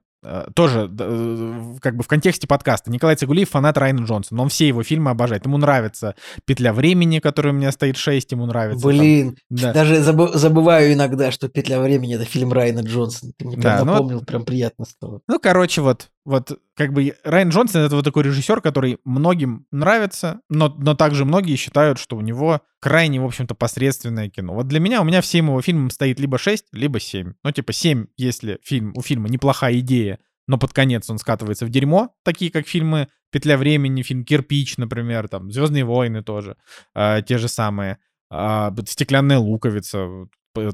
тоже 0.56 0.88
д- 0.88 1.04
э, 1.08 1.76
как 1.82 1.96
бы 1.96 2.04
в 2.04 2.08
контексте 2.08 2.48
подкаста. 2.48 2.92
Николай 2.92 3.16
Цигулиев 3.16 3.50
фанат 3.50 3.78
Райана 3.78 4.06
Джонсона. 4.06 4.42
Он 4.42 4.50
все 4.50 4.68
его 4.68 4.84
фильмы 4.84 5.12
обожает. 5.12 5.46
Ему 5.46 5.58
нравится 5.58 6.16
«Петля 6.46 6.74
времени», 6.74 7.20
который 7.20 7.52
у 7.52 7.56
меня 7.56 7.72
стоит 7.72 7.98
6, 7.98 8.32
ему 8.32 8.46
нравится. 8.46 8.82
там, 8.82 8.90
Блин, 8.92 9.38
да. 9.50 9.74
даже 9.74 9.96
забы- 10.02 10.34
забываю 10.36 10.94
иногда, 10.94 11.32
что 11.32 11.48
«Петля 11.50 11.80
времени»— 11.80 12.16
это 12.16 12.26
фильм 12.26 12.52
Райана 12.54 12.80
Джонсона. 12.82 13.32
Ты 13.38 13.46
мне 13.46 13.58
Да, 13.58 13.76
прям 13.78 13.88
ну 13.88 13.94
напомнил, 13.94 14.22
прям 14.26 14.46
приятно 14.46 14.86
стало. 14.86 15.22
Ну, 15.28 15.40
короче, 15.40 15.82
вот, 15.82 16.10
вот 16.26 16.60
как 16.76 16.92
бы 16.92 17.16
Райан 17.24 17.50
Джонсон 17.50 17.82
это 17.82 17.96
вот 17.96 18.04
такой 18.04 18.24
режиссер, 18.24 18.60
который 18.62 18.98
многим 19.06 19.68
нравится, 19.72 20.42
но, 20.50 20.70
но 20.70 20.96
также 20.96 21.24
многие 21.24 21.56
считают, 21.56 22.00
что 22.00 22.18
у 22.18 22.22
него 22.22 22.62
крайне, 22.80 23.22
в 23.22 23.26
общем-то, 23.26 23.54
посредственное 23.54 24.30
кино. 24.30 24.56
Вот 24.56 24.68
для 24.68 24.80
меня, 24.80 25.02
у 25.02 25.06
меня 25.06 25.22
всем 25.22 25.48
его 25.48 25.62
фильмам 25.62 25.92
стоит 25.92 26.20
либо 26.20 26.38
6, 26.38 26.66
либо 26.74 27.00
7. 27.00 27.34
Ну, 27.44 27.52
типа 27.52 27.72
7, 27.72 28.08
если 28.18 28.60
фильм, 28.64 28.92
у 28.96 29.02
фильма 29.02 29.30
неплохая 29.30 29.80
идея, 29.80 30.20
но 30.48 30.58
под 30.58 30.74
конец 30.74 31.10
он 31.10 31.20
скатывается 31.20 31.66
в 31.66 31.70
дерьмо, 31.70 32.16
такие 32.24 32.52
как 32.52 32.68
фильмы 32.68 33.08
«Петля 33.32 33.58
времени», 33.58 34.02
фильм 34.02 34.24
«Кирпич», 34.26 34.78
например, 34.78 35.28
там 35.28 35.52
«Звездные 35.52 35.86
войны» 35.86 36.24
тоже, 36.24 36.58
а, 36.94 37.22
те 37.22 37.38
же 37.38 37.48
самые, 37.48 38.00
а, 38.30 38.74
«Стеклянная 38.88 39.40
луковица», 39.40 40.08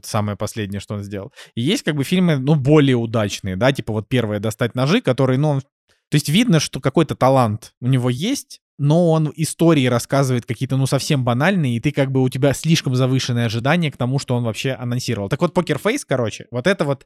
самое 0.03 0.37
последнее, 0.37 0.79
что 0.79 0.95
он 0.95 1.03
сделал. 1.03 1.31
И 1.55 1.61
есть 1.61 1.83
как 1.83 1.95
бы 1.95 2.03
фильмы, 2.03 2.37
ну, 2.37 2.55
более 2.55 2.95
удачные, 2.95 3.55
да, 3.55 3.71
типа 3.71 3.93
вот 3.93 4.07
первое 4.07 4.39
«Достать 4.39 4.75
ножи», 4.75 5.01
который, 5.01 5.37
ну, 5.37 5.49
он... 5.49 5.61
То 5.61 6.15
есть 6.15 6.29
видно, 6.29 6.59
что 6.59 6.79
какой-то 6.79 7.15
талант 7.15 7.73
у 7.79 7.87
него 7.87 8.09
есть, 8.09 8.59
но 8.77 9.11
он 9.11 9.31
истории 9.35 9.85
рассказывает 9.85 10.45
какие-то, 10.45 10.75
ну, 10.75 10.87
совсем 10.87 11.23
банальные, 11.23 11.77
и 11.77 11.79
ты 11.79 11.91
как 11.91 12.11
бы 12.11 12.21
у 12.21 12.29
тебя 12.29 12.53
слишком 12.53 12.95
завышенное 12.95 13.45
ожидание 13.45 13.91
к 13.91 13.97
тому, 13.97 14.17
что 14.17 14.35
он 14.35 14.43
вообще 14.43 14.71
анонсировал. 14.71 15.29
Так 15.29 15.39
вот, 15.41 15.53
Покер 15.53 15.77
Фейс, 15.77 16.03
короче, 16.03 16.47
вот 16.49 16.65
это 16.65 16.83
вот 16.83 17.05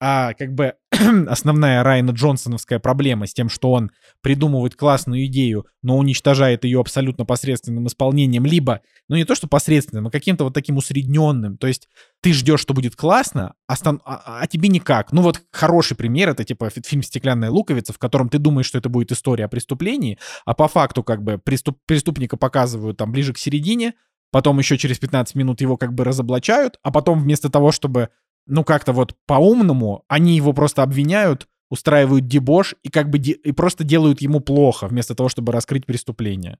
а, 0.00 0.34
как 0.34 0.54
бы 0.54 0.74
основная 1.28 1.82
Райана 1.82 2.10
Джонсоновская 2.10 2.78
проблема 2.78 3.26
с 3.26 3.34
тем, 3.34 3.48
что 3.48 3.72
он 3.72 3.90
придумывает 4.22 4.76
классную 4.76 5.26
идею, 5.26 5.66
но 5.82 5.96
уничтожает 5.96 6.64
ее 6.64 6.80
абсолютно 6.80 7.24
посредственным 7.24 7.86
исполнением, 7.86 8.46
либо, 8.46 8.80
ну 9.08 9.16
не 9.16 9.24
то 9.24 9.34
что 9.34 9.48
посредственным, 9.48 10.06
а 10.06 10.10
каким-то 10.10 10.44
вот 10.44 10.54
таким 10.54 10.76
усредненным. 10.76 11.56
То 11.58 11.66
есть 11.66 11.88
ты 12.20 12.32
ждешь, 12.32 12.60
что 12.60 12.74
будет 12.74 12.96
классно, 12.96 13.54
а, 13.66 13.76
стан- 13.76 14.00
а- 14.04 14.40
а 14.40 14.46
тебе 14.46 14.68
никак. 14.68 15.12
Ну 15.12 15.22
вот 15.22 15.42
хороший 15.50 15.96
пример, 15.96 16.28
это 16.30 16.44
типа 16.44 16.70
фи- 16.70 16.82
фильм 16.84 17.02
«Стеклянная 17.02 17.50
луковица», 17.50 17.92
в 17.92 17.98
котором 17.98 18.28
ты 18.28 18.38
думаешь, 18.38 18.66
что 18.66 18.78
это 18.78 18.88
будет 18.88 19.12
история 19.12 19.46
о 19.46 19.48
преступлении, 19.48 20.18
а 20.44 20.54
по 20.54 20.68
факту 20.68 21.02
как 21.02 21.22
бы 21.22 21.40
преступ- 21.44 21.78
преступника 21.86 22.36
показывают 22.36 22.96
там 22.96 23.10
ближе 23.12 23.32
к 23.32 23.38
середине, 23.38 23.94
потом 24.30 24.58
еще 24.58 24.76
через 24.78 24.98
15 24.98 25.34
минут 25.34 25.60
его 25.60 25.76
как 25.76 25.92
бы 25.94 26.04
разоблачают, 26.04 26.78
а 26.82 26.90
потом 26.92 27.20
вместо 27.20 27.48
того, 27.50 27.72
чтобы 27.72 28.10
ну, 28.48 28.64
как-то 28.64 28.92
вот 28.92 29.14
по-умному, 29.26 30.04
они 30.08 30.34
его 30.36 30.52
просто 30.52 30.82
обвиняют 30.82 31.46
устраивают 31.70 32.26
дебош 32.26 32.74
и 32.82 32.88
как 32.88 33.10
бы 33.10 33.18
де- 33.18 33.32
и 33.32 33.52
просто 33.52 33.84
делают 33.84 34.20
ему 34.20 34.40
плохо, 34.40 34.88
вместо 34.88 35.14
того, 35.14 35.28
чтобы 35.28 35.52
раскрыть 35.52 35.86
преступление. 35.86 36.58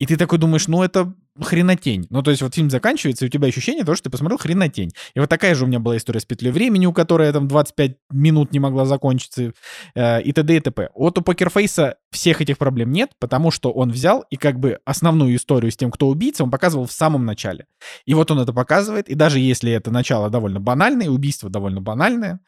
И 0.00 0.06
ты 0.06 0.16
такой 0.16 0.38
думаешь, 0.38 0.66
ну 0.66 0.82
это 0.82 1.14
хренотень. 1.40 2.06
Ну, 2.10 2.22
то 2.22 2.30
есть 2.30 2.42
вот 2.42 2.54
фильм 2.54 2.68
заканчивается, 2.68 3.24
и 3.24 3.28
у 3.28 3.30
тебя 3.30 3.48
ощущение 3.48 3.84
того, 3.84 3.94
что 3.94 4.04
ты 4.04 4.10
посмотрел 4.10 4.38
хренотень. 4.38 4.90
И 5.14 5.20
вот 5.20 5.28
такая 5.28 5.54
же 5.54 5.64
у 5.64 5.66
меня 5.66 5.78
была 5.78 5.96
история 5.96 6.20
с 6.20 6.24
петлей 6.24 6.50
времени, 6.50 6.86
у 6.86 6.92
которой 6.92 7.32
там 7.32 7.48
25 7.48 7.96
минут 8.10 8.52
не 8.52 8.58
могла 8.58 8.86
закончиться, 8.86 9.52
э, 9.94 10.22
и 10.22 10.32
т.д. 10.32 10.56
и 10.56 10.60
т.п. 10.60 10.90
Вот 10.94 11.18
у 11.18 11.22
Покерфейса 11.22 11.96
всех 12.10 12.40
этих 12.40 12.58
проблем 12.58 12.92
нет, 12.92 13.12
потому 13.18 13.50
что 13.50 13.70
он 13.72 13.90
взял 13.90 14.24
и 14.30 14.36
как 14.36 14.58
бы 14.58 14.78
основную 14.84 15.34
историю 15.34 15.70
с 15.70 15.76
тем, 15.76 15.90
кто 15.90 16.08
убийца, 16.08 16.44
он 16.44 16.50
показывал 16.50 16.86
в 16.86 16.92
самом 16.92 17.24
начале. 17.24 17.66
И 18.04 18.14
вот 18.14 18.30
он 18.30 18.40
это 18.40 18.52
показывает, 18.52 19.08
и 19.08 19.14
даже 19.14 19.38
если 19.38 19.72
это 19.72 19.90
начало 19.90 20.28
довольно 20.28 20.60
банальное, 20.60 21.08
убийство 21.08 21.50
довольно 21.50 21.80
банальное, 21.80 22.40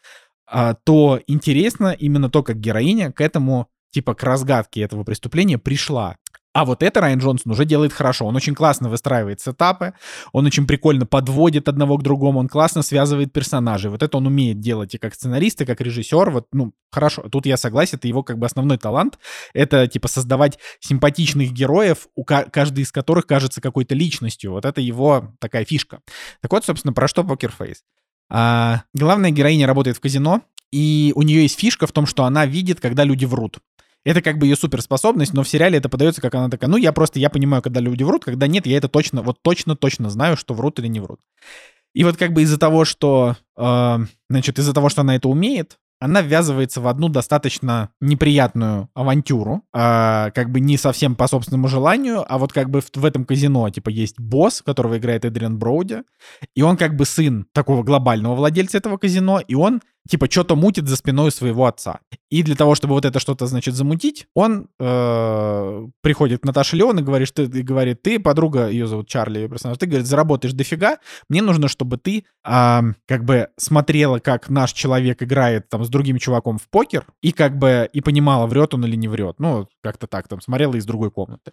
а, 0.48 0.74
то 0.74 1.20
интересно 1.26 1.96
именно 1.98 2.30
то, 2.30 2.42
как 2.42 2.60
героиня 2.60 3.12
к 3.12 3.20
этому 3.20 3.68
типа 3.96 4.14
к 4.14 4.22
разгадке 4.22 4.82
этого 4.82 5.04
преступления 5.04 5.56
пришла. 5.56 6.16
А 6.56 6.64
вот 6.64 6.82
это 6.82 7.02
Райан 7.02 7.18
Джонсон 7.18 7.52
уже 7.52 7.66
делает 7.66 7.92
хорошо. 7.92 8.24
Он 8.24 8.34
очень 8.34 8.54
классно 8.54 8.88
выстраивает 8.88 9.42
сетапы, 9.42 9.92
он 10.32 10.46
очень 10.46 10.66
прикольно 10.66 11.04
подводит 11.04 11.68
одного 11.68 11.98
к 11.98 12.02
другому, 12.02 12.38
он 12.38 12.48
классно 12.48 12.80
связывает 12.80 13.30
персонажей. 13.30 13.90
Вот 13.90 14.02
это 14.02 14.16
он 14.16 14.26
умеет 14.26 14.58
делать 14.58 14.94
и 14.94 14.98
как 14.98 15.14
сценарист, 15.14 15.60
и 15.60 15.66
как 15.66 15.82
режиссер. 15.82 16.30
Вот, 16.30 16.46
ну, 16.54 16.72
хорошо. 16.90 17.28
Тут 17.28 17.44
я 17.44 17.58
согласен, 17.58 17.98
это 17.98 18.08
его 18.08 18.22
как 18.22 18.38
бы 18.38 18.46
основной 18.46 18.78
талант. 18.78 19.18
Это, 19.52 19.86
типа, 19.86 20.08
создавать 20.08 20.58
симпатичных 20.80 21.52
героев, 21.52 22.08
у 22.14 22.24
каждый 22.24 22.84
из 22.84 22.90
которых 22.90 23.26
кажется 23.26 23.60
какой-то 23.60 23.94
личностью. 23.94 24.52
Вот 24.52 24.64
это 24.64 24.80
его 24.80 25.34
такая 25.38 25.66
фишка. 25.66 26.00
Так 26.40 26.50
вот, 26.52 26.64
собственно, 26.64 26.94
про 26.94 27.06
что 27.06 27.22
Покерфейс? 27.22 27.84
А, 28.30 28.84
главная 28.94 29.30
героиня 29.30 29.66
работает 29.66 29.98
в 29.98 30.00
казино, 30.00 30.40
и 30.72 31.12
у 31.16 31.20
нее 31.20 31.42
есть 31.42 31.60
фишка 31.60 31.86
в 31.86 31.92
том, 31.92 32.06
что 32.06 32.24
она 32.24 32.46
видит, 32.46 32.80
когда 32.80 33.04
люди 33.04 33.26
врут. 33.26 33.58
Это 34.06 34.22
как 34.22 34.38
бы 34.38 34.46
ее 34.46 34.54
суперспособность, 34.54 35.34
но 35.34 35.42
в 35.42 35.48
сериале 35.48 35.78
это 35.78 35.88
подается 35.88 36.22
как 36.22 36.32
она 36.36 36.48
такая, 36.48 36.70
ну 36.70 36.76
я 36.76 36.92
просто, 36.92 37.18
я 37.18 37.28
понимаю, 37.28 37.60
когда 37.60 37.80
люди 37.80 38.04
врут, 38.04 38.24
когда 38.24 38.46
нет, 38.46 38.64
я 38.64 38.76
это 38.76 38.88
точно, 38.88 39.20
вот 39.20 39.42
точно-точно 39.42 40.10
знаю, 40.10 40.36
что 40.36 40.54
врут 40.54 40.78
или 40.78 40.86
не 40.86 41.00
врут. 41.00 41.18
И 41.92 42.04
вот 42.04 42.16
как 42.16 42.32
бы 42.32 42.42
из-за 42.42 42.56
того, 42.56 42.84
что, 42.84 43.34
э, 43.56 43.98
значит, 44.30 44.60
из-за 44.60 44.72
того, 44.72 44.90
что 44.90 45.00
она 45.00 45.16
это 45.16 45.28
умеет, 45.28 45.78
она 45.98 46.20
ввязывается 46.20 46.80
в 46.80 46.86
одну 46.86 47.08
достаточно 47.08 47.90
неприятную 48.00 48.90
авантюру, 48.94 49.64
э, 49.74 50.30
как 50.32 50.52
бы 50.52 50.60
не 50.60 50.76
совсем 50.76 51.16
по 51.16 51.26
собственному 51.26 51.66
желанию, 51.66 52.24
а 52.32 52.38
вот 52.38 52.52
как 52.52 52.70
бы 52.70 52.82
в, 52.82 52.90
в 52.94 53.04
этом 53.04 53.24
казино, 53.24 53.68
типа, 53.70 53.88
есть 53.88 54.20
босс, 54.20 54.62
которого 54.62 54.98
играет 54.98 55.24
Эдриан 55.24 55.58
Броуди, 55.58 56.02
и 56.54 56.62
он 56.62 56.76
как 56.76 56.94
бы 56.94 57.06
сын 57.06 57.46
такого 57.52 57.82
глобального 57.82 58.36
владельца 58.36 58.78
этого 58.78 58.98
казино, 58.98 59.40
и 59.40 59.56
он 59.56 59.80
типа 60.08 60.30
что-то 60.30 60.56
мутит 60.56 60.88
за 60.88 60.96
спиной 60.96 61.30
своего 61.30 61.66
отца. 61.66 62.00
И 62.30 62.42
для 62.42 62.56
того, 62.56 62.74
чтобы 62.74 62.94
вот 62.94 63.04
это 63.04 63.20
что-то, 63.20 63.46
значит, 63.46 63.74
замутить, 63.74 64.26
он 64.34 64.68
э, 64.80 65.86
приходит 66.02 66.42
к 66.42 66.44
Наташе 66.44 66.76
Леон 66.76 66.98
и 66.98 67.02
говорит, 67.02 67.32
ты, 67.32 67.44
и 67.44 67.62
говорит, 67.62 68.02
ты, 68.02 68.18
подруга, 68.18 68.68
ее 68.68 68.86
зовут 68.86 69.08
Чарли, 69.08 69.40
ее 69.40 69.48
персонаж, 69.48 69.78
ты, 69.78 69.86
говорит, 69.86 70.06
заработаешь 70.06 70.52
дофига, 70.52 70.98
мне 71.28 71.40
нужно, 71.40 71.68
чтобы 71.68 71.98
ты 71.98 72.24
э, 72.44 72.80
как 73.06 73.24
бы 73.24 73.48
смотрела, 73.56 74.18
как 74.18 74.48
наш 74.48 74.72
человек 74.72 75.22
играет 75.22 75.68
там 75.68 75.84
с 75.84 75.88
другим 75.88 76.18
чуваком 76.18 76.58
в 76.58 76.68
покер, 76.68 77.06
и 77.22 77.32
как 77.32 77.58
бы 77.58 77.88
и 77.92 78.00
понимала, 78.00 78.46
врет 78.46 78.74
он 78.74 78.84
или 78.84 78.96
не 78.96 79.08
врет. 79.08 79.36
Ну, 79.38 79.68
как-то 79.82 80.06
так, 80.06 80.26
там, 80.26 80.40
смотрела 80.40 80.74
из 80.74 80.84
другой 80.84 81.10
комнаты. 81.10 81.52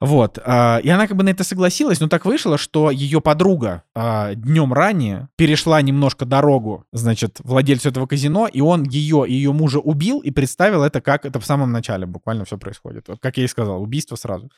Вот. 0.00 0.38
Э, 0.44 0.80
и 0.82 0.88
она 0.90 1.06
как 1.06 1.16
бы 1.16 1.24
на 1.24 1.30
это 1.30 1.44
согласилась, 1.44 2.00
но 2.00 2.08
так 2.08 2.26
вышло, 2.26 2.58
что 2.58 2.90
ее 2.90 3.20
подруга 3.20 3.84
э, 3.94 4.34
днем 4.34 4.72
ранее 4.72 5.28
перешла 5.36 5.80
немножко 5.80 6.26
дорогу, 6.26 6.84
значит, 6.92 7.38
владельцу 7.42 7.89
этого 7.90 8.06
казино, 8.06 8.46
и 8.46 8.60
он 8.60 8.84
ее 8.84 9.24
и 9.26 9.34
ее 9.34 9.52
мужа 9.52 9.78
убил 9.78 10.20
и 10.20 10.30
представил 10.30 10.82
это 10.82 11.00
как 11.00 11.24
это 11.24 11.40
в 11.40 11.46
самом 11.46 11.72
начале 11.72 12.06
буквально 12.06 12.44
все 12.44 12.58
происходит. 12.58 13.08
Вот 13.08 13.18
как 13.20 13.36
я 13.36 13.44
и 13.44 13.48
сказал, 13.48 13.82
убийство 13.82 14.16
сразу. 14.16 14.50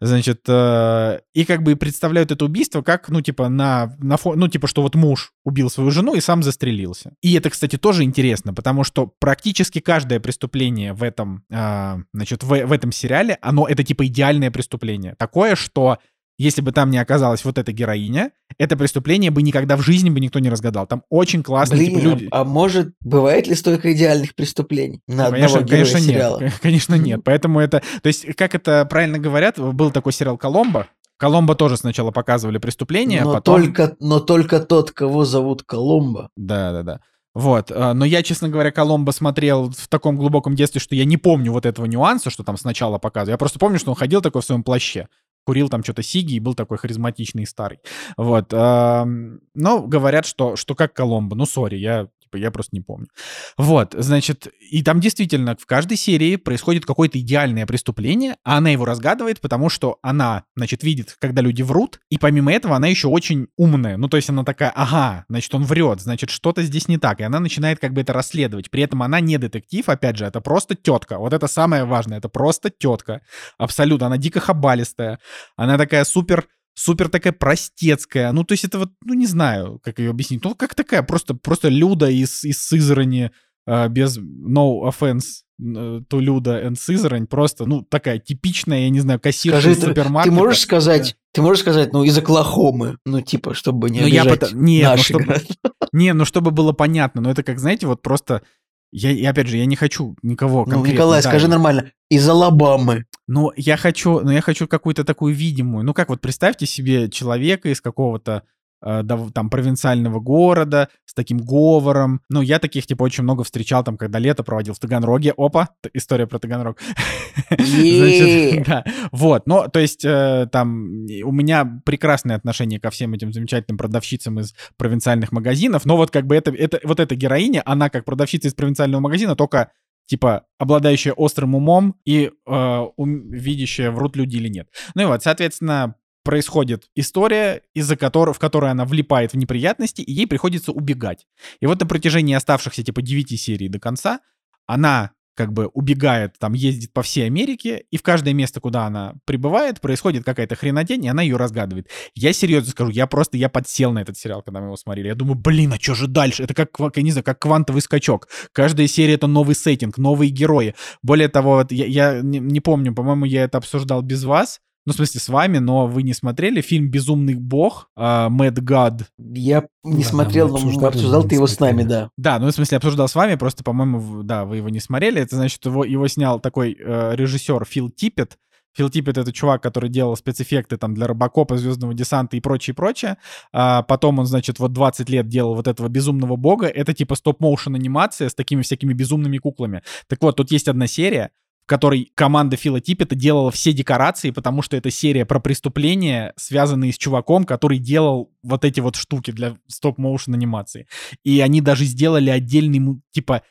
Значит, 0.00 0.42
э, 0.48 1.20
и 1.34 1.44
как 1.44 1.62
бы 1.62 1.76
представляют 1.76 2.30
это 2.30 2.44
убийство 2.44 2.82
как, 2.82 3.08
ну, 3.08 3.20
типа, 3.20 3.48
на, 3.48 3.94
на 3.98 4.16
фон, 4.16 4.38
ну, 4.38 4.48
типа, 4.48 4.66
что 4.66 4.82
вот 4.82 4.94
муж 4.94 5.32
убил 5.44 5.70
свою 5.70 5.90
жену 5.90 6.14
и 6.14 6.20
сам 6.20 6.42
застрелился. 6.42 7.12
И 7.22 7.34
это, 7.34 7.50
кстати, 7.50 7.76
тоже 7.76 8.04
интересно, 8.04 8.54
потому 8.54 8.84
что 8.84 9.12
практически 9.18 9.80
каждое 9.80 10.20
преступление 10.20 10.92
в 10.92 11.02
этом, 11.02 11.44
э, 11.50 11.96
значит, 12.12 12.42
в, 12.42 12.48
в 12.48 12.72
этом 12.72 12.92
сериале, 12.92 13.38
оно 13.40 13.66
это, 13.66 13.84
типа, 13.84 14.06
идеальное 14.06 14.50
преступление. 14.50 15.14
Такое, 15.18 15.56
что 15.56 15.98
если 16.38 16.62
бы 16.62 16.70
там 16.70 16.90
не 16.90 16.98
оказалась 16.98 17.44
вот 17.44 17.58
эта 17.58 17.72
героиня, 17.72 18.30
это 18.58 18.76
преступление 18.76 19.32
бы 19.32 19.42
никогда 19.42 19.76
в 19.76 19.82
жизни 19.82 20.08
бы 20.08 20.20
никто 20.20 20.38
не 20.38 20.48
разгадал. 20.48 20.86
Там 20.86 21.02
очень 21.10 21.42
классные 21.42 21.80
Блин, 21.80 21.90
типа, 21.90 22.02
люди. 22.02 22.28
А, 22.30 22.40
а 22.40 22.44
может, 22.44 22.94
бывает 23.00 23.48
ли 23.48 23.54
столько 23.54 23.92
идеальных 23.92 24.34
преступлений 24.34 25.02
на 25.08 25.26
ну, 25.26 25.32
конечно, 25.32 25.58
одного 25.58 25.70
конечно 25.70 26.00
сериала? 26.00 26.40
нет. 26.40 26.52
Конечно 26.62 26.94
нет. 26.98 27.20
Поэтому 27.24 27.60
это... 27.60 27.82
То 28.02 28.06
есть, 28.06 28.24
как 28.36 28.54
это 28.54 28.86
правильно 28.88 29.18
говорят, 29.18 29.58
был 29.58 29.90
такой 29.90 30.12
сериал 30.12 30.38
«Коломбо», 30.38 30.86
Коломбо 31.18 31.56
тоже 31.56 31.76
сначала 31.76 32.12
показывали 32.12 32.58
преступление, 32.58 33.24
но 33.24 33.32
потом... 33.32 33.60
Только, 33.60 33.96
но 33.98 34.20
только 34.20 34.60
тот, 34.60 34.92
кого 34.92 35.24
зовут 35.24 35.64
Коломбо. 35.64 36.30
Да-да-да. 36.36 37.00
Вот, 37.34 37.72
а, 37.72 37.92
но 37.92 38.04
я, 38.04 38.22
честно 38.22 38.48
говоря, 38.48 38.70
Коломбо 38.70 39.10
смотрел 39.10 39.70
в 39.70 39.88
таком 39.88 40.16
глубоком 40.16 40.54
детстве, 40.54 40.80
что 40.80 40.94
я 40.94 41.04
не 41.04 41.16
помню 41.16 41.50
вот 41.50 41.66
этого 41.66 41.86
нюанса, 41.86 42.30
что 42.30 42.44
там 42.44 42.56
сначала 42.56 42.98
показывали. 42.98 43.32
Я 43.34 43.38
просто 43.38 43.58
помню, 43.58 43.80
что 43.80 43.90
он 43.90 43.96
ходил 43.96 44.22
такой 44.22 44.42
в 44.42 44.44
своем 44.44 44.62
плаще 44.62 45.08
курил 45.48 45.70
там 45.70 45.82
что-то 45.82 46.02
сиги 46.02 46.34
и 46.34 46.40
был 46.40 46.54
такой 46.54 46.76
харизматичный 46.76 47.44
и 47.44 47.46
старый. 47.46 47.78
Вот. 48.18 48.52
Но 48.52 49.06
говорят, 49.54 50.26
что, 50.26 50.56
что 50.56 50.74
как 50.74 50.92
Коломбо. 50.92 51.34
Ну, 51.36 51.46
сори, 51.46 51.76
я 51.76 52.08
Типа, 52.28 52.36
я 52.36 52.50
просто 52.50 52.76
не 52.76 52.82
помню. 52.82 53.08
Вот, 53.56 53.94
значит, 53.96 54.48
и 54.70 54.82
там 54.82 55.00
действительно 55.00 55.56
в 55.58 55.64
каждой 55.64 55.96
серии 55.96 56.36
происходит 56.36 56.84
какое-то 56.84 57.18
идеальное 57.18 57.64
преступление, 57.66 58.36
а 58.44 58.58
она 58.58 58.68
его 58.70 58.84
разгадывает, 58.84 59.40
потому 59.40 59.70
что 59.70 59.98
она, 60.02 60.44
значит, 60.54 60.82
видит, 60.82 61.16
когда 61.18 61.40
люди 61.40 61.62
врут, 61.62 62.00
и 62.10 62.18
помимо 62.18 62.52
этого 62.52 62.76
она 62.76 62.88
еще 62.88 63.08
очень 63.08 63.48
умная. 63.56 63.96
Ну, 63.96 64.08
то 64.08 64.18
есть 64.18 64.28
она 64.28 64.44
такая, 64.44 64.70
ага, 64.74 65.24
значит, 65.28 65.54
он 65.54 65.64
врет, 65.64 66.00
значит, 66.00 66.28
что-то 66.28 66.62
здесь 66.62 66.86
не 66.88 66.98
так. 66.98 67.20
И 67.20 67.24
она 67.24 67.40
начинает 67.40 67.78
как 67.78 67.94
бы 67.94 68.02
это 68.02 68.12
расследовать. 68.12 68.70
При 68.70 68.82
этом 68.82 69.02
она 69.02 69.20
не 69.20 69.38
детектив, 69.38 69.88
опять 69.88 70.16
же, 70.18 70.26
это 70.26 70.40
просто 70.40 70.74
тетка. 70.74 71.18
Вот 71.18 71.32
это 71.32 71.46
самое 71.46 71.84
важное, 71.84 72.18
это 72.18 72.28
просто 72.28 72.70
тетка. 72.70 73.22
Абсолютно. 73.56 74.06
Она 74.06 74.18
дико 74.18 74.40
хабалистая. 74.40 75.18
Она 75.56 75.78
такая 75.78 76.04
супер 76.04 76.46
супер 76.78 77.08
такая 77.08 77.32
простецкая. 77.32 78.32
Ну, 78.32 78.44
то 78.44 78.52
есть 78.52 78.64
это 78.64 78.78
вот, 78.78 78.92
ну, 79.04 79.14
не 79.14 79.26
знаю, 79.26 79.80
как 79.82 79.98
ее 79.98 80.10
объяснить. 80.10 80.44
Ну, 80.44 80.54
как 80.54 80.74
такая 80.74 81.02
просто, 81.02 81.34
просто 81.34 81.68
Люда 81.68 82.08
из, 82.08 82.44
из 82.44 82.62
Сызрани, 82.62 83.32
э, 83.66 83.88
без 83.88 84.18
no 84.18 84.88
offense 84.88 85.42
to 85.60 86.20
Люда 86.20 86.64
and 86.64 86.76
Сызрань, 86.76 87.26
просто, 87.26 87.66
ну, 87.66 87.82
такая 87.82 88.20
типичная, 88.20 88.82
я 88.82 88.90
не 88.90 89.00
знаю, 89.00 89.18
кассирша 89.18 89.60
Скажи, 89.60 89.72
из 89.72 89.80
супермаркета. 89.84 90.36
Ты 90.36 90.40
можешь 90.40 90.60
сказать, 90.60 91.16
ты 91.32 91.42
можешь 91.42 91.62
сказать, 91.62 91.92
ну, 91.92 92.04
из 92.04 92.16
Оклахомы, 92.16 92.98
ну, 93.04 93.20
типа, 93.20 93.54
чтобы 93.54 93.90
не 93.90 94.00
ну, 94.00 94.06
обижать 94.06 94.24
я 94.24 94.30
пот... 94.30 94.52
Наш 94.52 94.98
ну, 94.98 95.04
чтобы... 95.04 95.36
Не, 95.92 96.12
ну, 96.12 96.24
чтобы 96.26 96.50
было 96.50 96.72
понятно, 96.72 97.22
но 97.22 97.30
это 97.30 97.42
как, 97.42 97.58
знаете, 97.58 97.86
вот 97.86 98.02
просто 98.02 98.42
я, 98.90 99.10
и 99.10 99.24
опять 99.24 99.48
же, 99.48 99.56
я 99.56 99.66
не 99.66 99.76
хочу 99.76 100.16
никого 100.22 100.64
Ну, 100.66 100.84
Николай, 100.84 101.22
да, 101.22 101.28
скажи 101.28 101.48
нормально. 101.48 101.92
Из 102.08 102.26
Алабамы. 102.28 103.04
Ну, 103.26 103.52
я 103.56 103.76
хочу, 103.76 104.20
ну, 104.20 104.30
я 104.30 104.40
хочу 104.40 104.66
какую-то 104.66 105.04
такую 105.04 105.34
видимую. 105.34 105.84
Ну, 105.84 105.92
как 105.92 106.08
вот 106.08 106.20
представьте 106.20 106.64
себе 106.64 107.10
человека 107.10 107.68
из 107.68 107.80
какого-то 107.80 108.44
там 108.80 109.50
провинциального 109.50 110.20
города 110.20 110.88
с 111.04 111.14
таким 111.14 111.38
говором. 111.38 112.20
Ну, 112.28 112.42
я 112.42 112.58
таких, 112.58 112.86
типа, 112.86 113.02
очень 113.02 113.24
много 113.24 113.44
встречал 113.44 113.82
там, 113.84 113.96
когда 113.96 114.18
лето 114.18 114.44
проводил 114.44 114.74
в 114.74 114.78
Таганроге. 114.78 115.34
Опа, 115.36 115.70
история 115.94 116.26
про 116.26 116.38
Таганрог. 116.38 116.78
Значит, 117.50 118.66
да. 118.66 118.84
Вот, 119.12 119.46
ну, 119.46 119.66
то 119.68 119.80
есть 119.80 120.04
э, 120.04 120.48
там 120.52 121.06
у 121.24 121.32
меня 121.32 121.80
прекрасное 121.84 122.36
отношение 122.36 122.80
ко 122.80 122.90
всем 122.90 123.14
этим 123.14 123.32
замечательным 123.32 123.78
продавщицам 123.78 124.40
из 124.40 124.54
провинциальных 124.76 125.32
магазинов, 125.32 125.84
но 125.84 125.96
вот 125.96 126.10
как 126.10 126.26
бы 126.26 126.36
это, 126.36 126.50
это 126.50 126.80
вот 126.84 127.00
эта 127.00 127.14
героиня, 127.14 127.62
она 127.64 127.90
как 127.90 128.04
продавщица 128.04 128.48
из 128.48 128.54
провинциального 128.54 129.00
магазина, 129.00 129.36
только 129.36 129.70
типа 130.06 130.46
обладающая 130.58 131.12
острым 131.12 131.54
умом 131.54 131.96
и 132.04 132.30
э, 132.46 132.86
ум, 132.96 133.30
видящая, 133.30 133.90
врут 133.90 134.16
люди 134.16 134.36
или 134.36 134.48
нет. 134.48 134.68
Ну 134.94 135.02
и 135.02 135.06
вот, 135.06 135.22
соответственно, 135.22 135.94
происходит 136.28 136.90
история, 136.94 137.62
из-за 137.72 137.96
которой, 137.96 138.34
в 138.34 138.38
которой 138.38 138.70
она 138.70 138.84
влипает 138.84 139.32
в 139.32 139.36
неприятности, 139.38 140.02
и 140.02 140.12
ей 140.12 140.26
приходится 140.26 140.72
убегать. 140.72 141.26
И 141.60 141.66
вот 141.66 141.80
на 141.80 141.86
протяжении 141.86 142.34
оставшихся 142.34 142.82
типа 142.82 143.00
9 143.00 143.40
серий 143.40 143.70
до 143.70 143.80
конца 143.80 144.20
она 144.66 145.12
как 145.34 145.54
бы 145.54 145.68
убегает, 145.68 146.34
там 146.38 146.52
ездит 146.52 146.92
по 146.92 147.00
всей 147.00 147.24
Америке, 147.24 147.84
и 147.90 147.96
в 147.96 148.02
каждое 148.02 148.34
место, 148.34 148.60
куда 148.60 148.84
она 148.84 149.14
прибывает, 149.24 149.80
происходит 149.80 150.24
какая-то 150.24 150.54
хренотень, 150.54 151.02
и 151.06 151.08
она 151.08 151.22
ее 151.22 151.38
разгадывает. 151.38 151.88
Я 152.14 152.34
серьезно 152.34 152.72
скажу, 152.72 152.90
я 152.90 153.06
просто, 153.06 153.38
я 153.38 153.48
подсел 153.48 153.92
на 153.92 154.00
этот 154.00 154.18
сериал, 154.18 154.42
когда 154.42 154.60
мы 154.60 154.66
его 154.66 154.76
смотрели. 154.76 155.08
Я 155.08 155.14
думаю, 155.14 155.36
блин, 155.36 155.72
а 155.72 155.76
что 155.80 155.94
же 155.94 156.08
дальше? 156.08 156.42
Это 156.42 156.52
как, 156.52 156.94
я 156.94 157.02
не 157.02 157.12
знаю, 157.12 157.24
как 157.24 157.38
квантовый 157.38 157.80
скачок. 157.80 158.28
Каждая 158.52 158.86
серия— 158.86 159.14
это 159.14 159.28
новый 159.28 159.54
сеттинг, 159.54 159.96
новые 159.96 160.30
герои. 160.30 160.74
Более 161.02 161.28
того, 161.28 161.52
вот 161.52 161.72
я, 161.72 161.86
я 161.86 162.20
не, 162.20 162.38
не 162.38 162.60
помню, 162.60 162.94
по-моему, 162.94 163.24
я 163.24 163.44
это 163.44 163.56
обсуждал 163.56 164.02
без 164.02 164.24
вас, 164.24 164.60
ну, 164.88 164.94
в 164.94 164.96
смысле, 164.96 165.20
с 165.20 165.28
вами, 165.28 165.58
но 165.58 165.86
вы 165.86 166.02
не 166.02 166.14
смотрели 166.14 166.62
фильм 166.62 166.90
«Безумный 166.90 167.34
бог», 167.34 167.90
Мэд 167.94 168.58
Гад. 168.62 169.02
Я 169.18 169.66
не 169.84 170.02
Да, 170.02 170.08
смотрел, 170.08 170.48
но 170.48 170.56
обсуждал 170.56 171.22
но 171.22 171.28
ты 171.28 171.34
его 171.34 171.46
с 171.46 171.60
нами, 171.60 171.82
да. 171.82 172.08
Да, 172.16 172.38
ну, 172.38 172.46
в 172.46 172.52
смысле, 172.52 172.78
обсуждал 172.78 173.06
с 173.06 173.14
вами, 173.14 173.34
просто, 173.34 173.62
по-моему, 173.62 174.22
да, 174.22 174.46
вы 174.46 174.56
его 174.56 174.70
не 174.70 174.80
смотрели. 174.80 175.20
Это 175.20 175.36
значит, 175.36 175.62
его, 175.66 175.84
его 175.84 176.08
снял 176.08 176.40
такой 176.40 176.74
э, 176.74 177.16
режиссер 177.16 177.66
Фил 177.66 177.90
Типпет. 177.90 178.38
Фил 178.74 178.88
Типпет— 178.88 179.18
это 179.18 179.30
чувак, 179.30 179.62
который 179.62 179.90
делал 179.90 180.16
спецэффекты 180.16 180.78
там 180.78 180.94
для 180.94 181.06
Робокопа, 181.06 181.58
Звездного 181.58 181.92
десанта 181.92 182.38
и 182.38 182.40
прочее, 182.40 182.72
прочее. 182.72 183.18
А 183.52 183.82
потом 183.82 184.20
он, 184.20 184.24
значит, 184.24 184.58
вот 184.58 184.72
20 184.72 185.10
лет 185.10 185.28
делал 185.28 185.54
вот 185.54 185.68
этого 185.68 185.88
безумного 185.88 186.36
бога. 186.36 186.66
Это 186.66 186.94
типа 186.94 187.14
стоп-моушен 187.14 187.74
анимация 187.74 188.30
с 188.30 188.34
такими 188.34 188.62
всякими 188.62 188.94
безумными 188.94 189.36
куклами. 189.36 189.82
Так 190.06 190.22
вот, 190.22 190.36
тут 190.36 190.50
есть 190.50 190.66
одна 190.66 190.86
серия, 190.86 191.30
которой 191.68 192.10
команда 192.14 192.56
Фила 192.56 192.80
Типпета 192.80 193.14
делала 193.14 193.50
все 193.50 193.72
декорации, 193.72 194.30
потому 194.30 194.62
что 194.62 194.76
это 194.76 194.90
серия 194.90 195.26
про 195.26 195.38
преступления, 195.38 196.32
связанные 196.36 196.92
с 196.92 196.98
чуваком, 196.98 197.44
который 197.44 197.78
делал 197.78 198.32
вот 198.42 198.64
эти 198.64 198.80
вот 198.80 198.96
штуки 198.96 199.30
для 199.30 199.56
стоп-моушен 199.68 200.34
анимации. 200.34 200.88
И 201.24 201.40
они 201.40 201.60
даже 201.60 201.84
сделали 201.84 202.30
отдельный, 202.30 203.00
типа, 203.12 203.42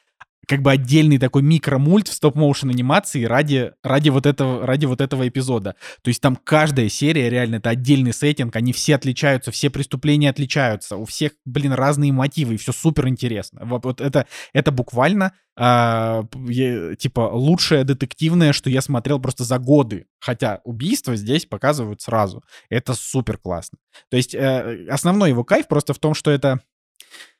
как 0.47 0.61
бы 0.61 0.71
отдельный 0.71 1.17
такой 1.17 1.41
микромульт 1.41 2.07
в 2.07 2.13
стоп-моушен 2.13 2.69
анимации 2.69 3.25
ради, 3.25 3.73
ради, 3.83 4.09
вот 4.09 4.25
этого, 4.25 4.65
ради 4.65 4.85
вот 4.85 5.01
этого 5.01 5.27
эпизода. 5.27 5.75
То 6.01 6.07
есть 6.07 6.21
там 6.21 6.37
каждая 6.37 6.89
серия 6.89 7.29
реально 7.29 7.57
это 7.57 7.69
отдельный 7.69 8.13
сеттинг, 8.13 8.55
они 8.55 8.71
все 8.71 8.95
отличаются, 8.95 9.51
все 9.51 9.69
преступления 9.69 10.29
отличаются, 10.29 10.95
у 10.95 11.05
всех, 11.05 11.33
блин, 11.45 11.73
разные 11.73 12.13
мотивы, 12.13 12.55
и 12.55 12.57
все 12.57 12.71
супер 12.71 13.07
интересно. 13.09 13.61
Вот, 13.65 13.83
вот 13.83 13.99
это, 13.99 14.25
это 14.53 14.71
буквально 14.71 15.33
а, 15.57 16.23
типа 16.97 17.29
лучшее 17.33 17.83
детективное, 17.83 18.53
что 18.53 18.69
я 18.69 18.81
смотрел 18.81 19.19
просто 19.19 19.43
за 19.43 19.59
годы. 19.59 20.05
Хотя 20.19 20.61
убийства 20.63 21.15
здесь 21.15 21.45
показывают 21.45 22.01
сразу. 22.01 22.43
Это 22.69 22.93
супер 22.93 23.37
классно. 23.37 23.79
То 24.09 24.17
есть 24.17 24.33
э, 24.33 24.85
основной 24.89 25.31
его 25.31 25.43
кайф 25.43 25.67
просто 25.67 25.93
в 25.93 25.99
том, 25.99 26.13
что 26.13 26.31
это 26.31 26.61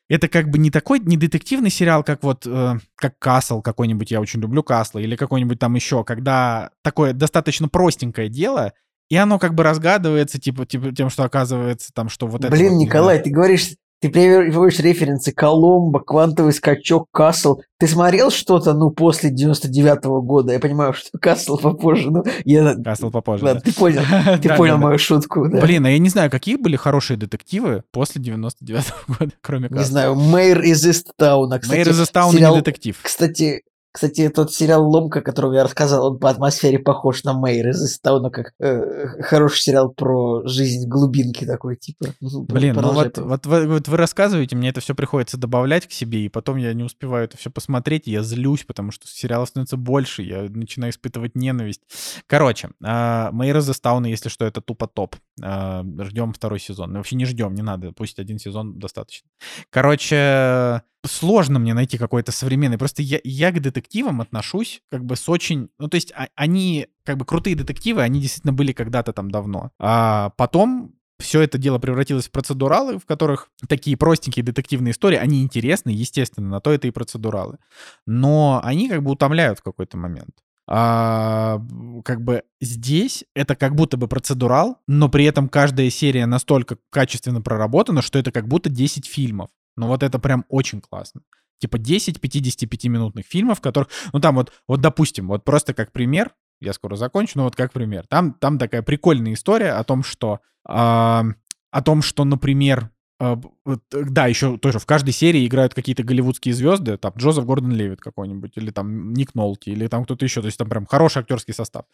это 0.08 0.28
как 0.28 0.48
бы 0.48 0.58
не 0.58 0.70
такой, 0.70 1.00
не 1.00 1.16
детективный 1.16 1.70
сериал, 1.70 2.02
как 2.02 2.22
вот, 2.22 2.46
э, 2.46 2.78
как 2.94 3.18
Касл 3.18 3.60
какой-нибудь, 3.60 4.10
я 4.10 4.20
очень 4.20 4.40
люблю 4.40 4.62
Касла, 4.62 5.00
или 5.00 5.16
какой-нибудь 5.16 5.58
там 5.58 5.74
еще, 5.74 6.04
когда 6.04 6.70
такое 6.82 7.12
достаточно 7.12 7.68
простенькое 7.68 8.28
дело, 8.28 8.72
и 9.10 9.16
оно 9.16 9.38
как 9.38 9.54
бы 9.54 9.62
разгадывается, 9.62 10.40
типа, 10.40 10.66
типа 10.66 10.92
тем, 10.94 11.10
что 11.10 11.24
оказывается 11.24 11.92
там, 11.92 12.08
что 12.08 12.26
вот 12.26 12.44
это... 12.44 12.50
Блин, 12.50 12.74
вот, 12.74 12.82
Николай, 12.82 13.22
ты 13.22 13.30
говоришь, 13.30 13.74
ты 14.00 14.10
приводишь 14.10 14.78
референсы 14.80 15.32
Коломбо, 15.32 16.00
Квантовый 16.00 16.52
скачок, 16.52 17.08
Касл. 17.12 17.58
Ты 17.78 17.86
смотрел 17.86 18.30
что-то, 18.30 18.74
ну, 18.74 18.90
после 18.90 19.30
99-го 19.30 20.22
года? 20.22 20.52
Я 20.52 20.60
понимаю, 20.60 20.92
что 20.92 21.16
Касл 21.20 21.58
попозже, 21.58 22.10
ну, 22.10 22.24
я... 22.44 22.74
Касл 22.76 23.10
попозже. 23.10 23.44
Ладно, 23.44 23.60
да. 23.64 23.70
ты 23.70 23.76
понял, 23.76 24.02
ты 24.40 24.48
Да, 24.48 24.56
понял 24.56 24.74
да, 24.74 24.80
да. 24.80 24.86
мою 24.86 24.98
шутку, 24.98 25.48
да. 25.48 25.60
Блин, 25.60 25.84
а 25.86 25.90
я 25.90 25.98
не 25.98 26.08
знаю, 26.08 26.30
какие 26.30 26.56
были 26.56 26.76
хорошие 26.76 27.16
детективы 27.16 27.82
после 27.92 28.22
99-го 28.22 29.14
года, 29.18 29.32
кроме 29.40 29.64
Не 29.64 29.68
Касла. 29.70 29.84
знаю, 29.84 30.14
Мэйр 30.14 30.60
из 30.62 30.86
Истауна. 30.86 31.58
Кстати, 31.58 31.76
Мэйр 31.78 31.90
из 31.90 32.00
Истауна 32.00 32.38
сериал- 32.38 32.54
не 32.54 32.60
детектив. 32.60 32.98
Кстати, 33.02 33.62
кстати, 33.98 34.28
тот 34.28 34.52
сериал 34.52 34.88
«Ломка», 34.88 35.22
который 35.22 35.56
я 35.56 35.64
рассказал, 35.64 36.12
он 36.12 36.20
по 36.20 36.30
атмосфере 36.30 36.78
похож 36.78 37.24
на 37.24 37.32
Мэйр 37.32 37.70
из 37.70 37.84
Истауна, 37.84 38.30
как 38.30 38.52
э, 38.60 39.22
хороший 39.22 39.62
сериал 39.62 39.90
про 39.90 40.46
жизнь 40.46 40.86
глубинки 40.86 41.44
такой, 41.44 41.74
типа. 41.74 42.14
Ну, 42.20 42.44
Блин, 42.44 42.76
ну 42.76 42.92
вот, 42.92 43.18
вот, 43.18 43.46
вы, 43.46 43.66
вот 43.66 43.88
вы 43.88 43.96
рассказываете, 43.96 44.54
мне 44.54 44.68
это 44.68 44.80
все 44.80 44.94
приходится 44.94 45.36
добавлять 45.36 45.88
к 45.88 45.90
себе, 45.90 46.20
и 46.20 46.28
потом 46.28 46.58
я 46.58 46.74
не 46.74 46.84
успеваю 46.84 47.24
это 47.24 47.36
все 47.36 47.50
посмотреть, 47.50 48.06
я 48.06 48.22
злюсь, 48.22 48.62
потому 48.62 48.92
что 48.92 49.08
сериалов 49.08 49.48
становится 49.48 49.76
больше, 49.76 50.22
я 50.22 50.42
начинаю 50.42 50.92
испытывать 50.92 51.34
ненависть. 51.34 51.82
Короче, 52.28 52.70
э, 52.80 53.30
Мэйр 53.32 53.56
из 53.56 53.68
Истауна, 53.68 54.06
если 54.06 54.28
что, 54.28 54.44
это 54.44 54.60
тупо 54.60 54.86
топ. 54.86 55.16
Э, 55.42 55.82
ждем 56.02 56.32
второй 56.32 56.60
сезон. 56.60 56.92
Ну, 56.92 56.98
Вообще 56.98 57.16
не 57.16 57.24
ждем, 57.24 57.52
не 57.52 57.62
надо, 57.62 57.90
пусть 57.90 58.20
один 58.20 58.38
сезон 58.38 58.78
достаточно. 58.78 59.28
Короче, 59.70 60.82
сложно 61.06 61.58
мне 61.58 61.74
найти 61.74 61.98
какой-то 61.98 62.32
современный. 62.32 62.78
Просто 62.78 63.02
я, 63.02 63.20
я 63.24 63.50
к 63.52 63.60
детективам 63.60 64.20
отношусь 64.20 64.82
как 64.90 65.04
бы 65.04 65.16
с 65.16 65.28
очень... 65.28 65.70
Ну, 65.78 65.88
то 65.88 65.96
есть 65.96 66.12
а- 66.12 66.28
они, 66.34 66.88
как 67.04 67.16
бы 67.16 67.24
крутые 67.24 67.56
детективы, 67.56 68.02
они 68.02 68.20
действительно 68.20 68.52
были 68.52 68.72
когда-то 68.72 69.12
там 69.12 69.30
давно. 69.30 69.70
А 69.78 70.30
потом 70.36 70.94
все 71.18 71.40
это 71.40 71.58
дело 71.58 71.78
превратилось 71.78 72.28
в 72.28 72.30
процедуралы, 72.30 72.98
в 72.98 73.06
которых 73.06 73.50
такие 73.68 73.96
простенькие 73.96 74.44
детективные 74.44 74.92
истории, 74.92 75.16
они 75.16 75.42
интересны, 75.42 75.90
естественно, 75.90 76.48
на 76.48 76.60
то 76.60 76.72
это 76.72 76.86
и 76.86 76.92
процедуралы. 76.92 77.58
Но 78.06 78.60
они 78.62 78.88
как 78.88 79.02
бы 79.02 79.10
утомляют 79.12 79.58
в 79.58 79.62
какой-то 79.62 79.96
момент. 79.96 80.30
А, 80.70 81.62
как 82.04 82.22
бы 82.22 82.42
здесь 82.60 83.24
это 83.34 83.56
как 83.56 83.74
будто 83.74 83.96
бы 83.96 84.06
процедурал, 84.06 84.78
но 84.86 85.08
при 85.08 85.24
этом 85.24 85.48
каждая 85.48 85.88
серия 85.88 86.26
настолько 86.26 86.76
качественно 86.90 87.40
проработана, 87.40 88.02
что 88.02 88.18
это 88.18 88.30
как 88.30 88.46
будто 88.46 88.68
10 88.68 89.06
фильмов. 89.06 89.48
Ну 89.78 89.86
вот 89.86 90.02
это 90.02 90.18
прям 90.18 90.44
очень 90.48 90.80
классно. 90.80 91.22
Типа 91.58 91.78
10 91.78 92.18
55-минутных 92.18 93.24
фильмов, 93.26 93.58
в 93.58 93.60
которых, 93.60 93.88
ну 94.12 94.20
там 94.20 94.36
вот, 94.36 94.52
вот 94.66 94.80
допустим, 94.80 95.28
вот 95.28 95.44
просто 95.44 95.74
как 95.74 95.92
пример, 95.92 96.32
я 96.60 96.72
скоро 96.72 96.96
закончу, 96.96 97.32
но 97.36 97.44
вот 97.44 97.56
как 97.56 97.72
пример. 97.72 98.06
Там, 98.08 98.34
там 98.34 98.58
такая 98.58 98.82
прикольная 98.82 99.34
история 99.34 99.72
о 99.72 99.84
том, 99.84 100.02
что, 100.02 100.40
а, 100.66 101.24
о 101.70 101.82
том, 101.82 102.02
что, 102.02 102.24
например, 102.24 102.90
а, 103.20 103.40
э, 103.66 103.76
да, 103.90 104.26
еще 104.26 104.58
тоже 104.58 104.78
в 104.78 104.86
каждой 104.86 105.12
серии 105.12 105.46
играют 105.46 105.74
какие-то 105.74 106.04
голливудские 106.04 106.54
звезды, 106.54 106.96
там 106.96 107.12
Джозеф 107.16 107.44
Гордон 107.44 107.72
Левит 107.72 108.00
какой-нибудь, 108.00 108.52
или 108.56 108.70
там 108.70 109.12
Ник 109.12 109.34
Нолти, 109.34 109.70
или 109.70 109.88
там 109.88 110.04
кто-то 110.04 110.24
еще, 110.24 110.40
то 110.40 110.46
есть 110.46 110.58
там 110.58 110.68
прям 110.68 110.86
хороший 110.86 111.20
актерский 111.20 111.54
состав. 111.54 111.84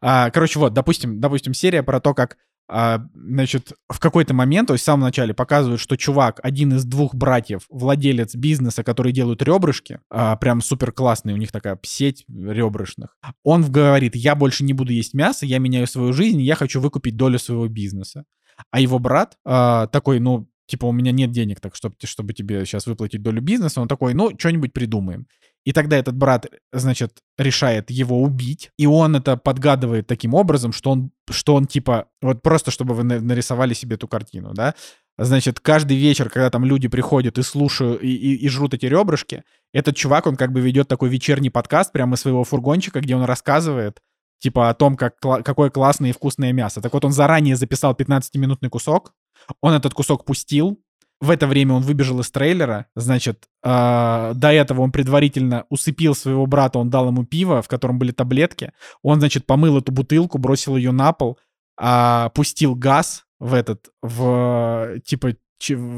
А, 0.00 0.30
короче, 0.30 0.58
вот, 0.58 0.74
допустим, 0.74 1.20
допустим, 1.20 1.54
серия 1.54 1.82
про 1.82 2.00
то, 2.00 2.14
как 2.14 2.36
а, 2.66 3.06
значит, 3.14 3.72
в 3.88 4.00
какой-то 4.00 4.32
момент, 4.32 4.68
то 4.68 4.74
есть 4.74 4.82
в 4.82 4.86
самом 4.86 5.02
начале 5.02 5.34
показывают, 5.34 5.80
что 5.80 5.96
чувак, 5.96 6.40
один 6.42 6.74
из 6.74 6.84
двух 6.84 7.14
братьев, 7.14 7.66
владелец 7.68 8.34
бизнеса, 8.34 8.82
который 8.82 9.12
делают 9.12 9.42
ребрышки, 9.42 10.00
а, 10.10 10.36
прям 10.36 10.60
супер 10.62 10.92
классный, 10.92 11.34
у 11.34 11.36
них 11.36 11.52
такая 11.52 11.78
сеть 11.82 12.24
ребрышных. 12.28 13.16
Он 13.42 13.70
говорит, 13.70 14.16
я 14.16 14.34
больше 14.34 14.64
не 14.64 14.72
буду 14.72 14.92
есть 14.92 15.14
мясо, 15.14 15.44
я 15.44 15.58
меняю 15.58 15.86
свою 15.86 16.12
жизнь, 16.12 16.40
я 16.40 16.54
хочу 16.54 16.80
выкупить 16.80 17.16
долю 17.16 17.38
своего 17.38 17.68
бизнеса. 17.68 18.24
А 18.70 18.80
его 18.80 18.98
брат 18.98 19.36
а, 19.44 19.86
такой, 19.88 20.20
ну, 20.20 20.48
типа, 20.66 20.86
у 20.86 20.92
меня 20.92 21.12
нет 21.12 21.32
денег, 21.32 21.60
так 21.60 21.74
чтобы, 21.74 21.96
чтобы 22.04 22.32
тебе 22.32 22.64
сейчас 22.64 22.86
выплатить 22.86 23.22
долю 23.22 23.42
бизнеса, 23.42 23.80
он 23.80 23.88
такой, 23.88 24.14
ну, 24.14 24.30
что-нибудь 24.38 24.72
придумаем. 24.72 25.26
И 25.64 25.72
тогда 25.72 25.96
этот 25.96 26.14
брат, 26.16 26.46
значит, 26.72 27.18
решает 27.38 27.90
его 27.90 28.22
убить, 28.22 28.70
и 28.78 28.86
он 28.86 29.16
это 29.16 29.36
подгадывает 29.36 30.06
таким 30.06 30.34
образом, 30.34 30.72
что 30.72 30.90
он, 30.90 31.10
что 31.30 31.54
он 31.54 31.66
типа, 31.66 32.06
вот 32.20 32.42
просто 32.42 32.70
чтобы 32.70 32.94
вы 32.94 33.02
на- 33.02 33.20
нарисовали 33.20 33.72
себе 33.74 33.94
эту 33.96 34.06
картину, 34.06 34.52
да, 34.52 34.74
значит, 35.16 35.60
каждый 35.60 35.96
вечер, 35.96 36.28
когда 36.28 36.50
там 36.50 36.64
люди 36.64 36.88
приходят 36.88 37.38
и 37.38 37.42
слушают, 37.42 38.02
и, 38.02 38.14
и- 38.14 38.34
и 38.36 38.48
жрут 38.48 38.74
эти 38.74 38.86
ребрышки, 38.86 39.42
этот 39.72 39.96
чувак, 39.96 40.26
он 40.26 40.36
как 40.36 40.52
бы 40.52 40.60
ведет 40.60 40.86
такой 40.88 41.08
вечерний 41.08 41.50
подкаст 41.50 41.92
прямо 41.92 42.14
из 42.16 42.20
своего 42.20 42.44
фургончика, 42.44 43.00
где 43.00 43.16
он 43.16 43.24
рассказывает, 43.24 44.00
типа, 44.40 44.68
о 44.68 44.74
том, 44.74 44.96
как, 44.96 45.18
какое 45.18 45.70
классное 45.70 46.10
и 46.10 46.12
вкусное 46.12 46.52
мясо. 46.52 46.82
Так 46.82 46.92
вот, 46.92 47.04
он 47.06 47.12
заранее 47.12 47.56
записал 47.56 47.94
15-минутный 47.94 48.68
кусок, 48.68 49.14
он 49.62 49.72
этот 49.72 49.94
кусок 49.94 50.24
пустил, 50.26 50.78
в 51.24 51.30
это 51.30 51.46
время 51.46 51.74
он 51.74 51.82
выбежал 51.82 52.20
из 52.20 52.30
трейлера, 52.30 52.86
значит, 52.94 53.48
э, 53.62 54.32
до 54.34 54.52
этого 54.52 54.82
он 54.82 54.92
предварительно 54.92 55.64
усыпил 55.68 56.14
своего 56.14 56.46
брата, 56.46 56.78
он 56.78 56.90
дал 56.90 57.08
ему 57.08 57.24
пиво, 57.24 57.62
в 57.62 57.68
котором 57.68 57.98
были 57.98 58.12
таблетки, 58.12 58.72
он, 59.02 59.18
значит, 59.18 59.46
помыл 59.46 59.78
эту 59.78 59.90
бутылку, 59.92 60.38
бросил 60.38 60.76
ее 60.76 60.92
на 60.92 61.12
пол, 61.12 61.38
а, 61.76 62.28
пустил 62.30 62.74
газ 62.74 63.24
в 63.40 63.54
этот, 63.54 63.88
в, 64.02 64.98
типа, 65.04 65.34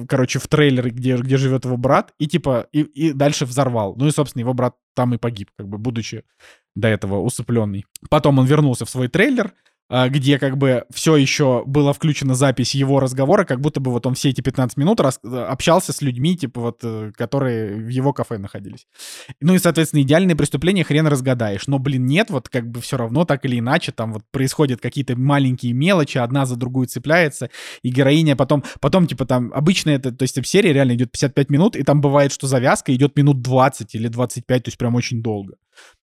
короче, 0.09 0.39
в 0.39 0.47
трейлер, 0.49 0.91
где, 0.91 1.17
где 1.17 1.37
живет 1.37 1.65
его 1.65 1.77
брат, 1.77 2.13
и, 2.19 2.27
типа, 2.27 2.69
и, 2.73 2.83
и 2.83 3.13
дальше 3.13 3.45
взорвал. 3.45 3.95
Ну 3.97 4.07
и, 4.07 4.11
собственно, 4.11 4.41
его 4.41 4.55
брат 4.55 4.77
там 4.95 5.15
и 5.15 5.19
погиб, 5.19 5.51
как 5.57 5.69
бы, 5.69 5.79
будучи 5.79 6.25
до 6.75 6.89
этого 6.89 7.21
усыпленный. 7.21 7.85
Потом 8.11 8.39
он 8.39 8.47
вернулся 8.47 8.85
в 8.85 8.91
свой 8.91 9.09
трейлер, 9.09 9.53
где 9.89 10.39
как 10.39 10.57
бы 10.57 10.85
все 10.93 11.17
еще 11.17 11.63
была 11.67 11.93
включена 11.93 12.35
запись 12.35 12.75
его 12.75 12.99
разговора, 13.01 13.45
как 13.45 13.61
будто 13.61 13.81
бы 13.81 13.91
вот 13.93 14.07
он 14.07 14.15
все 14.15 14.31
эти 14.31 14.41
15 14.41 14.77
минут 14.77 15.01
рас- 15.01 15.21
э, 15.23 15.29
общался 15.29 15.93
с 15.93 16.03
людьми, 16.03 16.37
типа 16.37 16.61
вот, 16.61 16.81
э, 16.83 17.13
которые 17.17 17.77
в 17.77 17.89
его 17.89 18.13
кафе 18.13 18.39
находились. 18.39 18.87
Ну 19.41 19.55
и, 19.55 19.59
соответственно, 19.59 20.03
идеальное 20.03 20.35
преступление 20.35 20.85
хрен 20.85 21.07
разгадаешь. 21.07 21.67
Но, 21.67 21.79
блин, 21.79 22.07
нет, 22.07 22.31
вот 22.31 22.49
как 22.49 22.69
бы 22.69 22.81
все 22.81 22.97
равно 22.97 23.25
так 23.25 23.45
или 23.45 23.59
иначе 23.59 23.93
там 23.93 24.13
вот 24.13 24.23
происходят 24.31 24.81
какие-то 24.81 25.17
маленькие 25.17 25.73
мелочи, 25.73 26.19
одна 26.19 26.47
за 26.47 26.57
другую 26.57 26.89
цепляется, 26.89 27.51
и 27.83 27.91
героиня 27.91 28.37
потом, 28.37 28.65
потом 28.81 29.07
типа 29.07 29.25
там 29.25 29.53
обычно 29.55 29.91
это, 29.91 30.11
то 30.13 30.23
есть 30.23 30.37
серия 30.47 30.73
реально 30.73 30.95
идет 30.95 31.13
55 31.13 31.51
минут, 31.51 31.77
и 31.77 31.83
там 31.83 32.01
бывает, 32.01 32.33
что 32.33 32.47
завязка 32.47 32.95
идет 32.95 33.17
минут 33.17 33.41
20 33.43 33.95
или 33.95 34.09
25, 34.09 34.63
то 34.65 34.69
есть 34.69 34.79
прям 34.79 34.95
очень 34.95 35.23
долго. 35.23 35.55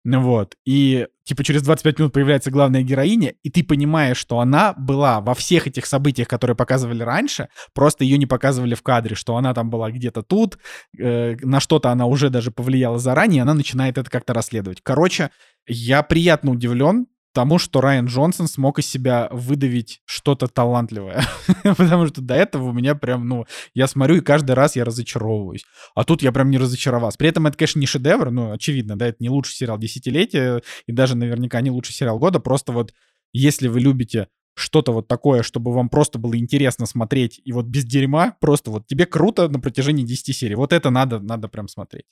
Вот. 0.05 0.57
И, 0.65 1.07
типа, 1.25 1.45
через 1.45 1.63
25 1.63 1.99
минут 2.01 2.13
появляется 2.13 2.51
главная 2.51 2.83
героиня, 2.83 3.35
и 3.43 3.51
ты 3.51 3.63
понимаешь, 3.63 4.17
что 4.17 4.41
она 4.41 4.73
была 4.73 5.21
во 5.21 5.35
всех 5.35 5.69
этих 5.69 5.87
событиях, 5.87 6.27
которые 6.27 6.57
показывали 6.57 7.03
раньше, 7.03 7.49
просто 7.73 8.05
ее 8.05 8.19
не 8.19 8.27
показывали 8.27 8.75
в 8.75 8.83
кадре, 8.83 9.15
что 9.15 9.37
она 9.37 9.55
там 9.55 9.71
была 9.71 9.91
где-то 9.91 10.23
тут, 10.23 10.59
э, 10.99 11.37
на 11.43 11.61
что-то 11.61 11.91
она 11.91 12.07
уже 12.07 12.31
даже 12.31 12.51
повлияла 12.51 12.99
заранее, 12.99 13.39
и 13.39 13.43
она 13.43 13.55
начинает 13.55 13.97
это 13.97 14.11
как-то 14.11 14.35
расследовать. 14.35 14.81
Короче, 14.83 15.31
я 15.69 16.03
приятно 16.03 16.51
удивлен, 16.51 17.07
тому, 17.33 17.59
что 17.59 17.81
Райан 17.81 18.07
Джонсон 18.07 18.47
смог 18.47 18.79
из 18.79 18.87
себя 18.87 19.29
выдавить 19.31 20.01
что-то 20.05 20.47
талантливое. 20.47 21.25
Потому 21.65 22.07
что 22.07 22.21
до 22.21 22.35
этого 22.35 22.69
у 22.69 22.73
меня 22.73 22.95
прям, 22.95 23.27
ну, 23.29 23.47
я 23.75 23.87
смотрю, 23.87 24.17
и 24.17 24.21
каждый 24.21 24.53
раз 24.53 24.77
я 24.77 24.85
разочаровываюсь. 24.85 25.65
А 25.95 26.05
тут 26.05 26.23
я 26.23 26.33
прям 26.33 26.51
не 26.51 26.59
разочаровался. 26.59 27.19
При 27.19 27.29
этом 27.29 27.47
это, 27.47 27.57
конечно, 27.57 27.81
не 27.81 27.87
шедевр, 27.87 28.31
ну, 28.31 28.53
очевидно, 28.53 28.97
да, 28.97 29.07
это 29.09 29.17
не 29.21 29.31
лучший 29.31 29.55
сериал 29.55 29.79
десятилетия, 29.79 30.63
и 30.87 30.93
даже 30.93 31.17
наверняка 31.17 31.61
не 31.61 31.71
лучший 31.71 31.95
сериал 31.95 32.19
года. 32.19 32.39
Просто 32.41 32.73
вот 32.73 32.93
если 33.33 33.69
вы 33.69 33.81
любите 33.81 34.29
что-то 34.55 34.93
вот 34.93 35.09
такое, 35.09 35.43
чтобы 35.43 35.73
вам 35.73 35.89
просто 35.89 36.19
было 36.19 36.37
интересно 36.37 36.87
смотреть, 36.87 37.41
и 37.45 37.53
вот 37.53 37.67
без 37.67 37.85
дерьма, 37.85 38.37
просто 38.41 38.71
вот 38.71 38.87
тебе 38.87 39.07
круто 39.07 39.49
на 39.49 39.61
протяжении 39.61 40.05
10 40.05 40.37
серий. 40.37 40.55
Вот 40.55 40.73
это 40.73 40.91
надо, 40.91 41.21
надо 41.21 41.49
прям 41.49 41.69
смотреть. 41.69 42.05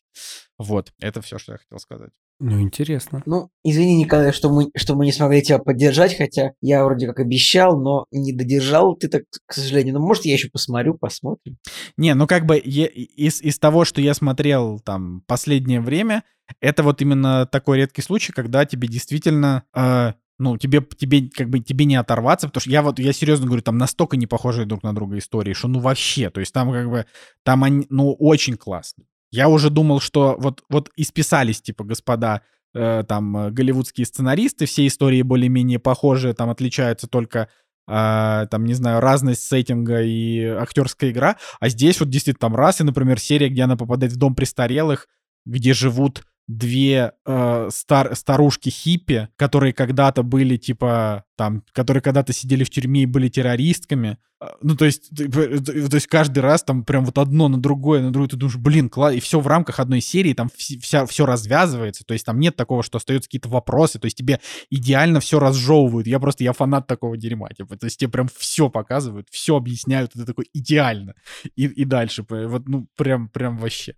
Вот, 0.58 0.92
это 1.00 1.20
все, 1.22 1.38
что 1.38 1.52
я 1.52 1.58
хотел 1.58 1.78
сказать. 1.78 2.10
Ну, 2.42 2.58
интересно. 2.58 3.22
Ну, 3.26 3.50
извини, 3.62 3.96
Николай, 3.96 4.32
что 4.32 4.50
мы, 4.50 4.70
что 4.74 4.94
мы 4.94 5.04
не 5.04 5.12
смогли 5.12 5.42
тебя 5.42 5.58
поддержать, 5.58 6.16
хотя 6.16 6.52
я 6.62 6.82
вроде 6.84 7.06
как 7.06 7.20
обещал, 7.20 7.78
но 7.78 8.06
не 8.10 8.32
додержал 8.32 8.96
ты 8.96 9.08
так, 9.08 9.24
к 9.44 9.52
сожалению. 9.52 9.94
Ну, 9.94 10.00
может, 10.00 10.24
я 10.24 10.32
еще 10.32 10.48
посмотрю, 10.48 10.94
посмотрим. 10.94 11.58
Не, 11.98 12.14
ну 12.14 12.26
как 12.26 12.46
бы 12.46 12.60
я, 12.64 12.86
из, 12.86 13.42
из 13.42 13.58
того, 13.58 13.84
что 13.84 14.00
я 14.00 14.14
смотрел 14.14 14.80
там 14.80 15.22
последнее 15.26 15.82
время, 15.82 16.24
это 16.60 16.82
вот 16.82 17.02
именно 17.02 17.46
такой 17.46 17.76
редкий 17.78 18.02
случай, 18.02 18.32
когда 18.32 18.64
тебе 18.64 18.88
действительно 18.88 19.64
э, 19.74 20.14
ну, 20.40 20.56
тебе, 20.56 20.80
тебе, 20.80 21.28
как 21.28 21.50
бы, 21.50 21.60
тебе 21.60 21.84
не 21.84 21.96
оторваться, 21.96 22.48
потому 22.48 22.62
что 22.62 22.70
я 22.70 22.82
вот, 22.82 22.98
я 22.98 23.12
серьезно 23.12 23.46
говорю, 23.46 23.62
там 23.62 23.78
настолько 23.78 24.16
не 24.16 24.26
похожие 24.26 24.66
друг 24.66 24.82
на 24.82 24.94
друга 24.94 25.18
истории, 25.18 25.52
что 25.52 25.68
ну 25.68 25.80
вообще, 25.80 26.30
то 26.30 26.40
есть 26.40 26.52
там 26.52 26.72
как 26.72 26.88
бы, 26.88 27.06
там 27.44 27.62
они, 27.62 27.86
ну, 27.90 28.12
очень 28.14 28.56
классно. 28.56 29.04
Я 29.30 29.48
уже 29.48 29.70
думал, 29.70 30.00
что 30.00 30.36
вот, 30.38 30.64
вот 30.70 30.90
исписались, 30.96 31.60
типа, 31.60 31.84
господа, 31.84 32.40
э, 32.74 33.04
там, 33.06 33.36
э, 33.36 33.50
голливудские 33.50 34.06
сценаристы, 34.06 34.64
все 34.64 34.86
истории 34.86 35.22
более-менее 35.22 35.78
похожие, 35.78 36.34
там 36.34 36.50
отличаются 36.50 37.06
только 37.06 37.48
Uh, 37.88 38.46
там, 38.46 38.66
не 38.66 38.74
знаю, 38.74 39.00
разность 39.00 39.42
сеттинга 39.42 40.00
и 40.02 40.44
актерская 40.44 41.10
игра. 41.10 41.38
А 41.58 41.68
здесь 41.68 41.98
вот 41.98 42.08
действительно 42.08 42.48
там 42.48 42.54
раз, 42.54 42.80
и, 42.80 42.84
например, 42.84 43.18
серия, 43.18 43.48
где 43.48 43.62
она 43.62 43.76
попадает 43.76 44.12
в 44.12 44.16
дом 44.16 44.36
престарелых, 44.36 45.08
где 45.44 45.74
живут 45.74 46.22
две 46.58 47.12
э, 47.24 47.68
стар, 47.70 48.16
старушки 48.16 48.68
хиппи, 48.68 49.28
которые 49.36 49.72
когда-то 49.72 50.22
были 50.22 50.56
типа 50.56 51.24
там, 51.36 51.64
которые 51.72 52.02
когда-то 52.02 52.32
сидели 52.32 52.64
в 52.64 52.70
тюрьме 52.70 53.04
и 53.04 53.06
были 53.06 53.28
террористками. 53.28 54.18
А, 54.40 54.56
ну, 54.60 54.74
то 54.74 54.84
есть, 54.84 55.10
то 55.14 55.94
есть 55.94 56.06
каждый 56.06 56.40
раз 56.40 56.62
там 56.64 56.84
прям 56.84 57.04
вот 57.04 57.18
одно 57.18 57.48
на 57.48 57.60
другое, 57.60 58.02
на 58.02 58.10
другое, 58.10 58.28
ты 58.28 58.36
думаешь, 58.36 58.56
блин, 58.56 58.88
класс, 58.88 59.14
и 59.14 59.20
все 59.20 59.38
в 59.38 59.46
рамках 59.46 59.80
одной 59.80 60.00
серии, 60.00 60.34
там 60.34 60.50
вся, 60.56 61.06
все 61.06 61.26
развязывается, 61.26 62.04
то 62.04 62.14
есть 62.14 62.26
там 62.26 62.40
нет 62.40 62.56
такого, 62.56 62.82
что 62.82 62.98
остаются 62.98 63.28
какие-то 63.28 63.48
вопросы, 63.48 63.98
то 63.98 64.06
есть 64.06 64.18
тебе 64.18 64.40
идеально 64.70 65.20
все 65.20 65.38
разжевывают. 65.38 66.06
Я 66.06 66.20
просто, 66.20 66.44
я 66.44 66.52
фанат 66.52 66.86
такого 66.86 67.16
дерьма, 67.16 67.48
типа, 67.50 67.76
то 67.76 67.86
есть 67.86 67.98
тебе 67.98 68.10
прям 68.10 68.28
все 68.36 68.68
показывают, 68.68 69.28
все 69.30 69.56
объясняют, 69.56 70.12
это 70.14 70.26
такой 70.26 70.46
идеально. 70.52 71.14
И, 71.54 71.66
и 71.66 71.84
дальше, 71.84 72.24
вот, 72.28 72.68
ну, 72.68 72.86
прям, 72.96 73.28
прям 73.28 73.56
вообще. 73.56 73.94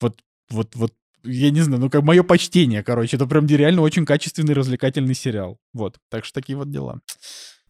Вот, 0.00 0.20
вот, 0.50 0.76
вот 0.76 0.94
я 1.24 1.50
не 1.50 1.60
знаю, 1.60 1.80
ну 1.80 1.90
как 1.90 2.02
мое 2.02 2.22
почтение, 2.22 2.82
короче, 2.82 3.16
это 3.16 3.26
прям 3.26 3.46
реально 3.46 3.82
очень 3.82 4.04
качественный 4.04 4.54
развлекательный 4.54 5.14
сериал. 5.14 5.58
Вот, 5.72 5.96
так 6.10 6.24
что 6.24 6.40
такие 6.40 6.56
вот 6.56 6.70
дела. 6.70 7.00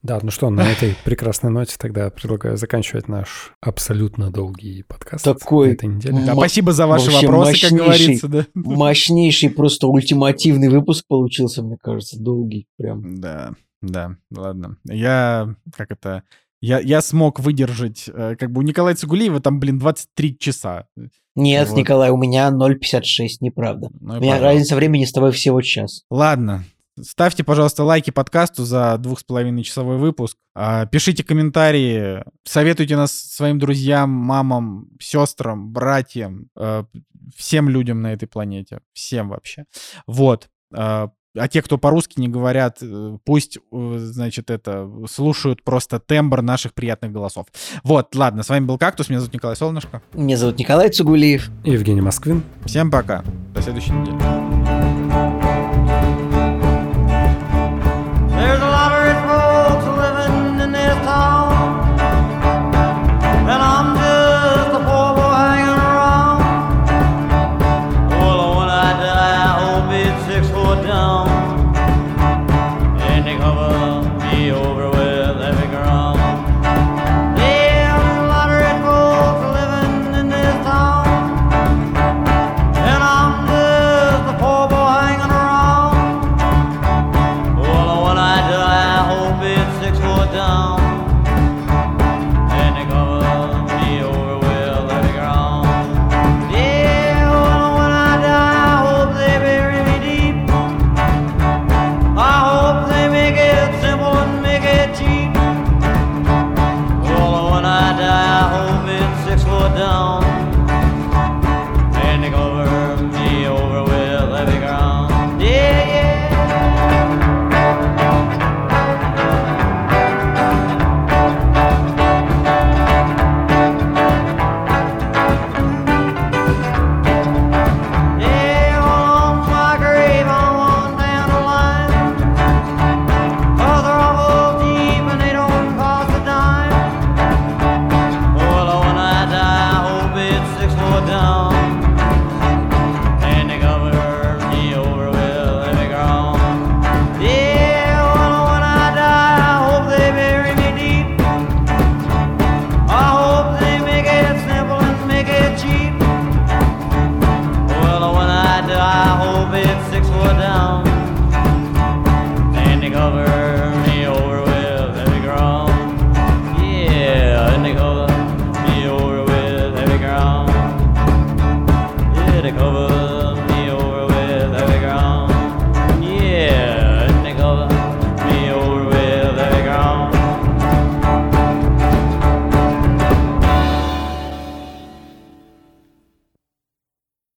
Да, 0.02 0.18
ну 0.22 0.30
что, 0.30 0.48
на 0.48 0.62
этой 0.62 0.96
прекрасной 1.04 1.50
ноте 1.50 1.76
тогда 1.78 2.08
предлагаю 2.10 2.56
заканчивать 2.56 3.06
наш 3.06 3.52
абсолютно 3.60 4.30
долгий 4.30 4.82
подкаст 4.82 5.24
Такой 5.24 5.72
этой 5.72 5.90
неделе. 5.90 6.24
Да, 6.24 6.34
спасибо 6.34 6.72
за 6.72 6.86
ваши 6.86 7.10
вопросы, 7.10 7.68
как 7.68 7.78
говорится. 7.78 8.28
Да. 8.28 8.46
Мощнейший, 8.54 9.50
просто 9.50 9.88
ультимативный 9.88 10.68
выпуск 10.68 11.04
получился, 11.06 11.62
мне 11.62 11.76
кажется, 11.80 12.18
долгий 12.18 12.66
прям. 12.78 13.20
Да, 13.20 13.52
да, 13.82 14.16
ладно. 14.30 14.78
Я, 14.84 15.54
как 15.76 15.90
это, 15.90 16.22
я, 16.60 16.78
я 16.80 17.00
смог 17.00 17.40
выдержать, 17.40 18.08
э, 18.08 18.36
как 18.38 18.52
бы 18.52 18.60
у 18.60 18.62
Николая 18.62 18.94
Цигулиева 18.94 19.40
там, 19.40 19.60
блин, 19.60 19.78
23 19.78 20.38
часа. 20.38 20.86
Нет, 21.34 21.68
вот. 21.68 21.76
Николай, 21.76 22.10
у 22.10 22.16
меня 22.16 22.50
0,56, 22.50 23.28
неправда. 23.40 23.88
Ну, 24.00 24.14
у 24.14 24.20
меня 24.20 24.32
пожалуйста. 24.32 24.44
разница 24.44 24.76
времени 24.76 25.04
с 25.04 25.12
тобой 25.12 25.32
всего 25.32 25.60
час. 25.62 26.04
Ладно, 26.10 26.64
Ставьте, 27.02 27.44
пожалуйста, 27.44 27.84
лайки 27.84 28.10
подкасту 28.10 28.64
за 28.64 28.98
двух 28.98 29.20
с 29.20 29.24
половиной 29.24 29.62
часовой 29.62 29.96
выпуск. 29.96 30.36
А, 30.54 30.86
пишите 30.86 31.24
комментарии, 31.24 32.22
советуйте 32.44 32.96
нас 32.96 33.12
своим 33.12 33.58
друзьям, 33.58 34.10
мамам, 34.10 34.88
сестрам, 35.00 35.72
братьям, 35.72 36.48
э, 36.56 36.84
всем 37.36 37.68
людям 37.68 38.02
на 38.02 38.12
этой 38.12 38.26
планете, 38.26 38.80
всем 38.92 39.28
вообще. 39.30 39.64
Вот. 40.06 40.50
А, 41.36 41.46
те, 41.48 41.62
кто 41.62 41.78
по-русски 41.78 42.18
не 42.18 42.28
говорят, 42.28 42.78
э, 42.82 43.18
пусть, 43.24 43.58
э, 43.58 43.96
значит, 43.98 44.50
это, 44.50 44.90
слушают 45.08 45.62
просто 45.62 46.00
тембр 46.00 46.42
наших 46.42 46.74
приятных 46.74 47.12
голосов. 47.12 47.46
Вот, 47.84 48.14
ладно, 48.16 48.42
с 48.42 48.48
вами 48.48 48.64
был 48.64 48.78
Кактус, 48.78 49.08
меня 49.08 49.20
зовут 49.20 49.34
Николай 49.34 49.54
Солнышко. 49.54 50.02
Меня 50.12 50.36
зовут 50.36 50.58
Николай 50.58 50.90
Цугулиев. 50.90 51.48
Евгений 51.64 52.00
Москвин. 52.00 52.42
Всем 52.64 52.90
пока, 52.90 53.22
до 53.54 53.62
следующей 53.62 53.92
недели. 53.92 55.19